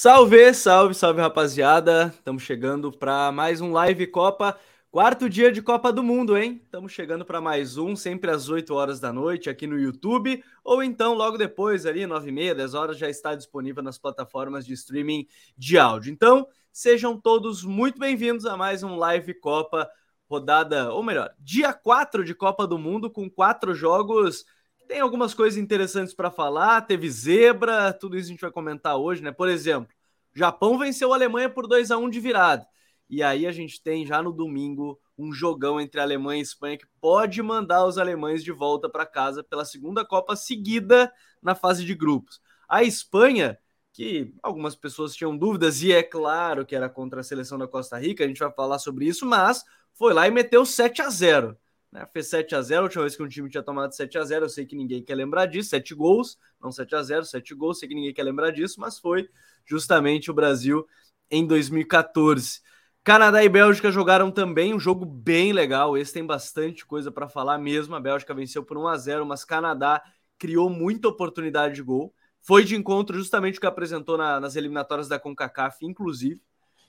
Salve, 0.00 0.54
salve, 0.54 0.94
salve 0.94 1.20
rapaziada. 1.20 2.14
Estamos 2.14 2.44
chegando 2.44 2.92
para 2.92 3.32
mais 3.32 3.60
um 3.60 3.72
Live 3.72 4.06
Copa, 4.06 4.56
quarto 4.92 5.28
dia 5.28 5.50
de 5.50 5.60
Copa 5.60 5.92
do 5.92 6.04
Mundo, 6.04 6.38
hein? 6.38 6.60
Estamos 6.62 6.92
chegando 6.92 7.24
para 7.24 7.40
mais 7.40 7.76
um, 7.76 7.96
sempre 7.96 8.30
às 8.30 8.48
8 8.48 8.72
horas 8.72 9.00
da 9.00 9.12
noite 9.12 9.50
aqui 9.50 9.66
no 9.66 9.76
YouTube, 9.76 10.40
ou 10.62 10.84
então 10.84 11.14
logo 11.14 11.36
depois, 11.36 11.84
ali, 11.84 12.06
9 12.06 12.28
e 12.28 12.32
meia, 12.32 12.54
10 12.54 12.74
horas, 12.74 12.96
já 12.96 13.10
está 13.10 13.34
disponível 13.34 13.82
nas 13.82 13.98
plataformas 13.98 14.64
de 14.64 14.72
streaming 14.72 15.26
de 15.56 15.76
áudio. 15.76 16.12
Então, 16.12 16.46
sejam 16.72 17.20
todos 17.20 17.64
muito 17.64 17.98
bem-vindos 17.98 18.46
a 18.46 18.56
mais 18.56 18.84
um 18.84 18.94
Live 18.94 19.34
Copa, 19.40 19.90
rodada, 20.30 20.92
ou 20.92 21.02
melhor, 21.02 21.34
dia 21.40 21.72
4 21.72 22.22
de 22.22 22.36
Copa 22.36 22.68
do 22.68 22.78
Mundo, 22.78 23.10
com 23.10 23.28
quatro 23.28 23.74
jogos 23.74 24.44
tem 24.88 25.00
algumas 25.00 25.34
coisas 25.34 25.58
interessantes 25.58 26.14
para 26.14 26.30
falar, 26.30 26.80
teve 26.80 27.08
zebra, 27.10 27.92
tudo 27.92 28.16
isso 28.16 28.28
a 28.28 28.32
gente 28.32 28.40
vai 28.40 28.50
comentar 28.50 28.96
hoje, 28.96 29.22
né? 29.22 29.30
Por 29.30 29.48
exemplo, 29.48 29.94
Japão 30.34 30.78
venceu 30.78 31.12
a 31.12 31.16
Alemanha 31.16 31.50
por 31.50 31.68
2 31.68 31.90
a 31.90 31.98
1 31.98 32.08
de 32.08 32.18
virada. 32.18 32.66
E 33.08 33.22
aí 33.22 33.46
a 33.46 33.52
gente 33.52 33.82
tem 33.82 34.06
já 34.06 34.22
no 34.22 34.32
domingo 34.32 34.98
um 35.16 35.32
jogão 35.32 35.80
entre 35.80 36.00
Alemanha 36.00 36.40
e 36.40 36.42
Espanha 36.42 36.78
que 36.78 36.86
pode 37.00 37.42
mandar 37.42 37.84
os 37.84 37.98
alemães 37.98 38.42
de 38.42 38.50
volta 38.50 38.88
para 38.88 39.04
casa 39.04 39.44
pela 39.44 39.64
segunda 39.64 40.04
Copa 40.04 40.34
seguida 40.34 41.12
na 41.42 41.54
fase 41.54 41.84
de 41.84 41.94
grupos. 41.94 42.40
A 42.68 42.82
Espanha, 42.82 43.58
que 43.92 44.34
algumas 44.42 44.74
pessoas 44.74 45.14
tinham 45.14 45.36
dúvidas, 45.36 45.82
e 45.82 45.92
é 45.92 46.02
claro 46.02 46.64
que 46.64 46.74
era 46.74 46.88
contra 46.88 47.20
a 47.20 47.24
seleção 47.24 47.58
da 47.58 47.68
Costa 47.68 47.98
Rica, 47.98 48.24
a 48.24 48.28
gente 48.28 48.40
vai 48.40 48.52
falar 48.52 48.78
sobre 48.78 49.06
isso, 49.06 49.26
mas 49.26 49.64
foi 49.92 50.14
lá 50.14 50.26
e 50.26 50.30
meteu 50.30 50.64
7 50.64 51.02
a 51.02 51.10
0 51.10 51.56
né? 51.90 52.06
Fez 52.12 52.28
7 52.28 52.54
a 52.54 52.62
0 52.62 52.80
a 52.80 52.84
última 52.84 53.02
vez 53.02 53.16
que 53.16 53.22
um 53.22 53.28
time 53.28 53.48
tinha 53.48 53.62
tomado 53.62 53.92
7 53.92 54.18
a 54.18 54.24
0 54.24 54.44
Eu 54.44 54.48
sei 54.48 54.66
que 54.66 54.76
ninguém 54.76 55.02
quer 55.02 55.14
lembrar 55.14 55.46
disso. 55.46 55.70
7 55.70 55.94
gols, 55.94 56.38
não 56.60 56.70
7 56.70 56.94
a 56.94 57.02
0 57.02 57.24
7 57.24 57.54
gols. 57.54 57.78
Sei 57.78 57.88
que 57.88 57.94
ninguém 57.94 58.12
quer 58.12 58.22
lembrar 58.22 58.50
disso, 58.50 58.80
mas 58.80 58.98
foi 58.98 59.28
justamente 59.64 60.30
o 60.30 60.34
Brasil 60.34 60.86
em 61.30 61.46
2014. 61.46 62.60
Canadá 63.02 63.42
e 63.42 63.48
Bélgica 63.48 63.90
jogaram 63.90 64.30
também 64.30 64.74
um 64.74 64.78
jogo 64.80 65.06
bem 65.06 65.52
legal. 65.52 65.96
Esse 65.96 66.12
tem 66.12 66.26
bastante 66.26 66.84
coisa 66.84 67.10
para 67.10 67.28
falar 67.28 67.58
mesmo. 67.58 67.94
A 67.94 68.00
Bélgica 68.00 68.34
venceu 68.34 68.62
por 68.62 68.76
1 68.76 68.86
a 68.86 68.96
0 68.96 69.26
mas 69.26 69.44
Canadá 69.44 70.02
criou 70.38 70.68
muita 70.68 71.08
oportunidade 71.08 71.74
de 71.74 71.82
gol. 71.82 72.14
Foi 72.40 72.64
de 72.64 72.76
encontro 72.76 73.16
justamente 73.16 73.58
o 73.58 73.60
que 73.60 73.66
apresentou 73.66 74.16
na, 74.16 74.38
nas 74.38 74.56
eliminatórias 74.56 75.08
da 75.08 75.18
CONCACAF, 75.18 75.84
inclusive. 75.84 76.40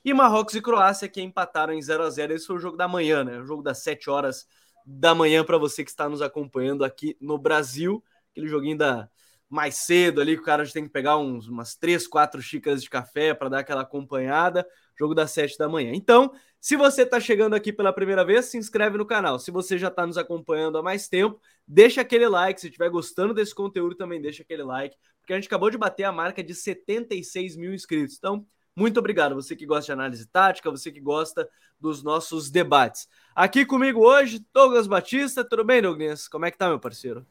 E 0.04 0.14
Marrocos 0.14 0.56
e 0.56 0.62
Croácia 0.62 1.08
que 1.08 1.22
empataram 1.22 1.74
em 1.74 1.82
0 1.82 2.04
a 2.04 2.10
0 2.10 2.34
Esse 2.34 2.48
foi 2.48 2.56
o 2.58 2.60
jogo 2.60 2.78
da 2.78 2.88
manhã, 2.88 3.24
né? 3.24 3.40
O 3.40 3.46
jogo 3.46 3.62
das 3.62 3.80
7 3.80 4.10
horas 4.10 4.46
da 4.92 5.14
manhã 5.14 5.44
para 5.44 5.58
você 5.58 5.84
que 5.84 5.92
está 5.92 6.10
nos 6.10 6.20
acompanhando 6.20 6.84
aqui 6.84 7.16
no 7.22 7.38
Brasil. 7.38 8.04
Aquele 8.32 8.48
joguinho 8.48 8.78
da 8.78 9.08
mais 9.48 9.78
cedo 9.78 10.22
ali, 10.22 10.36
que 10.36 10.42
o 10.42 10.46
cara 10.46 10.64
tem 10.72 10.84
que 10.84 10.92
pegar 10.92 11.18
uns, 11.18 11.48
umas 11.48 11.76
três, 11.76 12.08
quatro 12.08 12.40
xícaras 12.40 12.84
de 12.84 12.90
café 12.90 13.34
para 13.34 13.50
dar 13.50 13.60
aquela 13.60 13.82
acompanhada. 13.82 14.66
Jogo 14.98 15.16
das 15.16 15.32
sete 15.32 15.58
da 15.58 15.68
manhã. 15.68 15.92
Então, 15.94 16.32
se 16.60 16.76
você 16.76 17.02
está 17.04 17.20
chegando 17.20 17.56
aqui 17.56 17.74
pela 17.74 17.92
primeira 17.92 18.24
vez, 18.24 18.46
se 18.46 18.58
inscreve 18.58 18.98
no 18.98 19.06
canal. 19.06 19.40
Se 19.40 19.50
você 19.50 19.78
já 19.78 19.88
está 19.88 20.06
nos 20.06 20.18
acompanhando 20.18 20.78
há 20.78 20.84
mais 20.84 21.08
tempo, 21.08 21.40
deixa 21.68 22.02
aquele 22.02 22.28
like. 22.28 22.60
Se 22.60 22.68
estiver 22.68 22.90
gostando 22.90 23.34
desse 23.34 23.56
conteúdo, 23.56 23.96
também 23.96 24.22
deixa 24.22 24.44
aquele 24.44 24.64
like, 24.64 24.96
porque 25.20 25.34
a 25.34 25.36
gente 25.36 25.48
acabou 25.48 25.70
de 25.72 25.78
bater 25.78 26.04
a 26.04 26.12
marca 26.12 26.44
de 26.44 26.54
76 26.54 27.56
mil 27.56 27.74
inscritos. 27.74 28.18
Então, 28.18 28.46
muito 28.76 29.00
obrigado, 29.00 29.36
você 29.36 29.56
que 29.56 29.66
gosta 29.66 29.88
de 29.88 29.92
análise 29.92 30.26
tática, 30.28 30.70
você 30.70 30.92
que 30.92 31.02
gosta 31.02 31.50
dos 31.80 32.04
nossos 32.04 32.50
debates. 32.52 33.08
Aqui 33.40 33.66
comigo 33.66 34.02
hoje, 34.02 34.46
Douglas 34.54 34.86
Batista. 34.86 35.46
Tudo 35.46 35.64
bem, 35.64 35.82
Douglas? 35.82 36.28
Como 36.28 36.46
é 36.46 36.52
que 36.52 36.58
tá, 36.58 36.68
meu 36.68 36.78
parceiro? 36.78 37.26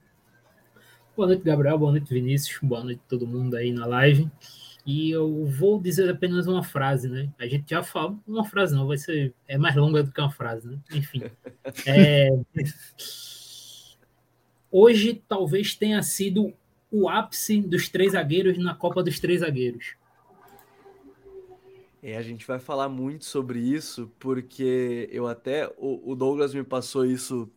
Boa 1.15 1.29
noite, 1.29 1.45
Gabriel. 1.45 1.77
Boa 1.77 1.91
noite, 1.91 2.15
Vinícius. 2.15 2.59
Boa 2.63 2.83
noite 2.83 3.03
todo 3.07 3.27
mundo 3.27 3.55
aí 3.55 3.71
na 3.73 3.85
live. 3.85 4.27
E 4.87 5.11
eu 5.11 5.45
vou 5.45 5.79
dizer 5.79 6.09
apenas 6.09 6.47
uma 6.47 6.65
frase, 6.65 7.11
né? 7.11 7.31
A 7.39 7.47
gente 7.47 7.69
já 7.69 7.83
fala, 7.83 8.17
uma 8.27 8.43
frase 8.43 8.75
não, 8.75 8.87
vai 8.87 8.97
ser 8.97 9.35
é 9.47 9.59
mais 9.59 9.77
longa 9.77 10.03
do 10.03 10.11
que 10.11 10.19
uma 10.19 10.31
frase, 10.31 10.67
né? 10.67 10.79
Enfim. 10.95 11.25
É... 11.87 12.31
Hoje 14.71 15.23
talvez 15.29 15.75
tenha 15.75 16.03
sido 16.03 16.55
o 16.91 17.07
ápice 17.07 17.61
dos 17.61 17.91
três 17.91 18.13
zagueiros 18.13 18.57
na 18.57 18.75
Copa 18.75 19.03
dos 19.03 19.21
Três 19.21 19.41
Zagueiros. 19.41 19.98
É, 22.03 22.17
a 22.17 22.23
gente 22.23 22.47
vai 22.47 22.59
falar 22.59 22.89
muito 22.89 23.25
sobre 23.25 23.59
isso, 23.59 24.13
porque 24.19 25.09
eu 25.11 25.27
até. 25.27 25.67
O, 25.77 26.13
o 26.13 26.15
Douglas 26.15 26.55
me 26.55 26.63
passou 26.63 27.05
isso 27.05 27.51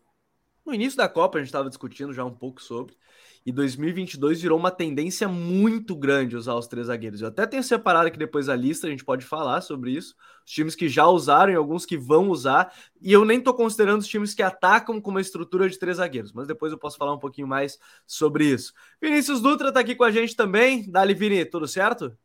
no 0.66 0.74
início 0.74 0.98
da 0.98 1.10
Copa, 1.10 1.38
a 1.38 1.42
gente 1.42 1.48
estava 1.48 1.70
discutindo 1.70 2.14
já 2.14 2.24
um 2.24 2.34
pouco 2.34 2.62
sobre. 2.62 2.96
E 3.44 3.52
2022 3.52 4.40
virou 4.42 4.60
uma 4.60 4.70
tendência 4.70 5.28
muito 5.28 5.96
grande 5.96 6.38
usar 6.38 6.54
os 6.54 6.68
três 6.68 6.88
zagueiros. 6.88 7.22
Eu 7.22 7.30
até 7.30 7.48
tenho 7.48 7.64
separado 7.64 8.08
aqui 8.08 8.18
depois 8.18 8.48
a 8.48 8.56
lista, 8.56 8.86
a 8.86 8.90
gente 8.90 9.04
pode 9.04 9.26
falar 9.26 9.62
sobre 9.62 9.92
isso. 9.92 10.16
Os 10.46 10.52
times 10.52 10.76
que 10.76 10.88
já 10.88 11.08
usaram 11.08 11.52
e 11.52 11.56
alguns 11.56 11.84
que 11.84 11.98
vão 11.98 12.30
usar. 12.30 12.72
E 13.02 13.12
eu 13.12 13.26
nem 13.26 13.40
estou 13.40 13.54
considerando 13.56 14.02
os 14.02 14.08
times 14.08 14.36
que 14.36 14.44
atacam 14.44 15.02
com 15.02 15.10
uma 15.10 15.22
estrutura 15.22 15.68
de 15.68 15.80
três 15.80 15.98
zagueiros, 15.98 16.32
mas 16.32 16.48
depois 16.48 16.72
eu 16.72 16.78
posso 16.78 16.98
falar 16.98 17.14
um 17.16 17.20
pouquinho 17.20 17.48
mais 17.48 17.80
sobre 18.06 18.46
isso. 18.46 18.74
Vinícius 19.02 19.42
Dutra 19.42 19.70
está 19.70 19.80
aqui 19.80 19.96
com 19.96 20.04
a 20.04 20.12
gente 20.12 20.36
também. 20.36 20.90
Dali, 20.90 21.16
Vini, 21.16 21.44
tudo 21.44 21.68
certo? 21.68 22.16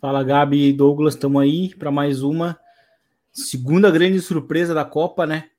Fala, 0.00 0.22
Gabi 0.22 0.68
e 0.68 0.72
Douglas, 0.72 1.14
estamos 1.14 1.42
aí 1.42 1.74
para 1.74 1.90
mais 1.90 2.22
uma 2.22 2.56
segunda 3.32 3.90
grande 3.90 4.20
surpresa 4.20 4.72
da 4.72 4.84
Copa, 4.84 5.26
né? 5.26 5.50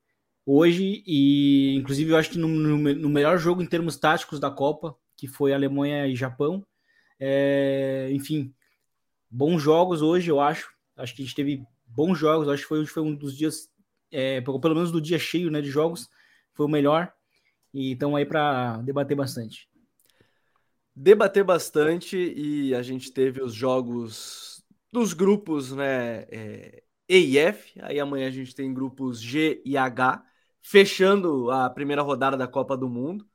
Hoje, 0.46 1.04
e 1.06 1.76
inclusive 1.76 2.12
eu 2.12 2.16
acho 2.16 2.30
que 2.30 2.38
no, 2.38 2.48
no, 2.48 3.10
melhor 3.10 3.38
jogo 3.38 3.62
em 3.62 3.66
termos 3.66 3.98
táticos 3.98 4.40
da 4.40 4.50
Copa, 4.50 4.96
que 5.18 5.28
foi 5.28 5.52
Alemanha 5.52 6.08
e 6.08 6.16
Japão. 6.16 6.66
É, 7.20 8.08
enfim, 8.14 8.54
bons 9.30 9.62
jogos 9.62 10.02
hoje, 10.02 10.32
eu 10.32 10.40
acho. 10.40 10.72
Acho 10.96 11.14
que 11.14 11.22
a 11.22 11.26
gente 11.26 11.36
teve 11.36 11.62
bons 11.86 12.18
jogos. 12.18 12.48
Acho 12.48 12.64
que 12.64 12.70
foi, 12.70 12.86
foi 12.86 13.04
um 13.04 13.14
dos 13.14 13.36
dias, 13.36 13.70
é, 14.10 14.40
pelo 14.40 14.74
menos 14.74 14.90
do 14.90 15.02
dia 15.02 15.20
cheio 15.20 15.52
né, 15.52 15.60
de 15.60 15.70
jogos, 15.70 16.10
foi 16.54 16.66
o 16.66 16.70
melhor. 16.70 17.12
E 17.74 17.92
estamos 17.92 18.18
aí 18.18 18.26
para 18.26 18.78
debater 18.78 19.18
bastante 19.18 19.69
debater 21.02 21.46
bastante 21.46 22.18
e 22.18 22.76
a 22.76 22.82
gente 22.82 23.12
teve 23.12 23.42
os 23.42 23.54
jogos 23.54 24.62
dos 24.92 25.14
grupos, 25.14 25.72
né? 25.72 26.24
É, 26.30 26.84
e 27.08 27.18
e 27.36 27.38
F. 27.38 27.80
Aí 27.82 28.00
amanhã 28.00 28.28
a 28.28 28.32
gente 28.32 28.54
tem 28.54 28.74
grupos 28.74 29.22
G 29.22 29.62
e 29.66 29.78
H, 29.78 30.22
fechando 30.62 31.50
a 31.52 31.70
primeira 31.70 32.02
rodada 32.02 32.36
da 32.36 32.48
Copa 32.48 32.76
do 32.76 32.90
Mundo. 32.90 33.26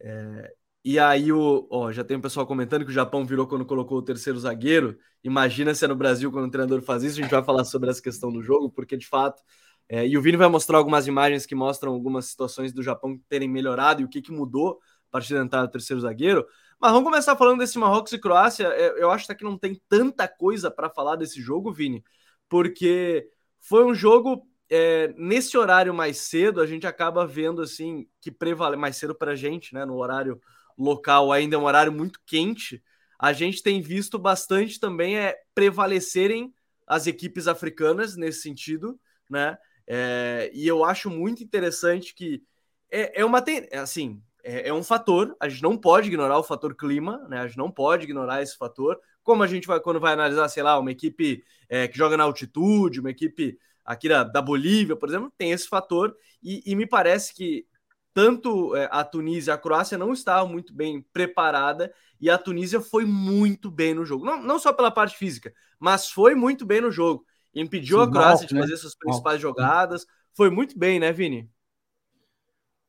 É, 0.00 0.52
e 0.84 0.98
aí 0.98 1.32
o, 1.32 1.66
ó, 1.70 1.92
já 1.92 2.04
tem 2.04 2.16
um 2.16 2.20
pessoal 2.20 2.46
comentando 2.46 2.84
que 2.84 2.90
o 2.90 2.94
Japão 2.94 3.24
virou 3.24 3.46
quando 3.46 3.64
colocou 3.64 3.98
o 3.98 4.02
terceiro 4.02 4.38
zagueiro. 4.40 4.98
Imagina 5.22 5.74
se 5.74 5.84
é 5.84 5.88
no 5.88 5.96
Brasil 5.96 6.32
quando 6.32 6.46
o 6.46 6.50
treinador 6.50 6.82
faz 6.82 7.04
isso. 7.04 7.20
A 7.20 7.22
gente 7.22 7.30
vai 7.30 7.44
falar 7.44 7.64
sobre 7.64 7.88
essa 7.90 8.02
questão 8.02 8.32
do 8.32 8.42
jogo, 8.42 8.70
porque 8.70 8.96
de 8.96 9.06
fato. 9.06 9.42
É, 9.88 10.06
e 10.06 10.18
o 10.18 10.22
Vini 10.22 10.36
vai 10.36 10.48
mostrar 10.48 10.78
algumas 10.78 11.06
imagens 11.06 11.46
que 11.46 11.54
mostram 11.54 11.92
algumas 11.92 12.26
situações 12.26 12.72
do 12.72 12.82
Japão 12.82 13.16
terem 13.28 13.48
melhorado 13.48 14.02
e 14.02 14.04
o 14.04 14.08
que, 14.08 14.20
que 14.20 14.32
mudou 14.32 14.80
a 15.08 15.12
partir 15.12 15.34
da 15.34 15.42
entrada 15.42 15.68
do 15.68 15.70
terceiro 15.70 16.00
zagueiro. 16.00 16.44
Mas 16.78 16.92
vamos 16.92 17.08
começar 17.08 17.36
falando 17.36 17.58
desse 17.58 17.78
Marrocos 17.78 18.12
e 18.12 18.18
Croácia. 18.18 18.66
É, 18.68 19.02
eu 19.02 19.10
acho 19.10 19.34
que 19.34 19.44
não 19.44 19.58
tem 19.58 19.80
tanta 19.88 20.28
coisa 20.28 20.70
para 20.70 20.90
falar 20.90 21.16
desse 21.16 21.40
jogo, 21.40 21.72
Vini, 21.72 22.04
porque 22.48 23.28
foi 23.60 23.84
um 23.84 23.94
jogo 23.94 24.46
é, 24.68 25.14
nesse 25.16 25.56
horário 25.56 25.94
mais 25.94 26.18
cedo. 26.18 26.60
A 26.60 26.66
gente 26.66 26.86
acaba 26.86 27.26
vendo 27.26 27.62
assim 27.62 28.06
que 28.20 28.30
prevale 28.30 28.76
mais 28.76 28.96
cedo 28.96 29.14
para 29.14 29.32
a 29.32 29.36
gente, 29.36 29.72
né? 29.74 29.84
No 29.84 29.96
horário 29.96 30.40
local 30.76 31.32
ainda 31.32 31.56
é 31.56 31.58
um 31.58 31.64
horário 31.64 31.92
muito 31.92 32.20
quente. 32.26 32.82
A 33.18 33.32
gente 33.32 33.62
tem 33.62 33.80
visto 33.80 34.18
bastante 34.18 34.78
também 34.78 35.18
é 35.18 35.34
prevalecerem 35.54 36.52
as 36.86 37.06
equipes 37.06 37.48
africanas 37.48 38.16
nesse 38.16 38.42
sentido, 38.42 39.00
né? 39.30 39.56
É, 39.86 40.50
e 40.52 40.66
eu 40.66 40.84
acho 40.84 41.08
muito 41.08 41.42
interessante 41.42 42.14
que 42.14 42.42
é, 42.90 43.20
é 43.20 43.24
uma 43.24 43.42
assim 43.72 44.22
é, 44.46 44.68
é, 44.68 44.72
um 44.72 44.82
fator, 44.82 45.36
a 45.40 45.48
gente 45.48 45.62
não 45.62 45.76
pode 45.76 46.06
ignorar 46.06 46.38
o 46.38 46.44
fator 46.44 46.72
clima, 46.76 47.26
né? 47.28 47.40
A 47.40 47.48
gente 47.48 47.58
não 47.58 47.68
pode 47.68 48.04
ignorar 48.04 48.42
esse 48.42 48.56
fator. 48.56 48.96
Como 49.24 49.42
a 49.42 49.46
gente 49.46 49.66
vai, 49.66 49.80
quando 49.80 49.98
vai 49.98 50.12
analisar, 50.12 50.48
sei 50.48 50.62
lá, 50.62 50.78
uma 50.78 50.92
equipe 50.92 51.42
é, 51.68 51.88
que 51.88 51.98
joga 51.98 52.16
na 52.16 52.22
altitude, 52.22 53.00
uma 53.00 53.10
equipe 53.10 53.58
aqui 53.84 54.08
da, 54.08 54.22
da 54.22 54.40
Bolívia, 54.40 54.94
por 54.94 55.08
exemplo, 55.08 55.32
tem 55.36 55.50
esse 55.50 55.68
fator, 55.68 56.16
e, 56.40 56.62
e 56.64 56.76
me 56.76 56.86
parece 56.86 57.34
que 57.34 57.66
tanto 58.14 58.74
é, 58.76 58.88
a 58.90 59.04
Tunísia 59.04 59.52
a 59.52 59.58
Croácia 59.58 59.98
não 59.98 60.12
estavam 60.12 60.48
muito 60.48 60.72
bem 60.72 61.04
preparada 61.12 61.92
e 62.20 62.30
a 62.30 62.38
Tunísia 62.38 62.80
foi 62.80 63.04
muito 63.04 63.68
bem 63.68 63.94
no 63.94 64.04
jogo. 64.04 64.24
Não, 64.24 64.40
não 64.40 64.60
só 64.60 64.72
pela 64.72 64.92
parte 64.92 65.16
física, 65.16 65.52
mas 65.78 66.08
foi 66.08 66.36
muito 66.36 66.64
bem 66.64 66.80
no 66.80 66.90
jogo. 66.90 67.26
Impediu 67.52 67.98
Sim, 67.98 68.04
a 68.04 68.10
Croácia 68.10 68.46
de 68.46 68.54
né? 68.54 68.60
fazer 68.60 68.76
suas 68.76 68.94
principais 68.94 69.40
jogadas. 69.40 70.06
Foi 70.34 70.50
muito 70.50 70.78
bem, 70.78 71.00
né, 71.00 71.12
Vini? 71.12 71.50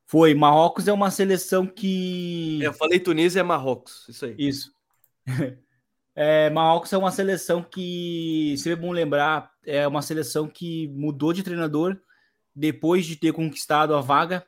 Foi. 0.08 0.34
Marrocos 0.34 0.88
é 0.88 0.94
uma 0.94 1.12
seleção 1.12 1.68
que. 1.68 2.60
Eu 2.62 2.74
falei 2.74 3.00
Tunísia 3.00 3.42
é 3.42 3.44
Marrocos, 3.44 4.08
isso 4.10 4.26
aí. 4.26 4.36
Isso. 4.38 4.74
É, 6.20 6.50
Marrocos 6.50 6.92
é 6.92 6.98
uma 6.98 7.12
seleção 7.12 7.62
que, 7.62 8.56
se 8.58 8.72
é 8.72 8.76
bom 8.76 8.92
lembrar, 8.92 9.52
é 9.64 9.88
uma 9.88 10.02
seleção 10.02 10.48
que 10.48 10.88
mudou 10.88 11.32
de 11.32 11.44
treinador 11.44 11.96
depois 12.56 13.06
de 13.06 13.16
ter 13.16 13.32
conquistado 13.32 13.94
a 13.94 14.02
vaga, 14.02 14.44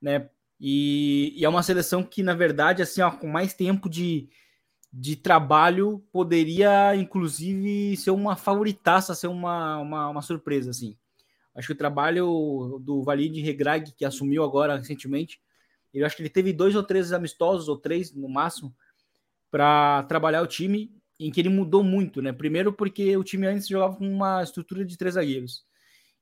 né? 0.00 0.30
E, 0.58 1.34
e 1.36 1.44
é 1.44 1.48
uma 1.50 1.62
seleção 1.62 2.02
que, 2.02 2.22
na 2.22 2.32
verdade, 2.32 2.80
assim, 2.80 3.02
ó, 3.02 3.10
com 3.10 3.26
mais 3.26 3.52
tempo 3.52 3.90
de, 3.90 4.30
de 4.90 5.16
trabalho 5.16 6.02
poderia, 6.10 6.96
inclusive, 6.96 7.94
ser 7.98 8.12
uma 8.12 8.34
favoritaça, 8.34 9.14
ser 9.14 9.26
uma, 9.26 9.76
uma, 9.80 10.08
uma 10.08 10.22
surpresa, 10.22 10.70
assim. 10.70 10.96
Acho 11.60 11.66
que 11.66 11.74
o 11.74 11.76
trabalho 11.76 12.80
do 12.82 13.02
Valide 13.02 13.42
Regrag, 13.42 13.92
que 13.92 14.02
assumiu 14.02 14.42
agora 14.42 14.78
recentemente, 14.78 15.38
eu 15.92 16.06
acho 16.06 16.16
que 16.16 16.22
ele 16.22 16.30
teve 16.30 16.54
dois 16.54 16.74
ou 16.74 16.82
três 16.82 17.12
amistosos, 17.12 17.68
ou 17.68 17.76
três 17.76 18.14
no 18.14 18.30
máximo, 18.30 18.74
para 19.50 20.02
trabalhar 20.04 20.40
o 20.40 20.46
time, 20.46 20.90
em 21.18 21.30
que 21.30 21.38
ele 21.38 21.50
mudou 21.50 21.84
muito, 21.84 22.22
né? 22.22 22.32
Primeiro 22.32 22.72
porque 22.72 23.14
o 23.14 23.22
time 23.22 23.46
antes 23.46 23.68
jogava 23.68 23.94
com 23.94 24.08
uma 24.08 24.42
estrutura 24.42 24.86
de 24.86 24.96
três 24.96 25.16
zagueiros. 25.16 25.66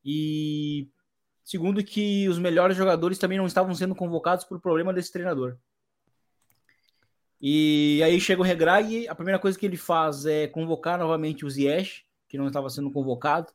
E 0.05 0.88
segundo 1.44 1.85
que 1.85 2.29
os 2.29 2.40
melhores 2.40 2.76
jogadores 2.76 3.17
também 3.17 3.38
não 3.38 3.46
estavam 3.46 3.73
sendo 3.76 3.94
convocados 3.94 4.44
por 4.44 4.61
problema 4.61 4.93
desse 4.93 5.12
treinador. 5.12 5.56
E 7.40 8.02
aí 8.02 8.20
chega 8.20 8.40
o 8.40 8.44
Regrag, 8.44 9.06
a 9.06 9.14
primeira 9.14 9.38
coisa 9.38 9.56
que 9.56 9.64
ele 9.64 9.76
faz 9.76 10.26
é 10.26 10.49
convocar 10.49 10.99
novamente 10.99 11.46
o 11.46 11.50
Ziyech, 11.50 12.05
que 12.26 12.37
não 12.37 12.49
estava 12.49 12.69
sendo 12.69 12.90
convocado, 12.90 13.52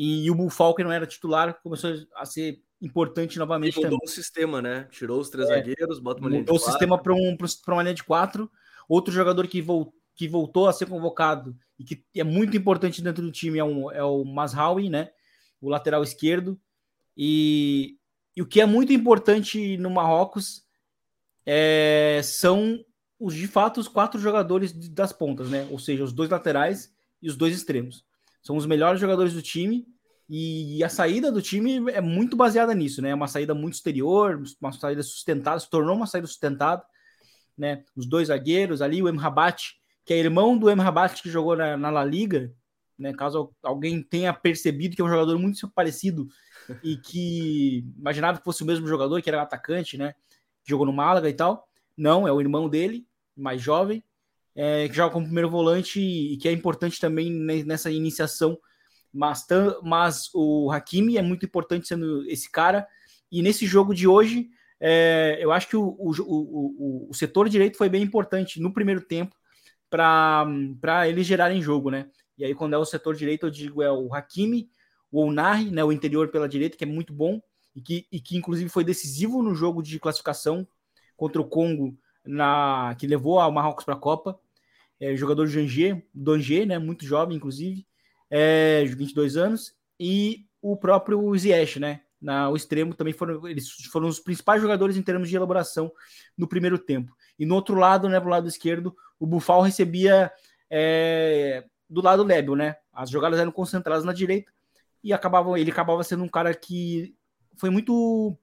e 0.00 0.30
o 0.30 0.34
Buffal, 0.36 0.76
que 0.76 0.84
não 0.84 0.92
era 0.92 1.04
titular, 1.04 1.60
começou 1.60 1.92
a 2.14 2.24
ser 2.24 2.62
importante 2.80 3.36
novamente. 3.36 3.74
E 3.74 3.76
mudou 3.78 3.98
também. 3.98 4.08
o 4.08 4.08
sistema, 4.08 4.62
né? 4.62 4.86
Tirou 4.92 5.18
os 5.18 5.28
três 5.28 5.50
é, 5.50 5.56
zagueiros, 5.56 5.98
bota 5.98 6.20
uma 6.20 6.30
linha 6.30 6.44
de 6.44 6.52
o 6.52 6.56
sistema 6.56 6.96
para 6.96 7.12
um, 7.12 7.36
uma 7.66 7.82
linha 7.82 7.94
de 7.94 8.04
quatro. 8.04 8.48
Outro 8.88 9.12
jogador 9.12 9.48
que, 9.48 9.60
vol, 9.60 9.92
que 10.14 10.28
voltou 10.28 10.68
a 10.68 10.72
ser 10.72 10.86
convocado 10.86 11.56
e 11.76 11.82
que 11.82 12.04
é 12.14 12.22
muito 12.22 12.56
importante 12.56 13.02
dentro 13.02 13.24
do 13.24 13.32
time 13.32 13.58
é, 13.58 13.64
um, 13.64 13.90
é 13.90 14.04
o 14.04 14.24
Masraoui, 14.24 14.88
né? 14.88 15.10
O 15.60 15.68
lateral 15.68 16.04
esquerdo. 16.04 16.56
E, 17.16 17.96
e 18.36 18.40
o 18.40 18.46
que 18.46 18.60
é 18.60 18.66
muito 18.66 18.92
importante 18.92 19.76
no 19.78 19.90
Marrocos 19.90 20.64
é, 21.44 22.20
são 22.22 22.78
os 23.18 23.34
de 23.34 23.48
fato 23.48 23.80
os 23.80 23.88
quatro 23.88 24.20
jogadores 24.20 24.72
das 24.72 25.12
pontas, 25.12 25.50
né? 25.50 25.66
Ou 25.72 25.78
seja, 25.80 26.04
os 26.04 26.12
dois 26.12 26.30
laterais 26.30 26.94
e 27.20 27.28
os 27.28 27.36
dois 27.36 27.52
extremos. 27.52 28.06
São 28.42 28.56
os 28.56 28.66
melhores 28.66 29.00
jogadores 29.00 29.34
do 29.34 29.42
time 29.42 29.86
e 30.30 30.84
a 30.84 30.90
saída 30.90 31.32
do 31.32 31.40
time 31.40 31.90
é 31.90 32.02
muito 32.02 32.36
baseada 32.36 32.74
nisso, 32.74 33.00
né? 33.00 33.10
É 33.10 33.14
uma 33.14 33.28
saída 33.28 33.54
muito 33.54 33.74
exterior, 33.74 34.42
uma 34.60 34.72
saída 34.72 35.02
sustentada, 35.02 35.58
se 35.58 35.70
tornou 35.70 35.96
uma 35.96 36.06
saída 36.06 36.26
sustentada, 36.26 36.84
né? 37.56 37.82
Os 37.96 38.06
dois 38.06 38.28
zagueiros 38.28 38.82
ali, 38.82 39.02
o 39.02 39.08
Emrabat, 39.08 39.76
que 40.04 40.12
é 40.12 40.18
irmão 40.18 40.58
do 40.58 40.68
Emrabat 40.68 41.22
que 41.22 41.30
jogou 41.30 41.56
na, 41.56 41.78
na 41.78 41.88
La 41.88 42.04
Liga, 42.04 42.52
né? 42.98 43.14
Caso 43.14 43.54
alguém 43.62 44.02
tenha 44.02 44.34
percebido 44.34 44.94
que 44.94 45.00
é 45.00 45.04
um 45.04 45.08
jogador 45.08 45.38
muito 45.38 45.66
parecido 45.70 46.28
e 46.82 46.98
que 46.98 47.86
imaginava 47.98 48.36
que 48.38 48.44
fosse 48.44 48.62
o 48.62 48.66
mesmo 48.66 48.86
jogador, 48.86 49.22
que 49.22 49.30
era 49.30 49.40
atacante, 49.40 49.96
né? 49.96 50.14
Jogou 50.62 50.84
no 50.84 50.92
Málaga 50.92 51.30
e 51.30 51.34
tal. 51.34 51.66
Não, 51.96 52.28
é 52.28 52.32
o 52.32 52.40
irmão 52.40 52.68
dele, 52.68 53.06
mais 53.34 53.62
jovem, 53.62 54.04
é, 54.54 54.88
que 54.88 54.94
joga 54.94 55.12
como 55.12 55.26
primeiro 55.26 55.50
volante 55.50 56.00
e 56.00 56.36
que 56.36 56.48
é 56.48 56.52
importante 56.52 57.00
também 57.00 57.30
nessa 57.64 57.90
iniciação. 57.90 58.58
Mas, 59.12 59.46
mas 59.82 60.30
o 60.34 60.70
Hakimi 60.70 61.16
é 61.16 61.22
muito 61.22 61.46
importante 61.46 61.88
sendo 61.88 62.24
esse 62.28 62.50
cara. 62.50 62.86
E 63.30 63.42
nesse 63.42 63.66
jogo 63.66 63.94
de 63.94 64.06
hoje, 64.06 64.48
é, 64.80 65.38
eu 65.40 65.52
acho 65.52 65.68
que 65.68 65.76
o, 65.76 65.96
o, 65.98 66.12
o, 66.20 67.06
o, 67.10 67.14
setor 67.14 67.48
direito 67.48 67.76
foi 67.76 67.88
bem 67.88 68.02
importante 68.02 68.60
no 68.60 68.72
primeiro 68.72 69.00
tempo 69.00 69.34
para 69.90 71.08
eles 71.08 71.26
gerarem 71.26 71.62
jogo, 71.62 71.90
né? 71.90 72.08
E 72.36 72.44
aí, 72.44 72.54
quando 72.54 72.74
é 72.74 72.78
o 72.78 72.84
setor 72.84 73.16
direito, 73.16 73.46
eu 73.46 73.50
digo 73.50 73.82
é 73.82 73.90
o 73.90 74.14
Hakimi, 74.14 74.70
o 75.10 75.22
Onari, 75.22 75.70
né, 75.70 75.82
o 75.82 75.90
interior 75.90 76.28
pela 76.28 76.48
direita, 76.48 76.76
que 76.76 76.84
é 76.84 76.86
muito 76.86 77.12
bom 77.12 77.40
e 77.74 77.80
que, 77.80 78.06
e 78.12 78.20
que 78.20 78.36
inclusive 78.36 78.68
foi 78.68 78.84
decisivo 78.84 79.42
no 79.42 79.54
jogo 79.54 79.82
de 79.82 79.98
classificação 79.98 80.66
contra 81.16 81.40
o 81.40 81.44
Congo 81.44 81.98
na 82.28 82.94
que 82.98 83.06
levou 83.06 83.38
o 83.38 83.50
Marrocos 83.50 83.84
para 83.84 83.94
a 83.94 83.98
Copa. 83.98 84.38
É, 85.00 85.16
jogador 85.16 85.46
Jangier, 85.46 86.04
Dongier, 86.12 86.66
né, 86.66 86.78
muito 86.78 87.04
jovem, 87.04 87.36
inclusive, 87.36 87.86
é, 88.28 88.84
22 88.84 89.36
anos, 89.36 89.74
e 89.98 90.44
o 90.60 90.76
próprio 90.76 91.36
Ziyech, 91.38 91.78
né, 91.78 92.00
na, 92.20 92.50
o 92.50 92.56
extremo 92.56 92.94
também 92.94 93.14
foram 93.14 93.46
eles 93.46 93.70
foram 93.92 94.08
os 94.08 94.18
principais 94.18 94.60
jogadores 94.60 94.96
em 94.96 95.02
termos 95.02 95.28
de 95.28 95.36
elaboração 95.36 95.90
no 96.36 96.48
primeiro 96.48 96.76
tempo. 96.76 97.16
E 97.38 97.46
no 97.46 97.54
outro 97.54 97.76
lado, 97.76 98.08
né, 98.08 98.18
pro 98.20 98.28
lado 98.28 98.48
esquerdo, 98.48 98.94
o 99.20 99.26
Bufal 99.26 99.62
recebia 99.62 100.30
é, 100.68 101.64
do 101.88 102.02
lado 102.02 102.24
lébil, 102.24 102.56
né? 102.56 102.76
As 102.92 103.08
jogadas 103.08 103.38
eram 103.38 103.52
concentradas 103.52 104.04
na 104.04 104.12
direita 104.12 104.52
e 105.02 105.12
acabava, 105.12 105.58
ele 105.58 105.70
acabava 105.70 106.02
sendo 106.02 106.24
um 106.24 106.28
cara 106.28 106.52
que 106.52 107.14
foi 107.56 107.70
muito 107.70 108.36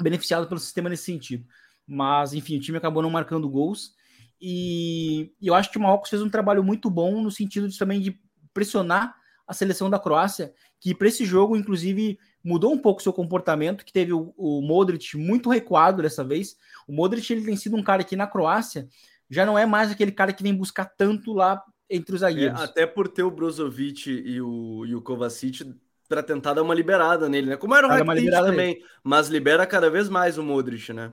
beneficiado 0.00 0.46
pelo 0.46 0.60
sistema 0.60 0.90
nesse 0.90 1.04
sentido. 1.04 1.46
Mas, 1.92 2.32
enfim, 2.32 2.56
o 2.56 2.60
time 2.60 2.78
acabou 2.78 3.02
não 3.02 3.10
marcando 3.10 3.48
gols. 3.50 3.92
E, 4.40 5.30
e 5.38 5.46
eu 5.46 5.54
acho 5.54 5.70
que 5.70 5.76
o 5.76 5.80
Marrocos 5.80 6.08
fez 6.08 6.22
um 6.22 6.30
trabalho 6.30 6.64
muito 6.64 6.88
bom 6.88 7.20
no 7.20 7.30
sentido 7.30 7.68
de, 7.68 7.76
também 7.78 8.00
de 8.00 8.18
pressionar 8.54 9.14
a 9.46 9.52
seleção 9.52 9.90
da 9.90 9.98
Croácia, 9.98 10.54
que 10.80 10.94
para 10.94 11.08
esse 11.08 11.26
jogo, 11.26 11.54
inclusive, 11.54 12.18
mudou 12.42 12.72
um 12.72 12.78
pouco 12.78 13.02
seu 13.02 13.12
comportamento, 13.12 13.84
que 13.84 13.92
teve 13.92 14.10
o, 14.10 14.32
o, 14.38 14.62
Modric 14.62 15.18
muito 15.18 15.50
recuado 15.50 16.00
dessa 16.00 16.24
vez. 16.24 16.56
O 16.88 16.94
Modric 16.94 17.30
ele 17.30 17.44
tem 17.44 17.56
sido 17.56 17.76
um 17.76 17.82
cara 17.82 18.02
que 18.02 18.16
na 18.16 18.26
Croácia 18.26 18.88
já 19.28 19.44
não 19.44 19.58
é 19.58 19.66
mais 19.66 19.90
aquele 19.90 20.12
cara 20.12 20.32
que 20.32 20.42
vem 20.42 20.54
buscar 20.54 20.86
tanto 20.86 21.34
lá 21.34 21.62
entre 21.90 22.14
os 22.14 22.22
é, 22.22 22.26
zagueiros. 22.26 22.60
É, 22.60 22.64
até 22.64 22.86
por 22.86 23.08
ter 23.08 23.22
o 23.22 23.30
Brozovic 23.30 24.10
e 24.10 24.40
o, 24.40 24.86
e 24.86 24.94
o 24.94 25.02
Kovacic 25.02 25.62
para 26.08 26.22
tentar 26.22 26.54
dar 26.54 26.62
uma 26.62 26.74
liberada 26.74 27.28
nele, 27.28 27.50
né? 27.50 27.56
Como 27.56 27.74
era 27.74 27.86
o 27.86 27.90
Rakitic 27.90 28.30
também, 28.30 28.82
mas 29.04 29.28
libera 29.28 29.66
cada 29.66 29.90
vez 29.90 30.08
mais 30.08 30.38
o 30.38 30.42
Modric, 30.42 30.90
né? 30.92 31.12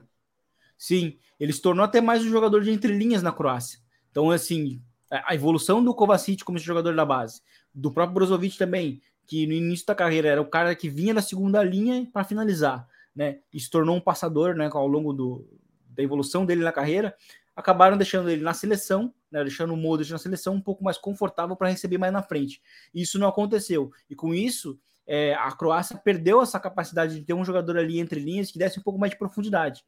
Sim, 0.80 1.18
ele 1.38 1.52
se 1.52 1.60
tornou 1.60 1.84
até 1.84 2.00
mais 2.00 2.24
um 2.24 2.30
jogador 2.30 2.62
de 2.62 2.70
entrelinhas 2.70 3.22
na 3.22 3.30
Croácia. 3.30 3.78
Então, 4.10 4.30
assim, 4.30 4.80
a 5.10 5.34
evolução 5.34 5.84
do 5.84 5.94
Kovacic 5.94 6.42
como 6.42 6.56
jogador 6.56 6.96
da 6.96 7.04
base, 7.04 7.42
do 7.74 7.92
próprio 7.92 8.14
Brozovic 8.14 8.56
também, 8.56 9.02
que 9.26 9.46
no 9.46 9.52
início 9.52 9.84
da 9.84 9.94
carreira 9.94 10.30
era 10.30 10.40
o 10.40 10.46
cara 10.46 10.74
que 10.74 10.88
vinha 10.88 11.12
da 11.12 11.20
segunda 11.20 11.62
linha 11.62 12.08
para 12.10 12.24
finalizar, 12.24 12.88
né? 13.14 13.40
E 13.52 13.60
se 13.60 13.68
tornou 13.68 13.94
um 13.94 14.00
passador, 14.00 14.54
né, 14.54 14.70
ao 14.72 14.88
longo 14.88 15.12
do, 15.12 15.46
da 15.90 16.02
evolução 16.02 16.46
dele 16.46 16.64
na 16.64 16.72
carreira, 16.72 17.14
acabaram 17.54 17.98
deixando 17.98 18.30
ele 18.30 18.42
na 18.42 18.54
seleção, 18.54 19.12
né, 19.30 19.44
deixando 19.44 19.74
o 19.74 19.76
Modric 19.76 20.10
na 20.10 20.16
seleção 20.16 20.54
um 20.54 20.62
pouco 20.62 20.82
mais 20.82 20.96
confortável 20.96 21.54
para 21.56 21.68
receber 21.68 21.98
mais 21.98 22.10
na 22.10 22.22
frente. 22.22 22.62
Isso 22.94 23.18
não 23.18 23.28
aconteceu. 23.28 23.92
E 24.08 24.16
com 24.16 24.34
isso, 24.34 24.80
é, 25.06 25.34
a 25.34 25.52
Croácia 25.52 25.98
perdeu 25.98 26.40
essa 26.40 26.58
capacidade 26.58 27.18
de 27.18 27.22
ter 27.22 27.34
um 27.34 27.44
jogador 27.44 27.76
ali 27.76 28.00
entre 28.00 28.18
linhas 28.18 28.50
que 28.50 28.58
desse 28.58 28.80
um 28.80 28.82
pouco 28.82 28.98
mais 28.98 29.12
de 29.12 29.18
profundidade. 29.18 29.84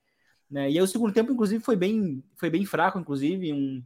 Né? 0.52 0.70
E 0.70 0.78
aí 0.78 0.82
o 0.82 0.86
segundo 0.86 1.14
tempo, 1.14 1.32
inclusive, 1.32 1.64
foi 1.64 1.74
bem, 1.74 2.22
foi 2.36 2.50
bem 2.50 2.66
fraco, 2.66 2.98
inclusive, 2.98 3.54
um, 3.54 3.82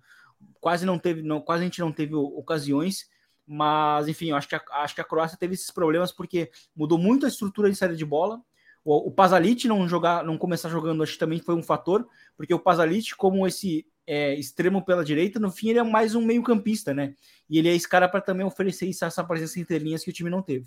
quase 0.61 0.85
não 0.85 0.99
teve, 0.99 1.23
não, 1.23 1.40
quase 1.40 1.62
a 1.62 1.64
gente 1.64 1.78
não 1.78 1.92
teve 1.92 2.12
ocasiões, 2.16 3.08
mas 3.46 4.08
enfim, 4.08 4.32
acho 4.32 4.49
que 4.49 4.56
a, 4.56 4.62
acho 4.73 4.96
que 4.96 5.00
a 5.00 5.04
Croácia 5.04 5.38
teve 5.38 5.54
esses 5.54 5.70
problemas 5.70 6.11
porque 6.11 6.50
mudou 6.75 6.99
muito 6.99 7.25
a 7.25 7.28
estrutura 7.28 7.70
de 7.70 7.76
saída 7.76 7.94
de 7.94 8.04
bola. 8.04 8.42
O, 8.85 9.08
o 9.08 9.14
não 9.68 9.88
jogar, 9.88 10.25
não 10.25 10.37
começar 10.37 10.68
jogando, 10.68 11.04
acho 11.04 11.12
que 11.12 11.18
também 11.18 11.38
foi 11.38 11.54
um 11.54 11.62
fator, 11.62 12.06
porque 12.37 12.54
o 12.54 12.58
Pasalic, 12.58 13.14
como 13.16 13.46
esse 13.46 13.87
é, 14.04 14.35
extremo 14.35 14.85
pela 14.85 15.04
direita, 15.04 15.38
no 15.38 15.50
fim 15.50 15.70
ele 15.70 15.78
é 15.78 15.85
mais 15.85 16.16
um 16.16 16.25
meio-campista, 16.25 16.92
né? 16.92 17.14
E 17.49 17.58
ele 17.58 17.68
é 17.68 17.75
esse 17.75 17.88
cara 17.88 18.08
para 18.08 18.20
também 18.20 18.44
oferecer 18.44 18.88
essa 18.88 19.25
presença 19.25 19.61
entre 19.61 19.78
linhas 19.78 20.02
que 20.02 20.11
o 20.11 20.12
time 20.12 20.30
não 20.30 20.42
teve. 20.42 20.66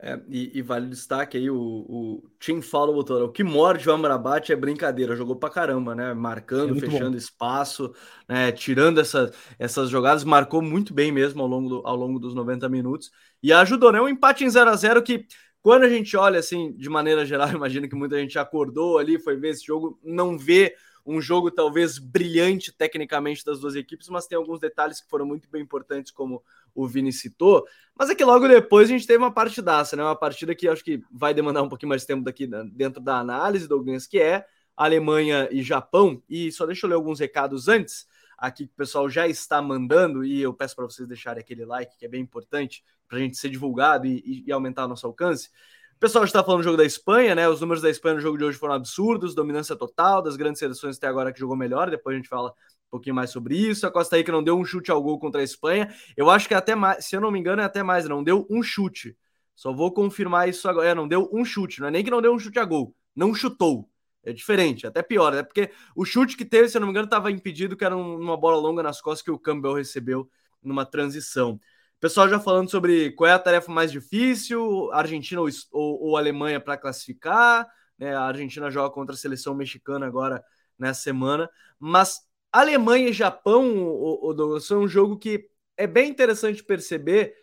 É, 0.00 0.16
e, 0.28 0.58
e, 0.58 0.62
vale 0.62 0.86
o 0.86 0.90
destaque 0.90 1.36
aí, 1.36 1.50
o, 1.50 1.56
o 1.56 2.30
Tim 2.38 2.62
Fowler 2.62 2.94
botou, 2.94 3.24
o 3.24 3.32
que 3.32 3.42
morde 3.42 3.88
o 3.88 3.92
Amrabat 3.92 4.52
é 4.52 4.54
brincadeira, 4.54 5.16
jogou 5.16 5.34
pra 5.34 5.50
caramba, 5.50 5.92
né? 5.92 6.14
Marcando, 6.14 6.76
é 6.76 6.80
fechando 6.80 7.10
bom. 7.10 7.16
espaço, 7.16 7.92
né? 8.28 8.52
tirando 8.52 9.00
essa, 9.00 9.32
essas 9.58 9.90
jogadas, 9.90 10.22
marcou 10.22 10.62
muito 10.62 10.94
bem 10.94 11.10
mesmo 11.10 11.42
ao 11.42 11.48
longo, 11.48 11.68
do, 11.68 11.82
ao 11.84 11.96
longo 11.96 12.20
dos 12.20 12.32
90 12.32 12.68
minutos 12.68 13.10
e 13.42 13.52
ajudou, 13.52 13.90
né? 13.90 14.00
Um 14.00 14.08
empate 14.08 14.44
em 14.44 14.50
0 14.50 14.70
a 14.70 14.76
0 14.76 15.02
que, 15.02 15.26
quando 15.60 15.82
a 15.82 15.88
gente 15.88 16.16
olha 16.16 16.38
assim, 16.38 16.72
de 16.74 16.88
maneira 16.88 17.26
geral, 17.26 17.48
imagino 17.50 17.88
que 17.88 17.96
muita 17.96 18.20
gente 18.20 18.38
acordou 18.38 18.98
ali, 18.98 19.18
foi 19.18 19.36
ver 19.36 19.50
esse 19.50 19.66
jogo, 19.66 19.98
não 20.04 20.38
vê 20.38 20.76
um 21.08 21.22
jogo 21.22 21.50
talvez 21.50 21.98
brilhante 21.98 22.70
tecnicamente 22.70 23.42
das 23.42 23.58
duas 23.58 23.74
equipes, 23.74 24.10
mas 24.10 24.26
tem 24.26 24.36
alguns 24.36 24.60
detalhes 24.60 25.00
que 25.00 25.08
foram 25.08 25.24
muito 25.24 25.48
bem 25.48 25.62
importantes, 25.62 26.12
como 26.12 26.42
o 26.74 26.86
Vini 26.86 27.12
citou. 27.12 27.66
Mas 27.98 28.10
é 28.10 28.14
que 28.14 28.24
logo 28.24 28.46
depois 28.46 28.88
a 28.88 28.92
gente 28.92 29.06
teve 29.06 29.18
uma 29.18 29.32
partidaça, 29.32 29.96
né? 29.96 30.02
Uma 30.02 30.14
partida 30.14 30.54
que 30.54 30.68
acho 30.68 30.84
que 30.84 31.02
vai 31.10 31.32
demandar 31.32 31.62
um 31.62 31.68
pouquinho 31.68 31.88
mais 31.88 32.02
de 32.02 32.08
tempo 32.08 32.22
daqui 32.22 32.46
dentro 32.72 33.00
da 33.00 33.18
análise, 33.18 33.66
Douglas, 33.66 34.06
que 34.06 34.20
é 34.20 34.44
Alemanha 34.76 35.48
e 35.50 35.62
Japão. 35.62 36.22
E 36.28 36.52
só 36.52 36.66
deixa 36.66 36.84
eu 36.84 36.90
ler 36.90 36.96
alguns 36.96 37.20
recados 37.20 37.68
antes 37.68 38.06
aqui 38.36 38.66
que 38.66 38.72
o 38.72 38.76
pessoal 38.76 39.08
já 39.08 39.26
está 39.26 39.60
mandando, 39.60 40.24
e 40.24 40.40
eu 40.40 40.54
peço 40.54 40.76
para 40.76 40.84
vocês 40.84 41.08
deixarem 41.08 41.40
aquele 41.40 41.64
like, 41.64 41.96
que 41.98 42.04
é 42.04 42.08
bem 42.08 42.20
importante 42.20 42.84
para 43.08 43.18
a 43.18 43.20
gente 43.20 43.36
ser 43.36 43.48
divulgado 43.48 44.06
e, 44.06 44.44
e 44.46 44.52
aumentar 44.52 44.86
nosso 44.86 45.06
alcance. 45.06 45.50
O 45.98 46.00
pessoal 46.00 46.24
está 46.24 46.44
falando 46.44 46.60
do 46.60 46.62
jogo 46.62 46.76
da 46.76 46.84
Espanha, 46.84 47.34
né? 47.34 47.48
Os 47.48 47.60
números 47.60 47.82
da 47.82 47.90
Espanha 47.90 48.14
no 48.14 48.20
jogo 48.20 48.38
de 48.38 48.44
hoje 48.44 48.56
foram 48.56 48.72
absurdos, 48.74 49.34
dominância 49.34 49.74
total 49.74 50.22
das 50.22 50.36
grandes 50.36 50.60
seleções 50.60 50.96
até 50.96 51.08
agora 51.08 51.32
que 51.32 51.40
jogou 51.40 51.56
melhor. 51.56 51.90
Depois 51.90 52.14
a 52.14 52.16
gente 52.16 52.28
fala 52.28 52.50
um 52.50 52.90
pouquinho 52.92 53.16
mais 53.16 53.30
sobre 53.30 53.56
isso. 53.56 53.84
A 53.84 53.90
Costa 53.90 54.16
Rica 54.16 54.30
não 54.30 54.40
deu 54.40 54.56
um 54.56 54.64
chute 54.64 54.92
ao 54.92 55.02
gol 55.02 55.18
contra 55.18 55.40
a 55.40 55.44
Espanha. 55.44 55.92
Eu 56.16 56.30
acho 56.30 56.46
que 56.46 56.54
é 56.54 56.56
até 56.56 56.76
mais, 56.76 57.04
se 57.04 57.16
eu 57.16 57.20
não 57.20 57.32
me 57.32 57.40
engano, 57.40 57.62
é 57.62 57.64
até 57.64 57.82
mais, 57.82 58.08
não 58.08 58.22
deu 58.22 58.46
um 58.48 58.62
chute. 58.62 59.16
Só 59.56 59.72
vou 59.72 59.92
confirmar 59.92 60.48
isso 60.48 60.68
agora. 60.68 60.86
É, 60.86 60.94
não 60.94 61.08
deu 61.08 61.28
um 61.32 61.44
chute, 61.44 61.80
não 61.80 61.88
é 61.88 61.90
nem 61.90 62.04
que 62.04 62.12
não 62.12 62.22
deu 62.22 62.32
um 62.32 62.38
chute 62.38 62.60
a 62.60 62.64
gol, 62.64 62.94
não 63.12 63.34
chutou. 63.34 63.90
É 64.22 64.32
diferente, 64.32 64.86
até 64.86 65.02
pior, 65.02 65.32
né? 65.32 65.42
Porque 65.42 65.72
o 65.96 66.04
chute 66.04 66.36
que 66.36 66.44
teve, 66.44 66.68
se 66.68 66.76
eu 66.76 66.80
não 66.80 66.86
me 66.86 66.92
engano, 66.92 67.06
estava 67.06 67.28
impedido, 67.32 67.76
que 67.76 67.84
era 67.84 67.96
uma 67.96 68.36
bola 68.36 68.56
longa 68.56 68.84
nas 68.84 69.00
costas 69.00 69.24
que 69.24 69.32
o 69.32 69.38
Campbell 69.38 69.74
recebeu 69.74 70.30
numa 70.62 70.86
transição. 70.86 71.58
Pessoal 72.00 72.28
já 72.28 72.38
falando 72.38 72.70
sobre 72.70 73.10
qual 73.12 73.28
é 73.28 73.32
a 73.32 73.38
tarefa 73.40 73.72
mais 73.72 73.90
difícil, 73.90 74.88
Argentina 74.92 75.40
ou, 75.40 75.48
ou, 75.72 76.02
ou 76.02 76.16
Alemanha 76.16 76.60
para 76.60 76.76
classificar. 76.76 77.66
Né? 77.98 78.14
A 78.14 78.22
Argentina 78.22 78.70
joga 78.70 78.94
contra 78.94 79.16
a 79.16 79.18
seleção 79.18 79.52
mexicana 79.52 80.06
agora 80.06 80.44
nessa 80.78 81.00
semana. 81.00 81.50
Mas 81.76 82.20
Alemanha 82.52 83.08
e 83.08 83.12
Japão, 83.12 83.78
o, 83.78 84.32
o 84.32 84.78
um 84.78 84.86
jogo 84.86 85.18
que 85.18 85.50
é 85.76 85.88
bem 85.88 86.08
interessante 86.08 86.62
perceber 86.62 87.34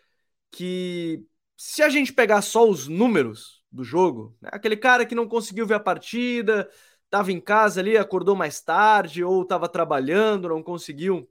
que 0.50 1.22
se 1.54 1.82
a 1.82 1.90
gente 1.90 2.12
pegar 2.12 2.40
só 2.40 2.66
os 2.66 2.88
números 2.88 3.62
do 3.70 3.84
jogo, 3.84 4.34
né? 4.40 4.48
aquele 4.52 4.76
cara 4.76 5.04
que 5.04 5.14
não 5.14 5.28
conseguiu 5.28 5.66
ver 5.66 5.74
a 5.74 5.80
partida, 5.80 6.66
estava 7.04 7.30
em 7.30 7.40
casa 7.40 7.80
ali, 7.80 7.98
acordou 7.98 8.34
mais 8.34 8.60
tarde 8.62 9.22
ou 9.22 9.42
estava 9.42 9.68
trabalhando, 9.68 10.48
não 10.48 10.62
conseguiu 10.62 11.28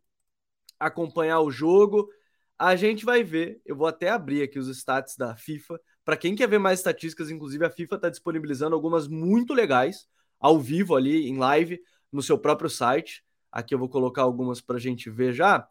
acompanhar 0.80 1.40
o 1.42 1.50
jogo 1.50 2.08
a 2.58 2.76
gente 2.76 3.06
vai 3.06 3.24
ver. 3.24 3.62
Eu 3.66 3.76
vou 3.76 3.88
até 3.88 4.10
abrir 4.10 4.42
aqui 4.42 4.58
os 4.58 4.68
stats 4.68 5.16
da 5.18 5.36
FIFA. 5.36 5.80
Para 6.04 6.18
quem 6.18 6.36
quer 6.36 6.48
ver 6.48 6.60
mais 6.60 6.80
estatísticas, 6.80 7.30
inclusive 7.30 7.66
a 7.66 7.70
FIFA 7.70 7.96
está 7.96 8.10
disponibilizando 8.10 8.76
algumas 8.76 9.08
muito 9.08 9.54
legais 9.54 10.08
ao 10.40 10.60
vivo 10.60 10.96
ali 10.96 11.28
em 11.28 11.38
live 11.38 11.80
no 12.12 12.22
seu 12.22 12.38
próprio 12.38 12.70
site. 12.70 13.24
Aqui 13.52 13.74
eu 13.74 13.80
vou 13.80 13.90
colocar 13.90 14.22
algumas 14.22 14.62
para 14.62 14.78
a 14.78 14.80
gente 14.80 15.10
ver 15.10 15.34
já. 15.34 15.68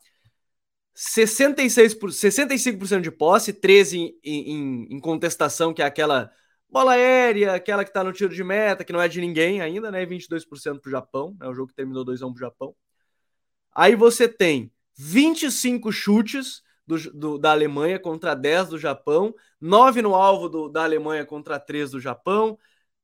66 0.95 1.95
por, 1.95 2.11
65% 2.11 3.01
de 3.01 3.11
posse, 3.11 3.53
13 3.53 3.99
em, 3.99 4.19
em, 4.23 4.87
em, 4.95 5.01
contestação, 5.01 5.75
que 5.75 5.83
é 5.83 5.85
aquela 5.85 6.31
bola 6.69 6.93
aérea, 6.93 7.55
aquela 7.55 7.85
que 7.85 7.91
está 7.91 8.05
no 8.05 8.13
tiro 8.13 8.33
de 8.33 8.45
meta, 8.45 8.85
que 8.85 8.93
não 8.93 9.03
é 9.03 9.09
de 9.09 9.21
ninguém 9.21 9.61
ainda, 9.61 9.91
né? 9.91 10.07
22% 10.07 10.81
para 10.81 10.89
o 10.89 10.91
Japão, 10.91 11.37
é 11.41 11.45
né? 11.45 11.51
o 11.51 11.55
jogo 11.55 11.69
que 11.69 11.75
terminou 11.75 12.05
2x1 12.05 12.33
para 12.33 12.37
o 12.37 12.39
Japão. 12.39 12.77
Aí 13.75 13.97
você 13.97 14.29
tem 14.29 14.73
25 14.97 15.91
chutes, 15.91 16.63
do, 16.87 16.99
do, 17.13 17.39
da 17.39 17.51
Alemanha 17.51 17.99
contra 17.99 18.35
10 18.35 18.71
do 18.71 18.79
Japão, 18.79 19.35
9 19.61 20.03
no 20.03 20.15
alvo 20.15 20.49
do, 20.49 20.69
da 20.69 20.85
Alemanha 20.85 21.25
contra 21.25 21.59
3 21.59 21.93
do 21.93 22.01
Japão, 22.01 22.59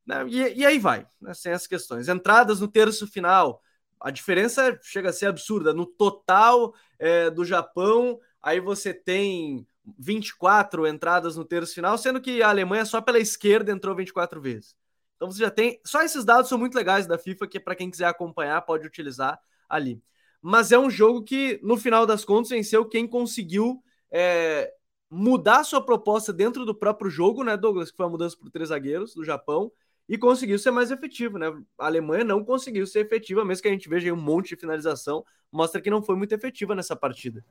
né? 0.06 0.24
e, 0.28 0.60
e, 0.60 0.66
aí 0.66 0.78
vai, 0.78 1.06
né? 1.20 1.34
sem 1.34 1.52
as 1.52 1.66
questões. 1.66 2.08
Entradas 2.08 2.60
no 2.60 2.68
terço 2.68 3.06
final, 3.06 3.62
a 3.98 4.10
diferença 4.10 4.78
chega 4.82 5.10
a 5.10 5.12
ser 5.12 5.26
absurda. 5.26 5.72
No 5.72 5.86
total 5.86 6.74
é, 6.98 7.30
do 7.30 7.44
Japão, 7.44 8.18
aí 8.42 8.60
você 8.60 8.92
tem 8.92 9.66
24 9.98 10.86
entradas 10.86 11.36
no 11.36 11.44
terço 11.44 11.74
final, 11.74 11.96
sendo 11.98 12.20
que 12.20 12.42
a 12.42 12.48
Alemanha 12.48 12.84
só 12.84 13.00
pela 13.00 13.18
esquerda 13.18 13.72
entrou 13.72 13.94
24 13.94 14.40
vezes. 14.40 14.76
Então 15.16 15.30
você 15.30 15.40
já 15.40 15.50
tem. 15.50 15.80
Só 15.84 16.02
esses 16.02 16.24
dados 16.24 16.48
são 16.48 16.58
muito 16.58 16.74
legais 16.74 17.06
da 17.06 17.18
FIFA, 17.18 17.46
que 17.46 17.60
para 17.60 17.74
quem 17.74 17.90
quiser 17.90 18.06
acompanhar 18.06 18.62
pode 18.62 18.86
utilizar 18.86 19.38
ali 19.68 20.02
mas 20.42 20.72
é 20.72 20.78
um 20.78 20.90
jogo 20.90 21.22
que, 21.22 21.60
no 21.62 21.76
final 21.76 22.06
das 22.06 22.24
contas, 22.24 22.50
venceu 22.50 22.84
quem 22.84 23.06
conseguiu 23.06 23.82
é, 24.10 24.72
mudar 25.10 25.64
sua 25.64 25.84
proposta 25.84 26.32
dentro 26.32 26.64
do 26.64 26.74
próprio 26.74 27.10
jogo, 27.10 27.44
né, 27.44 27.56
Douglas? 27.56 27.90
Que 27.90 27.96
foi 27.96 28.06
a 28.06 28.08
mudança 28.10 28.36
por 28.36 28.50
três 28.50 28.70
zagueiros 28.70 29.14
do 29.14 29.24
Japão 29.24 29.70
e 30.08 30.18
conseguiu 30.18 30.58
ser 30.58 30.70
mais 30.70 30.90
efetivo, 30.90 31.38
né? 31.38 31.46
A 31.78 31.86
Alemanha 31.86 32.24
não 32.24 32.44
conseguiu 32.44 32.86
ser 32.86 33.06
efetiva, 33.06 33.44
mesmo 33.44 33.62
que 33.62 33.68
a 33.68 33.72
gente 33.72 33.88
veja 33.88 34.12
um 34.12 34.20
monte 34.20 34.50
de 34.50 34.56
finalização, 34.56 35.24
mostra 35.52 35.80
que 35.80 35.90
não 35.90 36.02
foi 36.02 36.16
muito 36.16 36.32
efetiva 36.32 36.74
nessa 36.74 36.96
partida. 36.96 37.44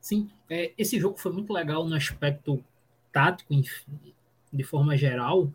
Sim, 0.00 0.28
é, 0.48 0.72
esse 0.76 0.98
jogo 0.98 1.16
foi 1.16 1.32
muito 1.32 1.52
legal 1.52 1.86
no 1.86 1.94
aspecto 1.94 2.62
tático, 3.12 3.54
de 4.52 4.64
forma 4.64 4.96
geral, 4.96 5.52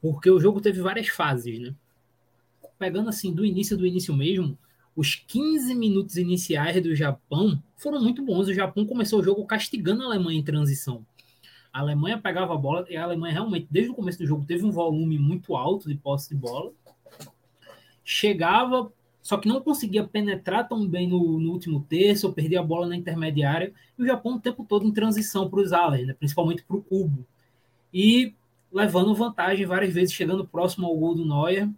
porque 0.00 0.30
o 0.30 0.40
jogo 0.40 0.60
teve 0.60 0.80
várias 0.80 1.08
fases, 1.08 1.58
né? 1.58 1.74
Pegando 2.78 3.08
assim, 3.08 3.32
do 3.32 3.44
início 3.44 3.76
do 3.76 3.86
início 3.86 4.14
mesmo, 4.14 4.58
os 4.94 5.14
15 5.14 5.74
minutos 5.74 6.16
iniciais 6.16 6.82
do 6.82 6.94
Japão 6.94 7.62
foram 7.76 8.00
muito 8.00 8.22
bons. 8.22 8.48
O 8.48 8.54
Japão 8.54 8.86
começou 8.86 9.20
o 9.20 9.22
jogo 9.22 9.44
castigando 9.46 10.02
a 10.02 10.06
Alemanha 10.06 10.38
em 10.38 10.44
transição. 10.44 11.04
A 11.72 11.80
Alemanha 11.80 12.18
pegava 12.18 12.52
a 12.52 12.58
bola 12.58 12.84
e 12.90 12.96
a 12.96 13.02
Alemanha 13.02 13.32
realmente, 13.32 13.66
desde 13.70 13.90
o 13.90 13.94
começo 13.94 14.18
do 14.18 14.26
jogo, 14.26 14.44
teve 14.44 14.64
um 14.64 14.70
volume 14.70 15.18
muito 15.18 15.56
alto 15.56 15.88
de 15.88 15.94
posse 15.94 16.28
de 16.28 16.34
bola. 16.34 16.70
Chegava, 18.04 18.92
só 19.22 19.38
que 19.38 19.48
não 19.48 19.62
conseguia 19.62 20.04
penetrar 20.04 20.68
tão 20.68 20.86
bem 20.86 21.08
no, 21.08 21.38
no 21.38 21.50
último 21.50 21.80
terço, 21.88 22.26
ou 22.26 22.32
perdia 22.34 22.60
a 22.60 22.62
bola 22.62 22.86
na 22.86 22.96
intermediária. 22.96 23.72
E 23.98 24.02
o 24.02 24.06
Japão 24.06 24.34
o 24.34 24.40
tempo 24.40 24.66
todo 24.68 24.86
em 24.86 24.92
transição 24.92 25.48
para 25.48 25.60
os 25.60 25.72
alas, 25.72 26.06
né? 26.06 26.12
principalmente 26.12 26.62
para 26.62 26.76
o 26.76 26.82
cubo. 26.82 27.26
E 27.94 28.34
levando 28.70 29.14
vantagem 29.14 29.64
várias 29.64 29.94
vezes, 29.94 30.12
chegando 30.12 30.46
próximo 30.46 30.86
ao 30.86 30.96
gol 30.96 31.14
do 31.14 31.24
Neuer. 31.24 31.70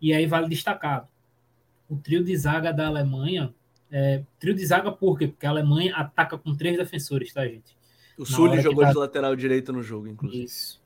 E 0.00 0.12
aí 0.12 0.26
vale 0.26 0.48
destacar 0.48 1.08
o 1.88 1.96
trio 1.96 2.22
de 2.22 2.36
zaga 2.36 2.72
da 2.72 2.86
Alemanha. 2.86 3.54
É, 3.90 4.22
trio 4.38 4.54
de 4.54 4.64
zaga 4.66 4.92
por 4.92 5.18
quê? 5.18 5.28
Porque 5.28 5.46
a 5.46 5.50
Alemanha 5.50 5.94
ataca 5.96 6.36
com 6.36 6.54
três 6.54 6.76
defensores, 6.76 7.32
tá, 7.32 7.46
gente? 7.46 7.76
O 8.18 8.26
Sully 8.26 8.60
jogou 8.60 8.84
tá... 8.84 8.90
de 8.90 8.98
lateral 8.98 9.34
direito 9.34 9.72
no 9.72 9.82
jogo, 9.82 10.08
inclusive. 10.08 10.44
Isso. 10.44 10.80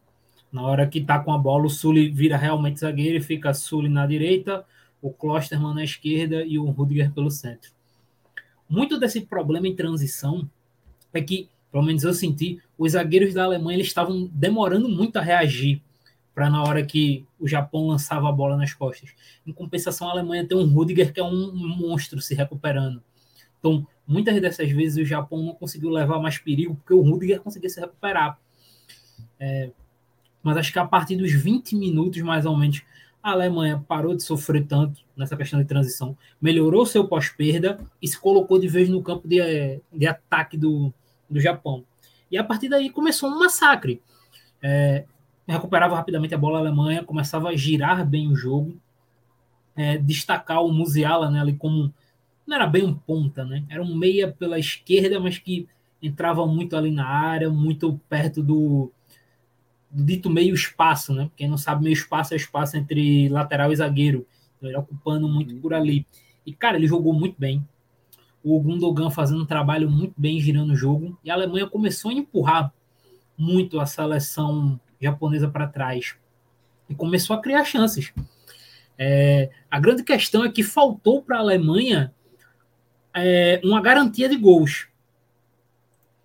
Na 0.52 0.62
hora 0.62 0.86
que 0.86 1.00
tá 1.00 1.18
com 1.18 1.32
a 1.32 1.38
bola, 1.38 1.64
o 1.64 1.70
Sully 1.70 2.10
vira 2.10 2.36
realmente 2.36 2.80
zagueiro 2.80 3.16
e 3.16 3.22
fica 3.22 3.54
Sully 3.54 3.88
na 3.88 4.06
direita, 4.06 4.64
o 5.00 5.10
Klosterman 5.10 5.74
na 5.74 5.82
esquerda 5.82 6.44
e 6.44 6.58
o 6.58 6.70
Rudiger 6.70 7.10
pelo 7.10 7.30
centro. 7.30 7.72
Muito 8.68 9.00
desse 9.00 9.22
problema 9.22 9.66
em 9.66 9.74
transição 9.74 10.48
é 11.12 11.20
que, 11.20 11.48
pelo 11.70 11.82
menos 11.82 12.04
eu 12.04 12.12
senti, 12.12 12.60
os 12.78 12.92
zagueiros 12.92 13.34
da 13.34 13.44
Alemanha 13.44 13.76
eles 13.76 13.88
estavam 13.88 14.30
demorando 14.32 14.88
muito 14.88 15.16
a 15.16 15.22
reagir 15.22 15.82
para 16.34 16.48
na 16.48 16.62
hora 16.62 16.84
que 16.84 17.26
o 17.38 17.46
Japão 17.46 17.86
lançava 17.86 18.28
a 18.28 18.32
bola 18.32 18.56
nas 18.56 18.72
costas. 18.72 19.10
Em 19.46 19.52
compensação, 19.52 20.08
a 20.08 20.12
Alemanha 20.12 20.46
tem 20.46 20.56
um 20.56 20.66
Rudiger 20.66 21.12
que 21.12 21.20
é 21.20 21.24
um 21.24 21.52
monstro 21.54 22.20
se 22.20 22.34
recuperando. 22.34 23.02
Então, 23.58 23.86
muitas 24.06 24.40
dessas 24.40 24.70
vezes 24.70 25.02
o 25.02 25.06
Japão 25.06 25.42
não 25.42 25.54
conseguiu 25.54 25.90
levar 25.90 26.18
mais 26.18 26.38
perigo 26.38 26.74
porque 26.74 26.94
o 26.94 27.02
Rudiger 27.02 27.40
conseguia 27.40 27.68
se 27.68 27.80
recuperar. 27.80 28.38
É, 29.38 29.70
mas 30.42 30.56
acho 30.56 30.72
que 30.72 30.78
a 30.78 30.86
partir 30.86 31.16
dos 31.16 31.32
20 31.32 31.76
minutos, 31.76 32.20
mais 32.22 32.46
ou 32.46 32.56
menos, 32.56 32.82
a 33.22 33.30
Alemanha 33.30 33.84
parou 33.86 34.16
de 34.16 34.22
sofrer 34.22 34.66
tanto 34.66 35.00
nessa 35.16 35.36
questão 35.36 35.60
de 35.60 35.66
transição, 35.66 36.16
melhorou 36.40 36.84
seu 36.84 37.06
pós-perda 37.06 37.78
e 38.00 38.08
se 38.08 38.18
colocou 38.18 38.58
de 38.58 38.66
vez 38.66 38.88
no 38.88 39.02
campo 39.02 39.28
de, 39.28 39.80
de 39.92 40.06
ataque 40.06 40.56
do, 40.56 40.92
do 41.30 41.38
Japão. 41.38 41.84
E 42.30 42.36
a 42.36 42.42
partir 42.42 42.68
daí 42.68 42.90
começou 42.90 43.30
um 43.30 43.38
massacre. 43.38 44.02
É, 44.60 45.04
recuperava 45.46 45.96
rapidamente 45.96 46.34
a 46.34 46.38
bola 46.38 46.58
Alemanha, 46.58 47.04
começava 47.04 47.48
a 47.48 47.56
girar 47.56 48.06
bem 48.06 48.28
o 48.28 48.36
jogo, 48.36 48.76
é, 49.74 49.98
destacar 49.98 50.62
o 50.62 50.72
Musiala 50.72 51.30
né, 51.30 51.40
ali 51.40 51.54
como 51.54 51.92
não 52.46 52.56
era 52.56 52.66
bem 52.66 52.84
um 52.84 52.94
ponta, 52.94 53.44
né? 53.44 53.64
Era 53.68 53.82
um 53.82 53.94
meia 53.94 54.30
pela 54.30 54.58
esquerda, 54.58 55.18
mas 55.20 55.38
que 55.38 55.68
entrava 56.02 56.44
muito 56.46 56.76
ali 56.76 56.90
na 56.90 57.06
área, 57.06 57.48
muito 57.48 58.00
perto 58.08 58.42
do, 58.42 58.92
do 59.90 60.04
dito 60.04 60.28
meio 60.28 60.54
espaço, 60.54 61.14
né? 61.14 61.30
Quem 61.36 61.48
não 61.48 61.56
sabe, 61.56 61.84
meio 61.84 61.94
espaço 61.94 62.34
é 62.34 62.36
espaço 62.36 62.76
entre 62.76 63.28
lateral 63.28 63.72
e 63.72 63.76
zagueiro. 63.76 64.26
Então, 64.56 64.68
ele 64.68 64.78
ocupando 64.78 65.28
muito 65.28 65.54
por 65.56 65.72
ali. 65.72 66.06
E, 66.44 66.52
cara, 66.52 66.76
ele 66.76 66.86
jogou 66.86 67.12
muito 67.12 67.36
bem. 67.38 67.66
O 68.42 68.58
Gundogan 68.60 69.10
fazendo 69.10 69.42
um 69.42 69.46
trabalho 69.46 69.88
muito 69.88 70.14
bem, 70.16 70.40
girando 70.40 70.72
o 70.72 70.76
jogo. 70.76 71.16
E 71.22 71.30
a 71.30 71.34
Alemanha 71.34 71.68
começou 71.68 72.10
a 72.10 72.14
empurrar 72.14 72.72
muito 73.38 73.80
a 73.80 73.86
seleção 73.86 74.80
japonesa 75.02 75.48
para 75.48 75.66
trás 75.66 76.14
e 76.88 76.94
começou 76.94 77.34
a 77.36 77.42
criar 77.42 77.64
chances. 77.64 78.12
É, 78.98 79.50
a 79.70 79.80
grande 79.80 80.02
questão 80.02 80.44
é 80.44 80.50
que 80.50 80.62
faltou 80.62 81.22
para 81.22 81.36
a 81.36 81.40
Alemanha 81.40 82.14
é, 83.14 83.60
uma 83.64 83.80
garantia 83.80 84.28
de 84.28 84.36
gols. 84.36 84.88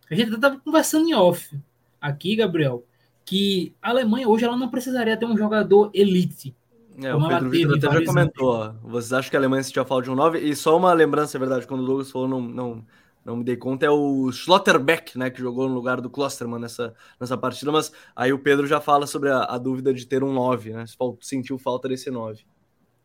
A 0.10 0.16
gente 0.16 0.34
estava 0.34 0.58
conversando 0.60 1.08
em 1.08 1.14
off 1.14 1.58
aqui, 2.00 2.36
Gabriel, 2.36 2.84
que 3.26 3.74
a 3.82 3.90
Alemanha 3.90 4.28
hoje 4.28 4.46
ela 4.46 4.56
não 4.56 4.70
precisaria 4.70 5.18
ter 5.18 5.26
um 5.26 5.38
jogador 5.38 5.90
elite. 5.94 6.56
É, 7.02 7.14
o 7.14 7.28
Pedro 7.28 7.50
Vitor 7.50 7.78
até 7.78 7.92
já 7.92 8.06
comentou. 8.06 8.48
Ó, 8.48 8.74
vocês 8.84 9.14
acham 9.14 9.30
que 9.30 9.36
a 9.36 9.40
Alemanha 9.40 9.64
sentia 9.64 9.86
falta 9.86 10.06
de 10.06 10.12
um 10.12 10.16
9? 10.16 10.40
E 10.40 10.56
só 10.56 10.76
uma 10.76 10.94
lembrança, 10.94 11.38
é 11.38 11.40
verdade, 11.40 11.68
quando 11.68 11.82
o 11.82 11.86
Douglas 11.86 12.10
falou, 12.10 12.28
não, 12.28 12.42
não, 12.42 12.86
não 13.28 13.36
me 13.36 13.44
dei 13.44 13.58
conta, 13.58 13.86
é 13.86 13.90
o 13.90 14.32
Schlotterbeck, 14.32 15.18
né, 15.18 15.30
que 15.30 15.42
jogou 15.42 15.68
no 15.68 15.76
lugar 15.76 16.00
do 16.00 16.10
Klosterman 16.10 16.62
nessa, 16.62 16.94
nessa 17.20 17.38
partida, 17.38 17.74
mas 17.74 17.92
aí 18.16 18.32
o 18.32 18.40
Pedro 18.40 18.66
já 18.66 18.80
fala 18.80 19.06
sobre 19.06 19.30
a, 19.30 19.44
a 19.44 19.58
dúvida 19.58 19.94
de 19.94 20.08
ter 20.08 20.24
um 20.24 20.32
9, 20.32 20.72
né, 20.72 20.86
sentiu 21.20 21.58
falta 21.58 21.90
desse 21.90 22.10
9. 22.10 22.46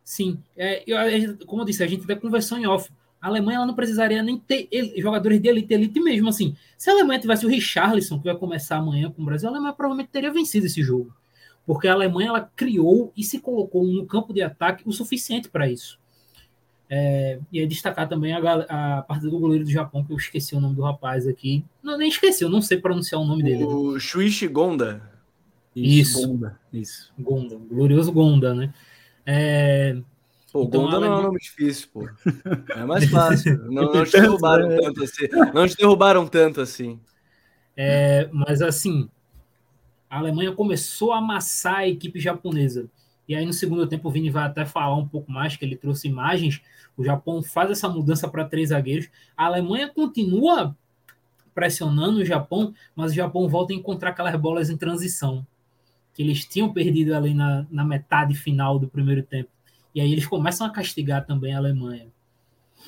Sim, 0.05 0.41
é, 0.57 0.85
eu, 0.87 1.37
como 1.45 1.63
eu 1.63 1.67
disse, 1.67 1.83
a 1.83 1.89
gente 1.89 2.05
até 2.05 2.15
conversou 2.15 2.57
em 2.57 2.69
off, 2.69 2.89
a 3.21 3.27
Alemanha 3.27 3.57
ela 3.57 3.67
não 3.67 3.75
precisaria 3.75 4.23
nem 4.23 4.39
ter 4.39 4.69
jogadores 4.97 5.41
de 5.41 5.49
elite, 5.49 5.75
elite 5.75 6.01
mesmo, 6.01 6.29
assim, 6.29 6.57
se 6.79 6.89
a 6.89 6.93
Alemanha 6.93 7.19
tivesse 7.19 7.45
o 7.45 7.49
Richarlison, 7.49 8.19
que 8.21 8.27
vai 8.27 8.37
começar 8.37 8.77
amanhã 8.77 9.11
com 9.11 9.23
o 9.23 9.25
Brasil, 9.25 9.49
a 9.49 9.51
Alemanha 9.51 9.73
provavelmente 9.73 10.11
teria 10.13 10.33
vencido 10.33 10.67
esse 10.67 10.85
jogo, 10.85 11.13
porque 11.67 11.89
a 11.89 11.95
Alemanha 11.95 12.29
ela 12.29 12.51
criou 12.55 13.13
e 13.17 13.25
se 13.25 13.41
colocou 13.41 13.85
no 13.85 14.07
campo 14.07 14.33
de 14.33 14.41
ataque 14.41 14.85
o 14.87 14.93
suficiente 14.93 15.49
para 15.49 15.69
isso. 15.69 16.01
É, 16.95 17.39
e 17.51 17.59
aí 17.59 17.67
destacar 17.67 18.07
também 18.07 18.35
a, 18.35 18.99
a 18.99 19.03
partida 19.03 19.31
do 19.31 19.39
goleiro 19.39 19.65
do 19.65 19.71
Japão, 19.71 20.05
que 20.05 20.13
eu 20.13 20.17
esqueci 20.19 20.55
o 20.55 20.61
nome 20.61 20.77
do 20.77 20.83
rapaz 20.83 21.27
aqui. 21.27 21.65
Não, 21.83 21.97
nem 21.97 22.11
esqueci, 22.11 22.45
eu 22.45 22.51
não 22.51 22.61
sei 22.61 22.77
pronunciar 22.77 23.19
o 23.19 23.25
nome 23.25 23.43
dele. 23.43 23.65
O 23.65 23.99
Shuichi 23.99 24.47
Gonda. 24.47 25.01
Isso. 25.75 26.29
Gonda. 26.29 26.61
Isso. 26.71 27.11
Gonda. 27.19 27.57
Glorioso 27.57 28.13
Gonda, 28.13 28.55
né? 28.55 28.75
É, 29.25 29.97
Pô, 30.53 30.65
então, 30.65 30.83
Gonda 30.83 31.01
não 31.01 31.07
é 31.07 31.19
um 31.19 31.23
nome 31.23 31.39
difícil, 31.39 31.89
pô. 31.95 32.07
É 32.77 32.85
mais 32.85 33.09
fácil. 33.09 33.57
não, 33.73 33.91
não 33.91 34.05
te 34.05 34.13
derrubaram 34.13 34.69
né? 34.69 34.79
tanto 34.79 35.03
assim. 35.03 35.29
Não 35.55 35.67
te 35.67 35.77
derrubaram 35.79 36.29
tanto 36.29 36.61
assim. 36.61 37.01
É, 37.75 38.29
mas 38.31 38.61
assim, 38.61 39.09
a 40.11 40.19
Alemanha 40.19 40.53
começou 40.53 41.15
a 41.15 41.19
amassar 41.19 41.77
a 41.77 41.89
equipe 41.89 42.21
japonesa. 42.21 42.87
E 43.29 43.35
aí 43.35 43.47
no 43.47 43.53
segundo 43.53 43.87
tempo 43.87 44.09
o 44.09 44.11
Vini 44.11 44.31
vai 44.31 44.45
até 44.45 44.65
falar 44.65 44.97
um 44.97 45.07
pouco 45.07 45.31
mais, 45.31 45.57
que 45.57 45.65
ele 45.65 45.77
trouxe 45.77 46.09
imagens. 46.09 46.61
O 46.97 47.05
Japão 47.05 47.43
faz 47.43 47.71
essa 47.71 47.89
mudança 47.89 48.29
para 48.29 48.45
três 48.45 48.71
zagueiros. 48.71 49.09
A 49.37 49.47
Alemanha 49.47 49.89
continua 49.89 50.77
pressionando 51.55 52.21
o 52.21 52.25
Japão, 52.25 52.75
mas 52.97 53.13
o 53.13 53.15
Japão 53.15 53.49
volta 53.49 53.73
a 53.73 53.77
encontrar 53.77 54.11
aquelas 54.11 54.35
bolas 54.37 54.71
em 54.71 54.77
transição 54.77 55.47
que 56.15 56.23
eles 56.23 56.45
tinham 56.45 56.73
perdido 56.73 57.15
ali 57.15 57.35
na, 57.35 57.67
na 57.71 57.85
metade 57.85 58.35
final 58.35 58.79
do 58.79 58.89
primeiro 58.89 59.23
tempo. 59.23 59.51
E 59.95 60.01
aí 60.01 60.13
eles 60.13 60.27
começam 60.27 60.67
a 60.67 60.71
castigar 60.71 61.25
também 61.27 61.55
a 61.55 61.59
Alemanha. 61.59 62.07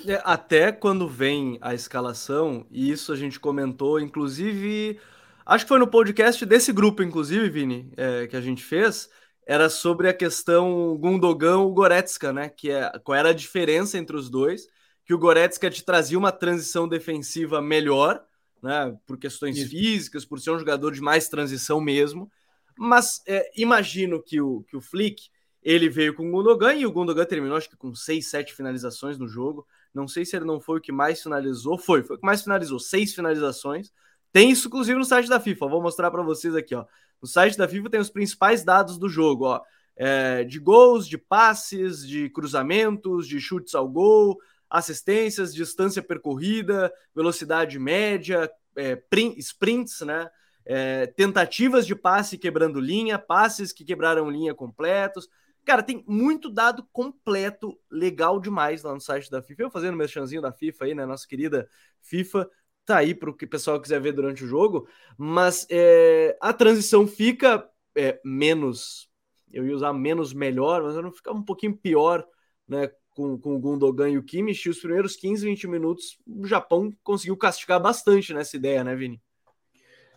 É, 0.06 0.20
até 0.24 0.72
quando 0.72 1.08
vem 1.08 1.58
a 1.60 1.74
escalação, 1.74 2.66
e 2.70 2.90
isso 2.90 3.12
a 3.12 3.16
gente 3.16 3.38
comentou, 3.38 4.00
inclusive, 4.00 4.98
acho 5.46 5.64
que 5.64 5.68
foi 5.68 5.78
no 5.78 5.86
podcast 5.86 6.44
desse 6.44 6.72
grupo, 6.72 7.02
inclusive, 7.02 7.48
Vini, 7.48 7.92
é, 7.96 8.26
que 8.26 8.36
a 8.36 8.40
gente 8.40 8.62
fez, 8.62 9.08
era 9.46 9.68
sobre 9.68 10.08
a 10.08 10.14
questão 10.14 10.96
Gundogan-Goretzka, 10.98 12.32
né? 12.32 12.48
Que 12.48 12.70
é 12.70 12.90
qual 13.02 13.16
era 13.16 13.30
a 13.30 13.34
diferença 13.34 13.98
entre 13.98 14.16
os 14.16 14.30
dois, 14.30 14.66
que 15.04 15.12
o 15.12 15.18
Goretzka 15.18 15.70
te 15.70 15.84
trazia 15.84 16.18
uma 16.18 16.32
transição 16.32 16.88
defensiva 16.88 17.60
melhor, 17.60 18.24
né? 18.62 18.96
Por 19.06 19.18
questões 19.18 19.58
isso. 19.58 19.70
físicas, 19.70 20.24
por 20.24 20.40
ser 20.40 20.50
um 20.50 20.58
jogador 20.58 20.92
de 20.92 21.00
mais 21.00 21.28
transição 21.28 21.80
mesmo, 21.80 22.30
mas 22.76 23.22
é, 23.26 23.50
imagino 23.56 24.22
que 24.22 24.40
o, 24.40 24.62
que 24.62 24.76
o 24.76 24.80
Flick 24.80 25.28
ele 25.62 25.88
veio 25.88 26.14
com 26.14 26.28
o 26.28 26.30
Gundogan 26.30 26.74
e 26.74 26.84
o 26.84 26.92
Gundogan 26.92 27.24
terminou, 27.24 27.56
acho 27.56 27.70
que 27.70 27.76
com 27.76 27.94
seis, 27.94 28.28
sete 28.28 28.54
finalizações 28.54 29.16
no 29.16 29.26
jogo. 29.26 29.66
Não 29.94 30.06
sei 30.06 30.24
se 30.24 30.36
ele 30.36 30.44
não 30.44 30.60
foi 30.60 30.78
o 30.78 30.80
que 30.80 30.92
mais 30.92 31.22
finalizou. 31.22 31.78
Foi, 31.78 32.02
foi 32.02 32.16
o 32.16 32.18
que 32.18 32.26
mais 32.26 32.42
finalizou, 32.42 32.78
seis 32.78 33.14
finalizações. 33.14 33.90
Tem 34.34 34.50
isso, 34.50 34.66
inclusive, 34.66 34.98
no 34.98 35.04
site 35.04 35.28
da 35.28 35.38
FIFA. 35.38 35.68
Vou 35.68 35.80
mostrar 35.80 36.10
para 36.10 36.20
vocês 36.20 36.56
aqui, 36.56 36.74
ó. 36.74 36.84
No 37.22 37.28
site 37.28 37.56
da 37.56 37.68
FIFA 37.68 37.88
tem 37.88 38.00
os 38.00 38.10
principais 38.10 38.64
dados 38.64 38.98
do 38.98 39.08
jogo, 39.08 39.44
ó. 39.44 39.60
É, 39.94 40.42
de 40.42 40.58
gols, 40.58 41.06
de 41.06 41.16
passes, 41.16 42.04
de 42.04 42.28
cruzamentos, 42.30 43.28
de 43.28 43.40
chutes 43.40 43.76
ao 43.76 43.88
gol, 43.88 44.36
assistências, 44.68 45.54
distância 45.54 46.02
percorrida, 46.02 46.92
velocidade 47.14 47.78
média, 47.78 48.50
é, 48.76 49.00
sprints, 49.38 50.00
né? 50.00 50.28
É, 50.66 51.06
tentativas 51.06 51.86
de 51.86 51.94
passe 51.94 52.36
quebrando 52.36 52.80
linha, 52.80 53.20
passes 53.20 53.72
que 53.72 53.84
quebraram 53.84 54.28
linha 54.28 54.52
completos. 54.52 55.28
Cara, 55.64 55.80
tem 55.80 56.02
muito 56.08 56.50
dado 56.50 56.84
completo, 56.92 57.78
legal 57.88 58.40
demais 58.40 58.82
lá 58.82 58.92
no 58.92 59.00
site 59.00 59.30
da 59.30 59.40
FIFA. 59.40 59.62
Eu 59.62 59.70
fazendo 59.70 59.96
meu 59.96 60.08
chanzinho 60.08 60.42
da 60.42 60.50
FIFA 60.50 60.86
aí, 60.86 60.94
né? 60.96 61.06
Nossa 61.06 61.24
querida 61.24 61.68
FIFA 62.02 62.50
tá 62.84 62.98
aí 62.98 63.14
para 63.14 63.30
o 63.30 63.34
que 63.34 63.44
o 63.44 63.48
pessoal 63.48 63.80
quiser 63.80 64.00
ver 64.00 64.12
durante 64.12 64.44
o 64.44 64.46
jogo. 64.46 64.88
Mas 65.16 65.66
é, 65.70 66.36
a 66.40 66.52
transição 66.52 67.06
fica 67.06 67.68
é, 67.96 68.20
menos, 68.24 69.08
eu 69.52 69.66
ia 69.66 69.74
usar 69.74 69.92
menos 69.92 70.32
melhor, 70.32 70.82
mas 70.82 70.96
não 70.96 71.12
fica 71.12 71.32
um 71.32 71.42
pouquinho 71.42 71.76
pior, 71.76 72.26
né? 72.68 72.90
Com, 73.10 73.38
com 73.38 73.54
o 73.54 73.58
Gundogan 73.60 74.10
e 74.10 74.18
o 74.18 74.24
Kimmich, 74.24 74.66
e 74.66 74.70
os 74.70 74.80
primeiros 74.80 75.14
15, 75.14 75.46
20 75.46 75.68
minutos, 75.68 76.18
o 76.26 76.44
Japão 76.46 76.92
conseguiu 77.04 77.36
castigar 77.36 77.80
bastante 77.80 78.34
nessa 78.34 78.56
ideia, 78.56 78.82
né, 78.82 78.96
Vini? 78.96 79.22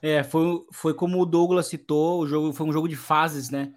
É, 0.02 0.24
foi, 0.24 0.66
foi 0.72 0.94
como 0.96 1.22
o 1.22 1.26
Douglas 1.26 1.68
citou, 1.68 2.22
o 2.22 2.28
jogo 2.28 2.52
foi 2.54 2.66
um 2.66 2.74
jogo 2.74 2.88
de 2.88 2.96
fases, 2.96 3.52
né? 3.52 3.72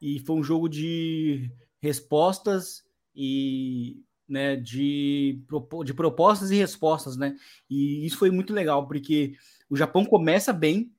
e 0.00 0.18
foi 0.20 0.36
um 0.36 0.42
jogo 0.42 0.68
de 0.68 1.50
respostas 1.80 2.84
e 3.14 4.04
né, 4.28 4.56
de, 4.56 5.40
de 5.84 5.94
propostas 5.94 6.50
e 6.50 6.56
respostas, 6.56 7.16
né? 7.16 7.36
E 7.68 8.04
isso 8.04 8.18
foi 8.18 8.30
muito 8.30 8.52
legal, 8.52 8.86
porque 8.86 9.34
o 9.68 9.76
Japão 9.76 10.04
começa 10.04 10.52
bem, 10.52 10.92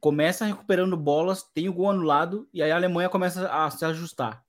começa 0.00 0.44
recuperando 0.44 0.96
bolas, 0.96 1.42
tem 1.42 1.68
o 1.68 1.72
gol 1.72 1.90
anulado, 1.90 2.48
e 2.52 2.62
aí 2.62 2.70
a 2.70 2.76
Alemanha 2.76 3.08
começa 3.08 3.48
a 3.48 3.70
se 3.70 3.84
ajustar, 3.84 4.44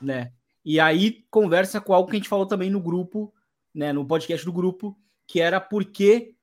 né? 0.00 0.32
E 0.64 0.78
aí 0.78 1.24
conversa 1.30 1.80
com 1.80 1.92
algo 1.92 2.08
que 2.08 2.16
a 2.16 2.18
gente 2.18 2.28
falou 2.28 2.46
também 2.46 2.70
no 2.70 2.80
grupo, 2.80 3.32
né, 3.74 3.92
no 3.92 4.06
podcast 4.06 4.44
do 4.44 4.52
grupo, 4.52 4.96
que 5.26 5.40
era 5.40 5.60
por 5.60 5.84
que, 5.84 6.36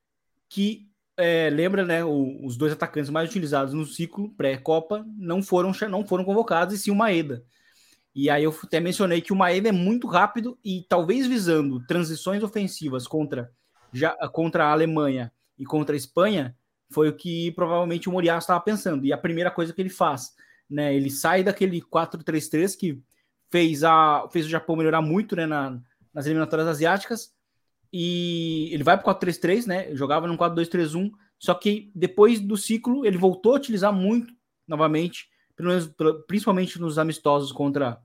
que 0.50 0.90
é, 1.16 1.50
lembra, 1.50 1.86
né, 1.86 2.04
o, 2.04 2.46
os 2.46 2.58
dois 2.58 2.74
atacantes 2.74 3.10
mais 3.10 3.30
utilizados 3.30 3.74
no 3.74 3.86
ciclo 3.86 4.30
pré-copa 4.32 5.06
não 5.18 5.44
foram 5.44 5.72
não 5.90 6.06
foram 6.06 6.24
convocados 6.24 6.74
e 6.74 6.78
sim 6.78 6.92
o 6.92 6.96
Maeda. 6.96 7.44
E 8.14 8.30
aí 8.30 8.44
eu 8.44 8.58
até 8.64 8.80
mencionei 8.80 9.22
que 9.22 9.32
o 9.32 9.36
Maeda 9.36 9.70
é 9.70 9.72
muito 9.72 10.08
rápido 10.08 10.58
e 10.64 10.86
talvez 10.90 11.28
visando 11.28 11.86
transições 11.86 12.44
ofensivas 12.44 13.08
contra 13.08 13.52
já 13.92 14.12
contra 14.30 14.66
a 14.66 14.72
Alemanha 14.72 15.32
e 15.58 15.66
contra 15.66 15.96
a 15.96 15.98
Espanha 15.98 16.56
foi 16.92 17.10
o 17.10 17.16
que 17.16 17.52
provavelmente 17.52 18.10
o 18.10 18.12
Moriá 18.12 18.38
estava 18.38 18.60
pensando. 18.60 19.06
E 19.06 19.14
a 19.14 19.18
primeira 19.18 19.52
coisa 19.52 19.74
que 19.74 19.82
ele 19.82 19.90
faz, 19.90 20.34
né, 20.70 20.96
ele 20.96 21.10
sai 21.10 21.44
daquele 21.44 21.82
4-3-3 21.82 22.78
que 22.78 23.02
fez 23.52 23.84
a 23.84 24.28
fez 24.32 24.46
o 24.46 24.50
Japão 24.50 24.76
melhorar 24.76 25.02
muito, 25.02 25.36
né, 25.36 25.46
na, 25.46 25.80
nas 26.14 26.26
eliminatórias 26.26 26.68
asiáticas 26.68 27.34
e 27.92 28.70
ele 28.72 28.84
vai 28.84 28.98
para 28.98 29.12
o 29.12 29.16
4-3-3, 29.16 29.66
né? 29.66 29.96
Jogava 29.96 30.28
no 30.28 30.38
4-2-3-1, 30.38 31.12
só 31.40 31.54
que 31.54 31.92
depois 31.96 32.40
do 32.40 32.56
ciclo 32.56 33.06
ele 33.06 33.18
voltou 33.18 33.54
a 33.54 33.58
utilizar 33.58 33.92
muito 33.92 34.34
novamente, 34.68 35.29
principalmente 36.28 36.80
nos 36.80 36.98
amistosos 36.98 37.52
contra 37.52 38.02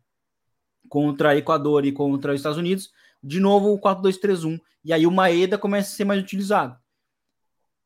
contra 0.88 1.36
Equador 1.36 1.84
e 1.84 1.92
contra 1.92 2.32
os 2.32 2.40
Estados 2.40 2.58
Unidos, 2.58 2.92
de 3.22 3.40
novo 3.40 3.72
o 3.72 3.80
4-2-3-1. 3.80 4.60
E 4.84 4.92
aí 4.92 5.06
o 5.06 5.10
Maeda 5.10 5.56
começa 5.56 5.90
a 5.90 5.96
ser 5.96 6.04
mais 6.04 6.22
utilizado 6.22 6.78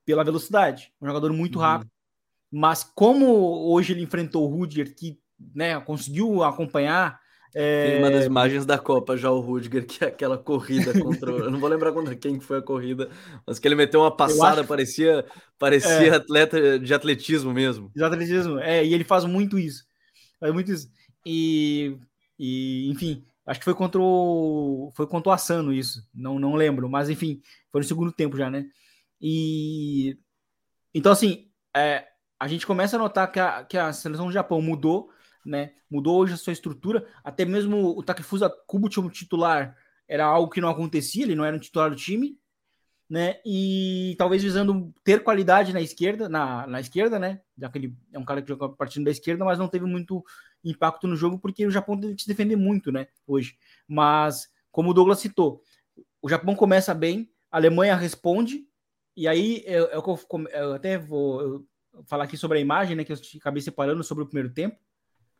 pela 0.04 0.24
velocidade, 0.24 0.92
um 1.00 1.06
jogador 1.06 1.32
muito 1.32 1.56
uhum. 1.56 1.62
rápido. 1.62 1.90
Mas 2.50 2.82
como 2.82 3.70
hoje 3.70 3.92
ele 3.92 4.02
enfrentou 4.02 4.44
o 4.44 4.54
Rudiger, 4.54 4.94
que 4.94 5.20
né, 5.54 5.78
conseguiu 5.80 6.42
acompanhar 6.42 7.20
é... 7.54 7.90
Tem 7.90 7.98
uma 7.98 8.10
das 8.10 8.26
imagens 8.26 8.66
da 8.66 8.78
Copa 8.78 9.16
já 9.16 9.30
o 9.30 9.40
Rudiger, 9.40 9.86
que 9.86 10.04
é 10.04 10.08
aquela 10.08 10.36
corrida 10.36 10.92
contra. 11.00 11.30
eu 11.32 11.50
não 11.50 11.58
vou 11.58 11.68
lembrar 11.68 11.92
contra 11.92 12.14
quem 12.14 12.38
foi 12.40 12.58
a 12.58 12.62
corrida, 12.62 13.08
mas 13.46 13.58
que 13.58 13.66
ele 13.66 13.74
meteu 13.74 14.00
uma 14.00 14.14
passada, 14.14 14.62
que... 14.62 14.68
parecia, 14.68 15.24
parecia 15.58 16.08
é... 16.08 16.14
atleta 16.14 16.78
de 16.78 16.92
atletismo 16.92 17.52
mesmo. 17.52 17.90
De 17.94 18.02
atletismo, 18.02 18.58
é, 18.58 18.84
e 18.84 18.92
ele 18.92 19.04
faz 19.04 19.24
muito 19.24 19.58
isso. 19.58 19.84
Faz 20.38 20.52
muito 20.52 20.70
isso. 20.70 20.88
E, 21.24 21.98
e 22.38 22.90
enfim, 22.90 23.24
acho 23.46 23.60
que 23.60 23.64
foi 23.64 23.74
contra 23.74 24.00
o. 24.00 24.92
Foi 24.94 25.06
contra 25.06 25.30
o 25.30 25.32
Asano 25.32 25.72
isso. 25.72 26.06
Não, 26.14 26.38
não 26.38 26.54
lembro, 26.54 26.88
mas 26.88 27.08
enfim, 27.08 27.40
foi 27.72 27.80
no 27.80 27.86
segundo 27.86 28.12
tempo 28.12 28.36
já, 28.36 28.50
né? 28.50 28.66
E. 29.20 30.18
Então, 30.94 31.12
assim, 31.12 31.48
é, 31.76 32.06
a 32.38 32.46
gente 32.46 32.66
começa 32.66 32.96
a 32.96 32.98
notar 32.98 33.30
que 33.30 33.40
a, 33.40 33.64
que 33.64 33.76
a 33.76 33.92
seleção 33.92 34.26
do 34.26 34.32
Japão 34.32 34.60
mudou 34.60 35.10
né? 35.48 35.72
Mudou 35.90 36.18
hoje 36.18 36.34
a 36.34 36.36
sua 36.36 36.52
estrutura, 36.52 37.06
até 37.24 37.44
mesmo 37.44 37.96
o 37.96 38.02
Takefusa 38.02 38.50
Kubo 38.66 38.92
como 38.94 39.10
titular 39.10 39.74
era 40.06 40.24
algo 40.24 40.50
que 40.50 40.60
não 40.60 40.68
acontecia, 40.68 41.24
ele 41.24 41.34
não 41.34 41.44
era 41.44 41.56
um 41.56 41.60
titular 41.60 41.90
do 41.90 41.96
time, 41.96 42.38
né? 43.08 43.40
E 43.44 44.14
talvez 44.18 44.42
visando 44.42 44.92
ter 45.02 45.22
qualidade 45.22 45.72
na 45.72 45.80
esquerda, 45.80 46.28
na, 46.28 46.66
na 46.66 46.80
esquerda, 46.80 47.18
né? 47.18 47.40
Já 47.56 47.70
que 47.70 47.78
ele 47.78 47.96
é 48.12 48.18
um 48.18 48.24
cara 48.24 48.42
que 48.42 48.48
joga 48.48 48.68
partindo 48.68 49.04
da 49.04 49.10
esquerda, 49.10 49.44
mas 49.44 49.58
não 49.58 49.68
teve 49.68 49.86
muito 49.86 50.22
impacto 50.62 51.06
no 51.06 51.16
jogo 51.16 51.38
porque 51.38 51.66
o 51.66 51.70
Japão 51.70 51.98
tem 51.98 52.14
que 52.14 52.22
se 52.22 52.28
defender 52.28 52.56
muito, 52.56 52.92
né? 52.92 53.08
Hoje, 53.26 53.56
mas 53.86 54.48
como 54.70 54.90
o 54.90 54.94
Douglas 54.94 55.20
citou, 55.20 55.62
o 56.20 56.28
Japão 56.28 56.54
começa 56.54 56.92
bem, 56.92 57.30
a 57.50 57.56
Alemanha 57.56 57.96
responde 57.96 58.66
e 59.16 59.26
aí 59.26 59.62
eu, 59.66 59.86
eu, 59.86 60.18
eu 60.52 60.72
até 60.74 60.98
vou 60.98 61.66
falar 62.06 62.24
aqui 62.24 62.36
sobre 62.36 62.58
a 62.58 62.60
imagem, 62.60 62.94
né? 62.94 63.04
Que 63.04 63.12
eu 63.12 63.16
acabei 63.40 63.62
separando 63.62 64.04
sobre 64.04 64.24
o 64.24 64.26
primeiro 64.26 64.52
tempo. 64.52 64.78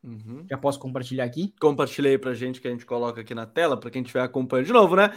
Uhum. 0.03 0.45
Já 0.49 0.57
posso 0.57 0.79
compartilhar 0.79 1.25
aqui? 1.25 1.53
Compartilhei 1.59 2.17
pra 2.17 2.33
gente 2.33 2.61
que 2.61 2.67
a 2.67 2.71
gente 2.71 2.85
coloca 2.85 3.21
aqui 3.21 3.35
na 3.35 3.45
tela, 3.45 3.77
para 3.77 3.89
quem 3.89 4.01
estiver 4.01 4.21
acompanhando 4.21 4.67
de 4.67 4.73
novo, 4.73 4.95
né? 4.95 5.11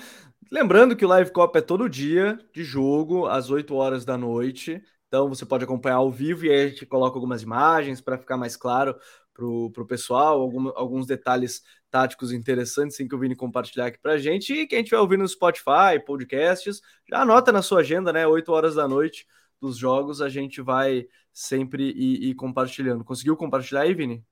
Lembrando 0.50 0.96
que 0.96 1.04
o 1.04 1.08
Live 1.08 1.30
Cop 1.30 1.56
é 1.56 1.60
todo 1.60 1.88
dia 1.88 2.38
de 2.52 2.64
jogo, 2.64 3.26
às 3.26 3.48
8 3.48 3.74
horas 3.74 4.04
da 4.04 4.18
noite. 4.18 4.82
Então 5.06 5.28
você 5.28 5.46
pode 5.46 5.64
acompanhar 5.64 5.96
ao 5.96 6.10
vivo 6.10 6.46
e 6.46 6.50
aí 6.50 6.64
a 6.64 6.68
gente 6.68 6.86
coloca 6.86 7.16
algumas 7.16 7.42
imagens 7.42 8.00
para 8.00 8.18
ficar 8.18 8.36
mais 8.36 8.56
claro 8.56 8.96
pro, 9.32 9.70
pro 9.70 9.86
pessoal, 9.86 10.40
algum, 10.40 10.70
alguns 10.74 11.06
detalhes 11.06 11.62
táticos 11.90 12.32
interessantes 12.32 12.98
em 12.98 13.06
que 13.06 13.14
o 13.14 13.18
Vini 13.18 13.36
compartilhar 13.36 13.86
aqui 13.86 13.98
pra 14.00 14.18
gente. 14.18 14.52
E 14.52 14.66
quem 14.66 14.80
estiver 14.80 14.98
ouvindo 14.98 15.20
no 15.20 15.28
Spotify, 15.28 16.02
podcasts, 16.04 16.80
já 17.08 17.20
anota 17.20 17.52
na 17.52 17.62
sua 17.62 17.80
agenda, 17.80 18.12
né? 18.12 18.26
8 18.26 18.50
horas 18.52 18.74
da 18.74 18.88
noite 18.88 19.26
dos 19.60 19.76
jogos, 19.76 20.20
a 20.20 20.28
gente 20.28 20.60
vai 20.60 21.06
sempre 21.32 21.90
ir, 21.90 22.30
ir 22.30 22.34
compartilhando. 22.34 23.04
Conseguiu 23.04 23.36
compartilhar 23.36 23.82
aí, 23.82 23.94
Vini? 23.94 24.24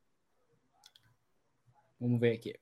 Vamos 2.00 2.18
ver 2.18 2.32
aqui. 2.32 2.54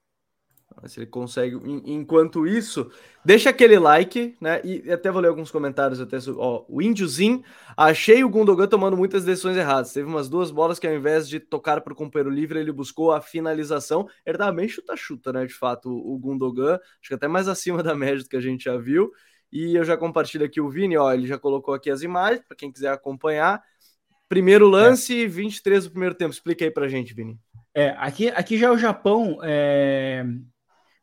Se 0.86 1.00
ele 1.00 1.06
consegue. 1.06 1.56
Enquanto 1.86 2.46
isso, 2.46 2.90
deixa 3.24 3.50
aquele 3.50 3.78
like, 3.78 4.36
né? 4.40 4.60
E 4.62 4.90
até 4.92 5.10
vou 5.10 5.20
ler 5.20 5.28
alguns 5.28 5.50
comentários 5.50 6.00
até 6.00 6.20
sobre. 6.20 6.40
Ó, 6.40 6.64
o 6.68 6.82
Índiozinho. 6.82 7.42
Achei 7.76 8.22
o 8.22 8.28
Gundogan 8.28 8.68
tomando 8.68 8.96
muitas 8.96 9.24
decisões 9.24 9.56
erradas. 9.56 9.92
Teve 9.92 10.06
umas 10.06 10.28
duas 10.28 10.50
bolas 10.50 10.78
que, 10.78 10.86
ao 10.86 10.94
invés 10.94 11.28
de 11.28 11.40
tocar 11.40 11.80
para 11.80 11.92
o 11.92 11.96
companheiro 11.96 12.30
livre, 12.30 12.60
ele 12.60 12.70
buscou 12.70 13.10
a 13.12 13.20
finalização. 13.20 14.08
Ele 14.24 14.38
tava 14.38 14.52
bem 14.52 14.68
chuta-chuta, 14.68 15.32
né? 15.32 15.46
De 15.46 15.54
fato, 15.54 15.90
o 15.90 16.18
Gundogan. 16.18 16.74
Acho 16.74 17.08
que 17.08 17.14
até 17.14 17.26
mais 17.26 17.48
acima 17.48 17.82
da 17.82 17.94
média 17.94 18.22
do 18.22 18.28
que 18.28 18.36
a 18.36 18.40
gente 18.40 18.64
já 18.64 18.76
viu. 18.76 19.10
E 19.50 19.74
eu 19.74 19.84
já 19.84 19.96
compartilho 19.96 20.44
aqui 20.44 20.60
o 20.60 20.68
Vini, 20.68 20.96
ó. 20.96 21.12
Ele 21.12 21.26
já 21.26 21.38
colocou 21.38 21.74
aqui 21.74 21.90
as 21.90 22.02
imagens 22.02 22.44
para 22.46 22.56
quem 22.56 22.70
quiser 22.70 22.92
acompanhar. 22.92 23.60
Primeiro 24.28 24.68
lance, 24.68 25.24
é. 25.24 25.26
23 25.26 25.84
do 25.84 25.90
primeiro 25.90 26.14
tempo. 26.14 26.32
Explica 26.32 26.64
aí 26.64 26.70
pra 26.70 26.86
gente, 26.86 27.14
Vini. 27.14 27.38
É, 27.78 27.90
aqui, 27.98 28.28
aqui 28.30 28.58
já 28.58 28.66
é 28.66 28.70
o 28.70 28.78
Japão. 28.78 29.38
É 29.42 30.24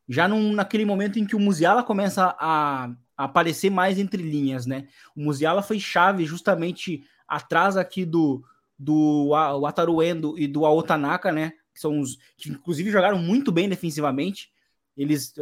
já 0.07 0.27
num, 0.27 0.53
naquele 0.53 0.85
momento 0.85 1.17
em 1.17 1.25
que 1.25 1.35
o 1.35 1.39
Musiala 1.39 1.83
começa 1.83 2.35
a, 2.39 2.85
a, 2.85 3.25
aparecer 3.25 3.69
mais 3.69 3.97
entre 3.97 4.21
linhas, 4.21 4.65
né? 4.65 4.87
O 5.15 5.21
Musiala 5.21 5.61
foi 5.61 5.79
chave 5.79 6.25
justamente 6.25 7.03
atrás 7.27 7.75
aqui 7.75 8.05
do, 8.05 8.43
do 8.77 9.29
Wataru 9.29 10.03
Endo 10.03 10.37
e 10.37 10.47
do 10.47 10.65
Aotanaka, 10.65 11.31
né? 11.31 11.53
Que 11.73 11.79
são 11.79 11.99
os 11.99 12.17
que 12.37 12.49
inclusive 12.49 12.91
jogaram 12.91 13.17
muito 13.17 13.51
bem 13.51 13.67
defensivamente. 13.67 14.51
Eles 14.95 15.33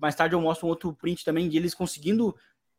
mais 0.00 0.14
tarde 0.14 0.34
eu 0.34 0.40
mostro 0.40 0.66
um 0.66 0.70
outro 0.70 0.92
print 0.94 1.24
também 1.24 1.48
de 1.48 1.56
eles 1.56 1.74
conseguindo 1.74 2.34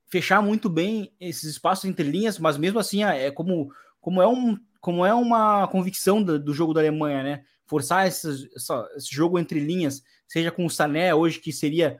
fechar 0.07 0.41
muito 0.41 0.69
bem 0.69 1.13
esses 1.19 1.43
espaços 1.43 1.85
entre 1.85 2.09
linhas, 2.09 2.37
mas 2.39 2.57
mesmo 2.57 2.79
assim 2.79 3.03
é 3.03 3.31
como 3.31 3.71
como 4.01 4.21
é 4.21 4.27
um 4.27 4.57
como 4.81 5.05
é 5.05 5.13
uma 5.13 5.67
convicção 5.67 6.21
do, 6.21 6.39
do 6.39 6.53
jogo 6.53 6.73
da 6.73 6.81
Alemanha, 6.81 7.23
né? 7.23 7.43
Forçar 7.65 8.07
esse, 8.07 8.27
esse 8.97 9.15
jogo 9.15 9.39
entre 9.39 9.59
linhas 9.59 10.03
seja 10.27 10.51
com 10.51 10.65
o 10.65 10.69
Sané 10.69 11.13
hoje, 11.13 11.39
que 11.39 11.53
seria 11.53 11.99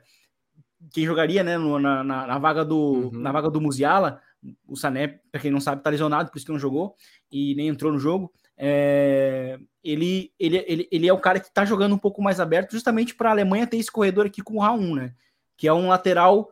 quem 0.92 1.06
jogaria 1.06 1.42
né, 1.42 1.56
no, 1.56 1.78
na, 1.78 2.02
na, 2.02 2.38
vaga 2.38 2.64
do, 2.64 2.76
uhum. 2.76 3.10
na 3.12 3.30
vaga 3.30 3.48
do 3.48 3.60
Musiala. 3.60 4.20
O 4.66 4.76
Sané, 4.76 5.20
para 5.30 5.40
quem 5.40 5.50
não 5.50 5.60
sabe, 5.60 5.80
está 5.80 5.90
lesionado, 5.90 6.30
por 6.30 6.36
isso 6.36 6.46
que 6.46 6.52
não 6.52 6.58
jogou 6.58 6.96
e 7.30 7.54
nem 7.54 7.68
entrou 7.68 7.92
no 7.92 7.98
jogo. 7.98 8.32
É, 8.56 9.58
ele, 9.82 10.32
ele, 10.38 10.64
ele, 10.66 10.88
ele 10.90 11.08
é 11.08 11.12
o 11.12 11.20
cara 11.20 11.38
que 11.38 11.46
está 11.46 11.64
jogando 11.64 11.94
um 11.94 11.98
pouco 11.98 12.20
mais 12.20 12.40
aberto, 12.40 12.72
justamente 12.72 13.14
para 13.14 13.28
a 13.28 13.32
Alemanha 13.32 13.66
ter 13.66 13.76
esse 13.76 13.90
corredor 13.90 14.26
aqui 14.26 14.42
com 14.42 14.56
o 14.56 14.60
Raul, 14.60 14.96
né? 14.96 15.14
Que 15.56 15.68
é 15.68 15.72
um 15.72 15.88
lateral 15.88 16.50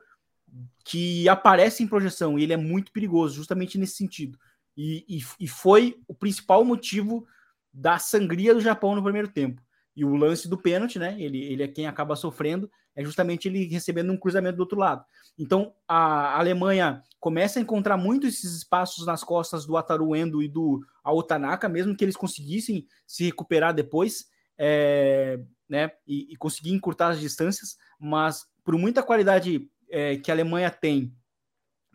que 0.85 1.29
aparece 1.29 1.83
em 1.83 1.89
projeção 1.89 2.39
e 2.39 2.43
ele 2.43 2.53
é 2.53 2.57
muito 2.57 2.93
perigoso, 2.93 3.35
justamente 3.35 3.79
nesse 3.79 3.97
sentido. 3.97 4.39
E, 4.77 5.05
e, 5.09 5.23
e 5.41 5.49
foi 5.49 6.01
o 6.07 6.15
principal 6.15 6.65
motivo 6.65 7.27
da 7.73 7.99
sangria 7.99 8.55
do 8.55 8.61
Japão 8.61 8.95
no 8.95 9.03
primeiro 9.03 9.29
tempo. 9.29 9.63
E 9.97 10.05
o 10.05 10.15
lance 10.15 10.49
do 10.49 10.57
pênalti, 10.57 10.99
né? 10.99 11.17
Ele, 11.21 11.43
ele 11.45 11.63
é 11.63 11.69
quem 11.69 11.87
acaba 11.87 12.17
sofrendo, 12.17 12.71
é 12.95 13.05
justamente 13.05 13.49
ele 13.49 13.67
recebendo 13.67 14.13
um 14.13 14.17
cruzamento 14.17 14.57
do 14.57 14.61
outro 14.61 14.79
lado. 14.79 15.05
Então 15.39 15.73
a 15.87 16.39
Alemanha 16.39 17.03
começa 17.19 17.59
a 17.59 17.63
encontrar 17.63 17.97
muito 17.97 18.27
esses 18.27 18.55
espaços 18.57 19.07
nas 19.07 19.23
costas 19.23 19.67
do 19.67 19.77
Ataru 19.77 20.15
Endo 20.15 20.43
e 20.43 20.49
do 20.49 20.81
Aotanaka, 21.03 21.69
mesmo 21.69 21.97
que 21.97 22.05
eles 22.05 22.17
conseguissem 22.17 22.87
se 23.07 23.25
recuperar 23.25 23.75
depois, 23.75 24.27
é, 24.59 25.41
né? 25.69 25.91
E, 26.07 26.33
e, 26.33 26.37
conseguir 26.37 26.73
encurtar 26.73 27.09
as 27.09 27.21
distâncias, 27.21 27.77
mas 27.99 28.47
por 28.65 28.77
muita 28.77 29.03
qualidade 29.03 29.69
é, 29.89 30.17
que 30.17 30.31
a 30.31 30.35
Alemanha 30.35 30.71
tem, 30.71 31.15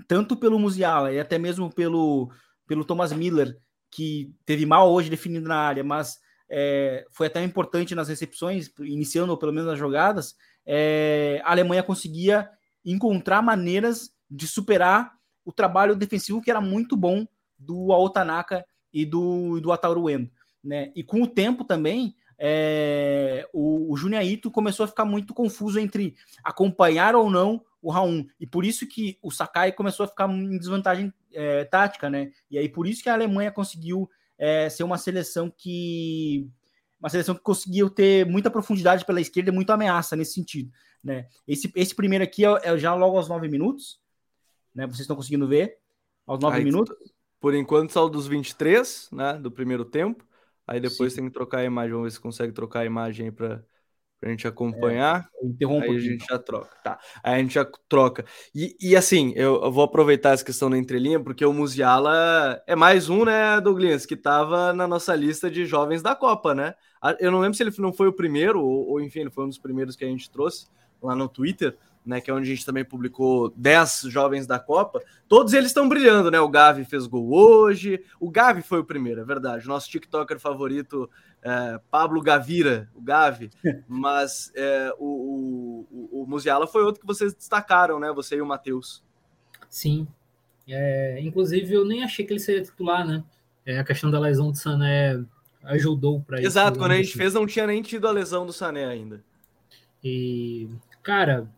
tanto 0.08 0.36
pelo 0.36 0.60
Musiala 0.60 1.12
e 1.12 1.20
até 1.20 1.38
mesmo 1.38 1.72
pelo, 1.72 2.32
pelo 2.68 2.86
Thomas 2.86 3.12
Miller, 3.14 3.58
que 3.92 4.34
teve 4.46 4.66
mal 4.66 4.92
hoje 4.92 5.10
definido 5.10 5.48
na 5.48 5.58
área, 5.58 5.84
mas 5.84 6.20
é, 6.50 7.06
foi 7.12 7.28
até 7.28 7.44
importante 7.44 7.96
nas 7.96 8.08
recepções, 8.08 8.70
iniciando 8.80 9.32
ou 9.32 9.38
pelo 9.38 9.54
menos 9.54 9.68
nas 9.68 9.80
jogadas, 9.80 10.36
é, 10.66 11.42
a 11.44 11.52
Alemanha 11.52 11.84
conseguia 11.84 12.50
encontrar 12.84 13.42
maneiras 13.42 14.12
de 14.30 14.48
superar 14.48 15.14
o 15.44 15.52
trabalho 15.52 15.96
defensivo 15.96 16.42
que 16.42 16.50
era 16.50 16.62
muito 16.62 16.98
bom 16.98 17.28
do 17.58 17.92
Aotanaka 17.92 18.66
e 18.92 19.06
do, 19.06 19.60
do 19.60 19.72
Ataru 19.72 20.10
Endo. 20.10 20.30
Né? 20.64 20.92
E 20.96 21.04
com 21.04 21.22
o 21.22 21.28
tempo 21.28 21.64
também, 21.64 22.16
é, 22.38 23.48
o, 23.54 23.92
o 23.94 23.98
Junya 23.98 24.24
Ito 24.24 24.52
começou 24.52 24.84
a 24.84 24.88
ficar 24.88 25.06
muito 25.06 25.34
confuso 25.34 25.80
entre 25.80 26.16
acompanhar 26.44 27.16
ou 27.16 27.30
não 27.30 27.64
o 27.86 27.92
Raul. 27.92 28.26
E 28.40 28.48
por 28.48 28.66
isso 28.66 28.88
que 28.88 29.20
o 29.22 29.30
Sakai 29.30 29.72
começou 29.72 30.06
a 30.06 30.08
ficar 30.08 30.28
em 30.28 30.58
desvantagem 30.58 31.14
é, 31.32 31.64
tática, 31.66 32.10
né? 32.10 32.32
E 32.50 32.58
aí 32.58 32.68
por 32.68 32.88
isso 32.88 33.04
que 33.04 33.10
a 33.10 33.14
Alemanha 33.14 33.52
conseguiu 33.52 34.10
é, 34.40 34.68
ser 34.70 34.84
uma 34.84 34.98
seleção 34.98 35.54
que 35.56 36.50
uma 37.00 37.10
seleção 37.10 37.36
que 37.36 37.42
conseguiu 37.42 37.88
ter 37.88 38.26
muita 38.26 38.50
profundidade 38.50 39.06
pela 39.06 39.22
esquerda 39.22 39.52
e 39.52 39.54
muita 39.54 39.76
ameaça 39.76 40.16
nesse 40.16 40.34
sentido. 40.34 40.72
Né? 41.04 41.28
Esse, 41.48 41.72
esse 41.76 41.94
primeiro 41.94 42.24
aqui 42.24 42.44
é, 42.44 42.50
é 42.64 42.78
já 42.80 42.96
logo 42.96 43.18
aos 43.18 43.30
nove 43.30 43.48
minutos. 43.48 44.00
Né? 44.74 44.88
Vocês 44.88 45.02
estão 45.02 45.16
conseguindo 45.16 45.48
ver? 45.48 45.78
Aos 46.26 46.40
nove 46.40 46.64
minutos. 46.64 46.96
Por 47.40 47.54
enquanto, 47.54 47.92
só 47.92 48.08
dos 48.10 48.26
23, 48.26 49.10
né? 49.12 49.34
Do 49.34 49.52
primeiro 49.52 49.86
tempo. 49.86 50.26
Aí 50.66 50.80
depois 50.80 51.14
Sim. 51.14 51.18
tem 51.18 51.28
que 51.28 51.34
trocar 51.34 51.60
a 51.60 51.64
imagem. 51.64 51.92
Vamos 51.92 52.06
ver 52.06 52.12
se 52.12 52.20
consegue 52.20 52.54
trocar 52.54 52.80
a 52.80 52.86
imagem 52.86 53.28
aí 53.28 53.32
para 53.32 53.64
pra 54.26 54.32
gente 54.32 54.48
acompanhar. 54.48 55.30
É, 55.40 55.46
interrompo 55.46 55.86
aí 55.86 55.98
a 55.98 56.00
gente 56.00 56.26
já 56.26 56.40
troca. 56.40 56.76
Tá. 56.84 57.00
Aí 57.24 57.36
a 57.36 57.38
gente 57.38 57.54
já 57.54 57.66
troca. 57.88 58.26
E, 58.56 58.76
e 58.82 58.96
assim, 58.96 59.32
eu, 59.36 59.62
eu, 59.62 59.72
vou 59.72 59.84
aproveitar 59.84 60.32
essa 60.32 60.44
questão 60.44 60.68
da 60.68 60.76
entrelinha, 60.76 61.20
porque 61.20 61.46
o 61.46 61.54
Musiala 61.54 62.60
é 62.66 62.76
mais 62.76 63.08
um, 63.08 63.24
né, 63.24 63.62
Douglas, 63.62 64.04
que 64.04 64.16
tava 64.16 64.74
na 64.74 64.88
nossa 64.88 65.16
lista 65.16 65.50
de 65.50 65.64
jovens 65.68 66.02
da 66.02 66.16
Copa, 66.16 66.56
né? 66.56 66.74
Eu 67.20 67.30
não 67.30 67.40
lembro 67.40 67.56
se 67.56 67.62
ele 67.62 67.72
não 67.78 67.94
foi 67.94 68.08
o 68.08 68.14
primeiro, 68.14 68.60
ou, 68.60 68.90
ou 68.90 69.02
enfim, 69.02 69.20
ele 69.20 69.30
foi 69.30 69.46
um 69.46 69.50
dos 69.50 69.60
primeiros 69.60 69.96
que 69.96 70.04
a 70.04 70.08
gente 70.08 70.28
trouxe 70.32 70.66
lá 71.00 71.16
no 71.16 71.30
Twitter 71.30 71.78
né, 72.06 72.22
que 72.22 72.30
é 72.30 72.34
onde 72.34 72.52
a 72.52 72.56
gente 72.56 72.66
também 72.66 72.86
publicou 72.86 73.52
10 73.56 74.04
jovens 74.08 74.46
da 74.46 74.60
Copa, 74.60 75.02
todos 75.28 75.54
eles 75.54 75.68
estão 75.68 75.90
brilhando, 75.90 76.30
né? 76.30 76.40
O 76.40 76.50
Gavi 76.50 76.86
fez 76.86 77.08
gol 77.08 77.34
hoje, 77.34 78.04
o 78.20 78.30
Gavi 78.30 78.62
foi 78.62 78.80
o 78.80 78.86
primeiro, 78.86 79.22
é 79.22 79.26
verdade. 79.26 79.68
Nosso 79.68 79.90
TikToker 79.90 80.40
favorito, 80.40 81.10
é, 81.42 81.80
Pablo 81.90 82.22
Gavira, 82.22 82.90
o 82.94 83.02
Gavi, 83.02 83.50
mas 83.88 84.52
é, 84.56 84.94
o, 85.00 85.88
o, 85.92 86.22
o 86.22 86.28
Musiala 86.28 86.68
foi 86.68 86.84
outro 86.84 87.02
que 87.02 87.08
vocês 87.08 87.34
destacaram, 87.34 88.00
né? 88.00 88.12
Você 88.14 88.36
e 88.36 88.42
o 88.42 88.46
Matheus. 88.46 89.04
Sim. 89.70 90.08
É, 90.68 91.20
inclusive, 91.22 91.74
eu 91.74 91.86
nem 91.86 92.04
achei 92.04 92.26
que 92.26 92.34
ele 92.34 92.40
seria 92.40 92.64
titular, 92.64 93.06
né? 93.06 93.24
É, 93.66 93.80
a 93.80 93.84
questão 93.84 94.12
da 94.12 94.20
lesão 94.20 94.52
do 94.52 94.58
Sané 94.58 95.24
ajudou 95.64 96.22
para 96.22 96.38
isso. 96.38 96.48
Exato, 96.48 96.78
quando 96.78 96.92
a 96.92 96.98
gente 96.98 97.18
fez, 97.18 97.34
não 97.34 97.48
tinha 97.48 97.66
nem 97.66 97.82
tido 97.82 98.08
a 98.08 98.12
lesão 98.12 98.46
do 98.46 98.54
Sané 98.54 98.86
ainda. 98.86 99.24
E, 100.04 100.70
cara, 101.02 101.50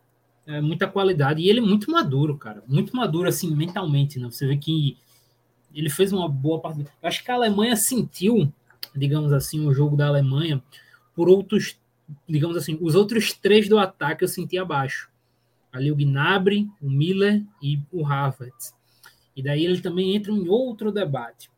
é, 0.48 0.62
muita 0.62 0.88
qualidade. 0.88 1.42
E 1.42 1.48
ele 1.50 1.58
é 1.58 1.62
muito 1.62 1.92
maduro, 1.92 2.36
cara. 2.38 2.64
Muito 2.66 2.96
maduro, 2.96 3.28
assim, 3.28 3.54
mentalmente, 3.54 4.18
né? 4.18 4.30
Você 4.30 4.46
vê 4.46 4.56
que 4.56 4.96
ele 5.74 5.90
fez 5.90 6.10
uma 6.10 6.26
boa 6.26 6.58
partida. 6.58 6.90
Eu 7.02 7.08
acho 7.08 7.22
que 7.22 7.30
a 7.30 7.34
Alemanha 7.34 7.76
sentiu, 7.76 8.50
digamos 8.96 9.30
assim, 9.30 9.66
o 9.66 9.74
jogo 9.74 9.94
da 9.94 10.08
Alemanha 10.08 10.62
por 11.14 11.28
outros, 11.28 11.78
digamos 12.26 12.56
assim, 12.56 12.78
os 12.80 12.94
outros 12.94 13.34
três 13.34 13.68
do 13.68 13.78
ataque 13.78 14.24
eu 14.24 14.28
senti 14.28 14.56
abaixo. 14.56 15.10
Ali 15.70 15.92
o 15.92 15.96
Gnabry, 15.96 16.66
o 16.80 16.88
Miller 16.88 17.44
e 17.62 17.78
o 17.92 18.06
Havertz. 18.06 18.74
E 19.36 19.42
daí 19.42 19.66
ele 19.66 19.82
também 19.82 20.16
entra 20.16 20.32
em 20.32 20.48
outro 20.48 20.90
debate. 20.90 21.50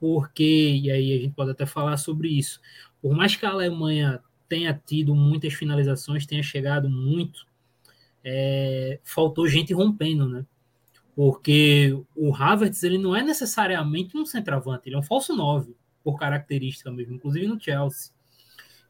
Porque, 0.00 0.80
e 0.82 0.90
aí 0.90 1.12
a 1.12 1.20
gente 1.20 1.34
pode 1.34 1.52
até 1.52 1.64
falar 1.64 1.96
sobre 1.96 2.28
isso, 2.28 2.60
por 3.00 3.14
mais 3.14 3.36
que 3.36 3.46
a 3.46 3.50
Alemanha 3.50 4.20
tenha 4.48 4.74
tido 4.74 5.14
muitas 5.14 5.52
finalizações, 5.52 6.26
tenha 6.26 6.42
chegado 6.42 6.90
muito, 6.90 7.46
é, 8.24 9.00
faltou 9.04 9.48
gente 9.48 9.72
rompendo, 9.72 10.28
né? 10.28 10.44
Porque 11.14 11.98
o 12.16 12.34
Havertz 12.34 12.82
ele 12.82 12.98
não 12.98 13.14
é 13.14 13.22
necessariamente 13.22 14.16
um 14.16 14.24
centroavante, 14.24 14.88
ele 14.88 14.96
é 14.96 14.98
um 14.98 15.02
falso 15.02 15.34
9, 15.34 15.74
por 16.02 16.18
característica 16.18 16.90
mesmo, 16.90 17.14
inclusive 17.14 17.46
no 17.46 17.60
Chelsea. 17.60 18.12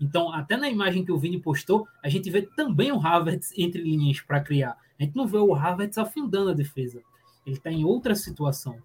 Então, 0.00 0.32
até 0.32 0.56
na 0.56 0.68
imagem 0.68 1.04
que 1.04 1.12
o 1.12 1.18
Vini 1.18 1.40
postou, 1.40 1.86
a 2.02 2.08
gente 2.08 2.30
vê 2.30 2.42
também 2.42 2.90
o 2.90 3.04
Havertz 3.04 3.52
entre 3.56 3.82
linhas 3.82 4.20
para 4.20 4.40
criar. 4.40 4.76
A 4.98 5.02
gente 5.02 5.14
não 5.14 5.26
vê 5.26 5.36
o 5.36 5.54
Havertz 5.54 5.98
afundando 5.98 6.50
a 6.50 6.54
defesa. 6.54 7.02
Ele 7.44 7.56
está 7.56 7.70
em 7.70 7.84
outra 7.84 8.14
situação. 8.14 8.78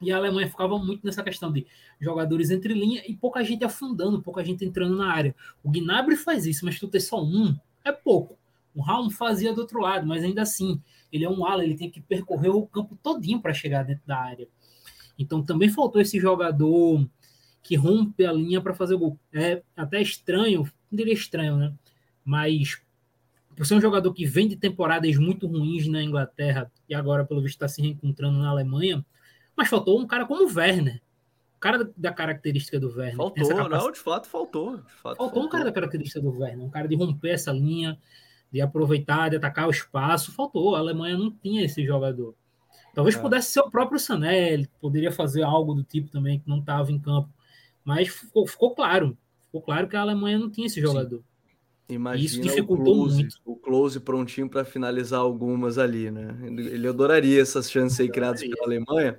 E 0.00 0.12
a 0.12 0.16
Alemanha 0.16 0.48
ficava 0.48 0.78
muito 0.78 1.04
nessa 1.04 1.22
questão 1.22 1.52
de 1.52 1.66
jogadores 2.00 2.50
entre 2.50 2.72
linha 2.72 3.02
e 3.06 3.14
pouca 3.14 3.42
gente 3.44 3.64
afundando, 3.64 4.22
pouca 4.22 4.44
gente 4.44 4.64
entrando 4.64 4.96
na 4.96 5.12
área. 5.12 5.34
O 5.62 5.70
Gnabry 5.70 6.16
faz 6.16 6.46
isso, 6.46 6.64
mas 6.64 6.78
tu 6.78 6.88
ter 6.88 7.00
só 7.00 7.22
um 7.22 7.56
é 7.84 7.92
pouco. 7.92 8.37
O 8.78 8.80
Raum 8.80 9.10
fazia 9.10 9.52
do 9.52 9.60
outro 9.60 9.80
lado, 9.80 10.06
mas 10.06 10.22
ainda 10.22 10.42
assim, 10.42 10.80
ele 11.12 11.24
é 11.24 11.28
um 11.28 11.44
ala, 11.44 11.64
ele 11.64 11.76
tem 11.76 11.90
que 11.90 12.00
percorrer 12.00 12.50
o 12.50 12.64
campo 12.64 12.96
todinho 13.02 13.42
para 13.42 13.52
chegar 13.52 13.82
dentro 13.82 14.06
da 14.06 14.16
área. 14.16 14.46
Então 15.18 15.42
também 15.42 15.68
faltou 15.68 16.00
esse 16.00 16.20
jogador 16.20 17.04
que 17.60 17.74
rompe 17.74 18.24
a 18.24 18.32
linha 18.32 18.60
para 18.60 18.72
fazer 18.72 18.94
o 18.94 18.98
gol. 19.00 19.18
É 19.32 19.64
até 19.76 20.00
estranho, 20.00 20.62
não 20.62 20.96
diria 20.96 21.12
estranho, 21.12 21.56
né? 21.56 21.74
Mas 22.24 22.80
por 23.56 23.66
ser 23.66 23.74
um 23.74 23.80
jogador 23.80 24.14
que 24.14 24.24
vem 24.24 24.46
de 24.46 24.54
temporadas 24.54 25.16
muito 25.16 25.48
ruins 25.48 25.88
na 25.88 26.00
Inglaterra 26.00 26.70
e 26.88 26.94
agora, 26.94 27.24
pelo 27.24 27.42
visto, 27.42 27.56
está 27.56 27.66
se 27.66 27.82
reencontrando 27.82 28.38
na 28.38 28.48
Alemanha, 28.48 29.04
mas 29.56 29.68
faltou 29.68 30.00
um 30.00 30.06
cara 30.06 30.24
como 30.24 30.48
o 30.48 30.54
Werner. 30.54 31.02
cara 31.58 31.90
da 31.96 32.12
característica 32.12 32.78
do 32.78 32.90
Werner. 32.90 33.16
Faltou, 33.16 33.68
não, 33.68 33.90
de 33.90 33.98
fato 33.98 34.28
faltou. 34.28 34.76
De 34.76 34.82
fato, 34.82 35.00
faltou, 35.02 35.26
faltou 35.26 35.42
um 35.42 35.48
cara 35.48 35.64
da 35.64 35.72
característica 35.72 36.20
do 36.20 36.30
Werner, 36.30 36.64
um 36.64 36.70
cara 36.70 36.86
de 36.86 36.94
romper 36.94 37.30
essa 37.30 37.50
linha, 37.50 37.98
de 38.52 38.60
aproveitar, 38.60 39.28
de 39.28 39.36
atacar 39.36 39.66
o 39.66 39.70
espaço. 39.70 40.32
Faltou. 40.32 40.74
A 40.74 40.78
Alemanha 40.78 41.16
não 41.16 41.30
tinha 41.30 41.64
esse 41.64 41.84
jogador. 41.84 42.34
Talvez 42.94 43.16
é. 43.16 43.20
pudesse 43.20 43.52
ser 43.52 43.60
o 43.60 43.70
próprio 43.70 43.98
Sané, 43.98 44.52
ele 44.52 44.68
poderia 44.80 45.12
fazer 45.12 45.42
algo 45.42 45.74
do 45.74 45.84
tipo 45.84 46.10
também 46.10 46.40
que 46.40 46.48
não 46.48 46.58
estava 46.58 46.90
em 46.90 46.98
campo. 46.98 47.28
Mas 47.84 48.08
ficou, 48.08 48.46
ficou, 48.46 48.74
claro. 48.74 49.16
Ficou 49.46 49.62
claro 49.62 49.88
que 49.88 49.96
a 49.96 50.00
Alemanha 50.00 50.38
não 50.38 50.50
tinha 50.50 50.66
esse 50.66 50.80
jogador. 50.80 51.18
Sim. 51.18 51.94
Imagina 51.94 52.26
Isso 52.26 52.40
dificultou 52.40 52.94
o 52.94 52.96
close, 52.98 53.14
muito. 53.14 53.36
O 53.46 53.56
close 53.56 54.00
prontinho 54.00 54.48
para 54.48 54.62
finalizar 54.62 55.20
algumas 55.20 55.78
ali, 55.78 56.10
né? 56.10 56.36
Ele 56.42 56.86
adoraria 56.86 57.40
essas 57.40 57.70
chances 57.70 57.98
aí 57.98 58.10
criadas 58.10 58.42
pela 58.42 58.66
Alemanha. 58.66 59.18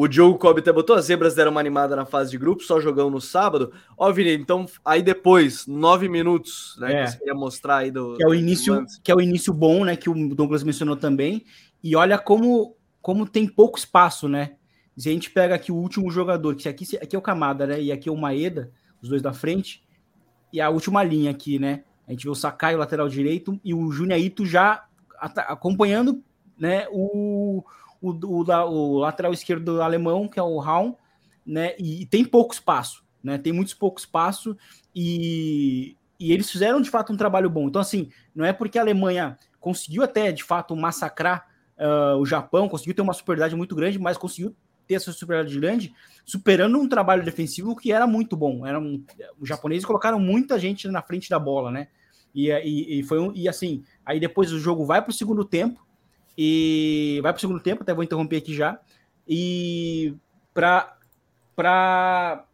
O 0.00 0.06
Diogo 0.06 0.38
Kobe 0.38 0.60
até 0.60 0.72
botou, 0.72 0.94
as 0.94 1.06
zebras 1.06 1.34
deram 1.34 1.50
uma 1.50 1.58
animada 1.58 1.96
na 1.96 2.06
fase 2.06 2.30
de 2.30 2.38
grupo, 2.38 2.62
só 2.62 2.80
jogão 2.80 3.10
no 3.10 3.20
sábado. 3.20 3.72
Ó, 3.96 4.12
Vini, 4.12 4.32
então 4.32 4.64
aí 4.84 5.02
depois, 5.02 5.66
nove 5.66 6.08
minutos, 6.08 6.76
né? 6.78 6.92
É. 6.92 7.02
Que 7.02 7.10
você 7.10 7.18
queria 7.18 7.34
mostrar 7.34 7.78
aí 7.78 7.90
do. 7.90 8.14
Que 8.16 8.22
é 8.22 8.28
o 8.28 8.32
início, 8.32 8.86
que 9.02 9.10
é 9.10 9.14
o 9.16 9.20
início 9.20 9.52
bom, 9.52 9.84
né? 9.84 9.96
Que 9.96 10.08
o 10.08 10.36
Douglas 10.36 10.62
mencionou 10.62 10.94
também. 10.94 11.44
E 11.82 11.96
olha 11.96 12.16
como, 12.16 12.76
como 13.02 13.26
tem 13.26 13.48
pouco 13.48 13.76
espaço, 13.76 14.28
né? 14.28 14.52
Se 14.96 15.08
a 15.08 15.12
gente 15.12 15.32
pega 15.32 15.56
aqui 15.56 15.72
o 15.72 15.76
último 15.76 16.08
jogador, 16.12 16.54
que 16.54 16.68
aqui, 16.68 16.96
aqui 16.96 17.16
é 17.16 17.18
o 17.18 17.22
Kamada, 17.22 17.66
né? 17.66 17.82
E 17.82 17.90
aqui 17.90 18.08
é 18.08 18.12
o 18.12 18.16
Maeda, 18.16 18.70
os 19.02 19.08
dois 19.08 19.20
da 19.20 19.32
frente, 19.32 19.82
e 20.52 20.60
a 20.60 20.70
última 20.70 21.02
linha 21.02 21.32
aqui, 21.32 21.58
né? 21.58 21.82
A 22.06 22.12
gente 22.12 22.22
vê 22.22 22.30
o 22.30 22.36
Sakai, 22.36 22.76
o 22.76 22.78
lateral 22.78 23.08
direito, 23.08 23.58
e 23.64 23.74
o 23.74 23.90
Júnior 23.90 24.20
Ito 24.20 24.46
já 24.46 24.84
acompanhando 25.48 26.22
né, 26.56 26.86
o, 26.92 27.64
o, 28.00 28.10
o, 28.10 28.44
o, 28.44 28.98
lateral 28.98 29.32
esquerdo 29.32 29.82
alemão, 29.82 30.28
que 30.28 30.38
é 30.38 30.42
o 30.42 30.58
Raum, 30.58 30.94
né? 31.44 31.74
E, 31.78 32.06
tem 32.06 32.24
pouco 32.24 32.54
espaço, 32.54 33.04
né? 33.22 33.38
Tem 33.38 33.52
muito 33.52 33.76
pouco 33.76 33.98
espaço 33.98 34.56
e, 34.94 35.96
e 36.18 36.32
eles 36.32 36.50
fizeram 36.50 36.80
de 36.80 36.90
fato 36.90 37.12
um 37.12 37.16
trabalho 37.16 37.50
bom. 37.50 37.68
Então, 37.68 37.80
assim, 37.80 38.10
não 38.34 38.44
é 38.44 38.52
porque 38.52 38.78
a 38.78 38.82
Alemanha 38.82 39.36
conseguiu 39.60 40.02
até 40.02 40.30
de 40.30 40.44
fato 40.44 40.76
massacrar 40.76 41.46
uh, 41.78 42.16
o 42.18 42.26
Japão, 42.26 42.68
conseguiu 42.68 42.94
ter 42.94 43.02
uma 43.02 43.12
superioridade 43.12 43.56
muito 43.56 43.74
grande, 43.74 43.98
mas 43.98 44.16
conseguiu 44.16 44.54
ter 44.86 44.94
essa 44.94 45.12
superioridade 45.12 45.58
grande, 45.58 45.94
superando 46.24 46.78
um 46.78 46.88
trabalho 46.88 47.24
defensivo 47.24 47.76
que 47.76 47.92
era 47.92 48.06
muito 48.06 48.36
bom. 48.36 48.66
Era 48.66 48.78
um, 48.78 49.04
os 49.38 49.48
japoneses 49.48 49.84
colocaram 49.84 50.18
muita 50.18 50.58
gente 50.58 50.88
na 50.88 51.02
frente 51.02 51.28
da 51.28 51.38
bola, 51.38 51.70
né? 51.70 51.88
E, 52.34 52.50
e, 52.50 53.00
e 53.00 53.02
foi 53.02 53.18
um, 53.18 53.32
e 53.34 53.48
assim, 53.48 53.82
aí 54.04 54.20
depois 54.20 54.52
o 54.52 54.58
jogo 54.58 54.84
vai 54.84 55.02
para 55.02 55.10
o 55.10 55.14
segundo 55.14 55.44
tempo 55.44 55.87
e 56.40 57.18
vai 57.20 57.32
para 57.32 57.38
o 57.38 57.40
segundo 57.40 57.58
tempo, 57.58 57.82
até 57.82 57.92
vou 57.92 58.04
interromper 58.04 58.36
aqui 58.36 58.54
já. 58.54 58.78
E 59.26 60.14
para 60.54 60.96
para 61.56 62.44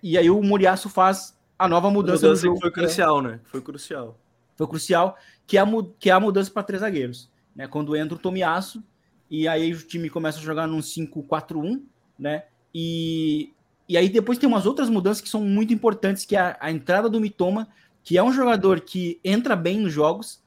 e 0.00 0.16
aí 0.16 0.30
o 0.30 0.40
Moriaço 0.40 0.88
faz 0.88 1.36
a 1.58 1.66
nova 1.66 1.90
mudança, 1.90 2.26
a 2.26 2.28
mudança 2.28 2.46
jogo, 2.46 2.60
foi 2.60 2.70
crucial, 2.70 3.20
né? 3.20 3.40
Foi 3.46 3.60
crucial. 3.60 4.16
Foi 4.56 4.66
crucial, 4.68 5.16
que 5.44 5.58
é 5.58 5.60
a, 5.60 5.66
que 5.98 6.08
é 6.08 6.12
a 6.12 6.20
mudança 6.20 6.50
para 6.50 6.62
três 6.62 6.80
zagueiros, 6.80 7.28
né? 7.54 7.66
Quando 7.66 7.96
entra 7.96 8.14
o 8.16 8.20
Tomiasso 8.20 8.82
e 9.28 9.48
aí 9.48 9.72
o 9.72 9.78
time 9.82 10.08
começa 10.08 10.38
a 10.38 10.42
jogar 10.42 10.68
num 10.68 10.78
5-4-1, 10.78 11.82
né? 12.16 12.44
E, 12.72 13.52
e 13.88 13.96
aí 13.96 14.08
depois 14.08 14.38
tem 14.38 14.48
umas 14.48 14.64
outras 14.64 14.88
mudanças 14.88 15.20
que 15.20 15.28
são 15.28 15.42
muito 15.42 15.74
importantes, 15.74 16.24
que 16.24 16.36
é 16.36 16.40
a, 16.40 16.56
a 16.60 16.70
entrada 16.70 17.08
do 17.08 17.20
Mitoma 17.20 17.68
que 18.08 18.16
é 18.16 18.22
um 18.22 18.32
jogador 18.32 18.80
que 18.80 19.20
entra 19.22 19.54
bem 19.54 19.80
nos 19.80 19.92
jogos, 19.92 20.42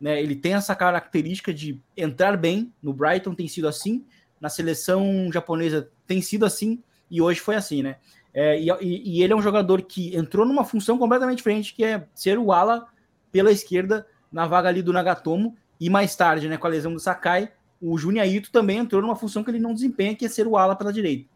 né? 0.00 0.20
Ele 0.20 0.34
tem 0.34 0.54
essa 0.54 0.74
característica 0.74 1.52
de 1.52 1.80
entrar 1.96 2.36
bem. 2.36 2.72
No 2.82 2.92
Brighton 2.92 3.34
tem 3.34 3.46
sido 3.46 3.68
assim, 3.68 4.04
na 4.40 4.48
seleção 4.48 5.30
japonesa 5.32 5.90
tem 6.06 6.22
sido 6.22 6.46
assim, 6.46 6.82
e 7.10 7.20
hoje 7.20 7.40
foi 7.40 7.56
assim, 7.56 7.82
né? 7.82 7.96
É, 8.32 8.58
e, 8.60 8.68
e, 8.80 9.22
ele 9.22 9.32
é 9.32 9.36
um 9.36 9.42
jogador 9.42 9.82
que 9.82 10.16
entrou 10.16 10.46
numa 10.46 10.64
função 10.64 10.96
completamente 10.96 11.38
diferente, 11.38 11.74
que 11.74 11.84
é 11.84 12.06
ser 12.14 12.38
o 12.38 12.52
ala 12.52 12.86
pela 13.32 13.50
esquerda 13.50 14.06
na 14.32 14.46
vaga 14.46 14.68
ali 14.68 14.82
do 14.82 14.92
Nagatomo, 14.92 15.56
e 15.80 15.90
mais 15.90 16.14
tarde, 16.14 16.48
né, 16.48 16.56
com 16.56 16.66
a 16.66 16.70
lesão 16.70 16.92
do 16.92 17.00
Sakai, 17.00 17.50
o 17.80 17.98
Junya 17.98 18.24
Ito 18.26 18.52
também 18.52 18.78
entrou 18.78 19.02
numa 19.02 19.16
função 19.16 19.42
que 19.42 19.50
ele 19.50 19.58
não 19.58 19.74
desempenha, 19.74 20.14
que 20.14 20.24
é 20.24 20.28
ser 20.28 20.46
o 20.46 20.56
ala 20.56 20.76
pela 20.76 20.92
direita. 20.92 21.28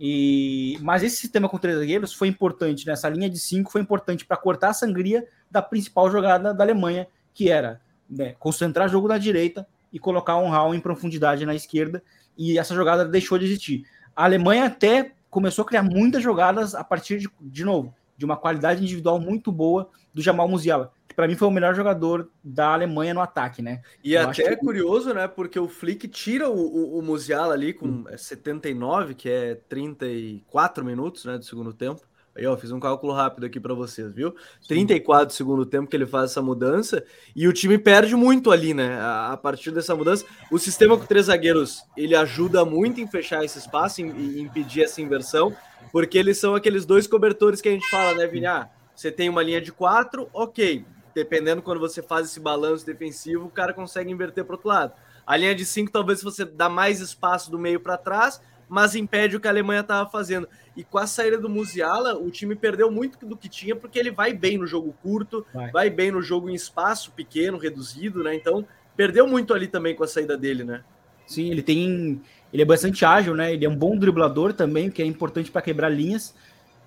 E, 0.00 0.76
mas 0.80 1.04
esse 1.04 1.16
sistema 1.16 1.48
com 1.48 1.58
três 1.58 1.78
zagueiros 1.78 2.12
foi 2.12 2.26
importante, 2.26 2.86
nessa 2.86 3.08
linha 3.08 3.30
de 3.30 3.38
cinco, 3.38 3.70
foi 3.70 3.80
importante 3.80 4.24
para 4.24 4.36
cortar 4.36 4.70
a 4.70 4.74
sangria 4.74 5.24
da 5.48 5.62
principal 5.62 6.10
jogada 6.10 6.52
da 6.52 6.64
Alemanha, 6.64 7.06
que 7.32 7.48
era 7.48 7.80
né, 8.16 8.34
concentrar 8.38 8.88
jogo 8.88 9.08
na 9.08 9.18
direita 9.18 9.66
e 9.92 9.98
colocar 9.98 10.36
um 10.36 10.48
Raul 10.48 10.74
em 10.74 10.80
profundidade 10.80 11.46
na 11.46 11.54
esquerda, 11.54 12.02
e 12.36 12.58
essa 12.58 12.74
jogada 12.74 13.04
deixou 13.04 13.38
de 13.38 13.44
existir. 13.44 13.84
A 14.14 14.24
Alemanha 14.24 14.64
até 14.64 15.12
começou 15.30 15.62
a 15.64 15.66
criar 15.66 15.82
muitas 15.82 16.22
jogadas 16.22 16.74
a 16.74 16.82
partir 16.82 17.18
de, 17.18 17.28
de 17.40 17.64
novo, 17.64 17.94
de 18.16 18.24
uma 18.24 18.36
qualidade 18.36 18.82
individual 18.82 19.20
muito 19.20 19.52
boa 19.52 19.88
do 20.12 20.22
Jamal 20.22 20.48
Musiala 20.48 20.92
que 21.14 21.16
para 21.16 21.28
mim 21.28 21.36
foi 21.36 21.46
o 21.46 21.50
melhor 21.50 21.74
jogador 21.74 22.28
da 22.42 22.74
Alemanha 22.74 23.14
no 23.14 23.20
ataque, 23.20 23.62
né? 23.62 23.80
E 24.02 24.14
Eu 24.14 24.28
até 24.28 24.42
é 24.42 24.56
curioso, 24.56 25.14
né? 25.14 25.28
Porque 25.28 25.58
o 25.58 25.68
Flick 25.68 26.08
tira 26.08 26.50
o, 26.50 26.58
o, 26.58 26.98
o 26.98 27.02
Musiala 27.02 27.54
ali 27.54 27.72
com 27.72 27.86
hum. 27.86 28.04
79, 28.16 29.14
que 29.14 29.30
é 29.30 29.54
34 29.68 30.84
minutos, 30.84 31.24
né, 31.24 31.38
do 31.38 31.44
segundo 31.44 31.72
tempo. 31.72 32.02
Aí, 32.36 32.46
ó, 32.46 32.56
fiz 32.56 32.72
um 32.72 32.80
cálculo 32.80 33.12
rápido 33.12 33.46
aqui 33.46 33.60
para 33.60 33.74
vocês, 33.74 34.12
viu? 34.12 34.34
Sim. 34.60 34.68
34 34.68 35.26
do 35.26 35.32
segundo 35.32 35.64
tempo 35.64 35.88
que 35.88 35.96
ele 35.96 36.06
faz 36.06 36.32
essa 36.32 36.42
mudança 36.42 37.04
e 37.34 37.46
o 37.46 37.52
time 37.52 37.78
perde 37.78 38.16
muito 38.16 38.50
ali, 38.50 38.74
né? 38.74 38.98
A, 39.00 39.36
partir 39.36 39.70
dessa 39.70 39.94
mudança, 39.94 40.24
o 40.50 40.58
sistema 40.58 40.98
com 40.98 41.06
três 41.06 41.26
zagueiros 41.26 41.84
ele 41.96 42.16
ajuda 42.16 42.64
muito 42.64 43.00
em 43.00 43.06
fechar 43.06 43.44
esse 43.44 43.58
espaço 43.58 44.00
e 44.00 44.40
impedir 44.40 44.82
essa 44.82 45.00
inversão, 45.00 45.54
porque 45.92 46.18
eles 46.18 46.38
são 46.38 46.54
aqueles 46.54 46.84
dois 46.84 47.06
cobertores 47.06 47.60
que 47.60 47.68
a 47.68 47.72
gente 47.72 47.88
fala, 47.88 48.14
né, 48.14 48.26
Vini? 48.26 48.46
Ah, 48.46 48.68
você 48.94 49.12
tem 49.12 49.28
uma 49.28 49.42
linha 49.42 49.60
de 49.60 49.70
quatro, 49.70 50.28
ok 50.32 50.84
dependendo 51.14 51.62
quando 51.62 51.78
você 51.78 52.02
faz 52.02 52.26
esse 52.26 52.40
balanço 52.40 52.84
defensivo, 52.84 53.46
o 53.46 53.50
cara 53.50 53.72
consegue 53.72 54.10
inverter 54.10 54.44
para 54.44 54.56
outro 54.56 54.68
lado. 54.68 54.92
A 55.26 55.36
linha 55.36 55.54
de 55.54 55.64
5, 55.64 55.90
talvez 55.90 56.22
você 56.22 56.44
dá 56.44 56.68
mais 56.68 57.00
espaço 57.00 57.50
do 57.50 57.58
meio 57.58 57.80
para 57.80 57.96
trás, 57.96 58.42
mas 58.68 58.94
impede 58.94 59.36
o 59.36 59.40
que 59.40 59.46
a 59.46 59.50
Alemanha 59.50 59.80
estava 59.80 60.08
fazendo. 60.08 60.48
E 60.76 60.82
com 60.82 60.98
a 60.98 61.06
saída 61.06 61.38
do 61.38 61.48
Musiala, 61.48 62.16
o 62.16 62.30
time 62.30 62.54
perdeu 62.54 62.90
muito 62.90 63.24
do 63.24 63.36
que 63.36 63.48
tinha, 63.48 63.76
porque 63.76 63.98
ele 63.98 64.10
vai 64.10 64.32
bem 64.32 64.58
no 64.58 64.66
jogo 64.66 64.94
curto, 65.02 65.46
vai, 65.52 65.70
vai 65.70 65.90
bem 65.90 66.10
no 66.10 66.22
jogo 66.22 66.50
em 66.50 66.54
espaço 66.54 67.12
pequeno, 67.12 67.58
reduzido, 67.58 68.22
né? 68.22 68.34
Então, 68.34 68.66
perdeu 68.96 69.26
muito 69.26 69.54
ali 69.54 69.66
também 69.66 69.94
com 69.94 70.04
a 70.04 70.08
saída 70.08 70.36
dele, 70.36 70.64
né? 70.64 70.82
Sim, 71.26 71.50
ele 71.50 71.62
tem. 71.62 72.20
Ele 72.52 72.62
é 72.62 72.66
bastante 72.66 73.04
ágil, 73.04 73.34
né? 73.34 73.52
Ele 73.52 73.64
é 73.64 73.68
um 73.68 73.76
bom 73.76 73.96
driblador 73.96 74.52
também, 74.52 74.90
que 74.90 75.02
é 75.02 75.06
importante 75.06 75.50
para 75.50 75.62
quebrar 75.62 75.88
linhas. 75.88 76.34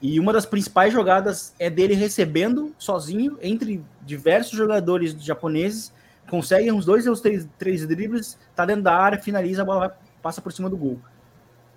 E 0.02 0.20
uma 0.20 0.32
das 0.32 0.46
principais 0.46 0.94
jogadas 0.94 1.54
é 1.58 1.70
dele 1.70 1.96
recebendo 1.96 2.74
sozinho 2.78 3.38
entre 3.42 3.84
diversos 4.06 4.56
jogadores 4.56 5.12
japoneses, 5.24 5.92
consegue 6.30 6.72
uns 6.72 6.86
dois 6.86 7.08
ou 7.08 7.16
três, 7.16 7.48
três 7.58 7.86
dribles, 7.88 8.38
tá 8.56 8.66
dentro 8.66 8.84
da 8.84 8.96
área, 8.96 9.20
finaliza, 9.20 9.64
a 9.64 9.66
bola 9.66 9.80
vai, 9.88 9.98
passa 10.22 10.40
por 10.40 10.52
cima 10.52 10.70
do 10.70 10.78
gol. 10.78 11.00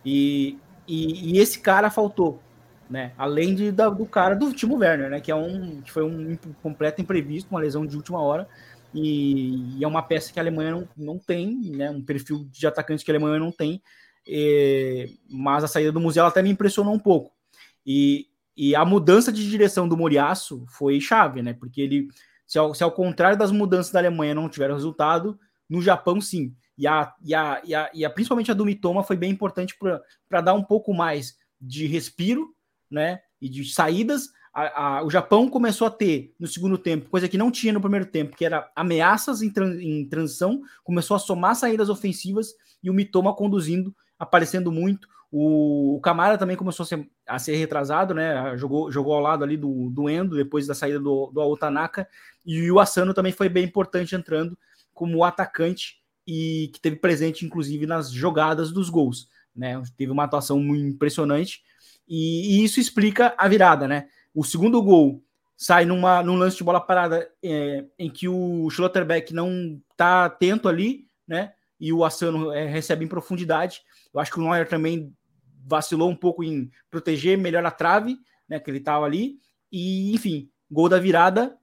E, 0.04 0.58
e, 0.86 1.32
e 1.32 1.38
esse 1.38 1.60
cara 1.60 1.90
faltou, 1.90 2.40
né? 2.88 3.12
Além 3.16 3.54
de, 3.54 3.70
da, 3.72 3.88
do 3.88 4.06
cara 4.06 4.34
do 4.34 4.52
Timo 4.52 4.76
Werner, 4.76 5.10
né? 5.10 5.20
Que 5.20 5.30
é 5.30 5.34
um 5.34 5.80
que 5.82 5.90
foi 5.90 6.04
um 6.04 6.36
completo 6.62 7.00
imprevisto, 7.00 7.50
uma 7.50 7.60
lesão 7.60 7.86
de 7.86 7.96
última 7.96 8.20
hora. 8.20 8.48
E, 8.94 9.78
e, 9.78 9.84
é 9.84 9.86
uma 9.86 10.02
peça 10.02 10.32
que 10.32 10.40
a 10.40 10.42
Alemanha 10.42 10.72
não, 10.72 10.88
não 10.96 11.18
tem, 11.18 11.54
né? 11.70 11.90
Um 11.90 12.02
perfil 12.02 12.46
de 12.50 12.66
atacante 12.66 13.04
que 13.04 13.10
a 13.10 13.14
Alemanha 13.14 13.38
não 13.38 13.52
tem. 13.52 13.82
E, 14.26 15.18
mas 15.30 15.64
a 15.64 15.68
saída 15.68 15.92
do 15.92 16.00
museu 16.00 16.26
até 16.26 16.42
me 16.42 16.50
impressionou 16.50 16.92
um 16.92 16.98
pouco 16.98 17.32
e, 17.86 18.26
e 18.56 18.74
a 18.74 18.84
mudança 18.84 19.32
de 19.32 19.48
direção 19.48 19.88
do 19.88 19.96
Moriaço 19.96 20.64
foi 20.68 21.00
chave, 21.00 21.42
né? 21.42 21.54
Porque 21.54 21.80
ele, 21.80 22.08
se 22.46 22.58
ao, 22.58 22.74
se 22.74 22.82
ao 22.82 22.92
contrário 22.92 23.38
das 23.38 23.50
mudanças 23.50 23.92
da 23.92 23.98
Alemanha 23.98 24.34
não 24.34 24.48
tiveram 24.48 24.74
resultado, 24.74 25.38
no 25.68 25.80
Japão 25.80 26.20
sim. 26.20 26.54
E, 26.76 26.86
a, 26.86 27.12
e, 27.22 27.34
a, 27.34 27.62
e, 27.64 27.74
a, 27.74 27.90
e 27.92 28.04
a, 28.04 28.10
principalmente 28.10 28.50
a 28.50 28.54
do 28.54 28.64
Mitoma 28.64 29.02
foi 29.02 29.16
bem 29.16 29.30
importante 29.30 29.76
para 30.28 30.40
dar 30.40 30.54
um 30.54 30.62
pouco 30.62 30.94
mais 30.94 31.36
de 31.60 31.86
respiro, 31.86 32.54
né? 32.90 33.20
E 33.40 33.48
de 33.48 33.64
saídas. 33.70 34.28
A, 34.52 34.98
a, 34.98 35.04
o 35.04 35.10
Japão 35.10 35.48
começou 35.48 35.86
a 35.86 35.90
ter 35.90 36.34
no 36.38 36.46
segundo 36.46 36.76
tempo, 36.76 37.08
coisa 37.08 37.28
que 37.28 37.38
não 37.38 37.50
tinha 37.50 37.72
no 37.72 37.80
primeiro 37.80 38.06
tempo, 38.06 38.36
que 38.36 38.44
era 38.44 38.70
ameaças 38.74 39.42
em, 39.42 39.52
em 39.80 40.08
transição, 40.08 40.60
começou 40.82 41.14
a 41.14 41.20
somar 41.20 41.54
saídas 41.54 41.88
ofensivas 41.88 42.54
e 42.82 42.90
o 42.90 42.94
Mitoma 42.94 43.34
conduzindo, 43.34 43.94
aparecendo 44.18 44.72
muito. 44.72 45.06
O, 45.30 45.96
o 45.96 46.00
Camara 46.00 46.36
também 46.36 46.56
começou 46.56 46.82
a 46.82 46.86
ser, 46.86 47.08
a 47.26 47.38
ser, 47.38 47.54
retrasado, 47.54 48.12
né? 48.12 48.56
Jogou, 48.56 48.90
jogou 48.90 49.14
ao 49.14 49.20
lado 49.20 49.44
ali 49.44 49.56
do, 49.56 49.88
do 49.90 50.10
Endo 50.10 50.34
depois 50.34 50.66
da 50.66 50.74
saída 50.74 50.98
do, 50.98 51.30
do 51.32 51.40
Aotanaka. 51.40 52.08
E 52.44 52.70
o 52.70 52.80
Asano 52.80 53.14
também 53.14 53.32
foi 53.32 53.48
bem 53.48 53.64
importante 53.64 54.16
entrando 54.16 54.58
como 54.92 55.22
atacante 55.22 55.99
e 56.30 56.68
que 56.68 56.80
teve 56.80 56.94
presente, 56.94 57.44
inclusive, 57.44 57.86
nas 57.86 58.12
jogadas 58.12 58.70
dos 58.70 58.88
gols. 58.88 59.28
Né? 59.54 59.82
Teve 59.96 60.12
uma 60.12 60.22
atuação 60.22 60.60
muito 60.60 60.94
impressionante. 60.94 61.60
E, 62.06 62.60
e 62.60 62.64
isso 62.64 62.78
explica 62.78 63.34
a 63.36 63.48
virada, 63.48 63.88
né? 63.88 64.06
O 64.32 64.44
segundo 64.44 64.80
gol 64.80 65.24
sai 65.56 65.84
numa, 65.84 66.22
num 66.22 66.36
lance 66.36 66.56
de 66.56 66.62
bola 66.62 66.80
parada 66.80 67.28
é, 67.42 67.84
em 67.98 68.08
que 68.08 68.28
o 68.28 68.70
Schlotterbeck 68.70 69.34
não 69.34 69.82
está 69.90 70.26
atento 70.26 70.68
ali, 70.68 71.08
né? 71.26 71.52
E 71.80 71.92
o 71.92 72.04
Asano 72.04 72.52
é, 72.52 72.64
recebe 72.64 73.04
em 73.04 73.08
profundidade. 73.08 73.80
Eu 74.14 74.20
acho 74.20 74.30
que 74.30 74.38
o 74.38 74.42
Neuer 74.42 74.68
também 74.68 75.12
vacilou 75.66 76.08
um 76.08 76.16
pouco 76.16 76.44
em 76.44 76.70
proteger 76.88 77.36
melhor 77.36 77.66
a 77.66 77.72
trave, 77.72 78.16
né, 78.48 78.60
que 78.60 78.70
ele 78.70 78.78
estava 78.78 79.04
ali, 79.04 79.38
e 79.70 80.14
enfim, 80.14 80.48
gol 80.70 80.88
da 80.88 80.98
virada, 80.98 81.56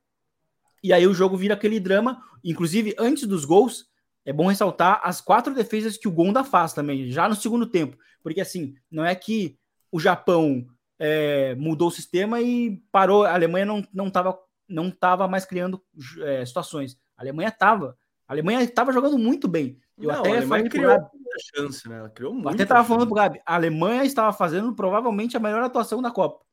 e 0.83 0.93
aí 0.93 1.07
o 1.07 1.13
jogo 1.13 1.35
vira 1.35 1.55
aquele 1.55 1.79
drama, 1.79 2.21
inclusive 2.43 2.95
antes 2.97 3.27
dos 3.27 3.43
gols, 3.43 3.87
é 4.27 4.33
bom 4.33 4.47
ressaltar 4.47 4.99
as 5.03 5.21
quatro 5.21 5.53
defesas 5.53 5.97
que 5.97 6.05
o 6.05 6.11
Gonda 6.11 6.43
faz 6.43 6.73
também, 6.73 7.09
já 7.09 7.29
no 7.29 7.35
segundo 7.35 7.65
tempo, 7.65 7.97
porque 8.21 8.41
assim, 8.41 8.75
não 8.91 9.05
é 9.05 9.15
que 9.15 9.57
o 9.89 10.01
Japão 10.01 10.67
é, 10.99 11.55
mudou 11.55 11.87
o 11.87 11.91
sistema 11.91 12.41
e 12.41 12.83
parou, 12.91 13.23
a 13.23 13.33
Alemanha 13.33 13.65
não 13.65 14.07
estava 14.07 14.37
não 14.67 14.83
não 14.83 14.91
tava 14.91 15.29
mais 15.29 15.45
criando 15.45 15.81
é, 16.23 16.45
situações, 16.45 16.97
a 17.15 17.21
Alemanha 17.21 17.47
estava, 17.47 17.97
a 18.27 18.33
Alemanha 18.33 18.61
estava 18.61 18.91
jogando 18.91 19.17
muito 19.17 19.47
bem, 19.47 19.79
eu 19.97 20.09
não, 20.09 20.19
até 20.19 20.41
falei 20.41 20.67
criou 20.67 20.87
Gabi, 20.87 21.07
muita 21.13 21.37
chance, 21.55 21.87
né? 21.87 21.97
Ela 21.99 22.09
criou 22.09 22.33
muito. 22.33 22.49
Até 22.49 22.63
estava 22.63 22.83
falando 22.83 23.05
pro 23.05 23.15
Gabi, 23.15 23.41
a 23.45 23.55
Alemanha 23.55 24.03
estava 24.03 24.33
fazendo 24.33 24.75
provavelmente 24.75 25.37
a 25.37 25.39
melhor 25.39 25.63
atuação 25.63 26.01
da 26.01 26.11
Copa, 26.11 26.43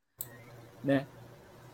né? 0.85 1.09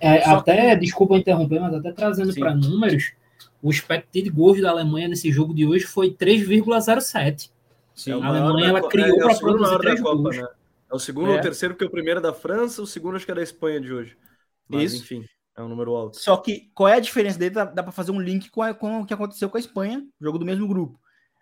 É, 0.01 0.25
até, 0.25 0.71
que... 0.71 0.81
desculpa 0.81 1.19
interromper, 1.19 1.61
mas 1.61 1.75
até 1.75 1.93
trazendo 1.93 2.35
para 2.35 2.55
números, 2.55 3.13
o 3.62 3.70
expected 3.70 4.29
goals 4.31 4.61
da 4.61 4.70
Alemanha 4.70 5.09
nesse 5.09 5.31
jogo 5.31 5.55
de 5.55 5.66
hoje 5.66 5.85
foi 5.85 6.11
3,07. 6.11 7.50
Sim, 7.94 8.12
a 8.12 8.26
Alemanha 8.26 8.68
ela 8.68 8.88
criou 8.88 9.09
é, 9.09 9.11
é 9.11 9.18
para 9.18 9.38
produzir 9.38 9.79
três 9.79 10.00
gols. 10.00 10.37
Né? 10.37 10.48
É 10.90 10.94
o 10.94 10.98
segundo 10.98 11.31
é. 11.31 11.37
ou 11.37 11.40
terceiro, 11.40 11.74
porque 11.74 11.85
o 11.85 11.90
primeiro 11.90 12.18
é 12.18 12.22
da 12.22 12.33
França, 12.33 12.83
o 12.83 12.87
segundo 12.87 13.16
acho 13.16 13.24
que 13.24 13.33
é 13.33 13.35
da 13.35 13.42
Espanha 13.42 13.81
de 13.81 13.92
hoje. 13.92 14.16
Mas, 14.68 14.92
Isso. 14.92 15.03
enfim, 15.03 15.24
é 15.57 15.62
um 15.62 15.68
número 15.68 15.94
alto. 15.94 16.16
Só 16.18 16.37
que 16.37 16.70
qual 16.74 16.88
é 16.88 16.94
a 16.94 17.00
diferença 17.00 17.38
dele? 17.38 17.55
Dá, 17.55 17.64
dá 17.64 17.83
para 17.83 17.92
fazer 17.92 18.11
um 18.11 18.20
link 18.20 18.50
com, 18.50 18.62
a, 18.62 18.72
com 18.72 19.00
o 19.00 19.07
que 19.07 19.14
aconteceu 19.14 19.48
com 19.50 19.57
a 19.57 19.61
Espanha, 19.61 20.05
jogo 20.20 20.38
do 20.38 20.44
mesmo 20.44 20.66
grupo. 20.66 20.98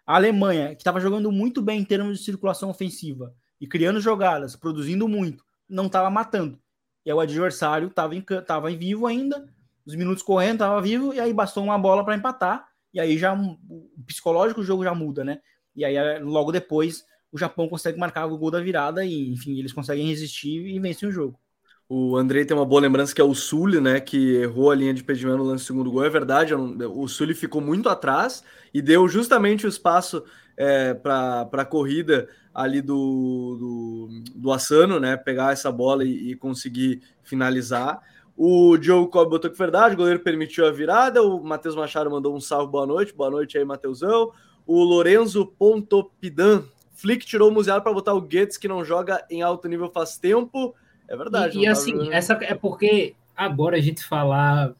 A 0.06 0.16
Alemanha, 0.16 0.74
que 0.74 0.80
estava 0.80 1.00
jogando 1.00 1.30
muito 1.30 1.62
bem 1.62 1.80
em 1.80 1.84
termos 1.84 2.18
de 2.18 2.24
circulação 2.24 2.70
ofensiva 2.70 3.34
e 3.60 3.66
criando 3.66 4.00
jogadas, 4.00 4.56
produzindo 4.56 5.06
muito, 5.06 5.44
não 5.68 5.86
estava 5.86 6.10
matando. 6.10 6.58
E 7.04 7.12
o 7.12 7.20
adversário 7.20 7.88
estava 7.88 8.14
em, 8.14 8.22
tava 8.22 8.72
em 8.72 8.76
vivo 8.76 9.06
ainda, 9.06 9.46
os 9.88 9.96
minutos 9.96 10.22
correndo, 10.22 10.56
estava 10.56 10.82
vivo, 10.82 11.14
e 11.14 11.18
aí 11.18 11.32
bastou 11.32 11.64
uma 11.64 11.78
bola 11.78 12.04
para 12.04 12.14
empatar, 12.14 12.68
e 12.92 13.00
aí 13.00 13.16
já 13.16 13.34
o 13.34 14.04
psicológico 14.06 14.60
o 14.60 14.64
jogo 14.64 14.84
já 14.84 14.94
muda, 14.94 15.24
né? 15.24 15.38
E 15.74 15.82
aí 15.82 15.96
logo 16.20 16.52
depois 16.52 17.04
o 17.32 17.38
Japão 17.38 17.68
consegue 17.68 17.98
marcar 17.98 18.26
o 18.26 18.36
gol 18.36 18.50
da 18.50 18.60
virada 18.60 19.02
e, 19.02 19.32
enfim, 19.32 19.58
eles 19.58 19.72
conseguem 19.72 20.06
resistir 20.06 20.66
e 20.66 20.78
vencem 20.78 21.08
o 21.08 21.12
jogo. 21.12 21.40
O 21.88 22.18
Andrei 22.18 22.44
tem 22.44 22.54
uma 22.54 22.66
boa 22.66 22.82
lembrança 22.82 23.14
que 23.14 23.20
é 23.20 23.24
o 23.24 23.34
Sully, 23.34 23.80
né? 23.80 23.98
Que 23.98 24.36
errou 24.36 24.70
a 24.70 24.74
linha 24.74 24.92
de 24.92 25.00
impedimento 25.00 25.38
no 25.38 25.44
lance 25.44 25.64
do 25.64 25.66
segundo 25.68 25.90
gol. 25.90 26.04
É 26.04 26.10
verdade, 26.10 26.54
o 26.54 27.08
Sully 27.08 27.34
ficou 27.34 27.62
muito 27.62 27.88
atrás 27.88 28.44
e 28.74 28.82
deu 28.82 29.08
justamente 29.08 29.64
o 29.64 29.70
espaço 29.70 30.22
é, 30.54 30.92
para 30.92 31.48
a 31.50 31.64
corrida 31.64 32.28
ali 32.52 32.82
do, 32.82 33.56
do, 33.58 34.32
do 34.34 34.52
Assano, 34.52 35.00
né? 35.00 35.16
Pegar 35.16 35.54
essa 35.54 35.72
bola 35.72 36.04
e, 36.04 36.32
e 36.32 36.36
conseguir 36.36 37.00
finalizar. 37.22 38.02
O 38.40 38.78
Diogo 38.78 39.08
Cobb 39.08 39.30
botou 39.30 39.50
que 39.50 39.58
verdade, 39.58 39.94
o 39.94 39.96
goleiro 39.96 40.20
permitiu 40.20 40.64
a 40.64 40.70
virada. 40.70 41.20
O 41.24 41.42
Matheus 41.42 41.74
Machado 41.74 42.08
mandou 42.08 42.36
um 42.36 42.40
salve, 42.40 42.70
boa 42.70 42.86
noite. 42.86 43.12
Boa 43.12 43.28
noite 43.28 43.58
aí, 43.58 43.64
Matheusão. 43.64 44.32
O 44.64 44.84
Lorenzo 44.84 45.44
Pontopidan. 45.44 46.62
Flick 46.92 47.26
tirou 47.26 47.50
o 47.50 47.52
Museado 47.52 47.82
para 47.82 47.92
botar 47.92 48.14
o 48.14 48.20
Guedes, 48.20 48.56
que 48.56 48.68
não 48.68 48.84
joga 48.84 49.26
em 49.28 49.42
alto 49.42 49.66
nível 49.66 49.90
faz 49.90 50.18
tempo. 50.18 50.72
É 51.08 51.16
verdade. 51.16 51.58
E, 51.58 51.62
e 51.62 51.66
assim, 51.66 52.12
essa 52.12 52.34
é 52.42 52.54
porque 52.54 53.16
agora 53.34 53.76
a 53.76 53.80
gente 53.80 54.04
falar 54.04 54.72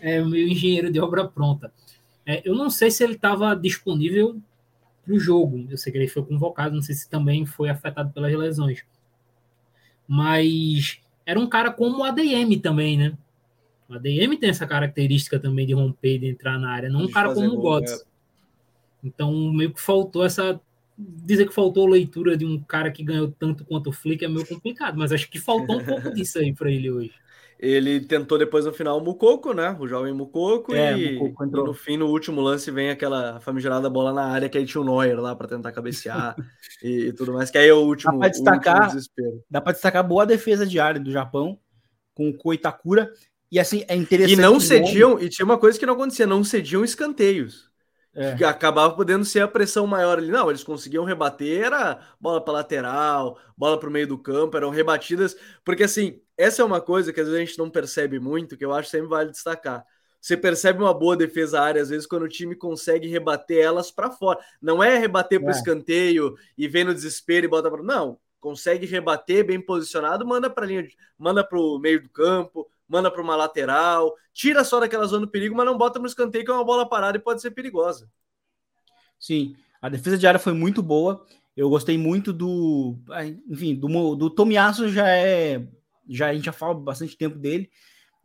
é 0.00 0.22
o 0.22 0.26
meu 0.26 0.48
engenheiro 0.48 0.90
de 0.90 0.98
obra 0.98 1.28
pronta. 1.28 1.70
É, 2.24 2.40
eu 2.48 2.54
não 2.54 2.70
sei 2.70 2.90
se 2.90 3.04
ele 3.04 3.12
estava 3.12 3.54
disponível 3.54 4.40
para 5.04 5.12
o 5.12 5.20
jogo. 5.20 5.66
Eu 5.68 5.76
sei 5.76 5.92
que 5.92 5.98
ele 5.98 6.08
foi 6.08 6.24
convocado, 6.24 6.74
não 6.74 6.82
sei 6.82 6.94
se 6.94 7.10
também 7.10 7.44
foi 7.44 7.68
afetado 7.68 8.10
pelas 8.10 8.32
lesões. 8.32 8.82
Mas 10.08 10.98
era 11.32 11.40
um 11.40 11.46
cara 11.46 11.70
como 11.70 11.98
o 11.98 12.04
ADM 12.04 12.60
também, 12.62 12.96
né? 12.96 13.16
O 13.88 13.94
ADM 13.94 14.36
tem 14.38 14.50
essa 14.50 14.66
característica 14.66 15.38
também 15.38 15.66
de 15.66 15.72
romper, 15.72 16.18
de 16.18 16.28
entrar 16.28 16.58
na 16.58 16.70
área, 16.70 16.90
não 16.90 17.04
um 17.04 17.10
cara 17.10 17.32
como 17.32 17.48
o 17.48 17.56
Gottes. 17.56 18.00
É. 18.00 18.04
Então, 19.02 19.32
meio 19.50 19.72
que 19.72 19.80
faltou 19.80 20.24
essa 20.24 20.60
dizer 20.96 21.48
que 21.48 21.54
faltou 21.54 21.86
leitura 21.86 22.36
de 22.36 22.44
um 22.44 22.62
cara 22.62 22.90
que 22.90 23.02
ganhou 23.02 23.34
tanto 23.38 23.64
quanto 23.64 23.88
o 23.88 23.92
Flick 23.92 24.22
é 24.22 24.28
meio 24.28 24.46
complicado, 24.46 24.98
mas 24.98 25.10
acho 25.10 25.28
que 25.30 25.40
faltou 25.40 25.80
um 25.80 25.84
pouco 25.84 26.12
disso 26.12 26.38
aí 26.38 26.52
para 26.52 26.70
ele 26.70 26.90
hoje. 26.90 27.14
Ele 27.62 28.00
tentou 28.00 28.36
depois 28.36 28.64
no 28.64 28.72
final 28.72 28.98
o 28.98 29.00
Mucoco, 29.00 29.52
né? 29.52 29.76
O 29.78 29.86
jovem 29.86 30.12
Mucoco, 30.12 30.74
é, 30.74 30.98
e, 30.98 31.16
Mucoco 31.16 31.44
e, 31.44 31.50
no 31.50 31.72
fim, 31.72 31.96
no 31.96 32.08
último 32.08 32.40
lance, 32.40 32.72
vem 32.72 32.90
aquela 32.90 33.38
famigerada 33.38 33.88
bola 33.88 34.12
na 34.12 34.24
área 34.24 34.48
que 34.48 34.58
aí 34.58 34.66
tinha 34.66 34.80
o 34.80 34.84
Neuer 34.84 35.20
lá 35.20 35.36
para 35.36 35.46
tentar 35.46 35.70
cabecear 35.70 36.34
e, 36.82 37.06
e, 37.06 37.12
tudo 37.12 37.32
mais, 37.32 37.52
que 37.52 37.58
aí 37.58 37.68
é 37.68 37.72
o 37.72 37.84
último, 37.84 38.14
dá 38.14 38.18
pra 38.18 38.28
destacar, 38.28 38.86
desespero. 38.88 39.44
Dá 39.48 39.60
para 39.60 39.72
destacar 39.74 40.02
boa 40.02 40.26
defesa 40.26 40.66
de 40.66 40.80
área 40.80 41.00
do 41.00 41.12
Japão 41.12 41.56
com 42.12 42.30
o 42.30 42.36
Koitakura. 42.36 43.12
E 43.48 43.60
assim, 43.60 43.84
é 43.86 43.94
interessante. 43.94 44.36
E 44.36 44.42
não 44.42 44.58
cediam, 44.58 45.20
e 45.20 45.28
tinha 45.28 45.44
uma 45.44 45.56
coisa 45.56 45.78
que 45.78 45.86
não 45.86 45.94
acontecia, 45.94 46.26
não 46.26 46.42
cediam 46.42 46.82
escanteios. 46.82 47.70
É. 48.14 48.34
Que 48.36 48.44
acabava 48.44 48.94
podendo 48.94 49.24
ser 49.24 49.40
a 49.40 49.48
pressão 49.48 49.86
maior 49.86 50.18
ali. 50.18 50.30
Não, 50.30 50.48
eles 50.50 50.64
conseguiam 50.64 51.04
rebater, 51.04 51.64
era 51.64 52.00
bola 52.20 52.42
para 52.42 52.54
lateral, 52.54 53.38
bola 53.56 53.78
para 53.78 53.88
o 53.88 53.92
meio 53.92 54.06
do 54.06 54.18
campo, 54.18 54.56
eram 54.56 54.70
rebatidas. 54.70 55.36
Porque 55.64 55.84
assim, 55.84 56.20
essa 56.36 56.62
é 56.62 56.64
uma 56.64 56.80
coisa 56.80 57.12
que 57.12 57.20
às 57.20 57.26
vezes 57.26 57.40
a 57.40 57.44
gente 57.44 57.58
não 57.58 57.70
percebe 57.70 58.18
muito, 58.18 58.56
que 58.56 58.64
eu 58.64 58.72
acho 58.72 58.90
sempre 58.90 59.08
vale 59.08 59.30
destacar. 59.30 59.84
Você 60.20 60.36
percebe 60.36 60.80
uma 60.80 60.94
boa 60.94 61.16
defesa 61.16 61.60
área, 61.60 61.82
às 61.82 61.88
vezes, 61.88 62.06
quando 62.06 62.22
o 62.22 62.28
time 62.28 62.54
consegue 62.54 63.08
rebater 63.08 63.58
elas 63.58 63.90
para 63.90 64.08
fora. 64.08 64.38
Não 64.60 64.82
é 64.82 64.96
rebater 64.96 65.40
para 65.40 65.48
o 65.48 65.52
é. 65.52 65.56
escanteio 65.56 66.36
e 66.56 66.68
vem 66.68 66.84
no 66.84 66.94
desespero 66.94 67.44
e 67.44 67.48
bota 67.48 67.68
para. 67.68 67.82
Não, 67.82 68.20
consegue 68.38 68.86
rebater 68.86 69.44
bem 69.44 69.60
posicionado, 69.60 70.24
manda 70.26 70.48
para 70.48 70.66
linha, 70.66 70.84
de... 70.84 70.96
manda 71.18 71.42
para 71.42 71.58
o 71.58 71.76
meio 71.78 72.02
do 72.02 72.08
campo, 72.08 72.68
manda 72.92 73.10
para 73.10 73.22
uma 73.22 73.34
lateral, 73.34 74.14
tira 74.34 74.62
só 74.62 74.78
daquela 74.78 75.06
zona 75.06 75.24
do 75.24 75.32
perigo, 75.32 75.56
mas 75.56 75.64
não 75.64 75.78
bota 75.78 75.98
no 75.98 76.06
escanteio, 76.06 76.44
que 76.44 76.50
é 76.50 76.54
uma 76.54 76.64
bola 76.64 76.86
parada 76.86 77.16
e 77.16 77.20
pode 77.20 77.40
ser 77.40 77.50
perigosa. 77.52 78.06
Sim, 79.18 79.56
a 79.80 79.88
defesa 79.88 80.18
de 80.18 80.26
área 80.26 80.38
foi 80.38 80.52
muito 80.52 80.82
boa. 80.82 81.24
Eu 81.56 81.70
gostei 81.70 81.96
muito 81.96 82.32
do. 82.32 82.98
Enfim, 83.48 83.74
do, 83.74 84.14
do 84.14 84.28
Tomiasso 84.28 84.90
já 84.90 85.08
é. 85.08 85.66
Já, 86.06 86.28
a 86.28 86.34
gente 86.34 86.44
já 86.44 86.52
fala 86.52 86.74
bastante 86.74 87.16
tempo 87.16 87.38
dele. 87.38 87.70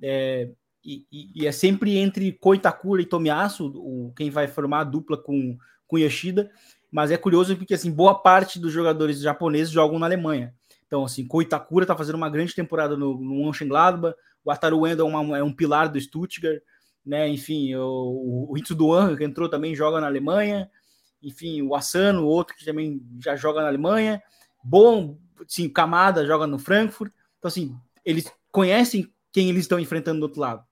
É, 0.02 0.50
e, 0.84 1.06
e, 1.12 1.48
é 1.48 1.52
sempre 1.52 1.98
entre 1.98 2.32
Koitakura 2.34 3.02
e 3.02 3.06
Tomiasso, 3.06 3.68
o, 3.68 4.14
quem 4.16 4.30
vai 4.30 4.48
formar 4.48 4.82
a 4.82 4.84
dupla 4.84 5.18
com, 5.18 5.58
com 5.88 5.98
Yoshida. 5.98 6.52
Mas 6.92 7.12
é 7.12 7.18
curioso 7.18 7.56
porque 7.56 7.74
assim, 7.74 7.92
boa 7.92 8.16
parte 8.16 8.60
dos 8.60 8.74
jogadores 8.74 9.20
japoneses 9.20 9.72
jogam 9.72 10.00
na 10.00 10.06
Alemanha. 10.06 10.54
Então, 10.88 11.04
assim, 11.04 11.28
Koitakura 11.28 11.84
está 11.84 11.96
fazendo 11.96 12.16
uma 12.16 12.30
grande 12.30 12.56
temporada 12.56 12.96
no, 12.96 13.14
no 13.20 13.46
Mönchengladbach, 13.46 14.16
o 14.48 14.52
Ataru 14.52 14.88
Endo 14.88 15.02
é, 15.02 15.06
uma, 15.06 15.38
é, 15.38 15.44
um 15.44 15.52
pilar 15.52 15.90
do 15.90 16.00
Stuttgart, 16.00 16.62
né? 17.06 17.28
Enfim, 17.28 17.76
o, 17.76 18.48
o 18.50 18.58
Hitsu 18.58 18.74
Duan, 18.74 19.14
que 19.18 19.26
entrou 19.26 19.50
também, 19.50 19.76
joga 19.76 20.00
na 20.00 20.08
Alemanha. 20.08 20.72
Enfim, 21.22 21.62
o 21.64 21.76
Asano, 21.76 22.26
outro 22.26 22.56
que 22.56 22.64
também 22.64 23.06
já 23.22 23.36
joga 23.36 23.62
na 23.62 23.68
Alemanha. 23.68 24.24
Bom, 24.64 25.18
sim, 25.46 25.68
Kamada 25.68 26.26
joga 26.26 26.48
no 26.48 26.58
Frankfurt. 26.58 27.12
Então, 27.38 27.50
assim, 27.50 27.76
eles 28.06 28.32
conhecem 28.50 29.12
quem 29.34 29.50
eles 29.50 29.64
estão 29.64 29.82
enfrentando 29.82 30.22
do 30.22 30.24
outro 30.24 30.40
lado. 30.40 30.64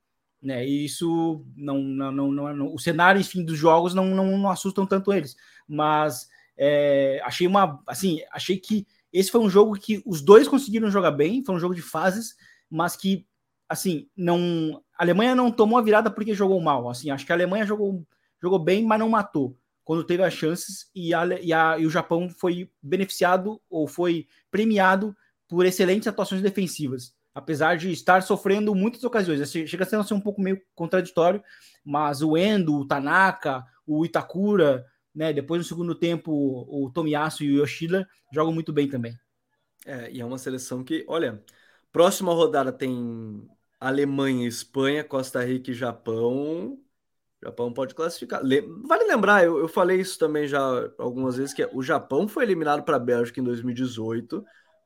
Né? 0.42 0.66
E 0.66 0.86
isso 0.86 1.46
não, 1.58 1.80
não, 1.82 2.32
não, 2.32 2.32
não 2.32 2.74
o 2.74 2.80
cenário, 2.80 3.20
enfim, 3.20 3.44
dos 3.44 3.58
jogos 3.58 3.94
não, 3.94 4.06
não, 4.06 4.38
não 4.38 4.50
assustam 4.50 4.86
tanto 4.86 5.12
eles. 5.12 5.36
Mas 5.68 6.30
é, 6.58 7.20
achei 7.26 7.46
uma, 7.46 7.84
assim, 7.86 8.22
achei 8.32 8.58
que 8.58 8.88
esse 9.12 9.30
foi 9.30 9.42
um 9.42 9.50
jogo 9.50 9.74
que 9.74 10.02
os 10.06 10.22
dois 10.22 10.48
conseguiram 10.48 10.90
jogar 10.90 11.12
bem, 11.12 11.44
foi 11.44 11.56
um 11.56 11.60
jogo 11.60 11.76
de 11.76 11.82
fases, 11.82 12.38
mas 12.70 12.96
que 12.96 13.28
assim, 13.68 14.10
não. 14.16 14.82
A 14.98 15.04
Alemanha 15.04 15.36
não 15.36 15.52
tomou 15.52 15.78
a 15.78 15.82
virada 15.82 16.10
porque 16.10 16.34
jogou 16.34 16.62
mal. 16.62 16.90
Assim, 16.90 17.10
acho 17.10 17.26
que 17.26 17.32
a 17.32 17.36
Alemanha 17.36 17.66
jogou, 17.66 18.06
jogou 18.42 18.60
bem, 18.60 18.84
mas 18.86 19.00
não 19.00 19.10
matou 19.10 19.58
quando 19.86 20.04
teve 20.04 20.24
as 20.24 20.34
chances 20.34 20.90
e, 20.96 21.14
a, 21.14 21.26
e, 21.40 21.54
a, 21.54 21.78
e 21.78 21.86
o 21.86 21.92
Japão 21.92 22.28
foi 22.28 22.72
beneficiado 22.82 23.62
ou 23.70 23.88
foi 23.88 24.28
premiado 24.50 25.16
por 25.48 25.64
excelentes 25.64 26.08
atuações 26.08 26.42
defensivas, 26.42 27.14
apesar 27.36 27.78
de 27.78 27.92
estar 27.92 28.24
sofrendo 28.24 28.74
muitas 28.74 29.04
ocasiões. 29.04 29.48
Chega 29.52 29.84
a 29.84 30.04
ser 30.04 30.14
um 30.16 30.20
pouco 30.20 30.42
meio 30.42 30.60
contraditório, 30.74 31.42
mas 31.84 32.24
o 32.24 32.36
Endo, 32.36 32.76
o 32.76 32.88
Tanaka, 32.88 33.64
o 33.86 34.04
Itakura, 34.04 34.84
né, 35.14 35.32
depois 35.32 35.60
no 35.60 35.68
segundo 35.68 35.94
tempo 35.94 36.32
o 36.32 36.90
Tomiyasu 36.92 37.44
e 37.44 37.52
o 37.52 37.62
Yoshida 37.62 38.10
jogam 38.34 38.52
muito 38.52 38.74
bem 38.74 38.90
também. 38.90 39.16
É, 39.86 40.12
e 40.12 40.20
é 40.20 40.26
uma 40.26 40.40
seleção 40.40 40.84
que, 40.84 41.06
olha, 41.08 41.44
próxima 41.92 42.34
rodada 42.34 42.74
tem 42.74 43.48
Alemanha, 43.80 44.48
Espanha, 44.48 45.04
Costa 45.04 45.44
Rica 45.44 45.72
e 45.72 45.74
Japão. 45.74 46.80
Japão 47.44 47.72
pode 47.72 47.94
classificar. 47.94 48.42
Vale 48.42 49.04
lembrar, 49.06 49.46
eu, 49.46 49.60
eu 49.60 49.68
falei 49.68 50.00
isso 50.00 50.18
também 50.18 50.48
já 50.48 50.60
algumas 50.98 51.38
vezes, 51.38 51.54
que 51.54 51.68
o 51.74 51.84
Japão 51.84 52.28
foi 52.28 52.44
eliminado 52.44 52.84
para 52.84 52.96
a 52.96 53.00
Bélgica 53.00 53.40
em 53.40 53.44
2018 53.44 54.44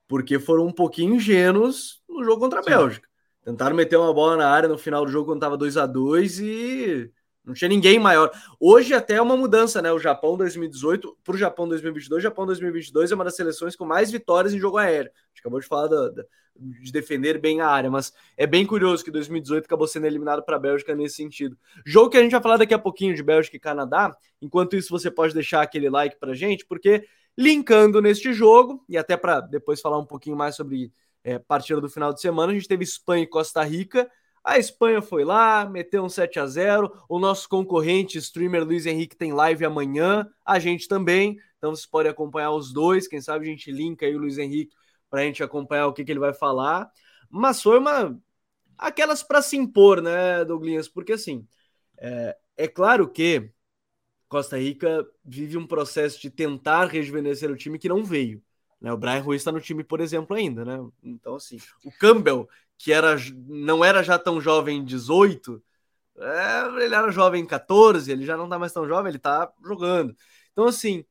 porque 0.08 0.40
foram 0.40 0.66
um 0.66 0.72
pouquinho 0.72 1.16
ingênuos 1.16 2.02
no 2.10 2.24
jogo 2.24 2.42
contra 2.42 2.60
a 2.60 2.64
Sim. 2.64 2.72
Bélgica. 2.72 3.08
Tentaram 3.46 3.76
meter 3.76 3.96
uma 3.96 4.14
bola 4.14 4.36
na 4.36 4.50
área 4.50 4.68
no 4.68 4.78
final 4.78 5.06
do 5.06 5.12
jogo 5.12 5.28
quando 5.28 5.38
estava 5.38 5.56
2 5.56 5.78
a 5.78 5.86
2 5.86 6.40
e 6.40 7.12
Não 7.50 7.56
tinha 7.56 7.68
ninguém 7.68 7.98
maior. 7.98 8.32
Hoje 8.60 8.94
até 8.94 9.16
é 9.16 9.22
uma 9.22 9.36
mudança, 9.36 9.82
né? 9.82 9.92
O 9.92 9.98
Japão 9.98 10.38
2018 10.38 11.18
para 11.24 11.34
o 11.34 11.38
Japão 11.38 11.68
2022. 11.68 12.20
O 12.20 12.22
Japão 12.22 12.46
2022 12.46 13.12
é 13.12 13.16
uma 13.16 13.24
das 13.24 13.36
seleções 13.36 13.76
com 13.76 13.86
mais 13.86 14.12
vitórias 14.12 14.54
em 14.54 14.60
jogo 14.60 14.78
aéreo. 14.78 15.10
A 15.10 15.30
gente 15.30 15.40
acabou 15.40 15.60
de 15.60 15.66
falar 15.66 15.88
da, 15.88 16.10
da, 16.10 16.24
de 16.56 16.92
defender 16.92 17.40
bem 17.40 17.60
a 17.60 17.68
área, 17.68 17.90
mas 17.90 18.14
é 18.38 18.46
bem 18.46 18.68
curioso 18.68 19.04
que 19.04 19.10
2018 19.10 19.66
acabou 19.66 19.88
sendo 19.88 20.06
eliminado 20.06 20.44
para 20.44 20.58
a 20.58 20.60
Bélgica 20.60 20.94
nesse 20.94 21.16
sentido. 21.16 21.58
Jogo 21.84 22.12
que 22.12 22.18
a 22.18 22.22
gente 22.22 22.32
vai 22.32 22.42
falar 22.42 22.58
daqui 22.58 22.74
a 22.74 22.80
pouquinho 22.80 23.16
de 23.16 23.24
Bélgica 23.24 23.58
e 23.58 23.60
Canadá. 23.60 24.16
Enquanto 24.40 24.76
isso, 24.76 24.92
você 24.92 25.10
pode 25.10 25.34
deixar 25.34 25.64
aquele 25.64 25.90
like 25.90 26.20
para 26.20 26.36
gente, 26.36 26.64
porque 26.68 27.04
linkando 27.36 28.00
neste 28.00 28.32
jogo, 28.32 28.86
e 28.88 28.96
até 28.96 29.18
para 29.18 29.40
depois 29.40 29.82
falar 29.82 29.98
um 29.98 30.06
pouquinho 30.06 30.38
mais 30.38 30.56
sobre 30.56 30.94
é, 31.24 31.40
partida 31.40 31.82
do 31.82 31.90
final 31.90 32.14
de 32.14 32.22
semana, 32.22 32.52
a 32.52 32.56
gente 32.56 32.68
teve 32.68 32.84
Espanha 32.84 33.24
e 33.24 33.28
Costa 33.28 33.64
Rica. 33.64 34.08
A 34.44 34.58
Espanha 34.58 35.02
foi 35.02 35.24
lá, 35.24 35.66
meteu 35.66 36.04
um 36.04 36.10
7 36.10 36.40
a 36.40 36.46
0 36.46 36.92
O 37.08 37.20
nosso 37.20 37.48
concorrente, 37.48 38.18
streamer 38.18 38.64
Luiz 38.64 38.86
Henrique, 38.86 39.16
tem 39.16 39.34
live 39.34 39.66
amanhã. 39.66 40.28
A 40.46 40.60
gente 40.60 40.88
também. 40.88 41.38
Então 41.58 41.76
você 41.76 41.88
pode 41.90 42.08
acompanhar 42.08 42.52
os 42.52 42.72
dois. 42.72 43.08
Quem 43.08 43.22
sabe 43.22 43.46
a 43.46 43.50
gente 43.50 43.72
linka 43.72 44.06
aí 44.06 44.16
o 44.16 44.20
Luiz 44.20 44.38
Henrique 44.38 44.76
para 45.10 45.22
a 45.22 45.24
gente 45.24 45.44
acompanhar 45.44 45.88
o 45.88 45.94
que, 45.94 46.04
que 46.04 46.12
ele 46.12 46.20
vai 46.20 46.34
falar. 46.34 46.90
Mas 47.30 47.62
foi 47.62 47.78
uma. 47.78 48.20
Aquelas 48.78 49.22
para 49.22 49.42
se 49.42 49.58
impor, 49.58 50.02
né, 50.02 50.46
Douglas? 50.46 50.88
Porque 50.88 51.14
assim, 51.14 51.46
é, 51.98 52.38
é 52.56 52.68
claro 52.68 53.10
que 53.10 53.52
Costa 54.30 54.58
Rica 54.58 55.06
vive 55.26 55.58
um 55.58 55.68
processo 55.68 56.22
de 56.22 56.30
tentar 56.30 56.86
rejuvenescer 56.86 57.52
o 57.52 57.58
time 57.58 57.80
que 57.80 57.90
não 57.90 58.04
veio. 58.04 58.42
Né? 58.80 58.94
O 58.94 58.98
Brian 58.98 59.22
Ruiz 59.22 59.42
está 59.42 59.52
no 59.52 59.60
time, 59.60 59.84
por 59.84 60.00
exemplo, 60.00 60.36
ainda, 60.36 60.64
né? 60.64 60.80
Então, 61.04 61.36
assim, 61.36 61.58
o 61.84 61.92
Campbell, 62.00 62.48
que 62.80 62.94
era, 62.94 63.18
não 63.46 63.84
era 63.84 64.02
já 64.02 64.18
tão 64.18 64.40
jovem 64.40 64.84
18, 64.84 65.62
é, 66.18 66.84
ele 66.84 66.96
era 66.96 67.12
jovem 67.12 67.46
14, 67.46 68.10
ele 68.10 68.26
já 68.26 68.38
não 68.38 68.46
está 68.46 68.58
mais 68.58 68.72
tão 68.72 68.88
jovem, 68.88 69.10
ele 69.10 69.18
está 69.18 69.52
jogando. 69.64 70.16
Então, 70.54 70.66
assim, 70.66 71.04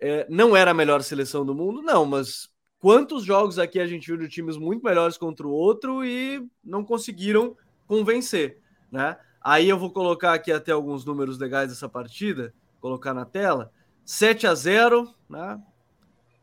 é, 0.00 0.26
não 0.28 0.56
era 0.56 0.72
a 0.72 0.74
melhor 0.74 1.00
seleção 1.02 1.46
do 1.46 1.54
mundo, 1.54 1.80
não, 1.80 2.04
mas 2.04 2.48
quantos 2.80 3.24
jogos 3.24 3.56
aqui 3.56 3.78
a 3.78 3.86
gente 3.86 4.08
viu 4.08 4.16
de 4.16 4.28
times 4.28 4.56
muito 4.56 4.84
melhores 4.84 5.16
contra 5.16 5.46
o 5.46 5.52
outro 5.52 6.04
e 6.04 6.44
não 6.62 6.84
conseguiram 6.84 7.56
convencer, 7.86 8.60
né? 8.90 9.16
Aí 9.40 9.68
eu 9.68 9.78
vou 9.78 9.92
colocar 9.92 10.34
aqui 10.34 10.50
até 10.50 10.72
alguns 10.72 11.04
números 11.04 11.38
legais 11.38 11.68
dessa 11.68 11.88
partida, 11.88 12.52
colocar 12.80 13.14
na 13.14 13.24
tela. 13.24 13.72
7 14.04 14.46
a 14.46 14.54
0, 14.54 15.08
né? 15.28 15.60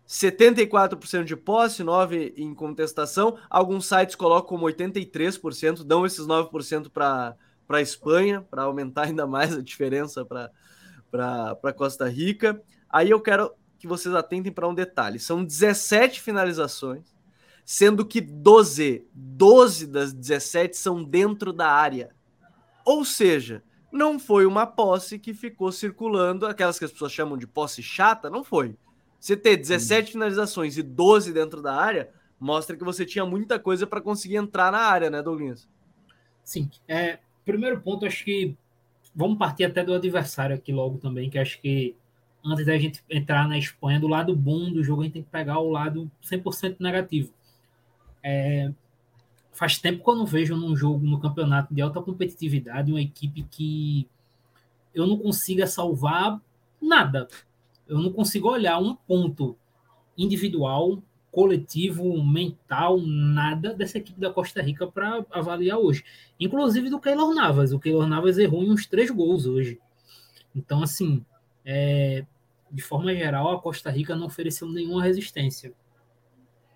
74% 0.10 1.24
de 1.24 1.36
posse, 1.36 1.84
9% 1.84 2.34
em 2.36 2.51
contestação. 2.55 3.38
Alguns 3.47 3.86
sites 3.86 4.16
colocam 4.16 4.49
como 4.49 4.66
83%, 4.66 5.84
dão 5.84 6.03
esses 6.03 6.26
9% 6.26 6.89
para 6.89 7.38
a 7.70 7.82
Espanha, 7.82 8.41
para 8.41 8.64
aumentar 8.64 9.03
ainda 9.05 9.28
mais 9.28 9.55
a 9.55 9.62
diferença 9.62 10.26
para 10.26 11.74
Costa 11.78 12.10
Rica. 12.10 12.60
Aí 12.89 13.12
eu 13.12 13.22
quero 13.22 13.53
que 13.78 13.88
vocês 13.88 14.16
atentem 14.16 14.51
para 14.51 14.68
um 14.68 14.74
detalhe: 14.74 15.20
são 15.20 15.45
17 15.45 16.20
finalizações, 16.22 17.16
sendo 17.64 18.03
que 18.03 18.20
12, 18.20 19.07
12 19.14 19.86
das 19.86 20.12
17 20.12 20.76
são 20.76 21.03
dentro 21.03 21.53
da 21.53 21.70
área. 21.70 22.10
Ou 22.84 23.05
seja, 23.05 23.64
não 23.91 24.18
foi 24.18 24.47
uma 24.47 24.66
posse 24.66 25.20
que 25.20 25.36
ficou 25.36 25.72
circulando, 25.72 26.47
aquelas 26.47 26.80
que 26.80 26.86
as 26.86 26.91
pessoas 26.91 27.12
chamam 27.12 27.38
de 27.38 27.45
posse 27.45 27.84
chata, 27.84 28.28
não 28.28 28.43
foi 28.43 28.76
você 29.20 29.36
ter 29.36 29.57
17 29.57 30.13
finalizações 30.13 30.78
e 30.78 30.84
12 30.84 31.34
dentro 31.34 31.61
da 31.61 31.76
área 31.76 32.09
mostra 32.39 32.78
que 32.78 32.84
você 32.84 33.05
tinha 33.05 33.26
muita 33.26 33.59
coisa 33.59 33.86
para 33.86 33.99
conseguir 33.99 34.38
entrar 34.38 34.72
na 34.72 34.80
área, 34.80 35.09
né, 35.09 35.22
Douglas? 35.22 35.67
Sim. 36.43 36.70
É, 36.88 37.20
primeiro 37.43 37.82
ponto, 37.82 38.05
acho 38.05 38.24
que 38.24 38.55
vamos 39.13 39.38
partir 39.38 39.65
até 39.65 39.84
do 39.84 39.93
adversário 39.93 40.55
aqui 40.55 40.72
logo 40.72 40.97
também, 40.97 41.30
que 41.30 41.38
acho 41.38 41.59
que 41.59 41.95
antes 42.43 42.65
da 42.65 42.78
gente 42.78 43.03
entrar 43.09 43.47
na 43.47 43.57
Espanha, 43.57 43.99
do 43.99 44.07
lado 44.07 44.34
bom 44.36 44.72
do 44.72 44.82
jogo, 44.84 45.01
a 45.01 45.03
gente 45.05 45.13
tem 45.13 45.24
que 45.24 45.30
pegar 45.30 45.59
o 45.59 45.70
lado 45.70 46.09
100% 46.24 46.78
negativo. 46.80 47.34
É, 48.24 48.72
faz 49.51 49.78
tempo 49.78 50.03
que 50.03 50.09
eu 50.09 50.15
não 50.15 50.26
vejo 50.26 50.55
num 50.55 50.76
jogo, 50.76 51.05
no 51.05 51.20
campeonato 51.20 51.74
de 51.74 51.82
alta 51.82 52.01
competitividade, 52.01 52.91
uma 52.91 53.01
equipe 53.01 53.43
que 53.43 54.07
eu 54.95 55.05
não 55.05 55.17
consiga 55.17 55.67
salvar 55.67 56.39
nada 56.82 57.28
eu 57.89 57.97
não 57.97 58.13
consigo 58.13 58.47
olhar 58.47 58.77
um 58.77 58.95
ponto 58.95 59.57
individual, 60.15 61.01
coletivo, 61.31 62.23
mental, 62.23 62.99
nada 63.01 63.73
dessa 63.73 63.97
equipe 63.97 64.19
da 64.19 64.31
Costa 64.31 64.61
Rica 64.61 64.87
para 64.87 65.25
avaliar 65.31 65.79
hoje. 65.79 66.03
Inclusive 66.39 66.89
do 66.89 66.99
Keylor 66.99 67.33
Navas. 67.33 67.73
O 67.73 67.79
Keylor 67.79 68.07
Navas 68.07 68.37
errou 68.37 68.63
em 68.63 68.71
uns 68.71 68.85
três 68.85 69.09
gols 69.09 69.45
hoje. 69.45 69.79
Então, 70.55 70.83
assim, 70.83 71.25
é, 71.65 72.25
de 72.71 72.81
forma 72.81 73.13
geral, 73.13 73.51
a 73.51 73.61
Costa 73.61 73.89
Rica 73.89 74.15
não 74.15 74.27
ofereceu 74.27 74.67
nenhuma 74.69 75.03
resistência. 75.03 75.73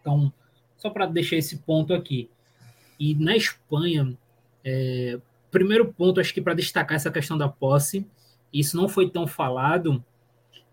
Então, 0.01 0.33
só 0.77 0.89
para 0.89 1.05
deixar 1.05 1.35
esse 1.35 1.57
ponto 1.59 1.93
aqui. 1.93 2.29
E 2.99 3.15
na 3.15 3.35
Espanha, 3.35 4.17
é, 4.63 5.19
primeiro 5.51 5.93
ponto, 5.93 6.19
acho 6.19 6.33
que 6.33 6.41
para 6.41 6.53
destacar 6.53 6.95
essa 6.95 7.11
questão 7.11 7.37
da 7.37 7.49
posse, 7.49 8.07
isso 8.51 8.77
não 8.77 8.87
foi 8.87 9.09
tão 9.09 9.25
falado, 9.25 10.03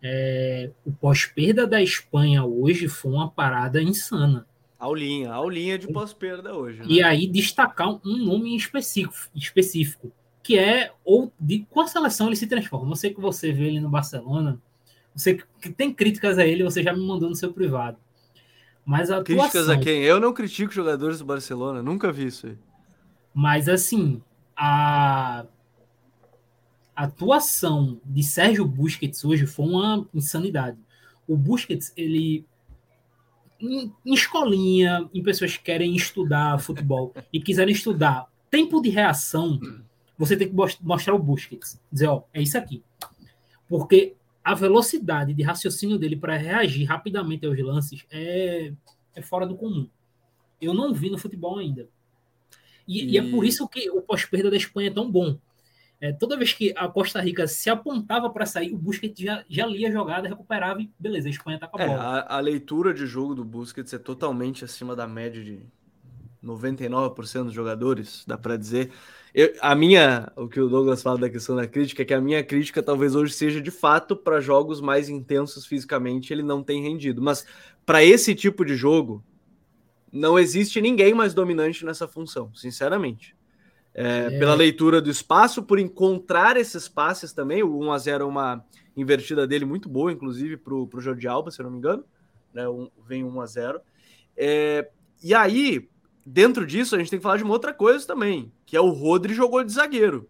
é, 0.03 0.71
o 0.85 0.93
pós-perda 0.93 1.67
da 1.67 1.83
Espanha 1.83 2.45
hoje 2.45 2.89
foi 2.89 3.13
uma 3.13 3.31
parada 3.31 3.83
insana. 3.83 4.47
Aulinha, 4.79 5.33
aulinha 5.33 5.79
de 5.79 5.89
pós-perda 5.89 6.55
hoje. 6.55 6.81
Né? 6.81 6.87
E 6.89 7.03
aí 7.03 7.27
destacar 7.27 7.89
um 7.89 8.17
nome 8.17 8.57
específico, 8.57 9.31
específico 9.35 10.11
que 10.43 10.59
é 10.59 10.91
ou 11.05 11.33
de 11.39 11.67
qual 11.71 11.87
seleção 11.87 12.27
ele 12.27 12.37
se 12.37 12.47
transforma. 12.47 12.89
Não 12.89 12.97
sei 12.97 13.13
que 13.13 13.21
você 13.21 13.53
vê 13.53 13.67
ele 13.67 13.81
no 13.81 13.91
Barcelona, 13.91 14.61
você 15.15 15.43
que 15.61 15.71
tem 15.71 15.93
críticas 15.93 16.39
a 16.39 16.47
ele, 16.47 16.65
você 16.65 16.83
já 16.83 16.93
me 16.93 17.07
mandou 17.07 17.29
no 17.29 17.37
seu 17.37 17.53
privado. 17.53 17.99
Mas 18.85 19.11
a 19.11 19.19
atuação, 19.19 19.37
críticas 19.37 19.69
a 19.69 19.79
quem? 19.79 20.03
Eu 20.03 20.19
não 20.19 20.33
critico 20.33 20.73
jogadores 20.73 21.19
do 21.19 21.25
Barcelona, 21.25 21.83
nunca 21.83 22.11
vi 22.11 22.27
isso 22.27 22.47
aí. 22.47 22.59
Mas 23.35 23.69
assim, 23.69 24.23
a 24.57 25.45
a 27.01 27.05
atuação 27.05 27.99
de 28.05 28.23
Sérgio 28.23 28.63
Busquets 28.67 29.25
hoje 29.25 29.47
foi 29.47 29.65
uma 29.65 30.07
insanidade. 30.13 30.77
O 31.27 31.35
Busquets, 31.35 31.95
ele 31.97 32.45
em, 33.59 33.91
em 34.05 34.13
escolinha, 34.13 35.09
em 35.15 35.23
pessoas 35.23 35.57
que 35.57 35.63
querem 35.63 35.97
estudar 35.97 36.61
futebol 36.61 37.15
e 37.33 37.41
quiserem 37.41 37.73
estudar 37.73 38.31
tempo 38.51 38.83
de 38.83 38.91
reação, 38.91 39.59
você 40.19 40.37
tem 40.37 40.47
que 40.47 40.55
mostrar 40.83 41.15
o 41.15 41.19
Busquets. 41.19 41.81
Dizer, 41.91 42.09
ó, 42.09 42.25
é 42.35 42.43
isso 42.43 42.59
aqui. 42.59 42.83
Porque 43.67 44.15
a 44.45 44.55
velocidade 44.55 45.33
de 45.33 45.43
raciocínio 45.43 45.99
dele 45.99 46.17
para 46.17 46.37
reagir 46.37 46.85
rapidamente 46.85 47.47
aos 47.47 47.59
lances 47.61 48.05
é, 48.11 48.75
é 49.15 49.23
fora 49.23 49.47
do 49.47 49.57
comum. 49.57 49.89
Eu 50.61 50.75
não 50.75 50.93
vi 50.93 51.09
no 51.09 51.17
futebol 51.17 51.59
ainda. 51.59 51.89
E, 52.87 53.05
e... 53.05 53.11
e 53.13 53.19
é 53.19 53.31
por 53.31 53.47
isso 53.47 53.67
que 53.67 53.89
o 53.89 54.03
pós-perda 54.03 54.51
da 54.51 54.57
Espanha 54.59 54.89
é 54.89 54.93
tão 54.93 55.11
bom. 55.11 55.39
É, 56.01 56.13
toda 56.13 56.37
vez 56.37 56.55
que 56.55 56.73
a 56.77 56.89
Costa 56.89 57.21
Rica 57.21 57.47
se 57.47 57.69
apontava 57.69 58.31
para 58.31 58.47
sair, 58.47 58.73
o 58.73 58.79
Busquets 58.79 59.23
já, 59.23 59.45
já 59.47 59.67
lia 59.67 59.89
a 59.89 59.93
jogada, 59.93 60.29
recuperava 60.29 60.81
e 60.81 60.91
beleza, 60.99 61.29
a 61.29 61.31
Espanha 61.31 61.59
tá 61.59 61.67
com 61.67 61.79
a 61.79 61.83
é, 61.83 61.87
bola. 61.87 62.01
A, 62.01 62.37
a, 62.37 62.41
leitura 62.41 62.95
de 62.95 63.07
jogo 63.07 63.35
do 63.35 63.45
Busquets 63.45 63.93
é 63.93 63.99
totalmente 63.99 64.65
acima 64.65 64.97
da 64.97 65.07
média 65.07 65.45
de 65.45 65.61
99% 66.43 67.45
dos 67.45 67.53
jogadores, 67.53 68.25
dá 68.27 68.39
para 68.39 68.57
dizer. 68.57 68.91
Eu, 69.35 69.53
a 69.61 69.75
minha, 69.75 70.33
o 70.37 70.49
que 70.49 70.59
o 70.59 70.71
Douglas 70.71 71.03
fala 71.03 71.19
da 71.19 71.29
questão 71.29 71.55
da 71.55 71.67
crítica, 71.67 72.01
é 72.01 72.05
que 72.07 72.15
a 72.15 72.21
minha 72.21 72.43
crítica 72.43 72.83
talvez 72.83 73.15
hoje 73.15 73.35
seja 73.35 73.61
de 73.61 73.71
fato 73.71 74.17
para 74.17 74.41
jogos 74.41 74.81
mais 74.81 75.11
intensos 75.11 75.67
fisicamente, 75.67 76.33
ele 76.33 76.43
não 76.43 76.63
tem 76.63 76.83
rendido. 76.83 77.21
Mas 77.21 77.47
para 77.85 78.03
esse 78.03 78.35
tipo 78.35 78.65
de 78.65 78.75
jogo, 78.75 79.23
não 80.11 80.39
existe 80.39 80.81
ninguém 80.81 81.13
mais 81.13 81.35
dominante 81.35 81.85
nessa 81.85 82.09
função, 82.09 82.51
sinceramente. 82.55 83.37
É, 83.95 84.27
é. 84.27 84.39
Pela 84.39 84.55
leitura 84.55 85.01
do 85.01 85.11
espaço, 85.11 85.63
por 85.63 85.79
encontrar 85.79 86.57
esses 86.57 86.89
passes 86.89 87.33
também. 87.33 87.63
O 87.63 87.79
1x0 87.79 88.21
é 88.21 88.25
uma 88.25 88.65
invertida 88.97 89.47
dele 89.47 89.65
muito 89.65 89.89
boa, 89.89 90.13
inclusive, 90.13 90.57
para 90.57 90.75
o 90.75 90.89
Jordi 91.01 91.27
Alba, 91.27 91.51
se 91.51 91.61
eu 91.61 91.65
não 91.65 91.73
me 91.73 91.79
engano. 91.79 92.05
Né, 92.53 92.69
um, 92.69 92.89
vem 93.07 93.25
1x0. 93.25 93.81
É, 94.37 94.89
e 95.23 95.35
aí, 95.35 95.89
dentro 96.25 96.67
disso, 96.67 96.95
a 96.95 96.99
gente 96.99 97.11
tem 97.11 97.19
que 97.19 97.23
falar 97.23 97.37
de 97.37 97.45
uma 97.45 97.53
outra 97.53 97.73
coisa 97.73 98.07
também, 98.07 98.53
que 98.65 98.77
é 98.77 98.81
o 98.81 98.91
Rodri 98.91 99.35
jogou 99.35 99.63
de 99.63 99.73
zagueiro. 99.73 100.29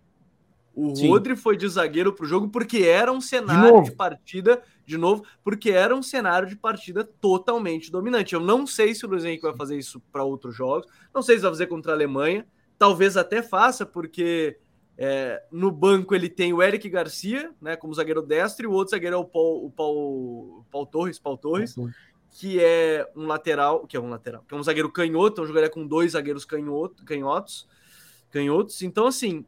O 0.74 0.94
Sim. 0.94 1.08
Rodri 1.08 1.36
foi 1.36 1.56
de 1.56 1.68
zagueiro 1.68 2.12
para 2.12 2.24
o 2.24 2.28
jogo 2.28 2.48
porque 2.48 2.78
era 2.78 3.12
um 3.12 3.20
cenário 3.20 3.82
de, 3.82 3.90
de, 3.90 3.96
partida, 3.96 4.62
de 4.86 4.96
novo, 4.96 5.24
porque 5.42 5.70
era 5.70 5.94
um 5.94 6.02
cenário 6.02 6.48
de 6.48 6.56
partida 6.56 7.04
totalmente 7.04 7.90
dominante. 7.90 8.34
Eu 8.34 8.40
não 8.40 8.66
sei 8.66 8.94
se 8.94 9.04
o 9.04 9.08
Luiz 9.08 9.24
Henrique 9.24 9.42
vai 9.42 9.56
fazer 9.56 9.76
isso 9.76 10.00
para 10.12 10.24
outros 10.24 10.54
jogos, 10.54 10.86
não 11.12 11.22
sei 11.22 11.36
se 11.36 11.42
vai 11.42 11.50
fazer 11.50 11.66
contra 11.66 11.92
a 11.92 11.94
Alemanha, 11.94 12.46
talvez 12.80 13.14
até 13.18 13.42
faça, 13.42 13.84
porque 13.84 14.56
é, 14.96 15.42
no 15.52 15.70
banco 15.70 16.14
ele 16.14 16.30
tem 16.30 16.54
o 16.54 16.62
Eric 16.62 16.88
Garcia, 16.88 17.52
né, 17.60 17.76
como 17.76 17.92
zagueiro 17.92 18.22
destro, 18.22 18.64
e 18.64 18.66
o 18.66 18.72
outro 18.72 18.92
zagueiro 18.92 19.16
é 19.16 19.18
o 19.18 19.24
Paul, 19.24 19.66
o 19.66 19.70
Paul, 19.70 20.64
Paul 20.70 20.86
Torres, 20.86 21.18
Paul 21.18 21.36
Torres, 21.36 21.76
que 22.30 22.58
é 22.58 23.06
um 23.14 23.26
lateral, 23.26 23.86
que 23.86 23.98
é 23.98 24.00
um 24.00 24.08
lateral, 24.08 24.42
que 24.48 24.54
é 24.54 24.56
um 24.56 24.62
zagueiro 24.62 24.90
canhoto, 24.90 25.34
então 25.34 25.46
jogaria 25.46 25.68
com 25.68 25.86
dois 25.86 26.12
zagueiros 26.12 26.46
canhoto, 26.46 27.04
canhotos, 27.04 27.68
canhotos. 28.30 28.80
Então, 28.80 29.06
assim, 29.06 29.44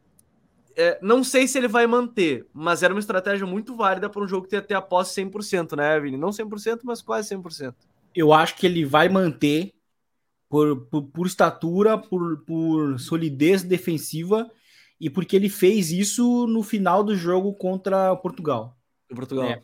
é, 0.75 0.99
não 1.01 1.23
sei 1.23 1.47
se 1.47 1.57
ele 1.57 1.67
vai 1.67 1.87
manter, 1.87 2.45
mas 2.53 2.83
era 2.83 2.93
uma 2.93 2.99
estratégia 2.99 3.47
muito 3.47 3.75
válida 3.75 4.07
para 4.11 4.23
um 4.23 4.27
jogo 4.27 4.45
ter 4.45 4.75
a 4.75 4.81
posse 4.81 5.19
100%, 5.23 5.75
né, 5.75 5.99
Vini? 5.99 6.17
Não 6.17 6.29
100%, 6.29 6.81
mas 6.83 7.01
quase 7.01 7.35
100%. 7.35 7.73
Eu 8.13 8.31
acho 8.31 8.55
que 8.57 8.67
ele 8.67 8.85
vai 8.85 9.09
manter 9.09 9.73
por, 10.53 10.85
por, 10.85 11.01
por 11.05 11.25
estatura, 11.25 11.97
por, 11.97 12.43
por 12.45 12.99
solidez 12.99 13.63
defensiva 13.63 14.47
e 15.01 15.09
porque 15.09 15.35
ele 15.35 15.49
fez 15.49 15.91
isso 15.91 16.45
no 16.45 16.61
final 16.61 17.03
do 17.03 17.15
jogo 17.15 17.55
contra 17.55 18.15
Portugal. 18.17 18.77
Portugal. 19.15 19.45
É. 19.45 19.63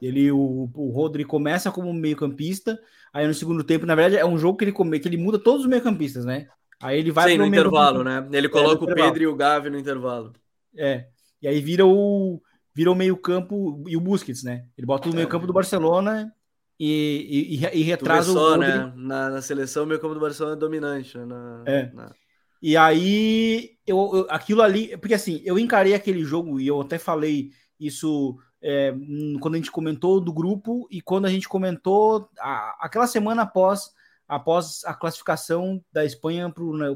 Ele, 0.00 0.32
o, 0.32 0.70
o 0.72 0.90
Rodri 0.92 1.26
começa 1.26 1.70
como 1.70 1.92
meio-campista, 1.92 2.80
aí 3.12 3.26
no 3.26 3.34
segundo 3.34 3.62
tempo, 3.62 3.84
na 3.84 3.94
verdade, 3.94 4.16
é 4.16 4.24
um 4.24 4.38
jogo 4.38 4.56
que 4.56 4.64
ele, 4.64 4.72
que 4.98 5.08
ele 5.08 5.18
muda 5.18 5.38
todos 5.38 5.64
os 5.64 5.68
meio-campistas, 5.68 6.24
né? 6.24 6.48
Aí 6.80 6.98
ele 6.98 7.10
vai 7.10 7.32
Sim, 7.32 7.38
no 7.38 7.44
intervalo, 7.44 8.02
né? 8.02 8.26
Ele 8.32 8.48
coloca 8.48 8.82
é, 8.82 8.90
o 8.90 8.94
Pedro 8.94 9.22
e 9.22 9.26
o 9.26 9.36
Gavi 9.36 9.68
no 9.68 9.78
intervalo. 9.78 10.32
É. 10.74 11.08
E 11.42 11.46
aí 11.46 11.60
vira 11.60 11.84
o 11.84 12.40
vira 12.74 12.90
o 12.90 12.94
meio-campo 12.94 13.84
e 13.86 13.94
o 13.94 14.00
Busquets, 14.00 14.42
né? 14.42 14.64
Ele 14.74 14.86
bota 14.86 15.10
o 15.10 15.12
é. 15.12 15.16
meio-campo 15.16 15.46
do 15.46 15.52
Barcelona 15.52 16.32
e, 16.78 17.58
e, 17.60 17.80
e 17.80 17.82
retrasa 17.82 18.32
só, 18.32 18.54
o 18.54 18.56
né? 18.56 18.92
Na, 18.96 19.30
na 19.30 19.42
seleção, 19.42 19.84
o 19.84 19.86
meio-campo 19.86 20.14
do 20.14 20.20
Barcelona 20.20 20.56
é 20.56 20.58
dominante. 20.58 21.18
Né? 21.18 21.24
Na, 21.24 21.62
é. 21.66 21.92
Na... 21.92 22.14
E 22.62 22.76
aí, 22.76 23.76
eu, 23.86 24.10
eu, 24.14 24.26
aquilo 24.30 24.62
ali, 24.62 24.96
porque 24.96 25.14
assim, 25.14 25.40
eu 25.44 25.58
encarei 25.58 25.94
aquele 25.94 26.22
jogo 26.22 26.60
e 26.60 26.66
eu 26.66 26.80
até 26.80 26.98
falei 26.98 27.50
isso 27.78 28.36
é, 28.62 28.92
quando 29.40 29.54
a 29.54 29.58
gente 29.58 29.70
comentou 29.70 30.20
do 30.20 30.32
grupo 30.32 30.86
e 30.90 31.00
quando 31.00 31.26
a 31.26 31.30
gente 31.30 31.48
comentou 31.48 32.28
a, 32.38 32.76
aquela 32.80 33.06
semana 33.06 33.42
após, 33.42 33.90
após 34.26 34.84
a 34.84 34.94
classificação 34.94 35.82
da 35.92 36.04
Espanha 36.04 36.50
para 36.50 36.64
o 36.64 36.76
né, 36.76 36.88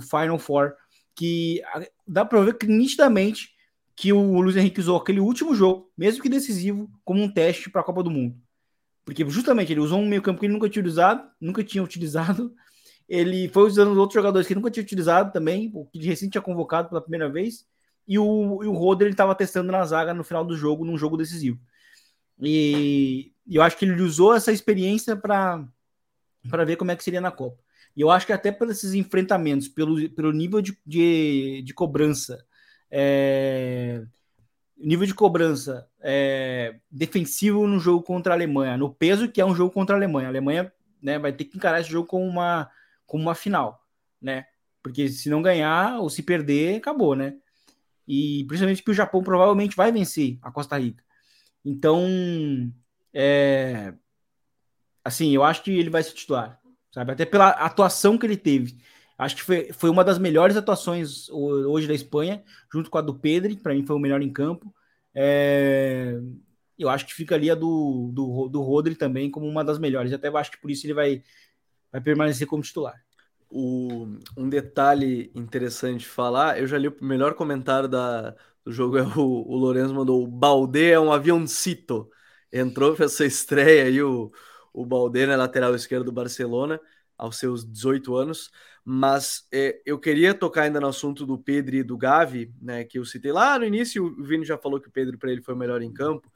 Final 0.00 0.38
Four, 0.38 0.74
que 1.14 1.62
dá 2.06 2.24
para 2.24 2.40
ver 2.42 2.58
que 2.58 2.66
nitidamente 2.66 3.53
que 3.96 4.12
o 4.12 4.40
Luiz 4.40 4.56
Henrique 4.56 4.80
usou 4.80 4.96
aquele 4.96 5.20
último 5.20 5.54
jogo, 5.54 5.90
mesmo 5.96 6.22
que 6.22 6.28
decisivo, 6.28 6.90
como 7.04 7.22
um 7.22 7.30
teste 7.30 7.70
para 7.70 7.80
a 7.80 7.84
Copa 7.84 8.02
do 8.02 8.10
Mundo. 8.10 8.36
Porque 9.04 9.28
justamente 9.28 9.72
ele 9.72 9.80
usou 9.80 10.00
um 10.00 10.08
meio 10.08 10.22
campo 10.22 10.40
que 10.40 10.46
ele 10.46 10.52
nunca 10.52 10.68
tinha 10.68 10.80
utilizado, 10.80 11.28
nunca 11.40 11.62
tinha 11.62 11.82
utilizado. 11.82 12.54
Ele 13.08 13.48
foi 13.48 13.64
usando 13.64 13.92
os 13.92 13.98
outros 13.98 14.14
jogadores 14.14 14.48
que 14.48 14.54
nunca 14.54 14.70
tinha 14.70 14.82
utilizado 14.82 15.30
também, 15.30 15.70
o 15.74 15.84
que 15.84 15.98
de 15.98 16.08
recente 16.08 16.32
tinha 16.32 16.42
convocado 16.42 16.88
pela 16.88 17.02
primeira 17.02 17.28
vez 17.28 17.66
e 18.06 18.18
o, 18.18 18.62
e 18.62 18.66
o 18.66 18.72
Roder 18.72 19.10
estava 19.10 19.34
testando 19.34 19.72
na 19.72 19.84
zaga 19.84 20.14
no 20.14 20.24
final 20.24 20.44
do 20.44 20.56
jogo, 20.56 20.84
num 20.84 20.98
jogo 20.98 21.16
decisivo. 21.16 21.58
E, 22.40 23.32
e 23.46 23.56
eu 23.56 23.62
acho 23.62 23.76
que 23.76 23.84
ele 23.84 24.02
usou 24.02 24.34
essa 24.34 24.52
experiência 24.52 25.16
para 25.16 25.66
ver 26.66 26.76
como 26.76 26.90
é 26.90 26.96
que 26.96 27.04
seria 27.04 27.20
na 27.20 27.30
Copa. 27.30 27.62
E 27.96 28.00
eu 28.00 28.10
acho 28.10 28.26
que 28.26 28.32
até 28.32 28.50
por 28.50 28.68
esses 28.68 28.92
enfrentamentos, 28.92 29.68
pelo, 29.68 30.08
pelo 30.10 30.32
nível 30.32 30.60
de, 30.60 30.76
de, 30.84 31.62
de 31.64 31.74
cobrança, 31.74 32.44
é, 32.96 34.04
nível 34.76 35.06
de 35.06 35.14
cobrança 35.14 35.88
é, 36.00 36.76
defensivo 36.88 37.66
no 37.66 37.80
jogo 37.80 38.04
contra 38.04 38.32
a 38.32 38.36
Alemanha, 38.36 38.76
no 38.76 38.94
peso 38.94 39.28
que 39.28 39.40
é 39.40 39.44
um 39.44 39.54
jogo 39.54 39.72
contra 39.72 39.96
a 39.96 39.98
Alemanha. 39.98 40.28
A 40.28 40.30
Alemanha 40.30 40.72
né, 41.02 41.18
vai 41.18 41.32
ter 41.32 41.44
que 41.44 41.56
encarar 41.56 41.80
esse 41.80 41.90
jogo 41.90 42.06
como 42.06 42.24
uma, 42.24 42.70
como 43.04 43.24
uma 43.24 43.34
final, 43.34 43.84
né? 44.22 44.46
Porque 44.80 45.08
se 45.08 45.28
não 45.28 45.42
ganhar 45.42 45.98
ou 45.98 46.08
se 46.08 46.22
perder, 46.22 46.76
acabou, 46.76 47.16
né? 47.16 47.34
e 48.06 48.44
principalmente 48.46 48.82
que 48.82 48.90
o 48.90 48.94
Japão 48.94 49.22
provavelmente 49.22 49.76
vai 49.76 49.90
vencer 49.90 50.38
a 50.42 50.50
Costa 50.50 50.78
Rica. 50.78 51.02
Então, 51.64 52.06
é, 53.12 53.94
assim, 55.02 55.34
eu 55.34 55.42
acho 55.42 55.62
que 55.62 55.70
ele 55.70 55.90
vai 55.90 56.02
se 56.02 56.14
titular, 56.14 56.60
sabe? 56.92 57.12
Até 57.12 57.24
pela 57.24 57.48
atuação 57.50 58.18
que 58.18 58.26
ele 58.26 58.36
teve. 58.36 58.78
Acho 59.16 59.36
que 59.36 59.42
foi, 59.42 59.72
foi 59.72 59.90
uma 59.90 60.04
das 60.04 60.18
melhores 60.18 60.56
atuações 60.56 61.28
hoje 61.30 61.86
da 61.86 61.94
Espanha, 61.94 62.42
junto 62.72 62.90
com 62.90 62.98
a 62.98 63.00
do 63.00 63.14
Pedro, 63.14 63.56
para 63.58 63.74
mim 63.74 63.86
foi 63.86 63.94
o 63.94 63.98
melhor 63.98 64.20
em 64.20 64.32
campo. 64.32 64.74
É, 65.14 66.18
eu 66.78 66.88
acho 66.88 67.06
que 67.06 67.14
fica 67.14 67.34
ali 67.34 67.50
a 67.50 67.54
do, 67.54 68.10
do, 68.12 68.48
do 68.48 68.62
Rodri 68.62 68.96
também 68.96 69.30
como 69.30 69.46
uma 69.46 69.64
das 69.64 69.78
melhores. 69.78 70.12
Até 70.12 70.28
acho 70.28 70.50
que 70.50 70.60
por 70.60 70.70
isso 70.70 70.86
ele 70.86 70.94
vai, 70.94 71.22
vai 71.92 72.00
permanecer 72.00 72.46
como 72.46 72.62
titular. 72.62 73.00
O, 73.48 74.08
um 74.36 74.48
detalhe 74.48 75.30
interessante 75.34 76.00
de 76.00 76.06
falar, 76.06 76.58
eu 76.58 76.66
já 76.66 76.76
li 76.76 76.88
o 76.88 76.96
melhor 77.00 77.34
comentário 77.34 77.88
da, 77.88 78.34
do 78.64 78.72
jogo, 78.72 78.98
é 78.98 79.02
o, 79.02 79.20
o 79.20 79.56
Lourenço 79.56 79.94
mandou, 79.94 80.24
o 80.24 80.26
Balde 80.26 80.90
é 80.90 80.98
um 80.98 81.12
avioncito. 81.12 82.10
Entrou, 82.52 82.96
fez 82.96 83.12
sua 83.12 83.26
estreia 83.26 83.84
aí, 83.84 84.02
o, 84.02 84.32
o 84.72 84.84
Balde 84.84 85.26
na 85.26 85.36
lateral 85.36 85.74
esquerda 85.74 86.04
do 86.04 86.12
Barcelona, 86.12 86.80
aos 87.16 87.38
seus 87.38 87.64
18 87.64 88.14
anos. 88.16 88.50
Mas 88.84 89.46
é, 89.52 89.80
eu 89.86 89.98
queria 89.98 90.34
tocar 90.34 90.62
ainda 90.62 90.80
no 90.80 90.88
assunto 90.88 91.24
do 91.24 91.38
Pedro 91.38 91.76
e 91.76 91.82
do 91.82 91.96
Gavi, 91.96 92.52
né, 92.60 92.84
que 92.84 92.98
eu 92.98 93.04
citei 93.04 93.32
lá 93.32 93.58
no 93.58 93.64
início, 93.64 94.04
o 94.04 94.22
Vini 94.22 94.44
já 94.44 94.58
falou 94.58 94.80
que 94.80 94.88
o 94.88 94.92
Pedro 94.92 95.18
para 95.18 95.30
ele 95.32 95.42
foi 95.42 95.54
o 95.54 95.56
melhor 95.56 95.80
em 95.80 95.92
campo, 95.92 96.30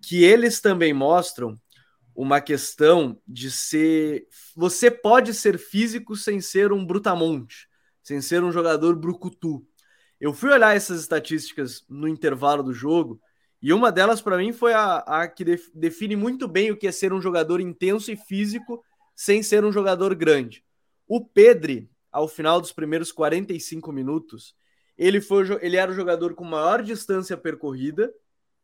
que 0.00 0.24
eles 0.24 0.60
também 0.60 0.92
mostram 0.92 1.58
uma 2.14 2.40
questão 2.40 3.20
de 3.26 3.50
ser. 3.50 4.26
Você 4.56 4.90
pode 4.90 5.32
ser 5.32 5.58
físico 5.58 6.16
sem 6.16 6.40
ser 6.40 6.72
um 6.72 6.84
brutamonte, 6.84 7.68
sem 8.02 8.20
ser 8.20 8.42
um 8.42 8.52
jogador 8.52 8.96
brucutu. 8.96 9.64
Eu 10.20 10.32
fui 10.32 10.50
olhar 10.50 10.76
essas 10.76 11.00
estatísticas 11.00 11.84
no 11.88 12.06
intervalo 12.06 12.62
do 12.62 12.72
jogo 12.72 13.20
e 13.62 13.72
uma 13.72 13.92
delas 13.92 14.20
para 14.20 14.38
mim 14.38 14.52
foi 14.52 14.74
a, 14.74 14.98
a 14.98 15.28
que 15.28 15.44
def, 15.44 15.68
define 15.72 16.16
muito 16.16 16.48
bem 16.48 16.72
o 16.72 16.76
que 16.76 16.86
é 16.88 16.92
ser 16.92 17.12
um 17.12 17.20
jogador 17.20 17.60
intenso 17.60 18.10
e 18.10 18.16
físico 18.16 18.82
sem 19.14 19.42
ser 19.42 19.64
um 19.64 19.72
jogador 19.72 20.14
grande. 20.14 20.64
O 21.06 21.24
Pedri, 21.24 21.90
ao 22.10 22.28
final 22.28 22.60
dos 22.60 22.72
primeiros 22.72 23.12
45 23.12 23.92
minutos, 23.92 24.54
ele, 24.96 25.20
foi, 25.20 25.46
ele 25.60 25.76
era 25.76 25.90
o 25.90 25.94
jogador 25.94 26.34
com 26.34 26.44
maior 26.44 26.82
distância 26.82 27.36
percorrida 27.36 28.12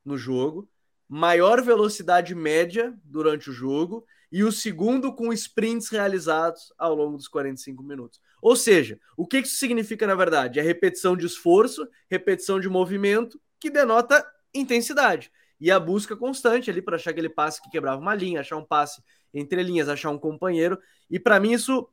no 0.05 0.17
jogo, 0.17 0.69
maior 1.09 1.63
velocidade 1.63 2.35
média 2.35 2.95
durante 3.05 3.51
o 3.51 3.53
jogo 3.53 4.05
e 4.31 4.45
o 4.45 4.53
segundo 4.53 5.15
com 5.15 5.33
sprints 5.33 5.89
realizados 5.89 6.73
ao 6.79 6.95
longo 6.95 7.17
dos 7.17 7.29
45 7.29 7.83
minutos. 7.83 8.21
Ou 8.43 8.55
seja, 8.55 9.01
o 9.17 9.27
que 9.27 9.39
isso 9.39 9.57
significa 9.57 10.07
na 10.07 10.15
verdade? 10.15 10.61
É 10.61 10.63
repetição 10.63 11.17
de 11.17 11.27
esforço, 11.27 11.89
repetição 12.11 12.61
de 12.61 12.69
movimento, 12.69 13.41
que 13.59 13.71
denota 13.71 14.25
intensidade. 14.55 15.33
E 15.61 15.71
a 15.71 15.81
busca 15.81 16.15
constante 16.17 16.71
ali 16.71 16.81
para 16.81 16.97
achar 16.97 17.11
aquele 17.11 17.29
passe 17.29 17.61
que 17.61 17.71
quebrava 17.71 18.01
uma 18.01 18.15
linha, 18.15 18.41
achar 18.41 18.57
um 18.57 18.65
passe 18.65 19.03
entre 19.33 19.62
linhas, 19.62 19.89
achar 19.89 20.11
um 20.11 20.18
companheiro. 20.18 20.79
E 21.11 21.18
para 21.18 21.41
mim 21.41 21.53
isso 21.53 21.89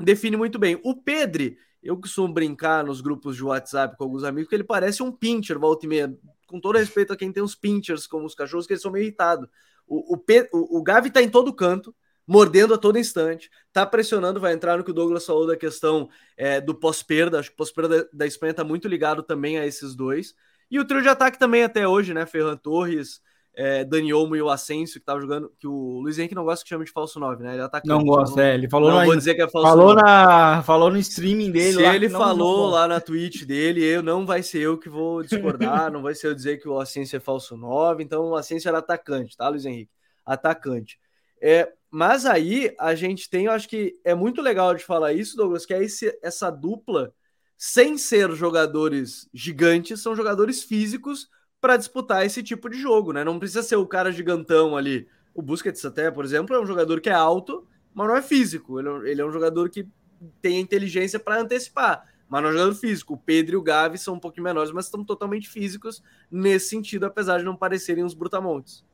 define 0.00 0.36
muito 0.36 0.58
bem. 0.58 0.80
O 0.84 0.94
Pedri, 0.94 1.58
eu 1.82 1.96
costumo 1.96 2.32
brincar 2.32 2.84
nos 2.84 3.00
grupos 3.00 3.36
de 3.36 3.44
WhatsApp 3.44 3.96
com 3.96 4.04
alguns 4.04 4.24
amigos 4.24 4.48
que 4.48 4.54
ele 4.54 4.64
parece 4.64 5.02
um 5.02 5.10
pincher, 5.10 5.58
volta 5.58 5.84
e 5.86 5.88
meia 5.88 6.16
com 6.46 6.60
todo 6.60 6.78
respeito 6.78 7.12
a 7.12 7.16
quem 7.16 7.32
tem 7.32 7.42
os 7.42 7.54
pinchers 7.54 8.06
como 8.06 8.26
os 8.26 8.34
cachorros, 8.34 8.66
que 8.66 8.74
eles 8.74 8.82
são 8.82 8.92
meio 8.92 9.04
irritados. 9.04 9.48
O, 9.86 10.14
o, 10.14 10.24
o, 10.52 10.78
o 10.78 10.82
Gavi 10.82 11.10
tá 11.10 11.22
em 11.22 11.28
todo 11.28 11.52
canto, 11.52 11.94
mordendo 12.26 12.74
a 12.74 12.78
todo 12.78 12.98
instante, 12.98 13.50
tá 13.72 13.84
pressionando, 13.84 14.38
vai 14.38 14.52
entrar 14.52 14.76
no 14.76 14.84
que 14.84 14.90
o 14.90 14.94
Douglas 14.94 15.24
falou 15.24 15.46
da 15.46 15.56
questão 15.56 16.08
é, 16.36 16.60
do 16.60 16.74
pós-perda. 16.74 17.38
Acho 17.38 17.48
que 17.48 17.54
o 17.54 17.56
pós-perda 17.56 18.04
da, 18.04 18.08
da 18.12 18.26
Espanha 18.26 18.54
tá 18.54 18.62
muito 18.62 18.86
ligado 18.86 19.22
também 19.22 19.58
a 19.58 19.66
esses 19.66 19.94
dois. 19.94 20.34
E 20.70 20.78
o 20.78 20.84
trio 20.84 21.02
de 21.02 21.08
ataque 21.08 21.38
também 21.38 21.64
até 21.64 21.86
hoje, 21.86 22.14
né? 22.14 22.24
Ferran 22.26 22.56
Torres, 22.56 23.20
é, 23.54 23.84
Dani 23.84 24.14
Olmo 24.14 24.34
e 24.34 24.40
o 24.40 24.48
Asensio, 24.48 24.98
que 24.98 25.04
tava 25.04 25.20
jogando, 25.20 25.52
que 25.58 25.66
o 25.66 26.00
Luiz 26.00 26.18
Henrique 26.18 26.34
não 26.34 26.44
gosta 26.44 26.64
que 26.64 26.70
chame 26.70 26.84
de 26.84 26.90
falso 26.90 27.20
9, 27.20 27.42
né? 27.42 27.52
Ele 27.52 27.62
ataca 27.62 27.86
Não 27.86 28.02
gosta, 28.02 28.42
é. 28.42 28.54
Ele 28.54 28.68
falou 28.68 28.90
não 28.90 28.98
na, 28.98 29.04
vou 29.04 29.16
dizer 29.16 29.34
que 29.34 29.42
é 29.42 29.48
falso 29.48 29.68
falou 29.68 29.94
9. 29.94 30.02
na 30.02 30.62
Falou 30.62 30.90
no 30.90 30.98
streaming 30.98 31.50
dele. 31.50 31.74
Se 31.74 31.82
ele 31.82 32.08
falou 32.08 32.70
lá 32.70 32.88
na 32.88 33.00
Twitch 33.00 33.44
dele, 33.44 33.84
eu 33.84 34.02
não 34.02 34.24
vai 34.24 34.42
ser 34.42 34.60
eu 34.60 34.78
que 34.78 34.88
vou 34.88 35.22
discordar, 35.22 35.90
não 35.92 36.02
vai 36.02 36.14
ser 36.14 36.28
eu 36.28 36.34
dizer 36.34 36.58
que 36.58 36.68
o 36.68 36.80
Asensio 36.80 37.16
é 37.16 37.20
falso 37.20 37.56
9, 37.56 38.02
então 38.02 38.30
o 38.30 38.36
Asensio 38.36 38.68
era 38.68 38.78
atacante, 38.78 39.36
tá, 39.36 39.48
Luiz 39.48 39.66
Henrique? 39.66 39.90
Atacante. 40.24 40.98
É, 41.40 41.70
mas 41.90 42.24
aí 42.24 42.74
a 42.78 42.94
gente 42.94 43.28
tem, 43.28 43.46
eu 43.46 43.52
acho 43.52 43.68
que 43.68 43.94
é 44.02 44.14
muito 44.14 44.40
legal 44.40 44.74
de 44.74 44.82
falar 44.82 45.12
isso, 45.12 45.36
Douglas, 45.36 45.66
que 45.66 45.74
é 45.74 45.82
esse, 45.82 46.18
essa 46.22 46.48
dupla, 46.48 47.12
sem 47.58 47.98
ser 47.98 48.30
jogadores 48.32 49.28
gigantes, 49.34 50.00
são 50.00 50.16
jogadores 50.16 50.62
físicos 50.62 51.28
para 51.62 51.76
disputar 51.76 52.26
esse 52.26 52.42
tipo 52.42 52.68
de 52.68 52.76
jogo, 52.76 53.12
né? 53.12 53.22
Não 53.22 53.38
precisa 53.38 53.62
ser 53.62 53.76
o 53.76 53.86
cara 53.86 54.10
gigantão 54.10 54.76
ali. 54.76 55.06
O 55.32 55.40
Busquets 55.40 55.84
até, 55.84 56.10
por 56.10 56.24
exemplo, 56.24 56.56
é 56.56 56.60
um 56.60 56.66
jogador 56.66 57.00
que 57.00 57.08
é 57.08 57.14
alto, 57.14 57.64
mas 57.94 58.08
não 58.08 58.16
é 58.16 58.20
físico. 58.20 58.80
Ele, 58.80 58.88
é 58.88 59.10
ele 59.12 59.20
é 59.20 59.24
um 59.24 59.30
jogador 59.30 59.70
que 59.70 59.86
tem 60.42 60.56
a 60.56 60.60
inteligência 60.60 61.20
para 61.20 61.40
antecipar, 61.40 62.04
mas 62.28 62.42
não 62.42 62.48
é 62.48 62.52
um 62.52 62.56
jogador 62.56 62.74
físico. 62.74 63.14
O 63.14 63.16
Pedro 63.16 63.54
e 63.54 63.56
o 63.56 63.62
Gavi 63.62 63.96
são 63.96 64.14
um 64.14 64.18
pouquinho 64.18 64.42
menores, 64.42 64.72
mas 64.72 64.86
estão 64.86 65.04
totalmente 65.04 65.48
físicos 65.48 66.02
nesse 66.28 66.68
sentido, 66.68 67.06
apesar 67.06 67.38
de 67.38 67.44
não 67.44 67.54
parecerem 67.54 68.02
uns 68.02 68.12
brutamontes. 68.12 68.84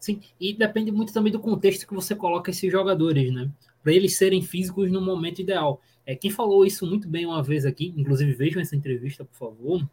Sim, 0.00 0.22
e 0.40 0.54
depende 0.54 0.90
muito 0.90 1.12
também 1.12 1.30
do 1.30 1.38
contexto 1.38 1.86
que 1.86 1.94
você 1.94 2.14
coloca 2.14 2.50
esses 2.50 2.72
jogadores, 2.72 3.30
né? 3.34 3.50
Para 3.82 3.92
eles 3.92 4.16
serem 4.16 4.40
físicos 4.40 4.90
no 4.90 5.02
momento 5.02 5.42
ideal. 5.42 5.82
É, 6.06 6.16
quem 6.16 6.30
falou 6.30 6.64
isso 6.64 6.86
muito 6.86 7.06
bem 7.06 7.26
uma 7.26 7.42
vez 7.42 7.66
aqui, 7.66 7.92
inclusive 7.94 8.32
vejam 8.32 8.62
essa 8.62 8.74
entrevista, 8.74 9.26
por 9.26 9.36
favor, 9.36 9.86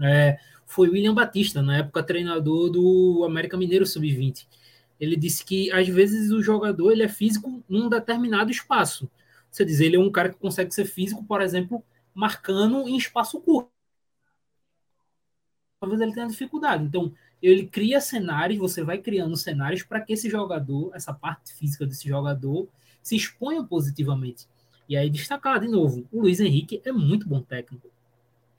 é, 0.00 0.38
foi 0.66 0.88
William 0.88 1.14
Batista, 1.14 1.62
na 1.62 1.78
época 1.78 2.02
treinador 2.02 2.70
do 2.70 3.24
América 3.24 3.56
Mineiro 3.56 3.86
Sub-20. 3.86 4.46
Ele 4.98 5.16
disse 5.16 5.44
que 5.44 5.70
às 5.72 5.88
vezes 5.88 6.30
o 6.30 6.42
jogador 6.42 6.92
ele 6.92 7.02
é 7.02 7.08
físico 7.08 7.62
num 7.68 7.88
determinado 7.88 8.50
espaço. 8.50 9.10
Você 9.50 9.64
diz, 9.64 9.80
ele 9.80 9.96
é 9.96 9.98
um 10.00 10.10
cara 10.10 10.30
que 10.30 10.38
consegue 10.38 10.72
ser 10.72 10.86
físico, 10.86 11.24
por 11.24 11.42
exemplo, 11.42 11.84
marcando 12.14 12.88
em 12.88 12.96
espaço 12.96 13.40
curto. 13.40 13.70
Talvez 15.80 16.00
ele 16.00 16.14
tenha 16.14 16.28
dificuldade. 16.28 16.84
Então, 16.84 17.12
ele 17.42 17.66
cria 17.66 18.00
cenários, 18.00 18.58
você 18.58 18.82
vai 18.84 18.98
criando 18.98 19.36
cenários 19.36 19.82
para 19.82 20.00
que 20.00 20.12
esse 20.12 20.30
jogador, 20.30 20.92
essa 20.94 21.12
parte 21.12 21.52
física 21.54 21.84
desse 21.84 22.08
jogador, 22.08 22.68
se 23.02 23.16
exponha 23.16 23.64
positivamente. 23.64 24.46
E 24.88 24.96
aí, 24.96 25.10
destacar 25.10 25.58
de 25.60 25.68
novo, 25.68 26.06
o 26.12 26.20
Luiz 26.22 26.38
Henrique 26.38 26.80
é 26.84 26.92
muito 26.92 27.28
bom 27.28 27.42
técnico. 27.42 27.90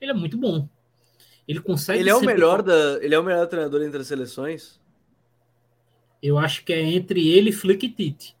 Ele 0.00 0.10
é 0.10 0.14
muito 0.14 0.36
bom. 0.36 0.68
Ele 1.46 1.60
consegue. 1.60 2.00
Ele 2.00 2.10
é 2.10 2.14
o 2.14 2.22
melhor 2.22 2.62
da. 2.62 2.98
Ele 3.02 3.14
é 3.14 3.18
o 3.18 3.24
melhor 3.24 3.46
treinador 3.46 3.82
entre 3.82 4.00
as 4.00 4.06
seleções? 4.06 4.80
Eu 6.22 6.38
acho 6.38 6.64
que 6.64 6.72
é 6.72 6.80
entre 6.80 7.28
ele, 7.28 7.52
Flick 7.52 7.84
e 7.84 7.90
Tite. 7.90 8.36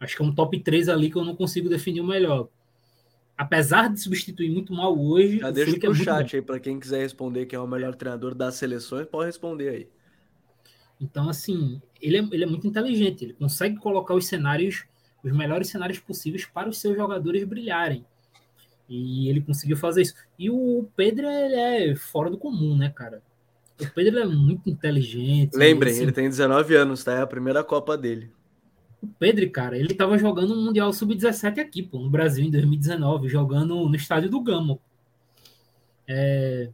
Acho 0.00 0.16
que 0.16 0.22
é 0.22 0.24
um 0.24 0.34
top 0.34 0.58
3 0.58 0.88
ali 0.88 1.10
que 1.10 1.16
eu 1.16 1.24
não 1.24 1.36
consigo 1.36 1.68
definir 1.68 2.00
o 2.00 2.06
melhor. 2.06 2.48
Apesar 3.36 3.92
de 3.92 4.00
substituir 4.00 4.50
muito 4.50 4.72
mal 4.72 4.98
hoje. 4.98 5.38
Já 5.38 5.50
deixa 5.50 5.78
pro 5.78 5.92
é 5.92 5.94
chat 5.94 6.30
bom. 6.30 6.36
aí 6.36 6.42
para 6.42 6.60
quem 6.60 6.78
quiser 6.78 7.00
responder 7.00 7.46
quem 7.46 7.56
é 7.56 7.60
o 7.60 7.66
melhor 7.66 7.94
treinador 7.94 8.34
das 8.34 8.54
seleções, 8.54 9.06
pode 9.06 9.26
responder 9.26 9.68
aí. 9.68 9.88
Então, 11.00 11.28
assim, 11.28 11.82
ele 12.00 12.16
é, 12.16 12.20
ele 12.32 12.44
é 12.44 12.46
muito 12.46 12.66
inteligente, 12.66 13.24
ele 13.24 13.32
consegue 13.34 13.76
colocar 13.76 14.14
os 14.14 14.26
cenários, 14.26 14.84
os 15.22 15.32
melhores 15.32 15.68
cenários 15.68 15.98
possíveis 15.98 16.46
para 16.46 16.68
os 16.68 16.78
seus 16.78 16.96
jogadores 16.96 17.44
brilharem. 17.44 18.06
E 18.88 19.28
ele 19.28 19.40
conseguiu 19.40 19.76
fazer 19.76 20.02
isso. 20.02 20.14
E 20.38 20.50
o 20.50 20.86
Pedro, 20.96 21.26
ele 21.26 21.54
é 21.54 21.96
fora 21.96 22.30
do 22.30 22.38
comum, 22.38 22.76
né, 22.76 22.90
cara? 22.90 23.22
O 23.80 23.88
Pedro 23.90 24.20
é 24.20 24.26
muito 24.26 24.70
inteligente. 24.70 25.56
Lembrem, 25.56 25.92
assim, 25.92 26.02
ele 26.02 26.12
tem 26.12 26.28
19 26.28 26.74
anos, 26.76 27.02
tá? 27.02 27.14
É 27.14 27.22
a 27.22 27.26
primeira 27.26 27.64
Copa 27.64 27.96
dele. 27.96 28.30
O 29.02 29.06
Pedro, 29.18 29.48
cara, 29.50 29.76
ele 29.76 29.94
tava 29.94 30.16
jogando 30.16 30.54
no 30.54 30.62
Mundial 30.62 30.92
Sub-17 30.92 31.58
aqui, 31.58 31.82
pô, 31.82 31.98
no 31.98 32.08
Brasil, 32.08 32.44
em 32.44 32.50
2019, 32.50 33.28
jogando 33.28 33.88
no 33.88 33.96
estádio 33.96 34.30
do 34.30 34.40
Gamo. 34.40 34.80
É... 36.08 36.70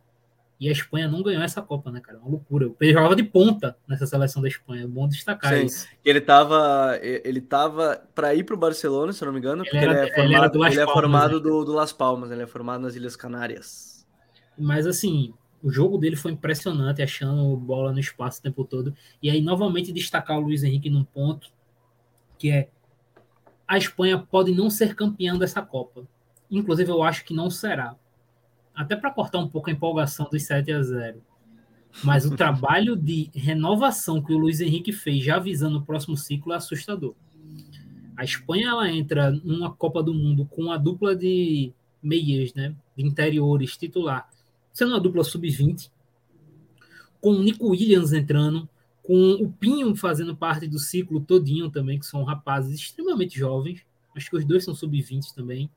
E 0.60 0.68
a 0.68 0.72
Espanha 0.72 1.08
não 1.08 1.22
ganhou 1.22 1.42
essa 1.42 1.62
Copa, 1.62 1.90
né, 1.90 2.00
cara? 2.00 2.18
Uma 2.18 2.32
loucura. 2.32 2.66
O 2.66 2.74
Pedro 2.74 2.96
jogava 2.96 3.16
de 3.16 3.22
ponta 3.22 3.78
nessa 3.88 4.06
seleção 4.06 4.42
da 4.42 4.48
Espanha. 4.48 4.84
É 4.84 4.86
bom 4.86 5.08
destacar 5.08 5.54
Sim. 5.54 5.64
isso. 5.64 5.88
Ele 6.04 6.20
tava, 6.20 6.98
ele 7.00 7.40
tava 7.40 8.06
para 8.14 8.34
ir 8.34 8.44
para 8.44 8.54
o 8.54 8.58
Barcelona, 8.58 9.10
se 9.10 9.22
eu 9.22 9.26
não 9.26 9.32
me 9.32 9.38
engano, 9.38 9.64
porque 9.64 9.78
ele, 9.78 9.86
era, 9.86 10.02
ele 10.02 10.10
é 10.10 10.14
formado, 10.14 10.58
ele, 10.58 10.74
ele 10.74 10.80
é 10.82 10.86
formado 10.86 11.36
né? 11.36 11.42
do, 11.42 11.64
do 11.64 11.72
Las 11.72 11.94
Palmas, 11.94 12.30
ele 12.30 12.42
é 12.42 12.46
formado 12.46 12.82
nas 12.82 12.94
Ilhas 12.94 13.16
Canárias. 13.16 14.06
Mas 14.58 14.86
assim, 14.86 15.32
o 15.62 15.70
jogo 15.70 15.96
dele 15.96 16.14
foi 16.14 16.32
impressionante, 16.32 17.00
achando 17.00 17.56
bola 17.56 17.90
no 17.90 17.98
espaço 17.98 18.40
o 18.40 18.42
tempo 18.42 18.62
todo. 18.62 18.94
E 19.22 19.30
aí, 19.30 19.40
novamente, 19.40 19.90
destacar 19.92 20.36
o 20.36 20.40
Luiz 20.40 20.62
Henrique 20.62 20.90
num 20.90 21.04
ponto, 21.04 21.50
que 22.38 22.50
é 22.50 22.68
a 23.66 23.78
Espanha 23.78 24.18
pode 24.18 24.52
não 24.52 24.68
ser 24.68 24.94
campeã 24.94 25.38
dessa 25.38 25.62
Copa. 25.62 26.06
Inclusive, 26.50 26.90
eu 26.90 27.02
acho 27.02 27.24
que 27.24 27.32
não 27.32 27.48
será 27.48 27.96
até 28.80 28.96
para 28.96 29.10
cortar 29.10 29.38
um 29.38 29.48
pouco 29.48 29.68
a 29.68 29.72
empolgação 29.72 30.26
dos 30.30 30.42
7 30.42 30.72
a 30.72 30.82
0. 30.82 31.22
Mas 32.02 32.24
o 32.24 32.34
trabalho 32.34 32.96
de 32.96 33.30
renovação 33.34 34.22
que 34.22 34.32
o 34.32 34.38
Luiz 34.38 34.60
Henrique 34.60 34.90
fez, 34.90 35.22
já 35.22 35.38
visando 35.38 35.78
o 35.78 35.82
próximo 35.82 36.16
ciclo, 36.16 36.54
é 36.54 36.56
assustador. 36.56 37.14
A 38.16 38.24
Espanha 38.24 38.68
ela 38.68 38.90
entra 38.90 39.30
numa 39.30 39.70
Copa 39.70 40.02
do 40.02 40.14
Mundo 40.14 40.46
com 40.46 40.72
a 40.72 40.78
dupla 40.78 41.14
de 41.14 41.74
meias, 42.02 42.54
né, 42.54 42.74
de 42.96 43.04
interiores 43.04 43.76
titular, 43.76 44.30
sendo 44.72 44.92
uma 44.92 45.00
dupla 45.00 45.24
sub-20, 45.24 45.90
com 47.20 47.32
o 47.32 47.42
Nico 47.42 47.68
Williams 47.68 48.14
entrando, 48.14 48.66
com 49.02 49.32
o 49.32 49.52
Pinho 49.52 49.94
fazendo 49.94 50.34
parte 50.34 50.66
do 50.66 50.78
ciclo 50.78 51.20
todinho 51.20 51.70
também, 51.70 51.98
que 51.98 52.06
são 52.06 52.24
rapazes 52.24 52.80
extremamente 52.80 53.38
jovens. 53.38 53.84
Acho 54.16 54.30
que 54.30 54.36
os 54.36 54.44
dois 54.46 54.64
são 54.64 54.74
sub-20 54.74 55.34
também. 55.34 55.70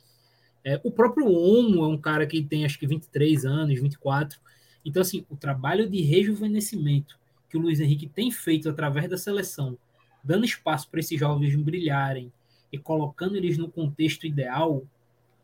É, 0.65 0.79
o 0.83 0.91
próprio 0.91 1.27
Omo 1.27 1.83
é 1.83 1.87
um 1.87 1.97
cara 1.97 2.25
que 2.25 2.41
tem 2.41 2.65
acho 2.65 2.79
que 2.79 2.87
23 2.87 3.45
anos, 3.45 3.79
24. 3.79 4.39
Então, 4.85 5.01
assim, 5.01 5.25
o 5.29 5.35
trabalho 5.35 5.89
de 5.89 6.01
rejuvenescimento 6.01 7.17
que 7.49 7.57
o 7.57 7.61
Luiz 7.61 7.79
Henrique 7.79 8.07
tem 8.07 8.31
feito 8.31 8.69
através 8.69 9.09
da 9.09 9.17
seleção, 9.17 9.77
dando 10.23 10.45
espaço 10.45 10.89
para 10.89 10.99
esses 10.99 11.19
jovens 11.19 11.55
brilharem 11.55 12.31
e 12.71 12.77
colocando 12.77 13.35
eles 13.35 13.57
no 13.57 13.69
contexto 13.69 14.25
ideal, 14.25 14.83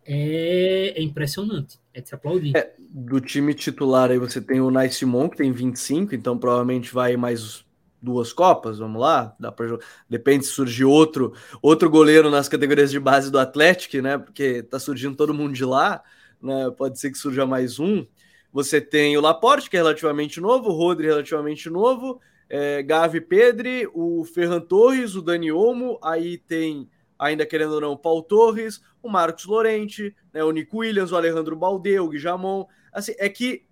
é, 0.03 0.93
é 0.95 1.01
impressionante. 1.03 1.77
É 1.93 2.01
de 2.01 2.09
se 2.09 2.15
aplaudir. 2.15 2.57
É, 2.57 2.73
do 2.79 3.21
time 3.21 3.53
titular 3.53 4.09
aí 4.09 4.17
você 4.17 4.41
tem 4.41 4.59
o 4.59 4.71
Nice 4.71 4.95
Simon, 4.95 5.29
que 5.29 5.37
tem 5.37 5.51
25, 5.51 6.15
então 6.15 6.37
provavelmente 6.37 6.91
vai 6.91 7.15
mais 7.15 7.63
duas 8.01 8.31
Copas, 8.31 8.79
vamos 8.79 9.01
lá, 9.01 9.35
dá 9.39 9.51
para 9.51 9.77
depende 10.09 10.45
se 10.45 10.51
surgir 10.51 10.85
outro 10.85 11.33
outro 11.61 11.89
goleiro 11.89 12.29
nas 12.29 12.47
categorias 12.47 12.91
de 12.91 12.99
base 12.99 13.31
do 13.31 13.39
Atlético, 13.39 14.01
né? 14.01 14.17
Porque 14.17 14.63
tá 14.63 14.79
surgindo 14.79 15.15
todo 15.15 15.33
mundo 15.33 15.53
de 15.53 15.65
lá, 15.65 16.01
né? 16.41 16.71
Pode 16.77 16.99
ser 16.99 17.11
que 17.11 17.17
surja 17.17 17.45
mais 17.45 17.79
um. 17.79 18.05
Você 18.51 18.81
tem 18.81 19.15
o 19.17 19.21
Laporte, 19.21 19.69
que 19.69 19.77
é 19.77 19.79
relativamente 19.79 20.41
novo, 20.41 20.69
o 20.69 20.73
Rodri 20.73 21.07
relativamente 21.07 21.69
novo, 21.69 22.19
é, 22.49 22.81
Gavi 22.81 23.21
Pedri, 23.21 23.87
o 23.93 24.23
Ferran 24.25 24.59
Torres, 24.59 25.15
o 25.15 25.21
Dani 25.21 25.51
Olmo, 25.51 25.99
aí 26.03 26.37
tem, 26.37 26.89
ainda 27.17 27.45
querendo 27.45 27.73
ou 27.73 27.81
não, 27.81 27.91
o 27.91 27.97
Paul 27.97 28.23
Torres, 28.23 28.81
o 29.03 29.09
Marcos 29.09 29.45
Lorente, 29.45 30.15
né, 30.33 30.43
o 30.43 30.51
Nico 30.51 30.79
Williams, 30.79 31.11
o 31.11 31.15
Alejandro 31.15 31.55
Balde, 31.55 31.99
o 31.99 32.09
Guijamon. 32.09 32.65
Assim, 32.91 33.13
é 33.19 33.29
que 33.29 33.65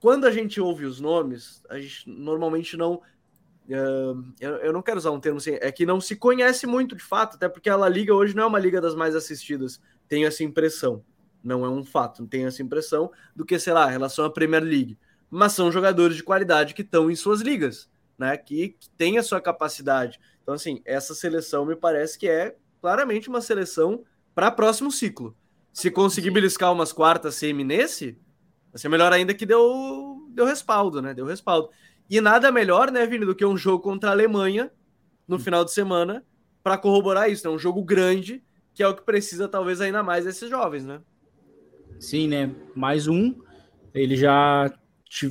quando 0.00 0.26
a 0.26 0.30
gente 0.30 0.60
ouve 0.60 0.84
os 0.84 0.98
nomes, 0.98 1.62
a 1.68 1.78
gente 1.78 2.08
normalmente 2.08 2.76
não 2.76 3.02
eu, 3.68 4.56
eu, 4.56 4.72
não 4.72 4.82
quero 4.82 4.98
usar 4.98 5.10
um 5.10 5.18
termo 5.18 5.38
assim, 5.38 5.58
é 5.60 5.72
que 5.72 5.84
não 5.84 6.00
se 6.00 6.14
conhece 6.14 6.66
muito 6.66 6.94
de 6.94 7.02
fato, 7.02 7.34
até 7.34 7.48
porque 7.48 7.68
a 7.68 7.76
La 7.76 7.88
Liga 7.88 8.14
hoje 8.14 8.34
não 8.34 8.44
é 8.44 8.46
uma 8.46 8.58
liga 8.58 8.80
das 8.80 8.94
mais 8.94 9.16
assistidas, 9.16 9.80
tenho 10.08 10.26
essa 10.26 10.44
impressão, 10.44 11.04
não 11.42 11.64
é 11.64 11.68
um 11.68 11.84
fato, 11.84 12.26
tenho 12.26 12.46
essa 12.46 12.62
impressão 12.62 13.10
do 13.34 13.44
que, 13.44 13.58
sei 13.58 13.72
lá, 13.72 13.88
em 13.88 13.92
relação 13.92 14.24
à 14.24 14.30
Premier 14.30 14.62
League, 14.62 14.98
mas 15.28 15.52
são 15.52 15.72
jogadores 15.72 16.16
de 16.16 16.22
qualidade 16.22 16.74
que 16.74 16.82
estão 16.82 17.10
em 17.10 17.16
suas 17.16 17.40
ligas, 17.40 17.88
né, 18.16 18.36
que, 18.36 18.70
que 18.78 18.88
tem 18.90 19.18
a 19.18 19.22
sua 19.22 19.40
capacidade. 19.40 20.20
Então, 20.42 20.54
assim, 20.54 20.80
essa 20.84 21.14
seleção 21.14 21.66
me 21.66 21.74
parece 21.74 22.16
que 22.18 22.28
é 22.28 22.56
claramente 22.80 23.28
uma 23.28 23.40
seleção 23.40 24.04
para 24.34 24.50
próximo 24.50 24.92
ciclo. 24.92 25.36
Se 25.72 25.90
conseguir 25.90 26.30
beliscar 26.30 26.72
umas 26.72 26.92
quartas 26.92 27.34
semi 27.34 27.64
nesse, 27.64 28.16
vai 28.70 28.80
ser 28.80 28.88
melhor 28.88 29.12
ainda 29.12 29.34
que 29.34 29.44
deu, 29.44 30.24
deu 30.30 30.46
respaldo, 30.46 31.02
né? 31.02 31.12
Deu 31.12 31.26
respaldo. 31.26 31.70
E 32.08 32.20
nada 32.20 32.52
melhor, 32.52 32.90
né, 32.90 33.04
Vini, 33.06 33.26
do 33.26 33.34
que 33.34 33.44
um 33.44 33.56
jogo 33.56 33.82
contra 33.82 34.10
a 34.10 34.12
Alemanha 34.12 34.70
no 35.26 35.38
final 35.38 35.64
de 35.64 35.72
semana 35.72 36.24
para 36.62 36.78
corroborar 36.78 37.30
isso. 37.30 37.46
É 37.46 37.50
um 37.50 37.58
jogo 37.58 37.82
grande, 37.82 38.42
que 38.74 38.82
é 38.82 38.88
o 38.88 38.94
que 38.94 39.02
precisa 39.02 39.48
talvez 39.48 39.80
ainda 39.80 40.02
mais 40.02 40.24
desses 40.24 40.48
jovens, 40.48 40.84
né? 40.84 41.00
Sim, 41.98 42.28
né? 42.28 42.54
Mais 42.74 43.08
um. 43.08 43.34
Ele 43.94 44.16
já 44.16 44.72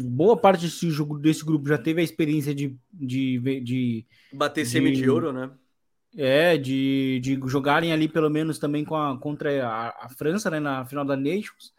boa 0.02 0.36
parte 0.36 0.66
desse, 0.66 0.90
jogo, 0.90 1.20
desse 1.20 1.46
grupo 1.46 1.68
já 1.68 1.78
teve 1.78 2.02
a 2.02 2.04
experiência 2.04 2.56
de, 2.56 2.76
de, 2.92 3.62
de 3.62 4.06
bater 4.34 4.64
de, 4.64 4.70
semi 4.70 4.92
de 4.92 5.10
ouro, 5.10 5.32
né? 5.32 5.52
É, 6.18 6.58
de, 6.58 7.20
de 7.22 7.38
jogarem 7.46 7.92
ali 7.92 8.08
pelo 8.08 8.30
menos 8.30 8.58
também 8.58 8.86
com 8.86 8.96
a, 8.96 9.20
contra 9.20 9.68
a, 9.68 10.06
a 10.06 10.10
França, 10.10 10.50
né, 10.50 10.60
na 10.60 10.86
final 10.86 11.04
da 11.04 11.16
Nations. 11.18 11.74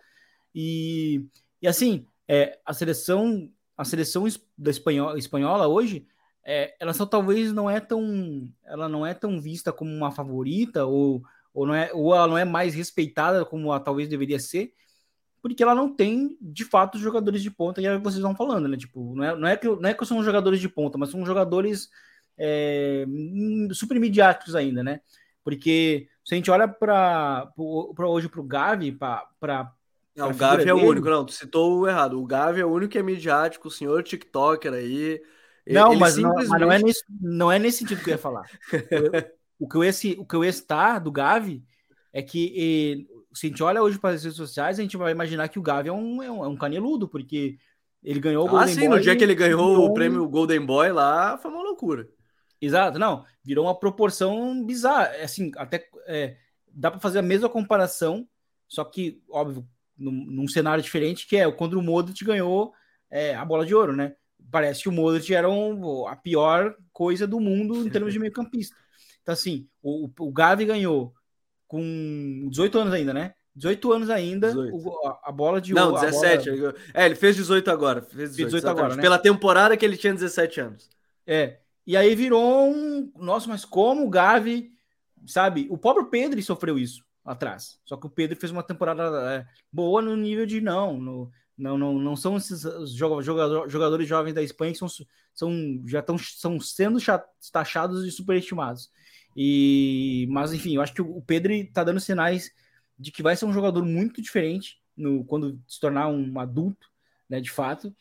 E, 0.54 1.24
e 1.60 1.66
assim, 1.66 2.06
é, 2.28 2.58
a 2.64 2.74
seleção 2.74 3.50
a 3.76 3.84
seleção 3.84 4.24
da 4.56 4.70
espanhola, 4.70 5.18
espanhola 5.18 5.68
hoje, 5.68 6.06
é, 6.44 6.74
ela 6.78 6.94
só 6.94 7.04
talvez 7.04 7.52
não 7.52 7.68
é 7.68 7.80
tão, 7.80 8.48
ela 8.64 8.88
não 8.88 9.04
é 9.04 9.12
tão 9.12 9.40
vista 9.40 9.72
como 9.72 9.90
uma 9.92 10.12
favorita 10.12 10.86
ou, 10.86 11.22
ou 11.52 11.66
não 11.66 11.74
é, 11.74 11.90
ou 11.92 12.14
ela 12.14 12.26
não 12.26 12.38
é 12.38 12.44
mais 12.44 12.74
respeitada 12.74 13.44
como 13.44 13.68
ela 13.68 13.80
talvez 13.80 14.08
deveria 14.08 14.38
ser, 14.38 14.72
porque 15.42 15.62
ela 15.62 15.74
não 15.74 15.94
tem 15.94 16.36
de 16.40 16.64
fato 16.64 16.98
jogadores 16.98 17.42
de 17.42 17.50
ponta 17.50 17.82
que 17.82 17.98
vocês 17.98 18.22
vão 18.22 18.34
falando, 18.34 18.68
né? 18.68 18.76
Tipo, 18.76 19.14
não 19.14 19.24
é, 19.24 19.36
não 19.36 19.48
é 19.48 19.56
que 19.56 19.66
não 19.68 19.88
é 19.88 19.94
que 19.94 20.06
são 20.06 20.22
jogadores 20.22 20.60
de 20.60 20.68
ponta, 20.68 20.96
mas 20.96 21.10
são 21.10 21.26
jogadores 21.26 21.90
é, 22.38 23.06
super 23.72 23.98
midiáticos 23.98 24.54
ainda, 24.54 24.82
né? 24.82 25.00
Porque 25.44 26.08
se 26.24 26.34
a 26.34 26.36
gente 26.36 26.50
olha 26.50 26.66
para 26.66 27.52
hoje 27.56 28.28
para 28.28 28.40
o 28.40 28.44
Gavi, 28.44 28.92
para 28.92 29.72
não, 30.16 30.30
o 30.30 30.34
Gavi 30.34 30.68
é 30.68 30.74
o 30.74 30.84
único. 30.84 31.08
Não, 31.08 31.24
tu 31.24 31.32
citou 31.32 31.88
errado. 31.88 32.20
O 32.20 32.26
Gavi 32.26 32.60
é 32.60 32.64
o 32.64 32.72
único 32.72 32.92
que 32.92 32.98
é 32.98 33.02
midiático, 33.02 33.68
o 33.68 33.70
senhor 33.70 34.02
TikToker 34.02 34.72
aí. 34.72 35.20
Não, 35.66 35.94
mas, 35.94 36.14
simplesmente... 36.14 36.48
não, 36.48 36.48
mas 36.48 36.60
não, 36.60 36.72
é 36.72 36.78
nesse, 36.78 37.04
não 37.20 37.52
é 37.52 37.58
nesse 37.58 37.78
sentido 37.78 38.02
que 38.02 38.10
eu 38.10 38.14
ia 38.14 38.18
falar. 38.18 38.44
o, 39.58 39.68
que 39.68 39.76
eu 39.76 39.84
ia, 39.84 39.92
o 40.18 40.24
que 40.24 40.36
eu 40.36 40.44
ia 40.44 40.52
citar 40.52 41.00
do 41.00 41.12
Gavi 41.12 41.62
é 42.12 42.22
que 42.22 43.06
se 43.34 43.46
a 43.46 43.48
gente 43.50 43.62
olha 43.62 43.82
hoje 43.82 43.98
para 43.98 44.14
as 44.14 44.24
redes 44.24 44.36
sociais, 44.36 44.78
a 44.78 44.82
gente 44.82 44.96
vai 44.96 45.12
imaginar 45.12 45.48
que 45.48 45.58
o 45.58 45.62
Gavi 45.62 45.90
é 45.90 45.92
um, 45.92 46.22
é 46.22 46.30
um, 46.30 46.44
é 46.44 46.48
um 46.48 46.56
caneludo, 46.56 47.06
porque 47.06 47.58
ele 48.02 48.20
ganhou 48.20 48.44
o 48.44 48.48
ah, 48.48 48.50
Golden 48.50 48.72
ah, 48.72 48.74
sim, 48.74 48.88
Boy. 48.88 48.96
no 48.96 49.02
dia 49.02 49.16
que 49.16 49.22
ele 49.22 49.34
ganhou 49.34 49.84
o 49.84 49.92
prêmio 49.92 50.26
Golden 50.28 50.64
Boy 50.64 50.90
lá, 50.92 51.36
foi 51.36 51.50
uma 51.50 51.62
loucura. 51.62 52.08
Exato, 52.58 52.98
não, 52.98 53.24
virou 53.44 53.66
uma 53.66 53.78
proporção 53.78 54.64
bizarra. 54.64 55.10
Assim, 55.22 55.50
até 55.56 55.86
é, 56.06 56.36
dá 56.72 56.90
para 56.90 57.00
fazer 57.00 57.18
a 57.18 57.22
mesma 57.22 57.48
comparação, 57.48 58.26
só 58.66 58.84
que, 58.84 59.20
óbvio, 59.28 59.68
num, 59.98 60.12
num, 60.12 60.48
cenário 60.48 60.82
diferente, 60.82 61.26
que 61.26 61.36
é 61.36 61.50
quando 61.50 61.74
o 61.74 61.82
Modric 61.82 62.24
ganhou 62.24 62.72
é, 63.10 63.34
a 63.34 63.44
bola 63.44 63.64
de 63.64 63.74
ouro, 63.74 63.94
né? 63.94 64.14
Parece 64.50 64.82
que 64.82 64.88
o 64.88 64.92
Modric 64.92 65.34
era 65.34 65.48
um, 65.48 66.06
a 66.06 66.14
pior 66.14 66.74
coisa 66.92 67.26
do 67.26 67.40
mundo 67.40 67.86
em 67.86 67.90
termos 67.90 68.12
de 68.12 68.18
meio-campista. 68.20 68.76
Então, 69.22 69.32
assim, 69.32 69.68
o, 69.82 70.08
o 70.20 70.32
Gavi 70.32 70.64
ganhou 70.64 71.12
com 71.66 72.48
18 72.50 72.78
anos 72.78 72.94
ainda, 72.94 73.12
né? 73.12 73.34
18 73.56 73.92
anos 73.92 74.10
ainda, 74.10 74.48
18. 74.48 74.76
O, 74.76 75.18
a, 75.22 75.32
bola 75.32 75.60
de 75.60 75.72
Não, 75.72 75.92
17. 75.92 76.50
Bola... 76.50 76.74
É, 76.92 77.06
ele 77.06 77.14
fez 77.14 77.34
18 77.36 77.70
agora. 77.70 78.02
Fez 78.02 78.36
18, 78.36 78.46
18 78.48 78.68
agora, 78.68 78.96
né? 78.96 79.02
Pela 79.02 79.18
temporada 79.18 79.76
que 79.76 79.84
ele 79.84 79.96
tinha 79.96 80.12
17 80.12 80.60
anos. 80.60 80.90
É. 81.26 81.58
E 81.86 81.96
aí 81.96 82.14
virou 82.14 82.70
um. 82.70 83.10
Nossa, 83.16 83.48
mas 83.48 83.64
como 83.64 84.06
o 84.06 84.10
Gavi, 84.10 84.72
sabe? 85.26 85.66
O 85.70 85.78
pobre 85.78 86.04
Pedro 86.04 86.40
sofreu 86.42 86.78
isso 86.78 87.05
atrás. 87.26 87.78
Só 87.84 87.96
que 87.96 88.06
o 88.06 88.10
Pedro 88.10 88.38
fez 88.38 88.52
uma 88.52 88.62
temporada 88.62 89.02
é, 89.34 89.46
boa 89.72 90.00
no 90.00 90.16
nível 90.16 90.46
de 90.46 90.60
não. 90.60 90.98
No, 90.98 91.30
não, 91.58 91.76
não, 91.76 91.98
não 91.98 92.16
são 92.16 92.36
esses 92.36 92.62
jogador, 92.94 93.68
jogadores 93.68 94.08
jovens 94.08 94.34
da 94.34 94.42
Espanha 94.42 94.72
que 94.72 94.78
são, 94.78 94.88
são, 95.34 95.82
já 95.86 96.00
estão 96.00 96.16
são 96.18 96.60
sendo 96.60 96.98
taxados 97.52 98.04
e 98.04 98.10
superestimados. 98.10 98.90
E, 99.36 100.26
mas 100.30 100.52
enfim, 100.52 100.76
eu 100.76 100.82
acho 100.82 100.94
que 100.94 101.02
o 101.02 101.20
Pedro 101.20 101.52
está 101.52 101.82
dando 101.84 102.00
sinais 102.00 102.50
de 102.98 103.10
que 103.10 103.22
vai 103.22 103.36
ser 103.36 103.44
um 103.44 103.52
jogador 103.52 103.84
muito 103.84 104.22
diferente 104.22 104.80
no, 104.96 105.24
quando 105.24 105.60
se 105.66 105.78
tornar 105.78 106.08
um 106.08 106.38
adulto, 106.38 106.88
né, 107.28 107.40
de 107.40 107.50
fato. 107.50 107.94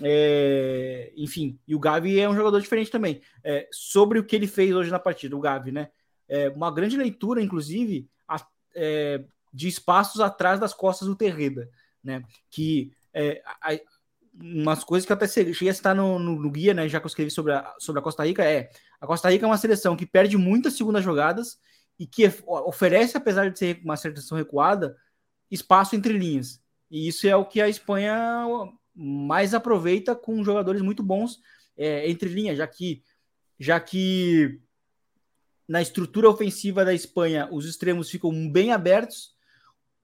É, 0.00 1.12
enfim, 1.16 1.58
e 1.66 1.74
o 1.74 1.80
Gavi 1.80 2.20
é 2.20 2.28
um 2.28 2.36
jogador 2.36 2.60
diferente 2.60 2.90
também. 2.90 3.20
É, 3.42 3.68
sobre 3.72 4.18
o 4.18 4.24
que 4.24 4.36
ele 4.36 4.46
fez 4.46 4.74
hoje 4.74 4.90
na 4.90 4.98
partida, 4.98 5.36
o 5.36 5.40
Gavi, 5.40 5.72
né? 5.72 5.90
É, 6.28 6.48
uma 6.50 6.70
grande 6.70 6.96
leitura, 6.96 7.42
inclusive, 7.42 8.08
é, 8.78 9.24
de 9.52 9.68
espaços 9.68 10.20
atrás 10.20 10.60
das 10.60 10.72
costas 10.72 11.08
do 11.08 11.16
Terreda, 11.16 11.68
né? 12.02 12.22
Que 12.50 12.92
é, 13.12 13.42
a, 13.44 13.78
umas 14.40 14.84
coisas 14.84 15.04
que 15.04 15.12
eu 15.12 15.16
até 15.16 15.26
cheguei 15.26 15.68
a 15.68 15.74
citar 15.74 15.94
no, 15.94 16.18
no, 16.18 16.40
no, 16.40 16.50
guia, 16.50 16.72
né? 16.72 16.88
Já 16.88 17.00
que 17.00 17.06
eu 17.06 17.08
escrevi 17.08 17.30
sobre 17.30 17.52
a, 17.52 17.74
sobre 17.78 18.00
a 18.00 18.02
Costa 18.02 18.24
Rica, 18.24 18.44
é 18.44 18.70
a 19.00 19.06
Costa 19.06 19.30
Rica 19.30 19.44
é 19.44 19.48
uma 19.48 19.58
seleção 19.58 19.96
que 19.96 20.06
perde 20.06 20.36
muitas 20.36 20.74
segundas 20.74 21.04
jogadas 21.04 21.58
e 21.98 22.06
que 22.06 22.30
oferece, 22.46 23.16
apesar 23.16 23.50
de 23.50 23.58
ser 23.58 23.80
uma 23.82 23.96
seleção 23.96 24.38
recuada, 24.38 24.96
espaço 25.50 25.96
entre 25.96 26.16
linhas. 26.16 26.60
E 26.90 27.08
isso 27.08 27.26
é 27.26 27.34
o 27.34 27.44
que 27.44 27.60
a 27.60 27.68
Espanha 27.68 28.44
mais 28.94 29.54
aproveita 29.54 30.14
com 30.14 30.44
jogadores 30.44 30.80
muito 30.80 31.02
bons 31.02 31.40
é, 31.76 32.08
entre 32.08 32.28
linhas, 32.28 32.56
já 32.56 32.66
que, 32.66 33.02
já 33.58 33.80
que 33.80 34.60
na 35.68 35.82
estrutura 35.82 36.30
ofensiva 36.30 36.84
da 36.84 36.94
Espanha 36.94 37.46
os 37.52 37.66
extremos 37.66 38.10
ficam 38.10 38.50
bem 38.50 38.72
abertos, 38.72 39.36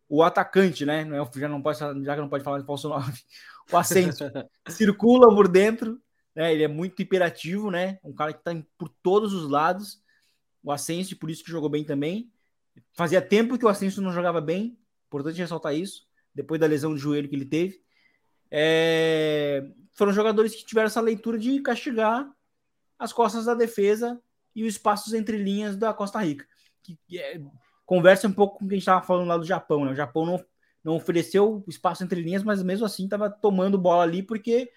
o 0.06 0.22
atacante, 0.22 0.84
né? 0.84 1.04
Não 1.04 1.24
é, 1.24 1.30
já 1.34 1.48
não 1.48 1.62
pode, 1.62 1.78
já 1.78 2.14
que 2.14 2.20
não 2.20 2.28
pode 2.28 2.44
falar 2.44 2.58
de 2.58 2.66
falso 2.66 2.88
9, 2.90 3.12
o 3.72 3.76
Asensio 3.76 4.30
circula 4.68 5.34
por 5.34 5.48
dentro, 5.48 5.98
né? 6.34 6.52
Ele 6.52 6.64
é 6.64 6.68
muito 6.68 7.00
hiperativo, 7.00 7.70
né? 7.70 7.98
Um 8.04 8.12
cara 8.12 8.34
que 8.34 8.40
está 8.40 8.52
por 8.76 8.90
todos 9.02 9.32
os 9.32 9.48
lados. 9.48 10.02
O 10.62 10.70
Asensio, 10.70 11.18
por 11.18 11.30
isso 11.30 11.42
que 11.42 11.50
jogou 11.50 11.70
bem 11.70 11.84
também. 11.84 12.30
Fazia 12.92 13.22
tempo 13.22 13.58
que 13.58 13.64
o 13.64 13.68
Asensio 13.68 14.02
não 14.02 14.12
jogava 14.12 14.40
bem, 14.40 14.76
importante 15.06 15.38
ressaltar 15.38 15.74
isso, 15.74 16.06
depois 16.34 16.60
da 16.60 16.66
lesão 16.66 16.94
de 16.94 17.00
joelho 17.00 17.28
que 17.28 17.34
ele 17.34 17.44
teve. 17.44 17.82
É... 18.50 19.64
Foram 19.94 20.12
jogadores 20.12 20.54
que 20.54 20.64
tiveram 20.64 20.86
essa 20.86 21.00
leitura 21.00 21.38
de 21.38 21.60
castigar 21.60 22.28
as 22.98 23.12
costas 23.12 23.44
da 23.44 23.54
defesa 23.54 24.20
e 24.54 24.62
os 24.62 24.74
espaços 24.74 25.12
entre 25.12 25.36
linhas 25.36 25.76
da 25.76 25.92
Costa 25.92 26.20
Rica. 26.20 26.46
Que, 26.82 26.98
é... 27.18 27.40
conversa 27.84 28.28
um 28.28 28.32
pouco 28.32 28.58
com 28.58 28.64
o 28.64 28.68
que 28.68 28.74
a 28.74 28.76
gente 28.76 28.82
estava 28.82 29.04
falando 29.04 29.28
lá 29.28 29.36
do 29.36 29.44
Japão, 29.44 29.84
né? 29.84 29.92
O 29.92 29.96
Japão 29.96 30.24
não, 30.24 30.44
não 30.82 30.96
ofereceu 30.96 31.64
espaço 31.66 32.04
entre 32.04 32.22
linhas, 32.22 32.42
mas 32.42 32.62
mesmo 32.62 32.86
assim 32.86 33.04
estava 33.04 33.30
tomando 33.30 33.78
bola 33.78 34.02
ali 34.02 34.22
porque 34.22 34.70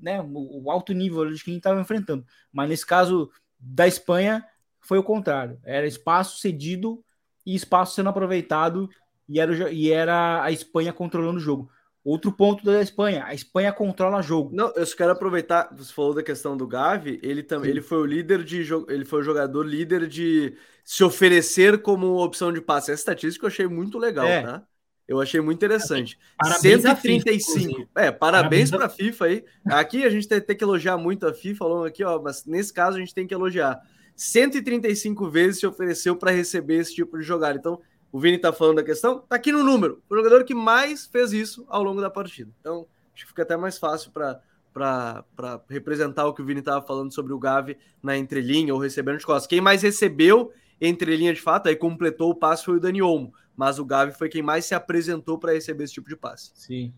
né, 0.00 0.20
o 0.22 0.70
alto 0.70 0.92
nível 0.92 1.30
de 1.32 1.42
quem 1.42 1.56
estava 1.56 1.80
enfrentando. 1.80 2.24
Mas 2.52 2.68
nesse 2.68 2.86
caso 2.86 3.30
da 3.58 3.86
Espanha 3.86 4.44
foi 4.80 4.98
o 4.98 5.04
contrário. 5.04 5.58
Era 5.64 5.86
espaço 5.86 6.38
cedido 6.38 7.02
e 7.44 7.54
espaço 7.54 7.94
sendo 7.94 8.08
aproveitado 8.08 8.88
e 9.28 9.40
era, 9.40 9.72
e 9.72 9.90
era 9.90 10.42
a 10.42 10.52
Espanha 10.52 10.92
controlando 10.92 11.38
o 11.38 11.42
jogo. 11.42 11.70
Outro 12.06 12.30
ponto 12.30 12.64
da 12.64 12.80
Espanha, 12.80 13.24
a 13.26 13.34
Espanha 13.34 13.72
controla 13.72 14.22
jogo. 14.22 14.54
Não, 14.54 14.72
eu 14.76 14.86
só 14.86 14.96
quero 14.96 15.10
aproveitar, 15.10 15.74
você 15.76 15.92
falou 15.92 16.14
da 16.14 16.22
questão 16.22 16.56
do 16.56 16.64
Gavi, 16.64 17.18
ele 17.20 17.42
também, 17.42 17.68
ele 17.68 17.80
foi 17.80 17.98
o 17.98 18.06
líder 18.06 18.44
de 18.44 18.64
ele 18.88 19.04
foi 19.04 19.22
o 19.22 19.24
jogador 19.24 19.64
líder 19.64 20.06
de 20.06 20.54
se 20.84 21.02
oferecer 21.02 21.82
como 21.82 22.22
opção 22.22 22.52
de 22.52 22.60
passe. 22.60 22.92
Essa 22.92 23.00
estatística 23.00 23.44
eu 23.44 23.48
achei 23.48 23.66
muito 23.66 23.98
legal, 23.98 24.24
é. 24.24 24.40
tá? 24.40 24.62
Eu 25.08 25.20
achei 25.20 25.40
muito 25.40 25.56
interessante. 25.56 26.16
Parabéns 26.38 26.82
135. 26.82 27.74
FIFA, 27.74 27.88
é, 27.96 28.12
parabéns, 28.12 28.12
parabéns 28.12 28.70
para 28.70 28.86
a 28.86 28.88
FIFA 28.88 29.24
aí. 29.24 29.44
Aqui 29.66 30.04
a 30.04 30.08
gente 30.08 30.28
tem, 30.28 30.40
tem, 30.40 30.56
que 30.56 30.62
elogiar 30.62 30.96
muito 30.96 31.26
a 31.26 31.34
FIFA, 31.34 31.58
falando 31.58 31.86
aqui, 31.86 32.04
ó, 32.04 32.22
mas 32.22 32.44
nesse 32.46 32.72
caso 32.72 32.98
a 32.98 33.00
gente 33.00 33.14
tem 33.14 33.26
que 33.26 33.34
elogiar. 33.34 33.80
135 34.14 35.28
vezes 35.28 35.58
se 35.58 35.66
ofereceu 35.66 36.14
para 36.14 36.30
receber 36.30 36.76
esse 36.76 36.94
tipo 36.94 37.18
de 37.18 37.24
jogada. 37.24 37.58
Então, 37.58 37.80
o 38.16 38.20
Vini 38.20 38.38
tá 38.38 38.52
falando 38.52 38.76
da 38.76 38.82
questão, 38.82 39.20
tá 39.20 39.36
aqui 39.36 39.52
no 39.52 39.62
número. 39.62 40.02
O 40.08 40.16
jogador 40.16 40.44
que 40.44 40.54
mais 40.54 41.06
fez 41.06 41.32
isso 41.32 41.66
ao 41.68 41.82
longo 41.82 42.00
da 42.00 42.08
partida. 42.08 42.50
Então, 42.60 42.86
acho 43.14 43.24
que 43.24 43.28
fica 43.28 43.42
até 43.42 43.56
mais 43.56 43.78
fácil 43.78 44.10
para 44.10 45.24
representar 45.68 46.26
o 46.26 46.34
que 46.34 46.42
o 46.42 46.44
Vini 46.44 46.60
estava 46.60 46.84
falando 46.86 47.12
sobre 47.12 47.32
o 47.32 47.38
Gavi 47.38 47.76
na 48.02 48.16
entrelinha 48.16 48.72
ou 48.72 48.80
recebendo 48.80 49.18
de 49.18 49.26
costas. 49.26 49.46
Quem 49.46 49.60
mais 49.60 49.82
recebeu 49.82 50.52
entrelinha 50.80 51.32
de 51.32 51.40
fato, 51.40 51.68
aí 51.68 51.76
completou 51.76 52.30
o 52.30 52.34
passe 52.34 52.64
foi 52.64 52.76
o 52.76 52.80
Dani 52.80 53.00
Olmo 53.00 53.32
mas 53.56 53.78
o 53.78 53.84
Gavi 53.84 54.12
foi 54.12 54.28
quem 54.28 54.42
mais 54.42 54.66
se 54.66 54.74
apresentou 54.74 55.38
para 55.38 55.52
receber 55.52 55.84
esse 55.84 55.94
tipo 55.94 56.08
de 56.08 56.16
passe. 56.16 56.52
Sim. 56.54 56.92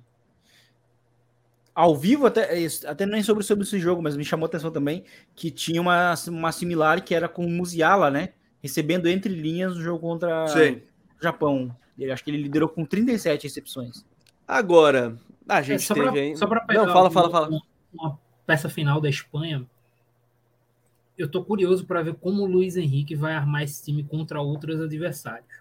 Ao 1.75 1.97
vivo, 1.97 2.27
até, 2.27 2.61
é 2.61 2.67
até 2.87 3.07
nem 3.07 3.23
sobre, 3.23 3.45
sobre 3.45 3.63
esse 3.63 3.79
jogo, 3.79 4.03
mas 4.03 4.17
me 4.17 4.25
chamou 4.25 4.47
a 4.47 4.49
atenção 4.49 4.73
também 4.73 5.05
que 5.37 5.49
tinha 5.49 5.81
uma, 5.81 6.13
uma 6.27 6.51
similar 6.51 7.03
que 7.03 7.15
era 7.15 7.29
com 7.29 7.47
o 7.47 7.49
Musiala, 7.49 8.11
né? 8.11 8.31
Recebendo 8.61 9.07
entre 9.07 9.33
linhas 9.33 9.77
no 9.77 9.83
jogo 9.83 10.01
contra 10.01 10.49
Sim. 10.49 10.83
Japão. 11.21 11.75
Eu 11.99 12.13
acho 12.13 12.23
que 12.23 12.31
ele 12.31 12.43
liderou 12.43 12.69
com 12.69 12.85
37 12.85 13.45
recepções. 13.45 14.05
Agora, 14.47 15.19
a 15.49 15.61
gente 15.63 15.83
é, 15.83 15.87
só 15.87 15.95
teve 15.95 16.21
aí. 16.21 16.37
Só 16.37 16.47
para 16.47 16.61
pegar 16.61 16.87
Não, 16.87 16.93
fala, 16.93 17.11
fala, 17.11 17.31
fala. 17.31 17.49
Uma, 17.49 17.63
uma 17.93 18.19
peça 18.47 18.69
final 18.69 19.01
da 19.01 19.09
Espanha, 19.09 19.67
eu 21.19 21.29
tô 21.29 21.45
curioso 21.45 21.85
para 21.85 22.03
ver 22.03 22.15
como 22.15 22.43
o 22.43 22.47
Luiz 22.47 22.77
Henrique 22.77 23.17
vai 23.17 23.35
armar 23.35 23.65
esse 23.65 23.85
time 23.85 24.05
contra 24.05 24.41
outros 24.41 24.81
adversários. 24.81 25.59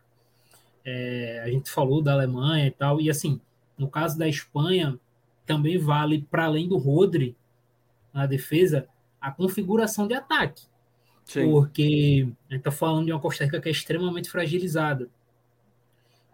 É, 0.85 1.41
a 1.43 1.49
gente 1.49 1.69
falou 1.69 2.01
da 2.01 2.13
Alemanha 2.13 2.67
e 2.67 2.71
tal, 2.71 3.01
e 3.01 3.09
assim, 3.09 3.41
no 3.77 3.89
caso 3.89 4.17
da 4.17 4.27
Espanha, 4.27 4.97
também 5.45 5.77
vale, 5.77 6.25
para 6.29 6.45
além 6.45 6.67
do 6.67 6.77
Rodri 6.77 7.35
na 8.13 8.25
defesa, 8.25 8.87
a 9.19 9.31
configuração 9.31 10.07
de 10.07 10.13
ataque. 10.13 10.63
Sim. 11.25 11.51
Porque 11.51 12.27
a 12.49 12.53
gente 12.53 12.61
está 12.61 12.71
falando 12.71 13.07
de 13.07 13.11
uma 13.11 13.19
Costa 13.19 13.43
Rica 13.43 13.59
que 13.59 13.67
é 13.67 13.71
extremamente 13.71 14.29
fragilizada. 14.29 15.09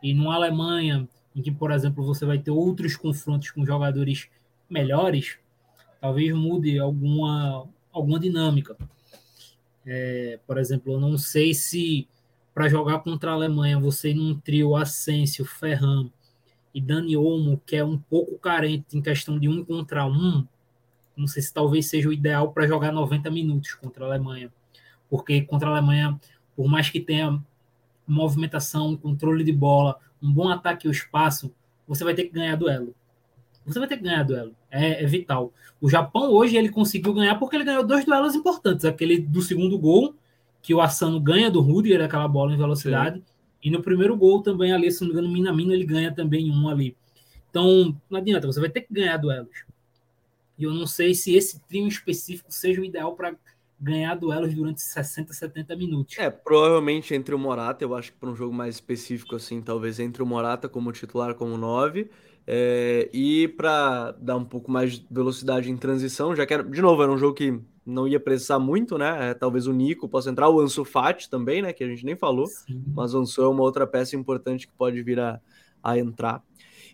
E 0.03 0.13
numa 0.13 0.35
Alemanha, 0.35 1.07
em 1.33 1.41
que, 1.41 1.51
por 1.51 1.71
exemplo, 1.71 2.05
você 2.05 2.25
vai 2.25 2.37
ter 2.37 2.51
outros 2.51 2.97
confrontos 2.97 3.49
com 3.51 3.65
jogadores 3.65 4.29
melhores, 4.69 5.37
talvez 6.01 6.33
mude 6.35 6.77
alguma, 6.77 7.65
alguma 7.91 8.19
dinâmica. 8.19 8.77
É, 9.85 10.39
por 10.45 10.57
exemplo, 10.57 10.93
eu 10.93 10.99
não 10.99 11.17
sei 11.17 11.53
se 11.53 12.07
para 12.53 12.69
jogar 12.69 12.99
contra 12.99 13.31
a 13.31 13.33
Alemanha, 13.33 13.79
você 13.79 14.13
num 14.13 14.37
trio 14.37 14.75
Asensio, 14.75 15.45
Ferran 15.45 16.09
e 16.73 16.81
Dani 16.81 17.17
Olmo, 17.17 17.59
que 17.65 17.75
é 17.77 17.83
um 17.83 17.97
pouco 17.97 18.37
carente 18.37 18.95
em 18.95 19.01
questão 19.01 19.39
de 19.39 19.47
um 19.47 19.63
contra 19.63 20.05
um, 20.05 20.45
não 21.15 21.27
sei 21.27 21.41
se 21.41 21.53
talvez 21.53 21.87
seja 21.87 22.09
o 22.09 22.13
ideal 22.13 22.51
para 22.51 22.67
jogar 22.67 22.91
90 22.91 23.29
minutos 23.31 23.73
contra 23.75 24.03
a 24.03 24.07
Alemanha. 24.07 24.51
Porque 25.09 25.41
contra 25.41 25.69
a 25.69 25.71
Alemanha, 25.71 26.19
por 26.55 26.67
mais 26.67 26.89
que 26.89 26.99
tenha 26.99 27.43
movimentação, 28.07 28.95
controle 28.95 29.43
de 29.43 29.51
bola, 29.51 29.97
um 30.21 30.31
bom 30.31 30.49
ataque 30.49 30.87
ao 30.87 30.91
espaço, 30.91 31.53
você 31.87 32.03
vai 32.03 32.13
ter 32.13 32.23
que 32.25 32.33
ganhar 32.33 32.55
duelo. 32.55 32.95
Você 33.65 33.79
vai 33.79 33.87
ter 33.87 33.97
que 33.97 34.03
ganhar 34.03 34.23
duelo. 34.23 34.55
É, 34.69 35.03
é, 35.03 35.05
vital. 35.05 35.53
O 35.79 35.89
Japão 35.89 36.31
hoje 36.31 36.57
ele 36.57 36.69
conseguiu 36.69 37.13
ganhar 37.13 37.35
porque 37.35 37.55
ele 37.55 37.63
ganhou 37.63 37.85
dois 37.85 38.05
duelos 38.05 38.35
importantes. 38.35 38.85
Aquele 38.85 39.19
do 39.19 39.41
segundo 39.41 39.77
gol 39.77 40.15
que 40.61 40.73
o 40.73 40.81
Assano 40.81 41.19
ganha 41.19 41.51
do 41.51 41.61
Rudiger 41.61 42.01
aquela 42.01 42.27
bola 42.27 42.53
em 42.53 42.57
velocidade. 42.57 43.17
Sim. 43.17 43.23
E 43.63 43.69
no 43.69 43.81
primeiro 43.81 44.15
gol 44.17 44.41
também 44.41 44.73
ali, 44.73 44.91
se 44.91 45.01
não 45.01 45.07
me 45.07 45.13
engano, 45.13 45.27
o 45.29 45.31
Minamino 45.31 45.73
ele 45.73 45.85
ganha 45.85 46.13
também 46.13 46.51
um 46.51 46.67
ali. 46.67 46.97
Então, 47.49 47.95
não 48.09 48.19
adianta, 48.19 48.47
você 48.47 48.59
vai 48.59 48.69
ter 48.69 48.81
que 48.81 48.93
ganhar 48.93 49.15
duelos. 49.17 49.63
E 50.57 50.63
eu 50.63 50.73
não 50.73 50.85
sei 50.85 51.13
se 51.13 51.33
esse 51.35 51.61
trio 51.61 51.87
específico 51.87 52.51
seja 52.51 52.81
o 52.81 52.85
ideal 52.85 53.15
para 53.15 53.35
ganhar 53.83 54.15
duelos 54.15 54.53
durante 54.53 54.81
60, 54.81 55.33
70 55.33 55.75
minutos. 55.75 56.17
É, 56.17 56.29
provavelmente 56.29 57.13
entre 57.13 57.35
o 57.35 57.39
Morata, 57.39 57.83
eu 57.83 57.93
acho 57.93 58.13
que 58.13 58.17
para 58.17 58.29
um 58.29 58.35
jogo 58.35 58.53
mais 58.53 58.75
específico 58.75 59.35
assim, 59.35 59.61
talvez 59.61 59.99
entre 59.99 60.23
o 60.23 60.25
Morata 60.25 60.69
como 60.69 60.91
titular 60.91 61.35
como 61.35 61.57
9 61.57 62.09
é, 62.47 63.09
e 63.13 63.47
para 63.49 64.11
dar 64.11 64.37
um 64.37 64.45
pouco 64.45 64.71
mais 64.71 64.99
de 64.99 65.05
velocidade 65.09 65.69
em 65.69 65.77
transição, 65.77 66.35
já 66.35 66.45
que 66.45 66.53
era, 66.53 66.63
de 66.63 66.81
novo, 66.81 67.03
era 67.03 67.11
um 67.11 67.17
jogo 67.17 67.33
que 67.33 67.59
não 67.85 68.07
ia 68.07 68.19
precisar 68.19 68.59
muito, 68.59 68.97
né? 68.97 69.31
É, 69.31 69.33
talvez 69.33 69.67
o 69.67 69.73
Nico 69.73 70.07
possa 70.07 70.29
entrar, 70.29 70.49
o 70.49 70.59
Ansu 70.59 70.85
Fati 70.85 71.29
também, 71.29 71.61
né? 71.61 71.73
Que 71.73 71.83
a 71.83 71.87
gente 71.87 72.05
nem 72.05 72.15
falou, 72.15 72.47
Sim. 72.47 72.83
mas 72.87 73.13
o 73.13 73.19
Ansu 73.19 73.41
é 73.41 73.47
uma 73.47 73.63
outra 73.63 73.85
peça 73.85 74.15
importante 74.15 74.67
que 74.67 74.73
pode 74.73 75.01
vir 75.01 75.19
a, 75.19 75.39
a 75.81 75.97
entrar. 75.97 76.41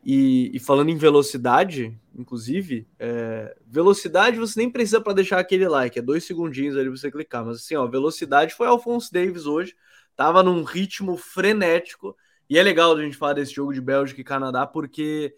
E, 0.04 0.52
e, 0.56 0.60
falando 0.60 0.89
em 0.89 0.95
velocidade, 0.95 1.97
inclusive, 2.16 2.88
é, 2.97 3.56
velocidade 3.68 4.39
você 4.39 4.60
nem 4.60 4.70
precisa 4.70 5.02
para 5.02 5.14
deixar 5.14 5.39
aquele 5.39 5.68
like, 5.68 6.00
é 6.00 6.02
dois 6.02 6.24
segundinhos 6.24 6.76
ali 6.78 6.86
para 6.89 6.97
você 6.97 7.12
clicar, 7.12 7.45
mas 7.45 7.58
assim, 7.58 7.76
ó, 7.76 7.86
velocidade 7.86 8.56
foi 8.56 8.68
Alphonse 8.68 9.12
Davis 9.12 9.45
hoje, 9.45 9.76
tava 10.16 10.41
num 10.41 10.64
ritmo 10.64 11.18
frenético, 11.18 12.16
E 12.50 12.58
é 12.58 12.64
legal 12.64 12.95
a 12.95 13.02
gente 13.02 13.18
falar 13.18 13.34
desse 13.34 13.54
jogo 13.54 13.74
de 13.74 13.82
Bélgica 13.82 14.22
e 14.22 14.24
Canadá, 14.24 14.66
porque 14.66 15.36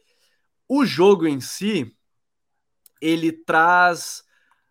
o 0.68 0.86
jogo 0.86 1.28
em 1.28 1.42
si, 1.42 1.94
ele 3.02 3.32
traz 3.32 4.24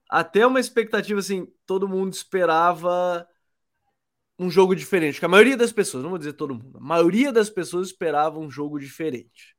até 0.08 0.46
uma 0.46 0.60
expectativa, 0.60 1.20
assim, 1.20 1.46
todo 1.66 1.88
mundo 1.88 2.12
esperava 2.14 3.26
um 4.38 4.50
jogo 4.50 4.74
diferente. 4.74 5.18
Que 5.20 5.26
a 5.26 5.28
maioria 5.28 5.56
das 5.56 5.72
pessoas, 5.72 6.02
não 6.02 6.10
vou 6.10 6.18
dizer 6.18 6.32
todo 6.32 6.54
mundo, 6.54 6.78
a 6.78 6.80
maioria 6.80 7.32
das 7.32 7.50
pessoas 7.50 7.88
esperava 7.88 8.38
um 8.38 8.50
jogo 8.50 8.78
diferente. 8.78 9.56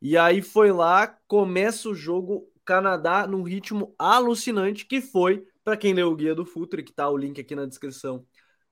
E 0.00 0.16
aí 0.16 0.42
foi 0.42 0.70
lá, 0.72 1.06
começa 1.26 1.88
o 1.88 1.94
jogo 1.94 2.50
Canadá 2.64 3.26
num 3.26 3.42
ritmo 3.42 3.94
alucinante, 3.98 4.84
que 4.86 5.00
foi, 5.00 5.46
para 5.64 5.76
quem 5.76 5.94
leu 5.94 6.10
o 6.12 6.16
guia 6.16 6.34
do 6.34 6.44
Futre, 6.44 6.82
que 6.82 6.92
tá 6.92 7.08
o 7.08 7.16
link 7.16 7.40
aqui 7.40 7.54
na 7.54 7.66
descrição 7.66 8.24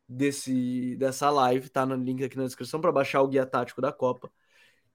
desse 0.08 0.96
dessa 0.96 1.30
live, 1.30 1.68
tá 1.68 1.84
no 1.84 1.96
link 1.96 2.22
aqui 2.22 2.36
na 2.36 2.44
descrição 2.44 2.80
para 2.80 2.92
baixar 2.92 3.22
o 3.22 3.28
guia 3.28 3.46
tático 3.46 3.80
da 3.80 3.92
Copa, 3.92 4.30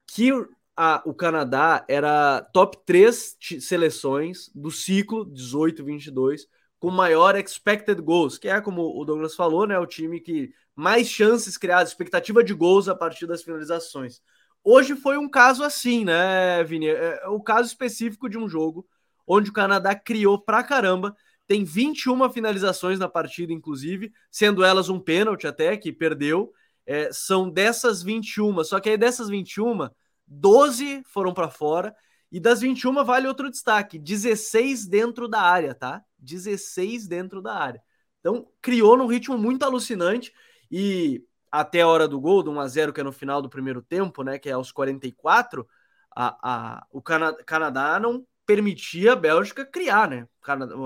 que 0.06 0.30
a, 0.76 1.02
o 1.04 1.14
Canadá 1.14 1.84
era 1.88 2.40
top 2.52 2.78
3 2.86 3.36
seleções 3.60 4.50
do 4.54 4.70
ciclo 4.70 5.24
18-22 5.26 6.46
com 6.78 6.90
maior 6.90 7.36
expected 7.36 8.00
goals, 8.02 8.38
que 8.38 8.48
é 8.48 8.60
como 8.60 8.82
o 9.00 9.04
Douglas 9.04 9.36
falou, 9.36 9.66
né, 9.66 9.78
o 9.78 9.86
time 9.86 10.18
que 10.20 10.52
mais 10.74 11.06
chances 11.08 11.56
criadas, 11.56 11.90
expectativa 11.90 12.42
de 12.42 12.52
gols 12.54 12.88
a 12.88 12.94
partir 12.94 13.26
das 13.26 13.42
finalizações. 13.42 14.20
Hoje 14.64 14.94
foi 14.94 15.16
um 15.16 15.28
caso 15.28 15.64
assim, 15.64 16.04
né, 16.04 16.62
Vini? 16.64 16.88
É, 16.88 17.20
é 17.24 17.28
o 17.28 17.40
caso 17.40 17.68
específico 17.68 18.28
de 18.28 18.38
um 18.38 18.48
jogo 18.48 18.86
onde 19.26 19.50
o 19.50 19.52
Canadá 19.52 19.94
criou 19.94 20.38
pra 20.38 20.62
caramba, 20.62 21.16
tem 21.46 21.64
21 21.64 22.30
finalizações 22.30 22.98
na 22.98 23.08
partida, 23.08 23.52
inclusive, 23.52 24.12
sendo 24.30 24.64
elas 24.64 24.88
um 24.88 24.98
pênalti 24.98 25.46
até, 25.46 25.76
que 25.76 25.92
perdeu. 25.92 26.52
É, 26.86 27.12
são 27.12 27.48
dessas 27.48 28.02
21, 28.02 28.64
só 28.64 28.80
que 28.80 28.88
aí 28.88 28.96
dessas 28.96 29.28
21, 29.28 29.88
12 30.26 31.02
foram 31.04 31.34
para 31.34 31.50
fora. 31.50 31.94
E 32.30 32.40
das 32.40 32.60
21 32.60 33.04
vale 33.04 33.28
outro 33.28 33.50
destaque: 33.50 33.98
16 33.98 34.86
dentro 34.86 35.28
da 35.28 35.42
área, 35.42 35.74
tá? 35.74 36.02
16 36.18 37.06
dentro 37.06 37.42
da 37.42 37.54
área. 37.54 37.82
Então, 38.20 38.48
criou 38.60 38.96
num 38.96 39.06
ritmo 39.06 39.36
muito 39.36 39.64
alucinante. 39.64 40.32
E 40.70 41.22
até 41.52 41.82
a 41.82 41.88
hora 41.88 42.08
do 42.08 42.18
gol, 42.18 42.42
do 42.42 42.50
1x0, 42.50 42.92
que 42.92 43.00
é 43.00 43.04
no 43.04 43.12
final 43.12 43.42
do 43.42 43.50
primeiro 43.50 43.82
tempo, 43.82 44.22
né? 44.22 44.38
Que 44.38 44.48
é 44.48 44.52
aos 44.52 44.72
44, 44.72 45.68
a, 46.16 46.36
a, 46.42 46.86
o 46.90 47.02
Cana 47.02 47.34
Canadá 47.44 48.00
não 48.00 48.26
permitia 48.46 49.12
a 49.12 49.16
Bélgica 49.16 49.64
criar, 49.64 50.08
né? 50.08 50.26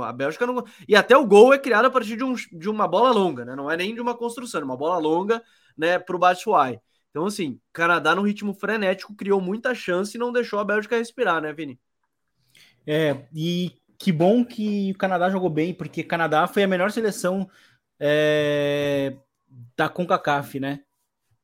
A 0.04 0.12
Bélgica 0.12 0.44
não. 0.44 0.64
E 0.88 0.96
até 0.96 1.16
o 1.16 1.24
gol 1.24 1.54
é 1.54 1.58
criado 1.58 1.86
a 1.86 1.90
partir 1.90 2.16
de, 2.16 2.24
um, 2.24 2.34
de 2.34 2.68
uma 2.68 2.88
bola 2.88 3.12
longa, 3.12 3.44
né? 3.44 3.54
Não 3.54 3.70
é 3.70 3.76
nem 3.76 3.94
de 3.94 4.00
uma 4.00 4.16
construção, 4.16 4.60
é 4.60 4.64
uma 4.64 4.76
bola 4.76 4.98
longa, 4.98 5.40
né? 5.76 5.98
Para 5.98 6.16
o 6.16 6.18
Batshuayi. 6.18 6.80
Então, 7.10 7.26
assim, 7.26 7.58
Canadá 7.72 8.14
no 8.14 8.22
ritmo 8.22 8.52
frenético 8.52 9.14
criou 9.14 9.40
muita 9.40 9.74
chance 9.74 10.16
e 10.16 10.20
não 10.20 10.32
deixou 10.32 10.58
a 10.58 10.64
Bélgica 10.64 10.98
respirar, 10.98 11.40
né, 11.40 11.52
Vini? 11.52 11.80
É, 12.86 13.26
e 13.32 13.72
que 13.98 14.12
bom 14.12 14.44
que 14.44 14.92
o 14.92 14.98
Canadá 14.98 15.30
jogou 15.30 15.48
bem, 15.48 15.72
porque 15.72 16.02
Canadá 16.02 16.46
foi 16.46 16.64
a 16.64 16.68
melhor 16.68 16.90
seleção 16.90 17.48
é, 17.98 19.16
da 19.76 19.88
CONCACAF, 19.88 20.60
né? 20.60 20.80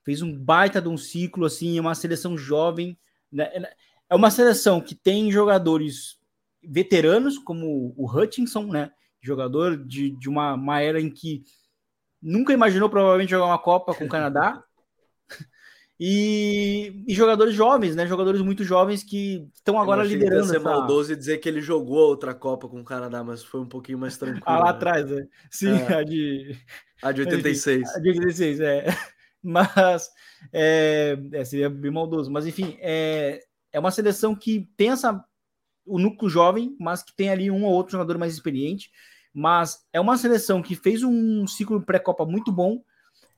Fez 0.04 0.22
um 0.22 0.36
baita 0.36 0.80
de 0.80 0.88
um 0.88 0.96
ciclo, 0.96 1.46
assim, 1.46 1.78
uma 1.78 1.94
seleção 1.94 2.36
jovem. 2.36 2.98
Né? 3.30 3.50
É 4.08 4.14
uma 4.14 4.30
seleção 4.30 4.80
que 4.80 4.94
tem 4.94 5.30
jogadores 5.30 6.18
veteranos, 6.62 7.38
como 7.38 7.94
o 7.96 8.10
Hutchinson, 8.10 8.66
né? 8.66 8.90
Jogador 9.20 9.76
de, 9.76 10.10
de 10.10 10.28
uma, 10.28 10.54
uma 10.54 10.80
era 10.80 11.00
em 11.00 11.10
que 11.10 11.44
nunca 12.20 12.52
imaginou 12.52 12.88
provavelmente 12.88 13.30
jogar 13.30 13.46
uma 13.46 13.58
Copa 13.58 13.94
com 13.94 14.04
o 14.04 14.08
Canadá. 14.08 14.62
E, 16.04 17.04
e, 17.06 17.14
jogadores 17.14 17.54
jovens, 17.54 17.94
né? 17.94 18.08
Jogadores 18.08 18.40
muito 18.40 18.64
jovens 18.64 19.04
que 19.04 19.48
estão 19.54 19.80
agora 19.80 20.02
liderando. 20.02 20.46
Ser 20.46 20.56
essa... 20.56 20.64
maldoso 20.64 21.12
e 21.12 21.16
dizer 21.16 21.38
que 21.38 21.48
ele 21.48 21.60
jogou 21.60 22.00
a 22.00 22.08
outra 22.08 22.34
Copa 22.34 22.68
com 22.68 22.80
o 22.80 22.84
Canadá, 22.84 23.22
mas 23.22 23.44
foi 23.44 23.60
um 23.60 23.68
pouquinho 23.68 23.98
mais 23.98 24.18
tranquilo. 24.18 24.42
ah, 24.44 24.58
lá 24.58 24.64
né? 24.64 24.70
atrás, 24.70 25.08
né? 25.08 25.28
Sim, 25.48 25.70
é. 25.70 25.94
a 25.94 26.02
de. 26.02 26.58
A 27.03 27.12
de 27.12 27.22
86. 27.22 27.96
A 27.96 27.98
de 27.98 28.09
86, 28.11 28.61
é. 28.61 28.86
Mas 29.42 30.09
é, 30.53 31.18
é, 31.32 31.44
seria 31.44 31.68
bem 31.68 31.90
maldoso. 31.90 32.30
Mas 32.30 32.46
enfim, 32.46 32.76
é, 32.80 33.42
é 33.72 33.80
uma 33.80 33.90
seleção 33.90 34.34
que 34.34 34.68
tem 34.76 34.90
essa, 34.90 35.22
o 35.84 35.98
núcleo 35.98 36.30
jovem, 36.30 36.76
mas 36.78 37.03
que 37.03 37.14
tem 37.14 37.28
ali 37.28 37.50
um 37.50 37.64
ou 37.64 37.72
outro 37.72 37.92
jogador 37.92 38.16
mais 38.18 38.32
experiente. 38.32 38.90
Mas 39.34 39.84
é 39.92 40.00
uma 40.00 40.16
seleção 40.16 40.62
que 40.62 40.76
fez 40.76 41.03
um 41.03 41.46
ciclo 41.46 41.82
pré-copa 41.82 42.24
muito 42.24 42.53
bom. 42.53 42.84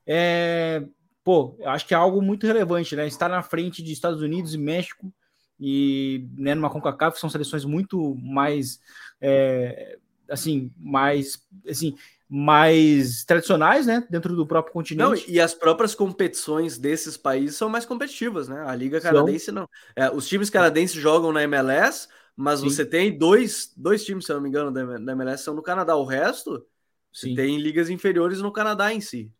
É, 0.06 0.84
pô, 1.22 1.56
eu 1.58 1.70
acho 1.70 1.86
que 1.86 1.94
é 1.94 1.96
algo 1.96 2.20
muito 2.20 2.46
relevante, 2.46 2.94
né? 2.94 3.06
Estar 3.06 3.30
na 3.30 3.42
frente 3.42 3.82
de 3.82 3.92
Estados 3.92 4.20
Unidos 4.20 4.52
e 4.52 4.58
México 4.58 5.10
e 5.58 6.28
né, 6.36 6.54
numa 6.54 6.68
CONCACAF 6.68 7.18
são 7.18 7.30
seleções 7.30 7.64
muito 7.64 8.16
mais 8.16 8.80
é, 9.20 9.96
assim, 10.28 10.72
mais 10.76 11.42
assim, 11.68 11.94
mais 12.36 13.22
tradicionais, 13.22 13.86
né, 13.86 14.04
dentro 14.10 14.34
do 14.34 14.44
próprio 14.44 14.72
continente. 14.72 15.24
Não, 15.28 15.32
e 15.32 15.40
as 15.40 15.54
próprias 15.54 15.94
competições 15.94 16.76
desses 16.76 17.16
países 17.16 17.56
são 17.56 17.68
mais 17.68 17.86
competitivas, 17.86 18.48
né? 18.48 18.64
A 18.66 18.74
liga 18.74 19.00
canadense 19.00 19.52
não. 19.52 19.68
É, 19.94 20.10
os 20.10 20.26
times 20.26 20.50
canadenses 20.50 21.00
jogam 21.00 21.30
na 21.30 21.44
MLS, 21.44 22.08
mas 22.36 22.58
Sim. 22.58 22.68
você 22.68 22.84
tem 22.84 23.16
dois, 23.16 23.72
dois 23.76 24.04
times, 24.04 24.26
se 24.26 24.32
eu 24.32 24.36
não 24.36 24.42
me 24.42 24.48
engano, 24.48 24.72
da 24.72 25.12
MLS 25.12 25.44
são 25.44 25.54
no 25.54 25.62
Canadá. 25.62 25.94
O 25.94 26.04
resto, 26.04 26.66
você 27.12 27.28
Sim. 27.28 27.34
tem 27.36 27.56
ligas 27.56 27.88
inferiores 27.88 28.40
no 28.40 28.50
Canadá 28.50 28.92
em 28.92 29.00
si. 29.00 29.30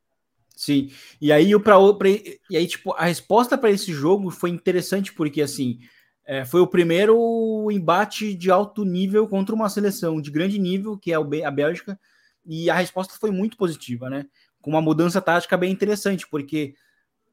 Sim. 0.54 0.92
E 1.20 1.32
aí, 1.32 1.58
pra, 1.58 1.76
pra, 1.94 2.08
e 2.08 2.56
aí 2.56 2.66
tipo, 2.68 2.92
a 2.92 3.06
resposta 3.06 3.58
para 3.58 3.72
esse 3.72 3.92
jogo 3.92 4.30
foi 4.30 4.50
interessante 4.50 5.12
porque 5.12 5.42
assim 5.42 5.80
é, 6.24 6.44
foi 6.44 6.60
o 6.60 6.66
primeiro 6.68 7.68
embate 7.72 8.36
de 8.36 8.52
alto 8.52 8.84
nível 8.84 9.26
contra 9.26 9.52
uma 9.52 9.68
seleção 9.68 10.20
de 10.20 10.30
grande 10.30 10.60
nível, 10.60 10.96
que 10.96 11.12
é 11.12 11.16
a 11.16 11.50
Bélgica, 11.50 11.98
e 12.46 12.68
a 12.68 12.74
resposta 12.74 13.14
foi 13.18 13.30
muito 13.30 13.56
positiva, 13.56 14.10
né? 14.10 14.26
Com 14.60 14.70
uma 14.70 14.82
mudança 14.82 15.20
tática 15.20 15.56
bem 15.56 15.72
interessante, 15.72 16.26
porque 16.28 16.74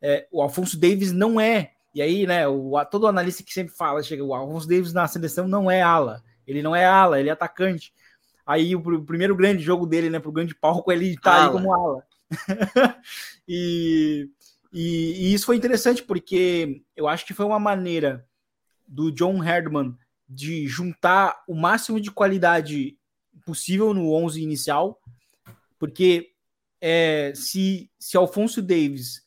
é, 0.01 0.27
o 0.31 0.41
Alfonso 0.41 0.79
Davis 0.79 1.11
não 1.11 1.39
é. 1.39 1.73
E 1.93 2.01
aí, 2.01 2.25
né, 2.25 2.47
o, 2.47 2.73
todo 2.89 3.07
analista 3.07 3.43
que 3.43 3.53
sempre 3.53 3.75
fala, 3.75 4.01
chega, 4.01 4.23
o 4.23 4.33
Alfonso 4.33 4.67
Davis 4.67 4.93
na 4.93 5.07
seleção 5.07 5.47
não 5.47 5.69
é 5.69 5.81
ala. 5.81 6.23
Ele 6.47 6.61
não 6.61 6.75
é 6.75 6.85
ala, 6.85 7.19
ele 7.19 7.29
é 7.29 7.31
atacante. 7.31 7.93
Aí 8.45 8.75
o, 8.75 8.79
o 8.79 9.03
primeiro 9.03 9.35
grande 9.35 9.61
jogo 9.61 9.85
dele, 9.85 10.09
né, 10.09 10.19
pro 10.19 10.31
grande 10.31 10.55
palco, 10.55 10.91
ele 10.91 11.17
tá 11.17 11.35
ala. 11.35 11.45
aí 11.45 11.51
como 11.51 11.73
ala. 11.73 12.03
e, 13.47 14.29
e, 14.71 15.29
e, 15.29 15.33
isso 15.33 15.45
foi 15.45 15.57
interessante 15.57 16.01
porque 16.01 16.81
eu 16.95 17.07
acho 17.07 17.25
que 17.25 17.33
foi 17.33 17.45
uma 17.45 17.59
maneira 17.59 18.25
do 18.87 19.11
John 19.11 19.43
Herdman 19.43 19.95
de 20.27 20.65
juntar 20.67 21.43
o 21.47 21.53
máximo 21.53 21.99
de 21.99 22.09
qualidade 22.09 22.97
possível 23.45 23.93
no 23.93 24.13
11 24.13 24.41
inicial, 24.41 24.99
porque 25.79 26.31
é, 26.79 27.31
se, 27.35 27.89
se 27.99 28.17
Alfonso 28.17 28.61
Davis, 28.61 29.25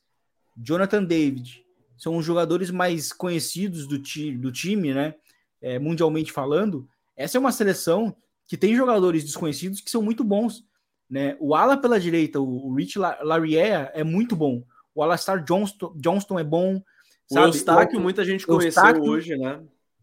Jonathan 0.56 1.04
David 1.04 1.64
são 1.96 2.16
os 2.16 2.24
jogadores 2.24 2.70
mais 2.70 3.12
conhecidos 3.12 3.86
do, 3.86 3.98
ti, 3.98 4.32
do 4.32 4.52
time, 4.52 4.92
né, 4.92 5.14
é, 5.60 5.78
mundialmente 5.78 6.32
falando, 6.32 6.88
essa 7.16 7.38
é 7.38 7.40
uma 7.40 7.52
seleção 7.52 8.14
que 8.46 8.56
tem 8.56 8.76
jogadores 8.76 9.24
desconhecidos 9.24 9.80
que 9.80 9.90
são 9.90 10.02
muito 10.02 10.22
bons. 10.22 10.64
Né? 11.08 11.36
O 11.40 11.54
ala 11.54 11.76
pela 11.76 12.00
direita, 12.00 12.40
o 12.40 12.74
Rich 12.74 12.98
Lariea 12.98 13.90
é 13.94 14.02
muito 14.02 14.34
bom. 14.34 14.62
O 14.94 15.02
Alastar 15.02 15.42
Johnston, 15.42 15.94
Johnston 15.96 16.38
é 16.38 16.44
bom. 16.44 16.82
O 17.30 17.34
sabe? 17.34 17.46
Eustáquio, 17.46 18.00
muita 18.00 18.24
gente 18.24 18.46
conheceu 18.46 18.66
Eustáquio, 18.84 19.04
hoje, 19.04 19.36
né? 19.36 19.60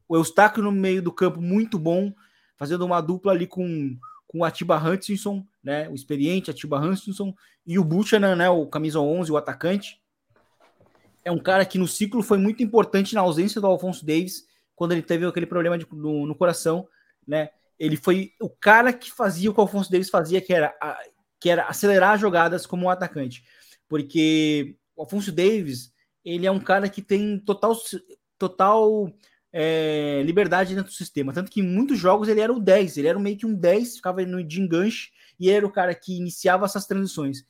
O 0.07 0.15
Eustáquio 0.15 0.63
no 0.63 0.71
meio 0.71 1.01
do 1.01 1.11
campo, 1.11 1.41
muito 1.41 1.77
bom, 1.79 2.13
fazendo 2.61 2.85
uma 2.85 3.01
dupla 3.01 3.31
ali 3.31 3.47
com, 3.47 3.97
com 4.27 4.39
o 4.39 4.43
Atiba 4.45 4.77
Hutchinson, 4.77 5.43
né? 5.63 5.89
O 5.89 5.95
experiente 5.95 6.51
Atiba 6.51 6.79
Hutchinson, 6.79 7.33
e 7.65 7.79
o 7.79 7.83
Buchanan, 7.83 8.35
né? 8.35 8.49
O 8.51 8.67
camisa 8.67 8.99
11, 8.99 9.31
o 9.31 9.37
atacante. 9.37 9.99
É 11.25 11.31
um 11.31 11.39
cara 11.39 11.65
que 11.65 11.79
no 11.79 11.87
ciclo 11.87 12.21
foi 12.21 12.37
muito 12.37 12.61
importante 12.61 13.15
na 13.15 13.21
ausência 13.21 13.59
do 13.59 13.65
Alfonso 13.65 14.05
Davis, 14.05 14.45
quando 14.75 14.91
ele 14.91 15.01
teve 15.01 15.25
aquele 15.25 15.47
problema 15.47 15.75
de, 15.75 15.87
no, 15.91 16.27
no 16.27 16.35
coração, 16.35 16.87
né? 17.27 17.49
ele 17.79 17.97
foi 17.97 18.31
o 18.39 18.47
cara 18.47 18.93
que 18.93 19.11
fazia 19.11 19.49
o 19.49 19.53
que 19.55 19.59
o 19.59 19.63
Alfonso 19.63 19.89
Davis 19.89 20.11
fazia, 20.11 20.39
que 20.39 20.53
era, 20.53 20.71
que 21.39 21.49
era 21.49 21.65
acelerar 21.65 22.19
jogadas 22.19 22.63
como 22.67 22.85
um 22.85 22.89
atacante. 22.91 23.43
Porque 23.89 24.75
o 24.95 25.01
Alfonso 25.01 25.31
Davis, 25.31 25.91
ele 26.23 26.45
é 26.45 26.51
um 26.51 26.59
cara 26.59 26.87
que 26.87 27.01
tem 27.01 27.39
total, 27.39 27.75
total 28.37 29.11
é, 29.53 30.21
liberdade 30.25 30.75
dentro 30.75 30.91
do 30.91 30.95
sistema. 30.95 31.33
Tanto 31.33 31.51
que 31.51 31.59
em 31.59 31.67
muitos 31.67 31.97
jogos 31.97 32.27
ele 32.27 32.39
era 32.41 32.53
o 32.53 32.59
10, 32.59 32.97
ele 32.97 33.07
era 33.07 33.19
meio 33.19 33.37
que 33.37 33.45
um 33.45 33.53
10, 33.53 33.97
ficava 33.97 34.25
no, 34.25 34.43
de 34.43 34.61
enganche, 34.61 35.09
e 35.39 35.49
era 35.49 35.65
o 35.65 35.71
cara 35.71 35.93
que 35.93 36.15
iniciava 36.15 36.65
essas 36.65 36.85
transições. 36.85 37.43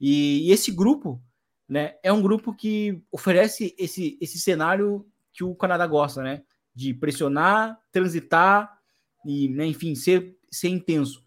E, 0.00 0.48
e 0.48 0.52
esse 0.52 0.70
grupo, 0.70 1.22
né, 1.68 1.94
é 2.02 2.12
um 2.12 2.22
grupo 2.22 2.54
que 2.54 3.02
oferece 3.10 3.74
esse, 3.78 4.18
esse 4.20 4.38
cenário 4.38 5.06
que 5.32 5.42
o 5.42 5.54
Canadá 5.54 5.86
gosta, 5.86 6.22
né? 6.22 6.42
De 6.74 6.94
pressionar, 6.94 7.78
transitar, 7.92 8.78
e, 9.24 9.48
né, 9.48 9.66
enfim, 9.66 9.94
ser, 9.94 10.36
ser 10.50 10.68
intenso. 10.68 11.22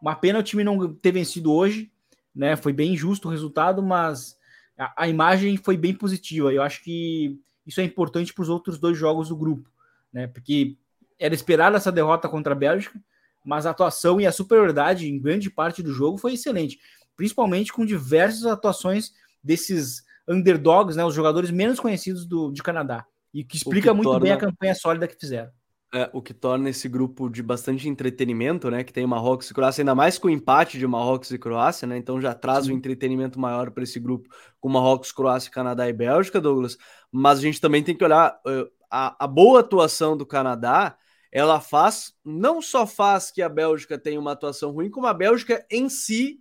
Uma 0.00 0.14
pena 0.14 0.38
o 0.38 0.42
time 0.42 0.64
não 0.64 0.94
ter 0.94 1.12
vencido 1.12 1.52
hoje, 1.52 1.90
né? 2.34 2.56
Foi 2.56 2.72
bem 2.72 2.96
justo 2.96 3.28
o 3.28 3.30
resultado, 3.30 3.82
mas 3.82 4.36
a, 4.78 5.04
a 5.04 5.08
imagem 5.08 5.56
foi 5.56 5.76
bem 5.76 5.94
positiva. 5.94 6.52
Eu 6.52 6.62
acho 6.62 6.82
que 6.82 7.38
isso 7.66 7.80
é 7.80 7.84
importante 7.84 8.32
para 8.32 8.42
os 8.42 8.48
outros 8.48 8.78
dois 8.78 8.96
jogos 8.96 9.28
do 9.28 9.36
grupo, 9.36 9.70
né? 10.12 10.26
Porque 10.26 10.76
era 11.18 11.34
esperada 11.34 11.76
essa 11.76 11.90
derrota 11.90 12.28
contra 12.28 12.52
a 12.52 12.56
Bélgica, 12.56 13.00
mas 13.44 13.66
a 13.66 13.70
atuação 13.70 14.20
e 14.20 14.26
a 14.26 14.32
superioridade 14.32 15.08
em 15.08 15.18
grande 15.20 15.50
parte 15.50 15.82
do 15.82 15.92
jogo 15.92 16.18
foi 16.18 16.34
excelente, 16.34 16.78
principalmente 17.16 17.72
com 17.72 17.84
diversas 17.84 18.44
atuações 18.44 19.12
desses 19.42 20.04
underdogs, 20.28 20.96
né, 20.96 21.04
os 21.04 21.14
jogadores 21.14 21.50
menos 21.50 21.78
conhecidos 21.78 22.26
do, 22.26 22.50
de 22.50 22.62
Canadá, 22.62 23.06
e 23.32 23.44
que 23.44 23.56
explica 23.56 23.90
que 23.90 23.94
muito 23.94 24.08
torna... 24.08 24.20
bem 24.20 24.32
a 24.32 24.36
campanha 24.36 24.74
sólida 24.74 25.06
que 25.06 25.16
fizeram. 25.18 25.50
É, 25.94 26.10
o 26.12 26.20
que 26.20 26.34
torna 26.34 26.68
esse 26.68 26.88
grupo 26.88 27.28
de 27.28 27.42
bastante 27.42 27.88
entretenimento, 27.88 28.68
né? 28.68 28.82
Que 28.82 28.92
tem 28.92 29.06
Marrocos 29.06 29.48
e 29.48 29.54
Croácia, 29.54 29.82
ainda 29.82 29.94
mais 29.94 30.18
com 30.18 30.26
o 30.26 30.30
empate 30.30 30.78
de 30.78 30.86
Marrocos 30.86 31.30
e 31.30 31.38
Croácia, 31.38 31.86
né? 31.86 31.96
Então 31.96 32.20
já 32.20 32.34
traz 32.34 32.66
Sim. 32.66 32.72
um 32.72 32.76
entretenimento 32.76 33.38
maior 33.38 33.70
para 33.70 33.84
esse 33.84 34.00
grupo 34.00 34.28
com 34.60 34.68
Marrocos, 34.68 35.12
Croácia, 35.12 35.50
Canadá 35.50 35.88
e 35.88 35.92
Bélgica, 35.92 36.40
Douglas. 36.40 36.76
Mas 37.10 37.38
a 37.38 37.42
gente 37.42 37.60
também 37.60 37.82
tem 37.82 37.96
que 37.96 38.04
olhar 38.04 38.40
uh, 38.46 38.70
a, 38.90 39.24
a 39.24 39.26
boa 39.26 39.60
atuação 39.60 40.16
do 40.16 40.26
Canadá. 40.26 40.96
Ela 41.30 41.60
faz, 41.60 42.14
não 42.24 42.62
só 42.62 42.86
faz 42.86 43.30
que 43.30 43.42
a 43.42 43.48
Bélgica 43.48 43.98
tenha 43.98 44.18
uma 44.18 44.32
atuação 44.32 44.70
ruim, 44.70 44.90
como 44.90 45.06
a 45.06 45.14
Bélgica 45.14 45.64
em 45.70 45.88
si, 45.88 46.40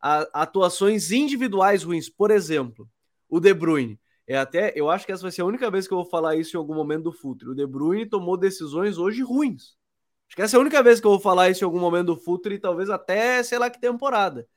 a, 0.00 0.42
atuações 0.42 1.10
individuais 1.10 1.82
ruins. 1.82 2.08
Por 2.08 2.30
exemplo, 2.30 2.88
o 3.28 3.40
De 3.40 3.54
Bruyne. 3.54 3.98
É 4.26 4.38
até, 4.38 4.72
eu 4.76 4.88
acho 4.88 5.04
que 5.04 5.12
essa 5.12 5.22
vai 5.22 5.32
ser 5.32 5.42
a 5.42 5.46
única 5.46 5.70
vez 5.70 5.86
que 5.86 5.92
eu 5.92 5.98
vou 5.98 6.08
falar 6.08 6.36
isso 6.36 6.56
em 6.56 6.58
algum 6.58 6.74
momento 6.74 7.04
do 7.04 7.12
Futre. 7.12 7.48
O 7.48 7.54
De 7.54 7.66
Bruyne 7.66 8.06
tomou 8.06 8.36
decisões 8.36 8.96
hoje 8.96 9.22
ruins. 9.22 9.76
Acho 10.28 10.36
que 10.36 10.42
essa 10.42 10.56
é 10.56 10.58
a 10.58 10.60
única 10.60 10.82
vez 10.82 11.00
que 11.00 11.06
eu 11.06 11.10
vou 11.10 11.20
falar 11.20 11.50
isso 11.50 11.62
em 11.62 11.66
algum 11.66 11.80
momento 11.80 12.06
do 12.06 12.16
Futre, 12.16 12.58
talvez 12.58 12.88
até, 12.88 13.42
sei 13.42 13.58
lá 13.58 13.68
que 13.68 13.80
temporada. 13.80 14.48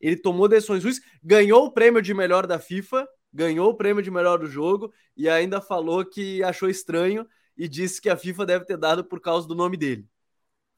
Ele 0.00 0.16
tomou 0.16 0.46
decisões 0.46 0.84
ruins, 0.84 1.00
ganhou 1.22 1.64
o 1.64 1.72
prêmio 1.72 2.00
de 2.02 2.12
melhor 2.14 2.46
da 2.46 2.58
FIFA, 2.58 3.08
ganhou 3.34 3.70
o 3.70 3.74
prêmio 3.74 4.02
de 4.02 4.10
melhor 4.10 4.38
do 4.38 4.46
jogo 4.46 4.92
e 5.16 5.28
ainda 5.28 5.60
falou 5.60 6.04
que 6.04 6.42
achou 6.42 6.68
estranho 6.68 7.26
e 7.56 7.68
disse 7.68 8.00
que 8.00 8.08
a 8.08 8.16
FIFA 8.16 8.46
deve 8.46 8.64
ter 8.64 8.76
dado 8.76 9.04
por 9.04 9.20
causa 9.20 9.46
do 9.46 9.54
nome 9.54 9.76
dele. 9.76 10.06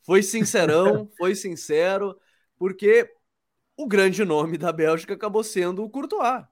Foi 0.02 0.22
sincerão, 0.22 1.08
foi 1.16 1.34
sincero, 1.34 2.18
porque 2.58 3.12
o 3.76 3.86
grande 3.86 4.24
nome 4.24 4.56
da 4.56 4.72
Bélgica 4.72 5.14
acabou 5.14 5.44
sendo 5.44 5.84
o 5.84 5.90
Courtois 5.90 6.44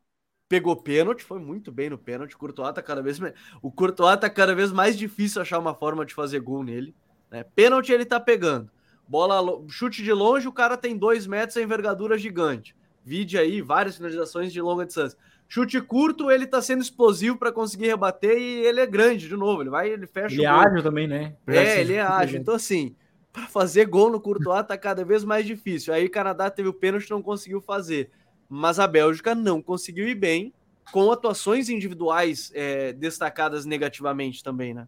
pegou 0.48 0.76
pênalti, 0.76 1.24
foi 1.24 1.40
muito 1.40 1.72
bem 1.72 1.90
no 1.90 1.98
pênalti. 1.98 2.34
O 2.34 2.38
Courtois 2.38 2.72
tá 2.72 2.82
cada 2.82 3.02
vez 3.02 3.18
o 3.60 3.72
Courtois 3.72 4.18
tá 4.20 4.30
cada 4.30 4.54
vez 4.54 4.70
mais 4.70 4.96
difícil 4.96 5.42
achar 5.42 5.58
uma 5.58 5.74
forma 5.74 6.04
de 6.04 6.14
fazer 6.14 6.38
gol 6.40 6.62
nele. 6.62 6.94
Né? 7.30 7.42
Pênalti 7.42 7.92
ele 7.92 8.04
tá 8.04 8.20
pegando. 8.20 8.70
Bola, 9.06 9.62
chute 9.68 10.02
de 10.02 10.12
longe, 10.12 10.46
o 10.46 10.52
cara 10.52 10.76
tem 10.76 10.96
dois 10.96 11.26
metros, 11.26 11.56
a 11.56 11.62
envergadura 11.62 12.16
gigante. 12.16 12.76
Vide 13.04 13.36
aí 13.36 13.60
várias 13.60 13.96
finalizações 13.96 14.52
de 14.52 14.60
longa 14.60 14.86
distância. 14.86 15.18
Chute 15.48 15.80
curto, 15.80 16.30
ele 16.30 16.46
tá 16.46 16.60
sendo 16.60 16.82
explosivo 16.82 17.36
para 17.36 17.52
conseguir 17.52 17.86
rebater 17.86 18.36
e 18.36 18.64
ele 18.66 18.80
é 18.80 18.86
grande 18.86 19.28
de 19.28 19.36
novo. 19.36 19.62
Ele 19.62 19.70
vai, 19.70 19.88
ele 19.88 20.06
fecha. 20.06 20.34
Ele 20.34 20.44
é 20.44 20.48
ágil 20.48 20.82
também, 20.82 21.06
né? 21.06 21.34
É, 21.46 21.80
ele 21.80 21.94
é 21.94 22.00
ágil. 22.00 22.40
Então, 22.40 22.54
assim, 22.54 22.96
para 23.32 23.46
fazer 23.46 23.86
gol 23.86 24.10
no 24.10 24.20
Courtois 24.20 24.66
tá 24.66 24.76
cada 24.76 25.04
vez 25.04 25.24
mais 25.24 25.46
difícil. 25.46 25.94
Aí 25.94 26.06
o 26.06 26.10
Canadá 26.10 26.50
teve 26.50 26.68
o 26.68 26.74
pênalti 26.74 27.10
não 27.10 27.22
conseguiu 27.22 27.60
fazer 27.60 28.10
mas 28.48 28.78
a 28.78 28.86
Bélgica 28.86 29.34
não 29.34 29.62
conseguiu 29.62 30.08
ir 30.08 30.14
bem, 30.14 30.52
com 30.92 31.10
atuações 31.10 31.68
individuais 31.68 32.52
é, 32.54 32.92
destacadas 32.92 33.64
negativamente 33.64 34.44
também, 34.44 34.74
né? 34.74 34.86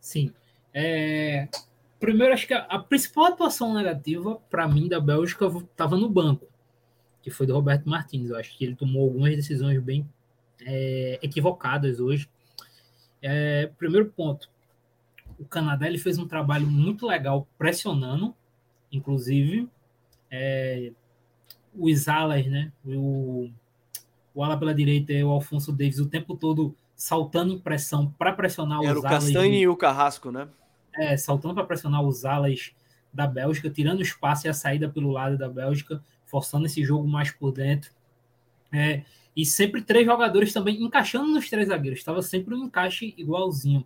Sim. 0.00 0.32
É... 0.72 1.48
Primeiro, 1.98 2.32
acho 2.32 2.46
que 2.46 2.54
a, 2.54 2.60
a 2.64 2.78
principal 2.78 3.26
atuação 3.26 3.74
negativa, 3.74 4.40
para 4.48 4.68
mim, 4.68 4.88
da 4.88 5.00
Bélgica 5.00 5.46
estava 5.46 5.96
no 5.96 6.08
banco, 6.08 6.46
que 7.22 7.30
foi 7.30 7.46
do 7.46 7.54
Roberto 7.54 7.88
Martins. 7.88 8.30
Eu 8.30 8.36
acho 8.36 8.56
que 8.56 8.64
ele 8.64 8.74
tomou 8.74 9.02
algumas 9.02 9.34
decisões 9.34 9.80
bem 9.82 10.08
é, 10.62 11.18
equivocadas 11.22 12.00
hoje. 12.00 12.28
É, 13.22 13.70
primeiro 13.78 14.10
ponto, 14.10 14.48
o 15.38 15.44
Canadá 15.44 15.86
ele 15.86 15.98
fez 15.98 16.18
um 16.18 16.26
trabalho 16.26 16.66
muito 16.66 17.06
legal 17.06 17.46
pressionando, 17.58 18.34
inclusive, 18.90 19.68
é, 20.30 20.92
os 21.74 22.08
alas, 22.08 22.46
né? 22.46 22.72
O, 22.84 23.50
o 24.34 24.44
ala 24.44 24.58
pela 24.58 24.74
direita 24.74 25.12
e 25.12 25.22
o 25.24 25.30
Alfonso 25.30 25.72
Davis 25.72 25.98
o 25.98 26.06
tempo 26.06 26.36
todo 26.36 26.74
saltando 26.94 27.52
em 27.52 27.58
pressão 27.58 28.14
para 28.18 28.32
pressionar 28.32 28.82
Era 28.82 28.98
os 28.98 29.04
alas. 29.04 29.12
Era 29.12 29.22
o 29.22 29.34
Castanhe 29.34 29.56
de... 29.56 29.62
e 29.62 29.68
o 29.68 29.76
Carrasco, 29.76 30.30
né? 30.30 30.48
É, 30.94 31.16
saltando 31.16 31.54
para 31.54 31.64
pressionar 31.64 32.02
os 32.02 32.24
alas 32.24 32.72
da 33.12 33.26
Bélgica, 33.26 33.70
tirando 33.70 34.02
espaço 34.02 34.46
e 34.46 34.50
a 34.50 34.54
saída 34.54 34.88
pelo 34.88 35.10
lado 35.10 35.38
da 35.38 35.48
Bélgica, 35.48 36.02
forçando 36.30 36.66
esse 36.66 36.84
jogo 36.84 37.06
mais 37.06 37.30
por 37.30 37.52
dentro. 37.52 37.90
É, 38.72 39.02
e 39.36 39.44
sempre 39.44 39.82
três 39.82 40.06
jogadores 40.06 40.52
também 40.52 40.82
encaixando 40.82 41.28
nos 41.28 41.48
três 41.48 41.68
zagueiros. 41.68 42.00
Estava 42.00 42.22
sempre 42.22 42.54
um 42.54 42.64
encaixe 42.64 43.14
igualzinho. 43.16 43.84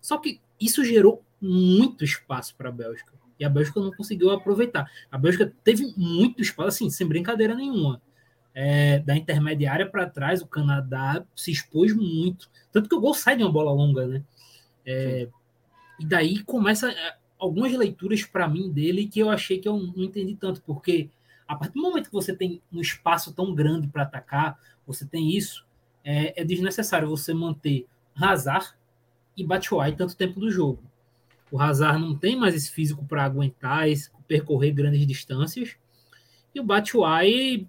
Só 0.00 0.18
que 0.18 0.40
isso 0.60 0.84
gerou 0.84 1.22
muito 1.40 2.04
espaço 2.04 2.54
para 2.56 2.68
a 2.68 2.72
Bélgica. 2.72 3.12
E 3.38 3.44
a 3.44 3.48
Bélgica 3.48 3.80
não 3.80 3.92
conseguiu 3.92 4.30
aproveitar. 4.30 4.90
A 5.10 5.18
Bélgica 5.18 5.52
teve 5.62 5.92
muito 5.96 6.40
espaço, 6.40 6.68
assim, 6.68 6.90
sem 6.90 7.06
brincadeira 7.06 7.54
nenhuma. 7.54 8.00
É, 8.54 9.00
da 9.00 9.14
intermediária 9.14 9.86
para 9.88 10.08
trás, 10.08 10.40
o 10.40 10.46
Canadá 10.46 11.22
se 11.34 11.50
expôs 11.50 11.94
muito. 11.94 12.48
Tanto 12.72 12.88
que 12.88 12.94
o 12.94 13.00
gol 13.00 13.12
sai 13.12 13.36
de 13.36 13.42
uma 13.42 13.52
bola 13.52 13.70
longa, 13.70 14.06
né? 14.06 14.22
É, 14.86 15.28
e 16.00 16.06
daí 16.06 16.42
começa 16.42 16.90
é, 16.90 17.16
algumas 17.38 17.72
leituras 17.72 18.24
para 18.24 18.48
mim 18.48 18.70
dele 18.70 19.06
que 19.06 19.20
eu 19.20 19.28
achei 19.28 19.58
que 19.58 19.68
eu 19.68 19.78
não 19.78 20.04
entendi 20.04 20.34
tanto, 20.36 20.62
porque 20.62 21.10
a 21.46 21.54
partir 21.54 21.74
do 21.74 21.82
momento 21.82 22.08
que 22.08 22.14
você 22.14 22.34
tem 22.34 22.60
um 22.72 22.80
espaço 22.80 23.32
tão 23.32 23.54
grande 23.54 23.86
para 23.88 24.02
atacar, 24.02 24.58
você 24.86 25.04
tem 25.04 25.36
isso, 25.36 25.66
é, 26.04 26.40
é 26.40 26.44
desnecessário 26.44 27.08
você 27.08 27.32
manter 27.34 27.86
Hazard 28.14 28.74
e 29.36 29.44
Batshuayi 29.44 29.94
tanto 29.94 30.16
tempo 30.16 30.40
do 30.40 30.50
jogo. 30.50 30.82
O 31.50 31.60
Hazard 31.60 32.00
não 32.00 32.16
tem 32.16 32.36
mais 32.36 32.54
esse 32.54 32.70
físico 32.70 33.04
para 33.04 33.24
aguentar, 33.24 33.88
esse, 33.88 34.10
percorrer 34.26 34.72
grandes 34.72 35.06
distâncias. 35.06 35.76
E 36.54 36.60
o 36.60 36.64
Batshuayi 36.64 37.68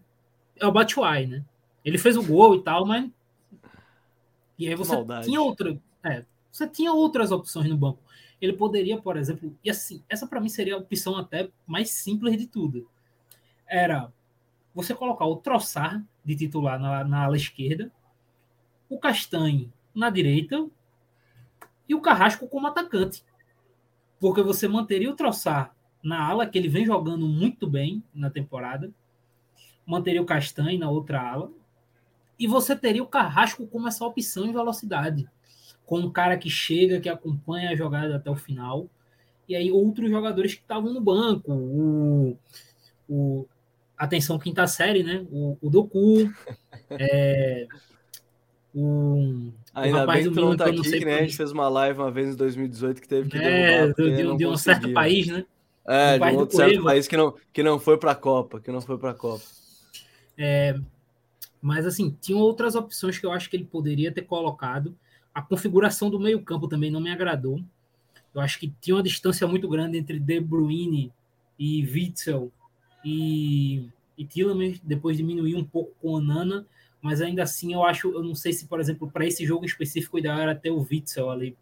é 0.56 0.66
o 0.66 0.72
Batshuayi, 0.72 1.28
né? 1.28 1.46
Ele 1.84 1.98
fez 1.98 2.18
o 2.18 2.24
gol 2.24 2.56
e 2.56 2.64
tal, 2.64 2.86
mas 2.86 3.10
e 4.58 4.68
aí 4.68 4.76
você 4.76 4.94
Maldade. 4.94 5.26
tinha 5.28 5.40
outra, 5.40 5.80
é, 6.04 6.26
você 6.52 6.68
tinha 6.68 6.92
outras 6.92 7.32
opções 7.32 7.70
no 7.70 7.78
banco. 7.78 8.00
Ele 8.42 8.54
poderia, 8.54 9.00
por 9.00 9.18
exemplo, 9.18 9.56
e 9.64 9.70
assim, 9.70 10.04
essa 10.10 10.28
para 10.28 10.42
mim 10.42 10.50
seria 10.50 10.76
a 10.76 10.80
opção 10.80 11.16
até 11.16 11.50
mais 11.66 11.92
simples 11.92 12.38
de 12.38 12.48
tudo. 12.48 12.90
Era 13.68 14.12
você 14.74 14.94
colocar 14.94 15.26
o 15.26 15.38
Troçar 15.38 16.04
de 16.24 16.36
titular 16.36 16.80
na, 16.80 17.04
na 17.04 17.24
ala 17.26 17.36
esquerda, 17.36 17.92
o 18.90 19.00
Castanhe 19.00 19.72
na 19.94 20.10
direita 20.10 20.68
e 21.90 21.96
o 21.96 22.02
Carrasco 22.02 22.48
como 22.48 22.68
atacante. 22.68 23.24
Porque 24.20 24.42
você 24.42 24.68
manteria 24.68 25.10
o 25.10 25.16
Troçar 25.16 25.76
na 26.04 26.24
ala, 26.24 26.48
que 26.48 26.58
ele 26.58 26.70
vem 26.70 26.86
jogando 26.86 27.28
muito 27.28 27.68
bem 27.68 28.04
na 28.14 28.30
temporada, 28.30 28.92
manteria 29.86 30.22
o 30.22 30.26
Castanhe 30.26 30.78
na 30.78 30.90
outra 30.90 31.22
ala, 31.22 31.52
e 32.40 32.46
você 32.46 32.76
teria 32.76 33.04
o 33.04 33.08
Carrasco 33.08 33.66
como 33.68 33.88
essa 33.88 34.06
opção 34.06 34.46
em 34.46 34.54
velocidade, 34.54 35.28
com 35.86 36.00
um 36.00 36.12
cara 36.12 36.38
que 36.38 36.50
chega, 36.50 37.00
que 37.00 37.10
acompanha 37.10 37.72
a 37.72 37.76
jogada 37.76 38.16
até 38.16 38.30
o 38.30 38.36
final, 38.36 38.88
e 39.48 39.56
aí 39.56 39.72
outros 39.72 40.10
jogadores 40.10 40.54
que 40.54 40.62
estavam 40.62 40.94
no 40.94 41.02
banco, 41.02 41.52
o, 41.52 42.38
o 43.10 43.48
atenção 43.98 44.38
quinta 44.38 44.68
série, 44.68 45.04
né? 45.04 45.26
O, 45.32 45.58
o 45.62 45.70
Doku, 45.70 46.32
é, 46.92 47.68
o 48.74 49.52
Ainda 49.74 50.08
bem 50.08 50.24
que 50.24 50.32
tu 50.32 50.58
tá 50.58 50.66
aqui, 50.66 50.82
que 50.82 51.06
né? 51.06 51.20
A 51.20 51.22
gente 51.22 51.38
fez 51.38 51.52
uma 51.52 51.70
live 51.70 52.00
uma 52.00 52.12
vez 52.12 52.34
em 52.34 52.36
2018 52.36 53.02
que 53.02 53.08
teve 53.08 53.30
que 53.30 53.38
é, 53.38 53.88
de, 53.88 54.38
de 54.38 54.46
um 54.46 54.58
certo 54.58 54.92
país, 54.92 55.28
né? 55.28 55.46
É, 55.88 56.16
um 56.16 56.20
de 56.20 56.36
um 56.36 56.40
outro 56.40 56.58
certo 56.58 56.84
país 56.84 57.08
que 57.08 57.16
não, 57.16 57.36
que 57.54 57.64
não 57.64 57.80
foi 57.80 57.98
para 57.98 58.12
a 58.12 58.16
Copa, 58.16 58.60
que 58.60 58.72
não 58.72 58.82
foi 58.82 58.98
para 58.98 59.12
a 59.12 59.14
Copa. 59.14 59.44
É, 60.38 60.78
mas 61.62 61.86
assim, 61.86 62.16
tinham 62.22 62.40
outras 62.40 62.76
opções 62.76 63.18
que 63.18 63.26
eu 63.26 63.32
acho 63.32 63.50
que 63.50 63.56
ele 63.56 63.66
poderia 63.66 64.12
ter 64.12 64.24
colocado. 64.24 64.96
A 65.34 65.42
configuração 65.42 66.10
do 66.10 66.20
meio-campo 66.20 66.68
também 66.68 66.92
não 66.92 67.00
me 67.00 67.12
agradou. 67.12 67.60
Eu 68.34 68.42
acho 68.42 68.60
que 68.60 68.74
tinha 68.82 68.96
uma 68.96 69.04
distância 69.04 69.48
muito 69.48 69.68
grande 69.68 69.98
entre 69.98 70.20
De 70.20 70.40
Bruyne 70.40 71.12
e 71.58 71.84
Witzel 71.86 72.52
e, 73.04 73.90
e 74.18 74.26
Tielemans, 74.26 74.80
depois 74.84 75.18
diminuir 75.18 75.56
um 75.56 75.64
pouco 75.64 75.94
com 76.02 76.14
o 76.14 76.22
Nana 76.22 76.66
mas 77.02 77.22
ainda 77.22 77.44
assim 77.44 77.74
eu 77.74 77.84
acho, 77.84 78.10
eu 78.12 78.24
não 78.24 78.36
sei 78.36 78.52
se, 78.54 78.66
por 78.66 78.80
exemplo, 78.80 79.10
para 79.10 79.26
esse 79.26 79.46
jogo 79.46 79.66
específico, 79.66 80.18
o 80.18 80.20
ideal 80.20 80.40
era 80.40 80.56
ter 80.56 80.72
o 80.72 80.86
Witzel 80.90 81.30
ali. 81.30 81.56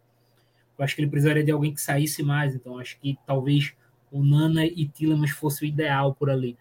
Eu 0.78 0.84
acho 0.84 0.94
que 0.94 1.00
ele 1.00 1.10
precisaria 1.10 1.44
de 1.44 1.50
alguém 1.50 1.72
que 1.72 1.80
saísse 1.80 2.22
mais, 2.22 2.54
então 2.54 2.78
acho 2.78 2.98
que 2.98 3.18
talvez 3.26 3.72
o 4.10 4.24
Nana 4.24 4.64
e 4.64 4.86
Tillemans 4.86 5.30
fosse 5.30 5.64
o 5.64 5.66
ideal 5.66 6.14
por 6.14 6.30
ali. 6.30 6.56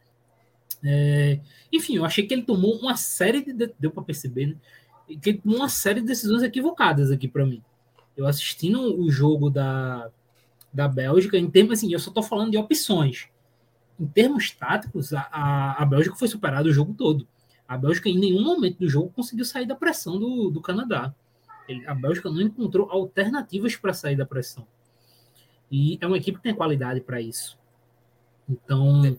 É, 0.83 1.39
enfim, 1.71 1.97
eu 1.97 2.05
achei 2.05 2.25
que 2.25 2.33
ele 2.33 2.43
tomou 2.43 2.77
uma 2.77 2.95
série 2.95 3.41
de. 3.41 3.73
Deu 3.79 3.91
para 3.91 4.03
perceber, 4.03 4.47
né? 4.47 4.55
Que 5.19 5.31
ele 5.31 5.37
tomou 5.39 5.57
uma 5.57 5.69
série 5.69 6.01
de 6.01 6.07
decisões 6.07 6.43
equivocadas 6.43 7.11
aqui 7.11 7.27
para 7.27 7.45
mim. 7.45 7.61
Eu 8.15 8.27
assistindo 8.27 9.01
o 9.01 9.09
jogo 9.09 9.49
da, 9.49 10.09
da 10.71 10.87
Bélgica, 10.87 11.37
em 11.37 11.49
termos 11.49 11.79
assim, 11.79 11.91
eu 11.91 11.99
só 11.99 12.09
estou 12.09 12.23
falando 12.23 12.51
de 12.51 12.57
opções. 12.57 13.27
Em 13.99 14.05
termos 14.07 14.51
táticos, 14.51 15.13
a, 15.13 15.27
a, 15.31 15.83
a 15.83 15.85
Bélgica 15.85 16.15
foi 16.15 16.27
superada 16.27 16.67
o 16.67 16.73
jogo 16.73 16.93
todo 16.93 17.27
A 17.67 17.77
Bélgica, 17.77 18.09
em 18.09 18.19
nenhum 18.19 18.43
momento 18.43 18.79
do 18.79 18.89
jogo, 18.89 19.11
conseguiu 19.15 19.45
sair 19.45 19.65
da 19.65 19.75
pressão 19.75 20.19
do, 20.19 20.49
do 20.49 20.61
Canadá. 20.61 21.13
Ele, 21.67 21.85
a 21.87 21.95
Bélgica 21.95 22.29
não 22.29 22.41
encontrou 22.41 22.89
alternativas 22.89 23.75
para 23.75 23.93
sair 23.93 24.15
da 24.15 24.25
pressão. 24.25 24.67
E 25.71 25.97
é 25.99 26.07
uma 26.07 26.17
equipe 26.17 26.37
que 26.37 26.43
tem 26.43 26.53
qualidade 26.53 27.01
para 27.01 27.19
isso. 27.19 27.57
Então. 28.47 29.17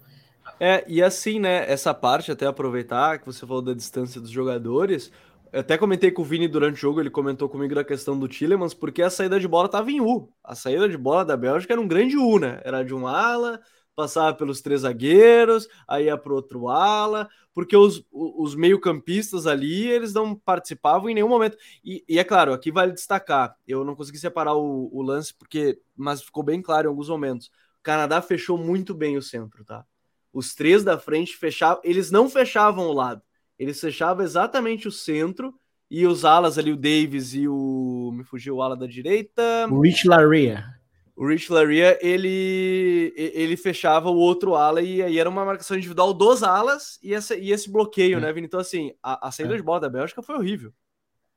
É, 0.60 0.84
e 0.86 1.02
assim, 1.02 1.40
né? 1.40 1.70
Essa 1.70 1.92
parte, 1.92 2.30
até 2.30 2.46
aproveitar 2.46 3.18
que 3.18 3.26
você 3.26 3.46
falou 3.46 3.62
da 3.62 3.74
distância 3.74 4.20
dos 4.20 4.30
jogadores. 4.30 5.10
Eu 5.52 5.60
até 5.60 5.78
comentei 5.78 6.10
com 6.10 6.22
o 6.22 6.24
Vini 6.24 6.48
durante 6.48 6.74
o 6.74 6.80
jogo, 6.80 7.00
ele 7.00 7.10
comentou 7.10 7.48
comigo 7.48 7.74
da 7.74 7.84
questão 7.84 8.18
do 8.18 8.28
Tillemans, 8.28 8.74
porque 8.74 9.02
a 9.02 9.10
saída 9.10 9.40
de 9.40 9.48
bola 9.48 9.66
estava 9.66 9.90
em 9.90 10.00
U. 10.00 10.28
A 10.44 10.54
saída 10.54 10.88
de 10.88 10.96
bola 10.98 11.24
da 11.24 11.36
Bélgica 11.36 11.72
era 11.72 11.80
um 11.80 11.88
grande 11.88 12.16
U, 12.16 12.38
né? 12.38 12.60
Era 12.64 12.82
de 12.82 12.94
um 12.94 13.06
ala, 13.06 13.60
passava 13.96 14.36
pelos 14.36 14.60
três 14.60 14.82
zagueiros, 14.82 15.66
aí 15.88 16.04
ia 16.04 16.18
para 16.18 16.34
outro 16.34 16.68
ala, 16.68 17.28
porque 17.54 17.74
os, 17.74 18.04
os 18.12 18.54
meio-campistas 18.54 19.46
ali, 19.46 19.88
eles 19.88 20.12
não 20.12 20.36
participavam 20.36 21.08
em 21.08 21.14
nenhum 21.14 21.28
momento. 21.28 21.56
E, 21.82 22.04
e, 22.06 22.18
é 22.18 22.24
claro, 22.24 22.52
aqui 22.52 22.70
vale 22.70 22.92
destacar, 22.92 23.56
eu 23.66 23.84
não 23.84 23.96
consegui 23.96 24.18
separar 24.18 24.54
o, 24.54 24.90
o, 24.92 25.02
lance, 25.02 25.32
porque 25.34 25.80
mas 25.96 26.22
ficou 26.22 26.42
bem 26.42 26.60
claro 26.60 26.86
em 26.86 26.90
alguns 26.90 27.08
momentos. 27.08 27.46
O 27.80 27.82
Canadá 27.82 28.20
fechou 28.20 28.58
muito 28.58 28.94
bem 28.94 29.16
o 29.16 29.22
centro, 29.22 29.64
tá? 29.64 29.84
Os 30.32 30.54
três 30.54 30.84
da 30.84 30.98
frente 30.98 31.34
fechavam, 31.34 31.80
eles 31.82 32.10
não 32.10 32.28
fechavam 32.28 32.86
o 32.86 32.92
lado, 32.92 33.22
eles 33.58 33.80
fechavam 33.80 34.22
exatamente 34.22 34.86
o 34.86 34.92
centro, 34.92 35.54
e 35.90 36.06
os 36.06 36.24
alas 36.24 36.58
ali, 36.58 36.72
o 36.72 36.76
Davis 36.76 37.32
e 37.32 37.46
o. 37.48 38.10
Me 38.12 38.24
fugiu 38.24 38.56
o 38.56 38.62
ala 38.62 38.76
da 38.76 38.88
direita. 38.88 39.68
Rich 39.68 40.08
Laria 40.08 40.76
o 41.16 41.26
Rich 41.26 41.50
Laria, 41.50 41.98
ele, 42.02 43.12
ele 43.16 43.56
fechava 43.56 44.10
o 44.10 44.16
outro 44.16 44.54
ala 44.54 44.82
e 44.82 45.02
aí 45.02 45.18
era 45.18 45.30
uma 45.30 45.46
marcação 45.46 45.76
individual 45.76 46.12
dos 46.12 46.42
alas 46.42 46.98
e, 47.02 47.14
essa, 47.14 47.34
e 47.34 47.50
esse 47.50 47.70
bloqueio, 47.70 48.18
é. 48.18 48.20
né, 48.20 48.32
Vini? 48.32 48.46
Então, 48.46 48.60
assim, 48.60 48.92
a, 49.02 49.28
a 49.28 49.32
saída 49.32 49.54
é. 49.54 49.56
de 49.56 49.62
bola 49.62 49.80
da 49.80 49.88
Bélgica 49.88 50.20
foi 50.20 50.34
horrível. 50.34 50.74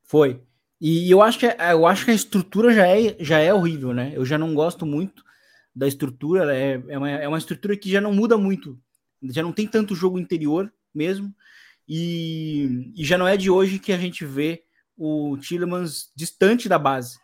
Foi. 0.04 0.42
E 0.82 1.10
eu 1.10 1.22
acho 1.22 1.40
que, 1.40 1.46
eu 1.46 1.86
acho 1.88 2.04
que 2.04 2.12
a 2.12 2.16
estrutura 2.16 2.74
já 2.74 2.88
é, 2.88 3.16
já 3.20 3.40
é 3.40 3.54
horrível, 3.54 3.94
né? 3.94 4.12
Eu 4.14 4.26
já 4.26 4.38
não 4.38 4.54
gosto 4.54 4.86
muito 4.86 5.24
da 5.74 5.88
estrutura, 5.88 6.54
é, 6.54 6.82
é, 6.88 6.98
uma, 6.98 7.10
é 7.10 7.28
uma 7.28 7.38
estrutura 7.38 7.78
que 7.78 7.90
já 7.90 8.02
não 8.02 8.14
muda 8.14 8.38
muito, 8.38 8.78
já 9.24 9.42
não 9.42 9.54
tem 9.54 9.66
tanto 9.66 9.96
jogo 9.96 10.20
interior 10.20 10.72
mesmo, 10.94 11.34
e, 11.88 12.92
e 12.96 13.06
já 13.06 13.18
não 13.18 13.28
é 13.28 13.38
de 13.38 13.50
hoje 13.50 13.80
que 13.80 13.94
a 13.94 13.98
gente 13.98 14.26
vê 14.26 14.64
o 14.98 15.38
Tillemans 15.38 16.12
distante 16.16 16.68
da 16.68 16.78
base. 16.78 17.18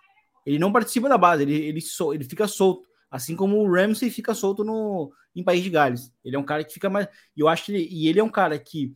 Ele 0.45 0.59
não 0.59 0.71
participa 0.71 1.09
da 1.09 1.17
base, 1.17 1.43
ele, 1.43 1.55
ele, 1.55 1.79
ele 2.13 2.23
fica 2.23 2.47
solto. 2.47 2.87
Assim 3.09 3.35
como 3.35 3.57
o 3.57 3.71
Ramsey 3.71 4.09
fica 4.09 4.33
solto 4.33 4.63
no, 4.63 5.11
em 5.35 5.43
País 5.43 5.63
de 5.63 5.69
Gales. 5.69 6.11
Ele 6.23 6.35
é 6.35 6.39
um 6.39 6.43
cara 6.43 6.63
que 6.63 6.73
fica 6.73 6.89
mais. 6.89 7.07
Eu 7.35 7.47
acho 7.47 7.65
que 7.65 7.73
ele, 7.73 7.87
e 7.89 8.07
ele 8.07 8.19
é 8.19 8.23
um 8.23 8.29
cara 8.29 8.57
que, 8.59 8.93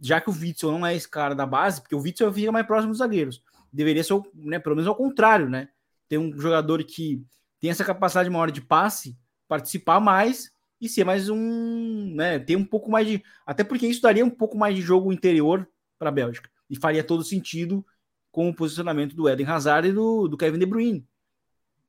já 0.00 0.20
que 0.20 0.30
o 0.30 0.32
Witzel 0.32 0.72
não 0.72 0.86
é 0.86 0.94
esse 0.94 1.08
cara 1.08 1.34
da 1.34 1.44
base, 1.44 1.80
porque 1.80 1.94
o 1.94 2.00
Witzel 2.00 2.32
fica 2.32 2.52
mais 2.52 2.66
próximo 2.66 2.92
dos 2.92 2.98
zagueiros. 2.98 3.42
Deveria 3.72 4.04
ser, 4.04 4.20
né, 4.34 4.58
pelo 4.58 4.76
menos 4.76 4.88
ao 4.88 4.94
contrário, 4.94 5.48
né? 5.48 5.68
Ter 6.08 6.18
um 6.18 6.32
jogador 6.38 6.82
que 6.84 7.22
tem 7.60 7.70
essa 7.70 7.84
capacidade 7.84 8.30
maior 8.30 8.50
de 8.50 8.60
passe, 8.60 9.18
participar 9.46 10.00
mais 10.00 10.50
e 10.80 10.88
ser 10.88 11.04
mais 11.04 11.28
um, 11.28 12.14
né, 12.14 12.38
ter 12.38 12.56
um 12.56 12.64
pouco 12.64 12.90
mais 12.90 13.06
de, 13.06 13.22
até 13.44 13.64
porque 13.64 13.86
isso 13.86 14.00
daria 14.00 14.24
um 14.24 14.30
pouco 14.30 14.56
mais 14.56 14.76
de 14.76 14.80
jogo 14.80 15.12
interior 15.12 15.68
para 15.98 16.08
a 16.08 16.12
Bélgica 16.12 16.48
e 16.70 16.76
faria 16.76 17.02
todo 17.02 17.24
sentido 17.24 17.84
com 18.30 18.48
o 18.48 18.54
posicionamento 18.54 19.14
do 19.14 19.28
Eden 19.28 19.46
Hazard 19.46 19.88
e 19.88 19.92
do, 19.92 20.28
do 20.28 20.36
Kevin 20.36 20.58
De 20.58 20.66
Bruyne, 20.66 21.06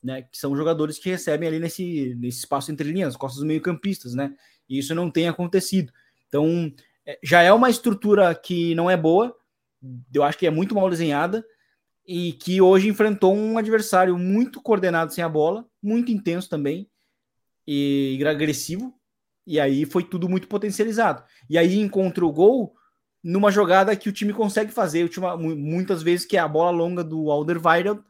né? 0.03 0.23
Que 0.23 0.37
são 0.37 0.55
jogadores 0.55 0.97
que 0.97 1.09
recebem 1.09 1.47
ali 1.47 1.59
nesse, 1.59 2.15
nesse 2.15 2.39
espaço 2.39 2.71
entre 2.71 2.91
linhas, 2.91 3.15
costas 3.15 3.43
meio-campistas, 3.43 4.13
né? 4.13 4.35
E 4.67 4.79
isso 4.79 4.95
não 4.95 5.09
tem 5.09 5.27
acontecido. 5.27 5.91
Então, 6.27 6.71
é, 7.05 7.19
já 7.23 7.41
é 7.41 7.51
uma 7.51 7.69
estrutura 7.69 8.33
que 8.35 8.73
não 8.75 8.89
é 8.89 8.95
boa, 8.95 9.35
eu 10.13 10.23
acho 10.23 10.37
que 10.37 10.47
é 10.47 10.51
muito 10.51 10.75
mal 10.75 10.89
desenhada 10.89 11.45
e 12.05 12.33
que 12.33 12.61
hoje 12.61 12.87
enfrentou 12.87 13.35
um 13.35 13.57
adversário 13.57 14.17
muito 14.17 14.61
coordenado 14.61 15.13
sem 15.13 15.23
a 15.23 15.29
bola, 15.29 15.65
muito 15.81 16.11
intenso 16.11 16.49
também 16.49 16.89
e 17.67 18.19
agressivo, 18.27 18.99
e 19.45 19.59
aí 19.59 19.85
foi 19.85 20.03
tudo 20.03 20.27
muito 20.27 20.47
potencializado. 20.47 21.23
E 21.49 21.57
aí 21.57 21.77
encontra 21.79 22.25
o 22.25 22.31
gol 22.31 22.75
numa 23.23 23.51
jogada 23.51 23.95
que 23.95 24.09
o 24.09 24.13
time 24.13 24.33
consegue 24.33 24.71
fazer 24.71 25.09
muitas 25.37 26.01
vezes, 26.01 26.25
que 26.25 26.37
é 26.37 26.39
a 26.39 26.47
bola 26.47 26.71
longa 26.71 27.03
do 27.03 27.29
Alderweireld 27.29 28.01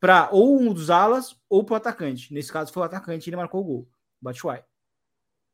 para 0.00 0.28
ou 0.30 0.60
um 0.60 0.72
dos 0.72 0.90
alas 0.90 1.36
ou 1.48 1.64
para 1.64 1.74
o 1.74 1.76
atacante. 1.76 2.32
Nesse 2.32 2.52
caso 2.52 2.72
foi 2.72 2.82
o 2.82 2.86
atacante 2.86 3.28
e 3.28 3.30
ele 3.30 3.36
marcou 3.36 3.60
o 3.60 3.64
gol. 3.64 3.88
Batshuayi. 4.20 4.62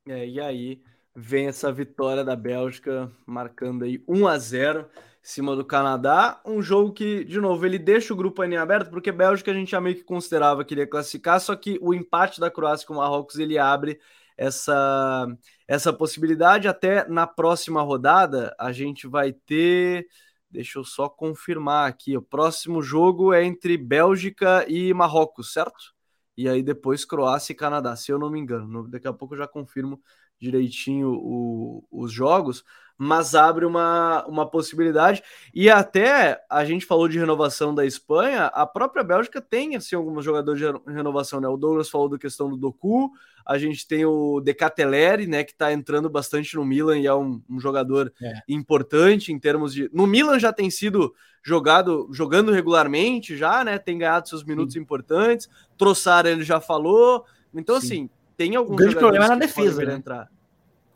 É, 0.06 0.26
e 0.26 0.40
aí 0.40 0.82
vem 1.14 1.46
essa 1.46 1.72
vitória 1.72 2.24
da 2.24 2.36
Bélgica, 2.36 3.10
marcando 3.26 3.84
aí 3.84 4.02
1 4.06 4.26
a 4.26 4.38
0 4.38 4.80
em 4.80 4.84
cima 5.22 5.56
do 5.56 5.64
Canadá. 5.64 6.40
Um 6.44 6.60
jogo 6.60 6.92
que, 6.92 7.24
de 7.24 7.40
novo, 7.40 7.64
ele 7.64 7.78
deixa 7.78 8.12
o 8.12 8.16
grupo 8.16 8.44
em 8.44 8.56
aberto, 8.56 8.90
porque 8.90 9.12
Bélgica 9.12 9.50
a 9.50 9.54
gente 9.54 9.70
já 9.70 9.80
meio 9.80 9.96
que 9.96 10.04
considerava 10.04 10.64
que 10.64 10.74
iria 10.74 10.86
classificar, 10.86 11.40
só 11.40 11.56
que 11.56 11.78
o 11.80 11.94
empate 11.94 12.40
da 12.40 12.50
Croácia 12.50 12.86
com 12.86 12.94
o 12.94 12.96
Marrocos 12.96 13.38
ele 13.38 13.58
abre 13.58 13.98
essa, 14.36 15.26
essa 15.66 15.92
possibilidade. 15.92 16.68
Até 16.68 17.08
na 17.08 17.26
próxima 17.26 17.82
rodada, 17.82 18.54
a 18.58 18.72
gente 18.72 19.06
vai 19.06 19.32
ter. 19.32 20.06
Deixa 20.50 20.78
eu 20.78 20.84
só 20.84 21.08
confirmar 21.08 21.88
aqui. 21.88 22.16
O 22.16 22.22
próximo 22.22 22.82
jogo 22.82 23.32
é 23.32 23.44
entre 23.44 23.76
Bélgica 23.76 24.64
e 24.68 24.92
Marrocos, 24.94 25.52
certo? 25.52 25.94
E 26.36 26.48
aí 26.48 26.62
depois 26.62 27.04
Croácia 27.04 27.52
e 27.52 27.56
Canadá, 27.56 27.96
se 27.96 28.12
eu 28.12 28.18
não 28.18 28.30
me 28.30 28.40
engano. 28.40 28.88
Daqui 28.88 29.08
a 29.08 29.12
pouco 29.12 29.34
eu 29.34 29.38
já 29.38 29.48
confirmo 29.48 30.00
direitinho 30.38 31.10
o, 31.12 31.86
os 31.90 32.12
jogos 32.12 32.64
mas 32.96 33.34
abre 33.34 33.64
uma, 33.64 34.24
uma 34.26 34.48
possibilidade. 34.48 35.22
E 35.52 35.68
até 35.68 36.40
a 36.48 36.64
gente 36.64 36.86
falou 36.86 37.08
de 37.08 37.18
renovação 37.18 37.74
da 37.74 37.84
Espanha, 37.84 38.46
a 38.46 38.66
própria 38.66 39.02
Bélgica 39.02 39.40
tem 39.40 39.76
assim, 39.76 39.96
alguns 39.96 40.24
jogadores 40.24 40.60
de 40.60 40.92
renovação, 40.92 41.40
né? 41.40 41.48
O 41.48 41.56
Douglas 41.56 41.88
falou 41.88 42.08
da 42.08 42.18
questão 42.18 42.48
do 42.48 42.56
Doku, 42.56 43.10
a 43.44 43.58
gente 43.58 43.86
tem 43.86 44.06
o 44.06 44.40
Decateleri, 44.40 45.26
né, 45.26 45.44
que 45.44 45.52
está 45.52 45.70
entrando 45.72 46.08
bastante 46.08 46.56
no 46.56 46.64
Milan 46.64 46.98
e 46.98 47.06
é 47.06 47.14
um, 47.14 47.42
um 47.48 47.60
jogador 47.60 48.12
é. 48.22 48.32
importante 48.48 49.32
em 49.32 49.38
termos 49.38 49.74
de. 49.74 49.90
No 49.92 50.06
Milan 50.06 50.38
já 50.38 50.52
tem 50.52 50.70
sido 50.70 51.14
jogado, 51.42 52.08
jogando 52.10 52.50
regularmente, 52.50 53.36
já, 53.36 53.62
né? 53.62 53.78
Tem 53.78 53.98
ganhado 53.98 54.28
seus 54.28 54.42
minutos 54.42 54.74
Sim. 54.74 54.80
importantes. 54.80 55.48
Troçar 55.76 56.24
ele 56.24 56.42
já 56.42 56.58
falou. 56.58 57.24
Então, 57.52 57.78
Sim. 57.80 57.86
assim, 57.86 58.10
tem 58.36 58.56
alguns. 58.56 58.74
O 58.74 58.76
grande 58.76 58.96
problema 58.96 59.26
é 59.26 59.28
na 59.28 59.36
defesa, 59.36 59.84
né? 59.84 59.94
entrar. 59.94 60.30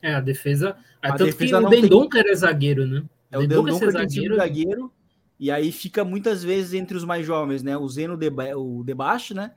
É, 0.02 0.14
a 0.14 0.20
defesa. 0.20 0.76
A 1.02 1.12
tanto 1.12 1.24
defesa 1.26 1.58
que 1.58 1.66
o 1.66 1.68
Dendonca 1.68 2.18
tem... 2.18 2.28
era 2.28 2.34
zagueiro, 2.34 2.86
né? 2.86 3.02
É 3.30 3.38
o 3.38 3.46
Dendonca 3.46 3.86
é 3.86 3.90
zagueiro. 3.90 4.36
zagueiro. 4.36 4.92
E 5.38 5.50
aí 5.50 5.70
fica 5.70 6.04
muitas 6.04 6.42
vezes 6.42 6.74
entre 6.74 6.96
os 6.96 7.04
mais 7.04 7.24
jovens, 7.24 7.62
né? 7.62 7.76
O 7.76 7.88
Zeno 7.88 8.16
de, 8.16 8.28
o 8.56 8.82
Debaixo, 8.84 9.34
né? 9.34 9.52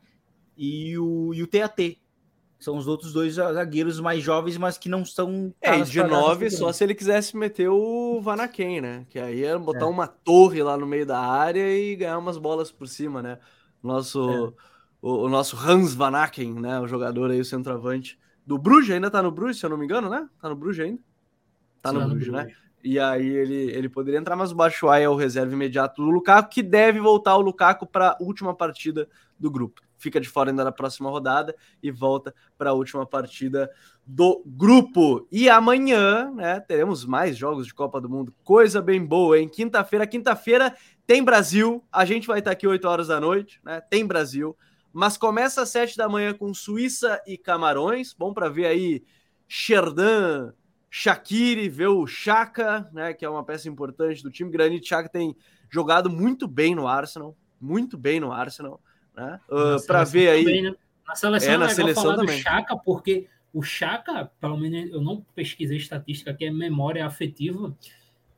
E 0.56 0.98
o, 0.98 1.34
e 1.34 1.42
o 1.42 1.48
TAT. 1.48 1.98
São 2.60 2.78
os 2.78 2.88
outros 2.88 3.12
dois 3.12 3.34
zagueiros 3.34 4.00
mais 4.00 4.24
jovens, 4.24 4.56
mas 4.56 4.78
que 4.78 4.88
não 4.88 5.04
são. 5.04 5.52
É, 5.60 5.82
de 5.82 6.04
nove, 6.04 6.52
só 6.52 6.72
se 6.72 6.84
ele 6.84 6.94
quisesse 6.94 7.36
meter 7.36 7.70
o 7.70 8.22
Vanaken, 8.22 8.82
né? 8.82 9.06
Que 9.10 9.18
aí 9.18 9.44
era 9.44 9.58
botar 9.58 9.86
é. 9.86 9.90
uma 9.90 10.06
torre 10.06 10.62
lá 10.62 10.78
no 10.78 10.86
meio 10.86 11.04
da 11.04 11.18
área 11.18 11.76
e 11.76 11.96
ganhar 11.96 12.20
umas 12.20 12.38
bolas 12.38 12.72
por 12.72 12.88
cima, 12.88 13.20
né? 13.20 13.40
Nosso, 13.82 14.30
é. 14.30 14.54
o, 15.02 15.24
o, 15.24 15.30
nosso 15.30 15.58
Hans 15.58 15.96
Vanaken, 15.96 16.54
né? 16.54 16.80
O 16.80 16.88
jogador 16.88 17.32
aí, 17.32 17.40
o 17.42 17.46
centroavante 17.46 18.20
do 18.52 18.58
Bruges, 18.58 18.92
ainda 18.92 19.10
tá 19.10 19.22
no 19.22 19.32
Bruges, 19.32 19.60
se 19.60 19.66
eu 19.66 19.70
não 19.70 19.78
me 19.78 19.86
engano, 19.86 20.10
né? 20.10 20.28
Tá 20.42 20.50
no 20.50 20.56
Bruges 20.58 20.86
ainda? 20.86 21.00
Tá 21.82 21.94
no, 21.94 22.06
Bruges, 22.06 22.28
né? 22.28 22.52
E 22.84 23.00
aí 23.00 23.26
ele, 23.26 23.72
ele 23.72 23.88
poderia 23.88 24.20
entrar, 24.20 24.36
mas 24.36 24.52
o 24.52 24.56
Batshuayi 24.56 25.06
é 25.06 25.10
o 25.10 25.16
reserva 25.16 25.54
imediato 25.54 26.02
do 26.02 26.12
Lukaku, 26.12 26.50
que 26.50 26.62
deve 26.62 27.00
voltar 27.00 27.38
o 27.38 27.42
Lukaku 27.42 27.88
para 27.88 28.10
a 28.10 28.18
última 28.20 28.54
partida 28.54 29.08
do 29.40 29.50
grupo. 29.50 29.80
Fica 29.98 30.20
de 30.20 30.28
fora 30.28 30.50
ainda 30.50 30.66
na 30.66 30.72
próxima 30.72 31.10
rodada 31.10 31.56
e 31.82 31.90
volta 31.92 32.36
para 32.58 32.72
a 32.72 32.74
última 32.74 33.06
partida 33.06 33.72
do 34.06 34.44
grupo. 34.46 35.26
E 35.32 35.50
amanhã, 35.50 36.30
né, 36.32 36.60
teremos 36.60 37.06
mais 37.06 37.38
jogos 37.38 37.66
de 37.66 37.74
Copa 37.74 38.02
do 38.02 38.10
Mundo. 38.10 38.34
Coisa 38.44 38.82
bem 38.82 39.06
boa, 39.06 39.40
hein? 39.40 39.48
Quinta-feira, 39.48 40.06
quinta-feira 40.06 40.76
tem 41.08 41.24
Brasil. 41.24 41.82
A 41.90 42.04
gente 42.04 42.28
vai 42.28 42.40
estar 42.40 42.52
aqui 42.52 42.68
8 42.68 42.86
horas 42.86 43.08
da 43.08 43.18
noite, 43.18 43.62
né? 43.64 43.80
Tem 43.80 44.06
Brasil. 44.06 44.58
Mas 44.94 45.18
começa 45.18 45.62
às 45.62 45.70
7 45.70 45.96
da 45.96 46.10
manhã 46.10 46.34
com 46.34 46.54
Suíça 46.54 47.22
e 47.26 47.38
Camarões. 47.38 48.14
Bom 48.14 48.34
para 48.34 48.50
ver 48.50 48.66
aí 48.66 49.04
Sherdan, 49.48 50.54
Shaqiri, 50.90 51.70
ver 51.70 51.88
o 51.88 52.06
Chaka, 52.06 52.90
né, 52.92 53.14
que 53.14 53.24
é 53.24 53.30
uma 53.30 53.44
peça 53.44 53.70
importante 53.70 54.22
do 54.22 54.30
time. 54.30 54.52
Granit 54.52 54.88
Xhaka 54.88 55.10
tem 55.10 55.36
jogado 55.70 56.10
muito 56.10 56.48
bem 56.48 56.76
no 56.76 56.88
Arsenal, 56.88 57.36
muito 57.60 57.98
bem 57.98 58.20
no 58.20 58.32
Arsenal, 58.32 58.82
né? 59.16 59.40
Uh, 59.50 59.76
ah, 59.76 59.78
para 59.88 60.04
ver 60.04 60.30
aí 60.30 60.44
também, 60.44 60.64
né? 60.64 60.76
na 61.08 61.16
seleção 61.16 61.54
é, 61.54 61.58
na 61.58 61.70
seleção 61.70 62.04
falar 62.04 62.16
também. 62.18 62.38
do 62.38 62.42
Chaka, 62.42 62.78
porque 62.78 63.28
o 63.54 63.62
Chaka, 63.62 64.32
pelo 64.40 64.58
menos 64.58 64.92
eu 64.92 65.02
não 65.02 65.26
pesquisei 65.36 65.78
estatística, 65.78 66.34
que 66.34 66.46
é 66.46 66.52
memória 66.52 67.06
afetiva. 67.06 67.76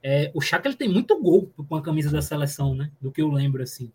É, 0.02 0.32
o 0.34 0.42
Chaka 0.42 0.68
ele 0.68 0.76
tem 0.76 0.90
muito 0.90 1.20
gol 1.20 1.52
com 1.68 1.76
a 1.76 1.82
camisa 1.82 2.12
da 2.12 2.22
seleção, 2.22 2.76
né? 2.76 2.92
Do 3.02 3.12
que 3.12 3.22
eu 3.22 3.30
lembro 3.30 3.64
assim. 3.64 3.92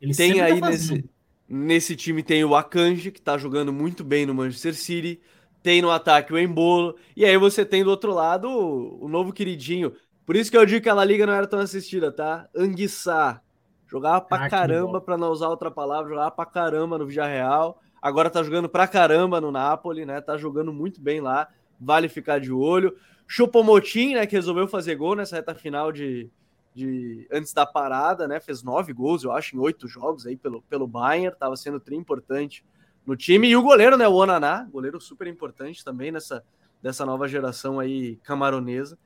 Ele 0.00 0.14
tem 0.14 0.40
aí 0.40 0.60
tá 0.60 0.68
nesse 0.68 1.08
Nesse 1.54 1.94
time 1.94 2.22
tem 2.22 2.42
o 2.42 2.56
Akanji, 2.56 3.10
que 3.10 3.20
tá 3.20 3.36
jogando 3.36 3.70
muito 3.74 4.02
bem 4.02 4.24
no 4.24 4.32
Manchester 4.32 4.74
City. 4.74 5.20
Tem 5.62 5.82
no 5.82 5.90
ataque 5.90 6.32
o 6.32 6.38
Embolo. 6.38 6.96
E 7.14 7.26
aí 7.26 7.36
você 7.36 7.62
tem 7.62 7.84
do 7.84 7.90
outro 7.90 8.10
lado 8.10 8.48
o, 8.48 9.06
novo 9.06 9.34
queridinho. 9.34 9.92
Por 10.24 10.34
isso 10.34 10.50
que 10.50 10.56
eu 10.56 10.64
digo 10.64 10.80
que 10.80 10.88
aquela 10.88 11.04
liga 11.04 11.26
não 11.26 11.34
era 11.34 11.46
tão 11.46 11.58
assistida, 11.58 12.10
tá? 12.10 12.48
Anguissá. 12.56 13.42
Jogava 13.86 14.22
pra 14.22 14.46
ah, 14.46 14.48
caramba, 14.48 14.98
para 14.98 15.18
não 15.18 15.30
usar 15.30 15.48
outra 15.48 15.70
palavra, 15.70 16.08
jogava 16.08 16.30
pra 16.30 16.46
caramba 16.46 16.96
no 16.96 17.06
Vija 17.06 17.26
Real. 17.26 17.82
Agora 18.00 18.30
tá 18.30 18.42
jogando 18.42 18.66
pra 18.66 18.88
caramba 18.88 19.38
no 19.38 19.52
Napoli, 19.52 20.06
né? 20.06 20.22
Tá 20.22 20.38
jogando 20.38 20.72
muito 20.72 21.02
bem 21.02 21.20
lá. 21.20 21.48
Vale 21.78 22.08
ficar 22.08 22.40
de 22.40 22.50
olho. 22.50 22.96
Chupomotim, 23.26 24.14
né? 24.14 24.26
Que 24.26 24.36
resolveu 24.36 24.66
fazer 24.66 24.94
gol 24.94 25.14
nessa 25.14 25.36
reta 25.36 25.54
final 25.54 25.92
de, 25.92 26.30
de 26.74 27.26
antes 27.30 27.52
da 27.52 27.66
parada, 27.66 28.26
né? 28.26 28.40
Fez 28.40 28.62
nove 28.62 28.92
gols, 28.92 29.24
eu 29.24 29.32
acho, 29.32 29.56
em 29.56 29.58
oito 29.58 29.86
jogos 29.86 30.26
aí 30.26 30.36
pelo, 30.36 30.62
pelo 30.62 30.86
Bayern. 30.86 31.36
Tava 31.38 31.56
sendo 31.56 31.78
tri 31.78 31.96
importante 31.96 32.64
no 33.06 33.16
time. 33.16 33.48
E 33.48 33.56
o 33.56 33.62
goleiro, 33.62 33.96
né? 33.96 34.08
O 34.08 34.14
Onaná, 34.14 34.68
goleiro 34.70 35.00
super 35.00 35.26
importante 35.26 35.84
também 35.84 36.10
nessa 36.10 36.44
dessa 36.82 37.06
nova 37.06 37.28
geração 37.28 37.78
aí 37.78 38.16
camaronesa. 38.24 38.98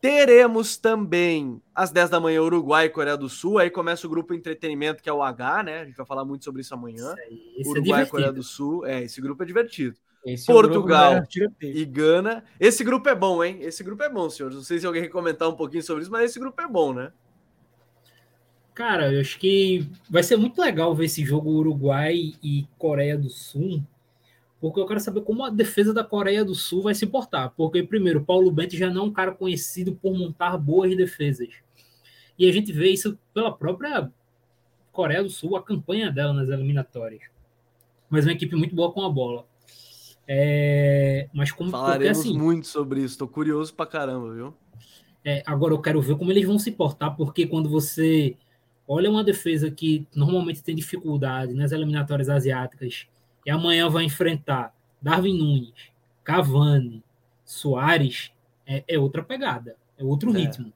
Teremos 0.00 0.76
também 0.76 1.60
às 1.74 1.90
10 1.90 2.10
da 2.10 2.20
manhã 2.20 2.40
Uruguai 2.42 2.86
e 2.86 2.90
Coreia 2.90 3.16
do 3.16 3.28
Sul. 3.28 3.58
Aí 3.58 3.70
começa 3.70 4.06
o 4.06 4.10
grupo 4.10 4.32
entretenimento, 4.32 5.02
que 5.02 5.08
é 5.08 5.12
o 5.12 5.22
H, 5.22 5.64
né? 5.64 5.80
A 5.80 5.84
gente 5.84 5.96
vai 5.96 6.06
falar 6.06 6.24
muito 6.24 6.44
sobre 6.44 6.60
isso 6.60 6.72
amanhã. 6.72 7.14
Isso 7.58 7.68
é 7.68 7.80
Uruguai 7.80 8.02
e 8.02 8.04
é 8.04 8.06
Coreia 8.06 8.32
do 8.32 8.42
Sul. 8.42 8.86
É, 8.86 9.02
esse 9.02 9.20
grupo 9.20 9.42
é 9.42 9.46
divertido. 9.46 9.96
Esse 10.26 10.44
Portugal 10.44 11.14
é 11.14 11.26
e 11.62 11.84
Gana. 11.84 12.44
Esse 12.58 12.82
grupo 12.82 13.08
é 13.08 13.14
bom, 13.14 13.42
hein? 13.42 13.58
Esse 13.60 13.82
grupo 13.82 14.02
é 14.02 14.08
bom, 14.08 14.28
senhores. 14.28 14.56
Não 14.56 14.64
sei 14.64 14.78
se 14.78 14.86
alguém 14.86 15.02
quer 15.02 15.08
comentar 15.08 15.48
um 15.48 15.54
pouquinho 15.54 15.82
sobre 15.82 16.02
isso, 16.02 16.10
mas 16.10 16.30
esse 16.30 16.38
grupo 16.40 16.60
é 16.60 16.68
bom, 16.68 16.92
né? 16.92 17.12
Cara, 18.74 19.12
eu 19.12 19.20
acho 19.20 19.38
que 19.38 19.88
vai 20.10 20.22
ser 20.22 20.36
muito 20.36 20.60
legal 20.60 20.94
ver 20.94 21.06
esse 21.06 21.24
jogo 21.24 21.50
Uruguai 21.50 22.34
e 22.42 22.66
Coreia 22.76 23.16
do 23.16 23.30
Sul 23.30 23.82
porque 24.60 24.80
eu 24.80 24.86
quero 24.86 25.00
saber 25.00 25.20
como 25.20 25.44
a 25.44 25.50
defesa 25.50 25.92
da 25.92 26.02
Coreia 26.02 26.44
do 26.44 26.54
Sul 26.54 26.82
vai 26.82 26.94
se 26.94 27.06
portar. 27.06 27.52
Porque, 27.56 27.82
primeiro, 27.82 28.24
Paulo 28.24 28.50
Bento 28.50 28.76
já 28.76 28.90
não 28.90 29.02
é 29.02 29.04
um 29.04 29.12
cara 29.12 29.32
conhecido 29.32 29.94
por 29.94 30.16
montar 30.16 30.56
boas 30.56 30.96
defesas. 30.96 31.48
E 32.38 32.48
a 32.48 32.52
gente 32.52 32.72
vê 32.72 32.88
isso 32.90 33.18
pela 33.34 33.56
própria 33.56 34.10
Coreia 34.92 35.22
do 35.22 35.30
Sul, 35.30 35.56
a 35.56 35.62
campanha 35.62 36.10
dela 36.10 36.32
nas 36.32 36.48
eliminatórias. 36.48 37.22
Mas 38.08 38.24
é 38.24 38.30
uma 38.30 38.34
equipe 38.34 38.56
muito 38.56 38.74
boa 38.74 38.92
com 38.92 39.02
a 39.02 39.10
bola. 39.10 39.46
É... 40.28 41.28
Mas 41.32 41.52
como 41.52 41.70
Falaremos 41.70 42.18
porque, 42.18 42.28
assim, 42.28 42.38
muito 42.38 42.66
sobre 42.66 43.02
isso, 43.02 43.18
tô 43.18 43.28
curioso 43.28 43.72
pra 43.74 43.86
caramba, 43.86 44.34
viu? 44.34 44.54
É, 45.24 45.42
agora 45.44 45.74
eu 45.74 45.80
quero 45.80 46.00
ver 46.00 46.16
como 46.16 46.30
eles 46.30 46.46
vão 46.46 46.58
se 46.58 46.70
portar, 46.70 47.16
porque 47.16 47.46
quando 47.46 47.68
você 47.68 48.36
olha 48.86 49.10
uma 49.10 49.24
defesa 49.24 49.70
que 49.70 50.06
normalmente 50.14 50.62
tem 50.62 50.74
dificuldade 50.74 51.52
nas 51.52 51.72
eliminatórias 51.72 52.28
asiáticas 52.28 53.06
e 53.44 53.50
amanhã 53.50 53.88
vai 53.88 54.04
enfrentar 54.04 54.72
Darwin 55.02 55.36
Nunes, 55.36 55.90
Cavani, 56.22 57.02
Soares, 57.44 58.32
é, 58.66 58.84
é 58.86 58.98
outra 58.98 59.22
pegada, 59.22 59.76
é 59.98 60.04
outro 60.04 60.30
é. 60.36 60.40
ritmo. 60.40 60.72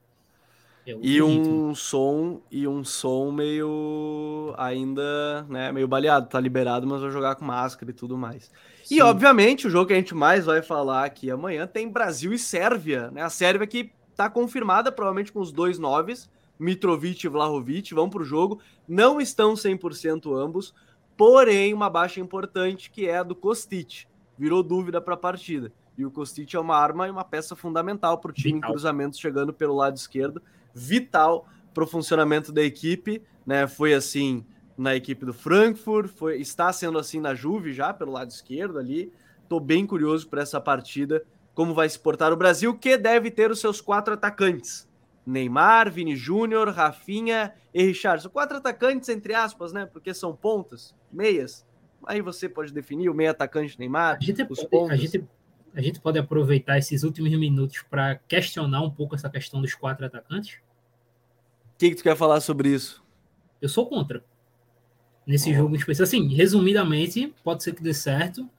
É 0.85 0.97
e 1.01 1.21
um 1.21 1.37
ritmo. 1.37 1.75
som 1.75 2.41
e 2.49 2.67
um 2.67 2.83
som 2.83 3.31
meio 3.31 4.53
ainda, 4.57 5.43
né, 5.47 5.71
meio 5.71 5.87
baleado, 5.87 6.27
tá 6.27 6.39
liberado, 6.39 6.87
mas 6.87 7.01
vai 7.01 7.11
jogar 7.11 7.35
com 7.35 7.45
máscara 7.45 7.91
e 7.91 7.93
tudo 7.93 8.17
mais. 8.17 8.51
Sim. 8.83 8.95
E 8.95 9.01
obviamente, 9.01 9.67
o 9.67 9.69
jogo 9.69 9.87
que 9.87 9.93
a 9.93 9.97
gente 9.97 10.15
mais 10.15 10.45
vai 10.45 10.61
falar 10.61 11.05
aqui 11.05 11.29
amanhã 11.29 11.67
tem 11.67 11.87
Brasil 11.87 12.33
e 12.33 12.39
Sérvia, 12.39 13.11
né? 13.11 13.21
A 13.21 13.29
Sérvia 13.29 13.67
que 13.67 13.91
tá 14.15 14.29
confirmada 14.29 14.91
provavelmente 14.91 15.31
com 15.31 15.39
os 15.39 15.51
dois 15.51 15.77
noves, 15.77 16.29
Mitrovic 16.59 17.25
e 17.25 17.29
Vlahovic 17.29 17.93
vão 17.93 18.09
para 18.09 18.21
o 18.21 18.25
jogo, 18.25 18.59
não 18.87 19.21
estão 19.21 19.53
100% 19.53 20.35
ambos 20.35 20.73
porém 21.21 21.71
uma 21.71 21.87
baixa 21.87 22.19
importante 22.19 22.89
que 22.89 23.07
é 23.07 23.19
a 23.19 23.23
do 23.23 23.35
Kostic. 23.35 24.07
Virou 24.35 24.63
dúvida 24.63 24.99
para 24.99 25.13
a 25.13 25.17
partida. 25.17 25.71
E 25.95 26.03
o 26.03 26.09
Kostic 26.09 26.51
é 26.55 26.59
uma 26.59 26.75
arma 26.75 27.07
e 27.07 27.11
uma 27.11 27.23
peça 27.23 27.55
fundamental 27.55 28.17
para 28.17 28.31
o 28.31 28.33
time 28.33 28.55
vital. 28.55 28.69
em 28.69 28.73
cruzamentos 28.73 29.19
chegando 29.19 29.53
pelo 29.53 29.75
lado 29.75 29.95
esquerdo, 29.95 30.41
vital 30.73 31.47
para 31.73 31.83
o 31.83 31.87
funcionamento 31.87 32.51
da 32.51 32.61
equipe, 32.61 33.21
né? 33.45 33.67
Foi 33.67 33.93
assim 33.93 34.45
na 34.77 34.95
equipe 34.95 35.25
do 35.25 35.33
Frankfurt, 35.33 36.09
foi 36.09 36.39
está 36.39 36.71
sendo 36.73 36.97
assim 36.97 37.19
na 37.19 37.35
Juve 37.35 37.73
já 37.73 37.93
pelo 37.93 38.11
lado 38.11 38.29
esquerdo 38.29 38.79
ali. 38.79 39.11
Tô 39.47 39.59
bem 39.59 39.85
curioso 39.85 40.27
para 40.27 40.41
essa 40.41 40.59
partida, 40.59 41.23
como 41.53 41.73
vai 41.73 41.87
se 41.89 41.99
portar 41.99 42.31
o 42.31 42.37
Brasil, 42.37 42.77
que 42.77 42.97
deve 42.97 43.29
ter 43.29 43.51
os 43.51 43.59
seus 43.59 43.81
quatro 43.81 44.13
atacantes. 44.13 44.89
Neymar, 45.25 45.91
Vini 45.91 46.15
Júnior, 46.15 46.69
Rafinha 46.69 47.53
e 47.73 47.83
Richardson. 47.83 48.29
Quatro 48.29 48.57
atacantes, 48.57 49.09
entre 49.09 49.33
aspas, 49.33 49.71
né? 49.71 49.85
Porque 49.85 50.13
são 50.13 50.35
pontas, 50.35 50.95
meias. 51.11 51.65
Aí 52.05 52.21
você 52.21 52.49
pode 52.49 52.73
definir 52.73 53.09
o 53.09 53.13
meio 53.13 53.29
atacante 53.29 53.77
Neymar, 53.77 54.17
a 54.19 54.23
gente, 54.23 54.43
os 54.49 54.67
a 54.89 54.95
gente, 54.95 55.23
a 55.73 55.81
gente 55.81 55.99
pode 55.99 56.19
aproveitar 56.19 56.77
esses 56.77 57.03
últimos 57.03 57.31
minutos 57.31 57.83
para 57.89 58.15
questionar 58.27 58.81
um 58.81 58.89
pouco 58.89 59.15
essa 59.15 59.29
questão 59.29 59.61
dos 59.61 59.73
quatro 59.73 60.05
atacantes? 60.05 60.55
O 60.55 61.77
que, 61.77 61.89
que 61.89 61.95
tu 61.95 62.03
quer 62.03 62.15
falar 62.15 62.41
sobre 62.41 62.69
isso? 62.69 63.03
Eu 63.61 63.69
sou 63.69 63.87
contra. 63.87 64.23
Nesse 65.25 65.51
oh. 65.51 65.55
jogo 65.55 65.75
específico. 65.75 66.03
Assim, 66.03 66.33
resumidamente, 66.33 67.33
pode 67.43 67.63
ser 67.63 67.73
que 67.73 67.81
dê 67.81 67.93
certo. 67.93 68.49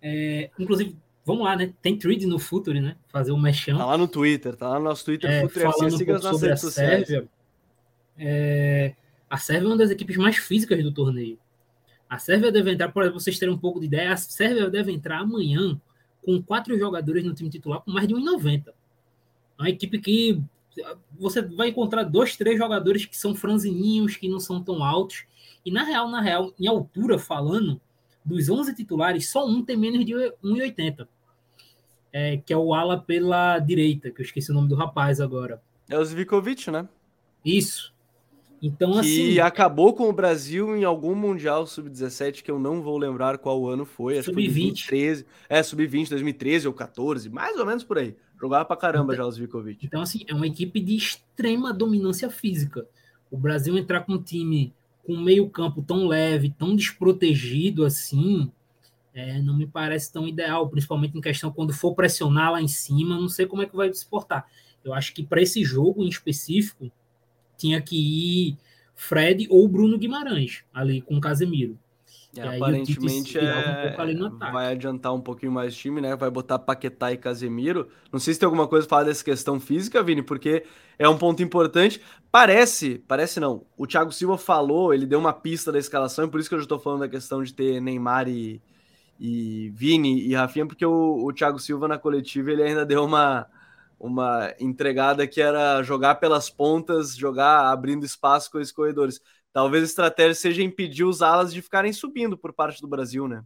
É, 0.00 0.50
inclusive, 0.58 0.96
Vamos 1.24 1.44
lá, 1.44 1.56
né? 1.56 1.72
Tem 1.80 1.96
thread 1.96 2.26
no 2.26 2.38
Futuri, 2.38 2.80
né? 2.80 2.96
Fazer 3.08 3.30
um 3.30 3.38
mexão. 3.38 3.78
Tá 3.78 3.86
lá 3.86 3.96
no 3.96 4.08
Twitter, 4.08 4.56
tá 4.56 4.68
lá 4.68 4.78
no 4.78 4.86
nosso 4.86 5.04
Twitter. 5.04 5.30
É, 5.30 5.42
Futuri 5.42 5.64
falando 5.64 5.94
FC, 5.94 6.02
um 6.02 6.06
pouco 6.06 6.20
sobre 6.20 6.50
a 6.50 6.56
Sérvia. 6.56 7.28
É, 8.18 8.94
a 9.30 9.38
Sérvia 9.38 9.66
é 9.66 9.70
uma 9.70 9.76
das 9.76 9.90
equipes 9.90 10.16
mais 10.16 10.36
físicas 10.36 10.82
do 10.82 10.92
torneio. 10.92 11.38
A 12.08 12.18
Sérvia 12.18 12.50
deve 12.50 12.72
entrar, 12.72 12.90
para 12.90 13.10
vocês 13.10 13.38
terem 13.38 13.54
um 13.54 13.58
pouco 13.58 13.78
de 13.78 13.86
ideia, 13.86 14.12
a 14.12 14.16
Sérvia 14.16 14.68
deve 14.68 14.92
entrar 14.92 15.20
amanhã 15.20 15.80
com 16.24 16.42
quatro 16.42 16.78
jogadores 16.78 17.24
no 17.24 17.34
time 17.34 17.50
titular 17.50 17.80
com 17.80 17.90
mais 17.90 18.06
de 18.06 18.14
1,90. 18.14 18.68
É 18.68 18.72
uma 19.58 19.70
equipe 19.70 19.98
que 19.98 20.42
você 21.18 21.42
vai 21.42 21.68
encontrar 21.68 22.04
dois, 22.04 22.36
três 22.36 22.56
jogadores 22.56 23.04
que 23.04 23.16
são 23.16 23.34
franzininhos, 23.34 24.16
que 24.16 24.28
não 24.28 24.40
são 24.40 24.62
tão 24.62 24.82
altos. 24.82 25.24
E 25.64 25.70
na 25.70 25.84
real, 25.84 26.08
na 26.08 26.20
real, 26.20 26.52
em 26.58 26.66
altura 26.66 27.18
falando, 27.18 27.80
dos 28.24 28.48
11 28.48 28.74
titulares, 28.74 29.30
só 29.30 29.46
um 29.46 29.64
tem 29.64 29.76
menos 29.76 30.04
de 30.04 30.12
1,80. 30.12 31.06
É, 32.12 32.36
que 32.36 32.52
é 32.52 32.56
o 32.56 32.74
ala 32.74 33.00
pela 33.00 33.58
direita, 33.58 34.10
que 34.10 34.20
eu 34.20 34.24
esqueci 34.24 34.50
o 34.50 34.54
nome 34.54 34.68
do 34.68 34.74
rapaz 34.74 35.20
agora. 35.20 35.62
É 35.88 35.98
o 35.98 36.04
Zvikovic, 36.04 36.70
né? 36.70 36.86
Isso. 37.44 37.91
Então, 38.62 38.92
que 38.92 38.98
assim. 39.00 39.30
E 39.32 39.40
acabou 39.40 39.92
com 39.92 40.08
o 40.08 40.12
Brasil 40.12 40.76
em 40.76 40.84
algum 40.84 41.16
Mundial 41.16 41.66
Sub-17, 41.66 42.42
que 42.42 42.50
eu 42.50 42.60
não 42.60 42.80
vou 42.80 42.96
lembrar 42.96 43.36
qual 43.38 43.68
ano 43.68 43.84
foi. 43.84 44.22
Sub-20. 44.22 44.86
13. 44.86 45.26
É, 45.48 45.60
Sub-20, 45.62 46.10
2013 46.10 46.68
ou 46.68 46.72
14, 46.72 47.28
mais 47.28 47.58
ou 47.58 47.66
menos 47.66 47.82
por 47.82 47.98
aí. 47.98 48.14
Jogava 48.40 48.64
pra 48.64 48.76
caramba 48.76 49.14
então, 49.14 49.24
já 49.24 49.28
o 49.28 49.32
Zvikovic. 49.32 49.84
Então, 49.84 50.00
assim, 50.00 50.24
é 50.28 50.34
uma 50.34 50.46
equipe 50.46 50.80
de 50.80 50.94
extrema 50.94 51.72
dominância 51.72 52.30
física. 52.30 52.86
O 53.30 53.36
Brasil 53.36 53.76
entrar 53.76 54.02
com 54.02 54.14
um 54.14 54.22
time 54.22 54.72
com 55.04 55.16
meio 55.16 55.50
campo 55.50 55.82
tão 55.82 56.06
leve, 56.06 56.54
tão 56.56 56.76
desprotegido 56.76 57.84
assim, 57.84 58.50
é, 59.14 59.40
não 59.40 59.56
me 59.56 59.66
parece 59.66 60.12
tão 60.12 60.26
ideal, 60.26 60.68
principalmente 60.68 61.16
em 61.16 61.20
questão 61.20 61.52
quando 61.52 61.72
for 61.72 61.94
pressionar 61.94 62.52
lá 62.52 62.62
em 62.62 62.68
cima, 62.68 63.18
não 63.18 63.28
sei 63.28 63.46
como 63.46 63.62
é 63.62 63.66
que 63.66 63.76
vai 63.76 63.92
se 63.92 64.06
portar. 64.06 64.46
Eu 64.84 64.94
acho 64.94 65.12
que 65.12 65.22
para 65.22 65.42
esse 65.42 65.64
jogo 65.64 66.02
em 66.04 66.08
específico, 66.08 66.90
tinha 67.56 67.80
que 67.80 67.96
ir 67.96 68.56
Fred 68.94 69.46
ou 69.50 69.66
Bruno 69.68 69.98
Guimarães 69.98 70.64
ali 70.72 71.00
com 71.00 71.16
o 71.16 71.20
Casemiro. 71.20 71.78
É, 72.34 72.56
aparentemente 72.56 73.38
é... 73.38 73.94
um 74.14 74.38
vai 74.38 74.72
adiantar 74.72 75.12
um 75.14 75.20
pouquinho 75.20 75.52
mais 75.52 75.74
o 75.74 75.76
time, 75.76 76.00
né? 76.00 76.16
Vai 76.16 76.30
botar 76.30 76.58
Paquetá 76.58 77.12
e 77.12 77.18
Casemiro. 77.18 77.88
Não 78.10 78.18
sei 78.18 78.32
se 78.32 78.40
tem 78.40 78.46
alguma 78.46 78.66
coisa 78.66 78.86
para 78.86 78.96
falar 78.96 79.08
dessa 79.08 79.22
questão 79.22 79.60
física, 79.60 80.02
Vini, 80.02 80.22
porque 80.22 80.64
é 80.98 81.06
um 81.06 81.18
ponto 81.18 81.42
importante. 81.42 82.00
Parece, 82.30 83.02
parece 83.06 83.38
não. 83.38 83.66
O 83.76 83.86
Thiago 83.86 84.10
Silva 84.12 84.38
falou, 84.38 84.94
ele 84.94 85.04
deu 85.04 85.18
uma 85.18 85.32
pista 85.34 85.70
da 85.70 85.78
escalação, 85.78 86.24
e 86.24 86.30
por 86.30 86.40
isso 86.40 86.48
que 86.48 86.54
eu 86.54 86.60
já 86.60 86.64
estou 86.64 86.78
falando 86.78 87.00
da 87.00 87.08
questão 87.08 87.42
de 87.42 87.52
ter 87.52 87.82
Neymar 87.82 88.26
e, 88.28 88.62
e 89.20 89.70
Vini 89.74 90.22
e 90.26 90.34
Rafinha, 90.34 90.66
porque 90.66 90.86
o, 90.86 91.26
o 91.26 91.32
Thiago 91.34 91.58
Silva 91.58 91.86
na 91.86 91.98
coletiva 91.98 92.50
ele 92.50 92.62
ainda 92.62 92.86
deu 92.86 93.04
uma, 93.04 93.46
uma 94.02 94.52
entregada 94.58 95.26
que 95.26 95.40
era 95.40 95.82
jogar 95.82 96.16
pelas 96.16 96.50
pontas, 96.50 97.16
jogar 97.16 97.70
abrindo 97.70 98.04
espaço 98.04 98.50
com 98.50 98.58
os 98.58 98.72
corredores 98.72 99.20
talvez 99.52 99.82
a 99.82 99.86
estratégia 99.86 100.34
seja 100.34 100.62
impedir 100.62 101.04
os 101.04 101.22
alas 101.22 101.52
de 101.52 101.60
ficarem 101.60 101.92
subindo 101.92 102.36
por 102.36 102.52
parte 102.52 102.80
do 102.80 102.88
Brasil, 102.88 103.28
né? 103.28 103.44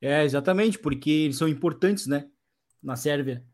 É, 0.00 0.24
exatamente, 0.24 0.78
porque 0.78 1.10
eles 1.10 1.36
são 1.36 1.48
importantes, 1.48 2.06
né? 2.06 2.28
Na 2.82 2.96
Sérvia. 2.96 3.44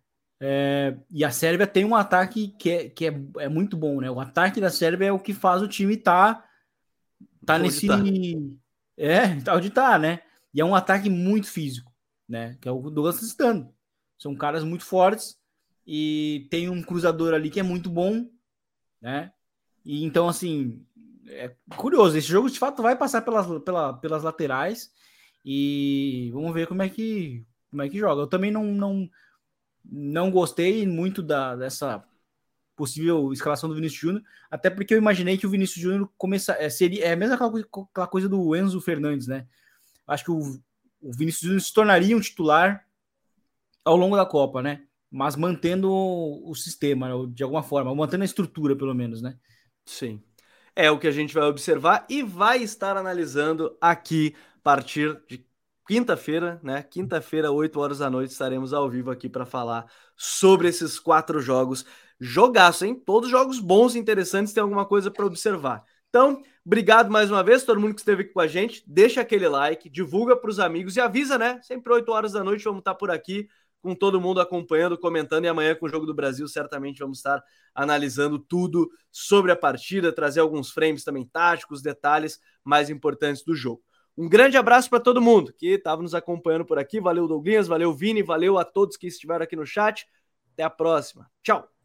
É, 0.40 0.96
e 1.10 1.24
a 1.24 1.30
Sérvia 1.30 1.66
tem 1.66 1.84
um 1.84 1.94
ataque 1.94 2.48
que, 2.58 2.70
é, 2.70 2.88
que 2.88 3.06
é, 3.06 3.20
é 3.38 3.48
muito 3.48 3.76
bom, 3.76 4.00
né? 4.00 4.10
O 4.10 4.20
ataque 4.20 4.60
da 4.60 4.70
Sérvia 4.70 5.06
é 5.06 5.12
o 5.12 5.18
que 5.18 5.34
faz 5.34 5.60
o 5.60 5.68
time 5.68 5.96
tá, 5.96 6.44
tá 7.44 7.58
nesse. 7.58 7.86
Tá. 7.86 7.98
É, 8.96 9.40
tá 9.40 9.54
onde 9.54 9.70
tá, 9.70 9.98
né? 9.98 10.20
E 10.54 10.60
é 10.60 10.64
um 10.64 10.74
ataque 10.74 11.10
muito 11.10 11.48
físico, 11.48 11.92
né? 12.28 12.56
Que 12.60 12.68
é 12.68 12.72
o 12.72 12.90
Douglas 12.90 13.20
Stano. 13.20 13.74
São 14.18 14.34
caras 14.34 14.64
muito 14.64 14.84
fortes 14.84 15.38
e 15.86 16.46
tem 16.50 16.68
um 16.68 16.82
cruzador 16.82 17.32
ali 17.32 17.50
que 17.50 17.60
é 17.60 17.62
muito 17.62 17.88
bom, 17.88 18.28
né? 19.00 19.32
E 19.84 20.04
então, 20.04 20.28
assim, 20.28 20.84
é 21.28 21.54
curioso. 21.76 22.16
Esse 22.16 22.28
jogo 22.28 22.50
de 22.50 22.58
fato 22.58 22.82
vai 22.82 22.96
passar 22.96 23.22
pelas, 23.22 23.46
pela, 23.62 23.92
pelas 23.94 24.22
laterais 24.22 24.92
e 25.44 26.30
vamos 26.32 26.52
ver 26.52 26.66
como 26.66 26.82
é 26.82 26.88
que 26.88 27.44
como 27.70 27.82
é 27.82 27.88
que 27.88 27.98
joga. 27.98 28.22
Eu 28.22 28.26
também 28.26 28.50
não 28.50 28.64
não, 28.64 29.08
não 29.84 30.30
gostei 30.30 30.86
muito 30.86 31.22
da, 31.22 31.54
dessa 31.54 32.04
possível 32.74 33.32
escalação 33.32 33.68
do 33.68 33.74
Vinícius 33.74 34.00
Júnior, 34.00 34.22
até 34.50 34.68
porque 34.68 34.92
eu 34.92 34.98
imaginei 34.98 35.38
que 35.38 35.46
o 35.46 35.50
Vinícius 35.50 35.82
Júnior 35.82 36.10
começa, 36.18 36.52
é, 36.58 36.68
seria 36.68 37.06
é 37.06 37.12
a 37.12 37.16
mesma 37.16 37.34
aquela, 37.34 38.06
coisa 38.06 38.28
do 38.28 38.54
Enzo 38.54 38.80
Fernandes, 38.82 39.26
né? 39.26 39.46
Acho 40.06 40.24
que 40.24 40.30
o, 40.30 40.40
o 41.00 41.12
Vinícius 41.12 41.42
Júnior 41.42 41.60
se 41.62 41.72
tornaria 41.72 42.16
um 42.16 42.20
titular 42.20 42.86
ao 43.82 43.96
longo 43.96 44.14
da 44.14 44.26
Copa, 44.26 44.62
né? 44.62 44.85
Mas 45.10 45.36
mantendo 45.36 45.90
o, 45.90 46.54
sistema, 46.54 47.08
de 47.28 47.42
alguma 47.42 47.62
forma, 47.62 47.94
mantendo 47.94 48.22
a 48.22 48.26
estrutura, 48.26 48.76
pelo 48.76 48.94
menos, 48.94 49.22
né? 49.22 49.36
Sim. 49.84 50.22
É 50.74 50.90
o 50.90 50.98
que 50.98 51.06
a 51.06 51.12
gente 51.12 51.32
vai 51.32 51.44
observar 51.44 52.06
e 52.10 52.22
vai 52.22 52.62
estar 52.62 52.96
analisando 52.96 53.76
aqui 53.80 54.34
a 54.58 54.60
partir 54.62 55.18
de 55.28 55.46
quinta-feira, 55.86 56.60
né? 56.62 56.82
Quinta-feira, 56.82 57.50
8 57.50 57.78
horas 57.80 57.98
da 57.98 58.10
noite, 58.10 58.32
estaremos 58.32 58.72
ao 58.72 58.90
vivo 58.90 59.10
aqui 59.10 59.28
para 59.28 59.46
falar 59.46 59.86
sobre 60.16 60.68
esses 60.68 60.98
quatro 60.98 61.40
jogos. 61.40 61.86
Jogaço, 62.20 62.84
hein? 62.84 62.94
Todos 62.94 63.30
jogos 63.30 63.58
bons 63.58 63.94
e 63.94 63.98
interessantes, 63.98 64.52
tem 64.52 64.62
alguma 64.62 64.84
coisa 64.84 65.10
para 65.10 65.24
observar. 65.24 65.84
Então, 66.08 66.42
obrigado 66.64 67.10
mais 67.10 67.30
uma 67.30 67.42
vez, 67.42 67.62
todo 67.62 67.80
mundo 67.80 67.94
que 67.94 68.00
esteve 68.00 68.22
aqui 68.22 68.32
com 68.32 68.40
a 68.40 68.46
gente. 68.46 68.82
Deixa 68.86 69.20
aquele 69.20 69.48
like, 69.48 69.88
divulga 69.88 70.36
para 70.36 70.50
os 70.50 70.58
amigos 70.58 70.96
e 70.96 71.00
avisa, 71.00 71.38
né? 71.38 71.60
Sempre 71.62 71.92
8 71.92 72.10
horas 72.10 72.32
da 72.32 72.42
noite 72.42 72.64
vamos 72.64 72.80
estar 72.80 72.94
por 72.94 73.10
aqui 73.10 73.48
com 73.86 73.94
todo 73.94 74.20
mundo 74.20 74.40
acompanhando, 74.40 74.98
comentando. 74.98 75.44
E 75.44 75.48
amanhã, 75.48 75.76
com 75.76 75.86
o 75.86 75.88
Jogo 75.88 76.04
do 76.04 76.12
Brasil, 76.12 76.48
certamente 76.48 76.98
vamos 76.98 77.18
estar 77.18 77.40
analisando 77.72 78.36
tudo 78.36 78.90
sobre 79.12 79.52
a 79.52 79.56
partida, 79.56 80.12
trazer 80.12 80.40
alguns 80.40 80.72
frames 80.72 81.04
também 81.04 81.24
táticos, 81.24 81.82
detalhes 81.82 82.40
mais 82.64 82.90
importantes 82.90 83.44
do 83.44 83.54
jogo. 83.54 83.80
Um 84.18 84.28
grande 84.28 84.56
abraço 84.56 84.90
para 84.90 84.98
todo 84.98 85.22
mundo 85.22 85.52
que 85.52 85.68
estava 85.68 86.02
nos 86.02 86.14
acompanhando 86.14 86.64
por 86.64 86.80
aqui. 86.80 87.00
Valeu, 87.00 87.28
Douglas, 87.28 87.68
valeu, 87.68 87.94
Vini, 87.94 88.24
valeu 88.24 88.58
a 88.58 88.64
todos 88.64 88.96
que 88.96 89.06
estiveram 89.06 89.44
aqui 89.44 89.54
no 89.54 89.64
chat. 89.64 90.04
Até 90.52 90.64
a 90.64 90.70
próxima. 90.70 91.30
Tchau. 91.44 91.75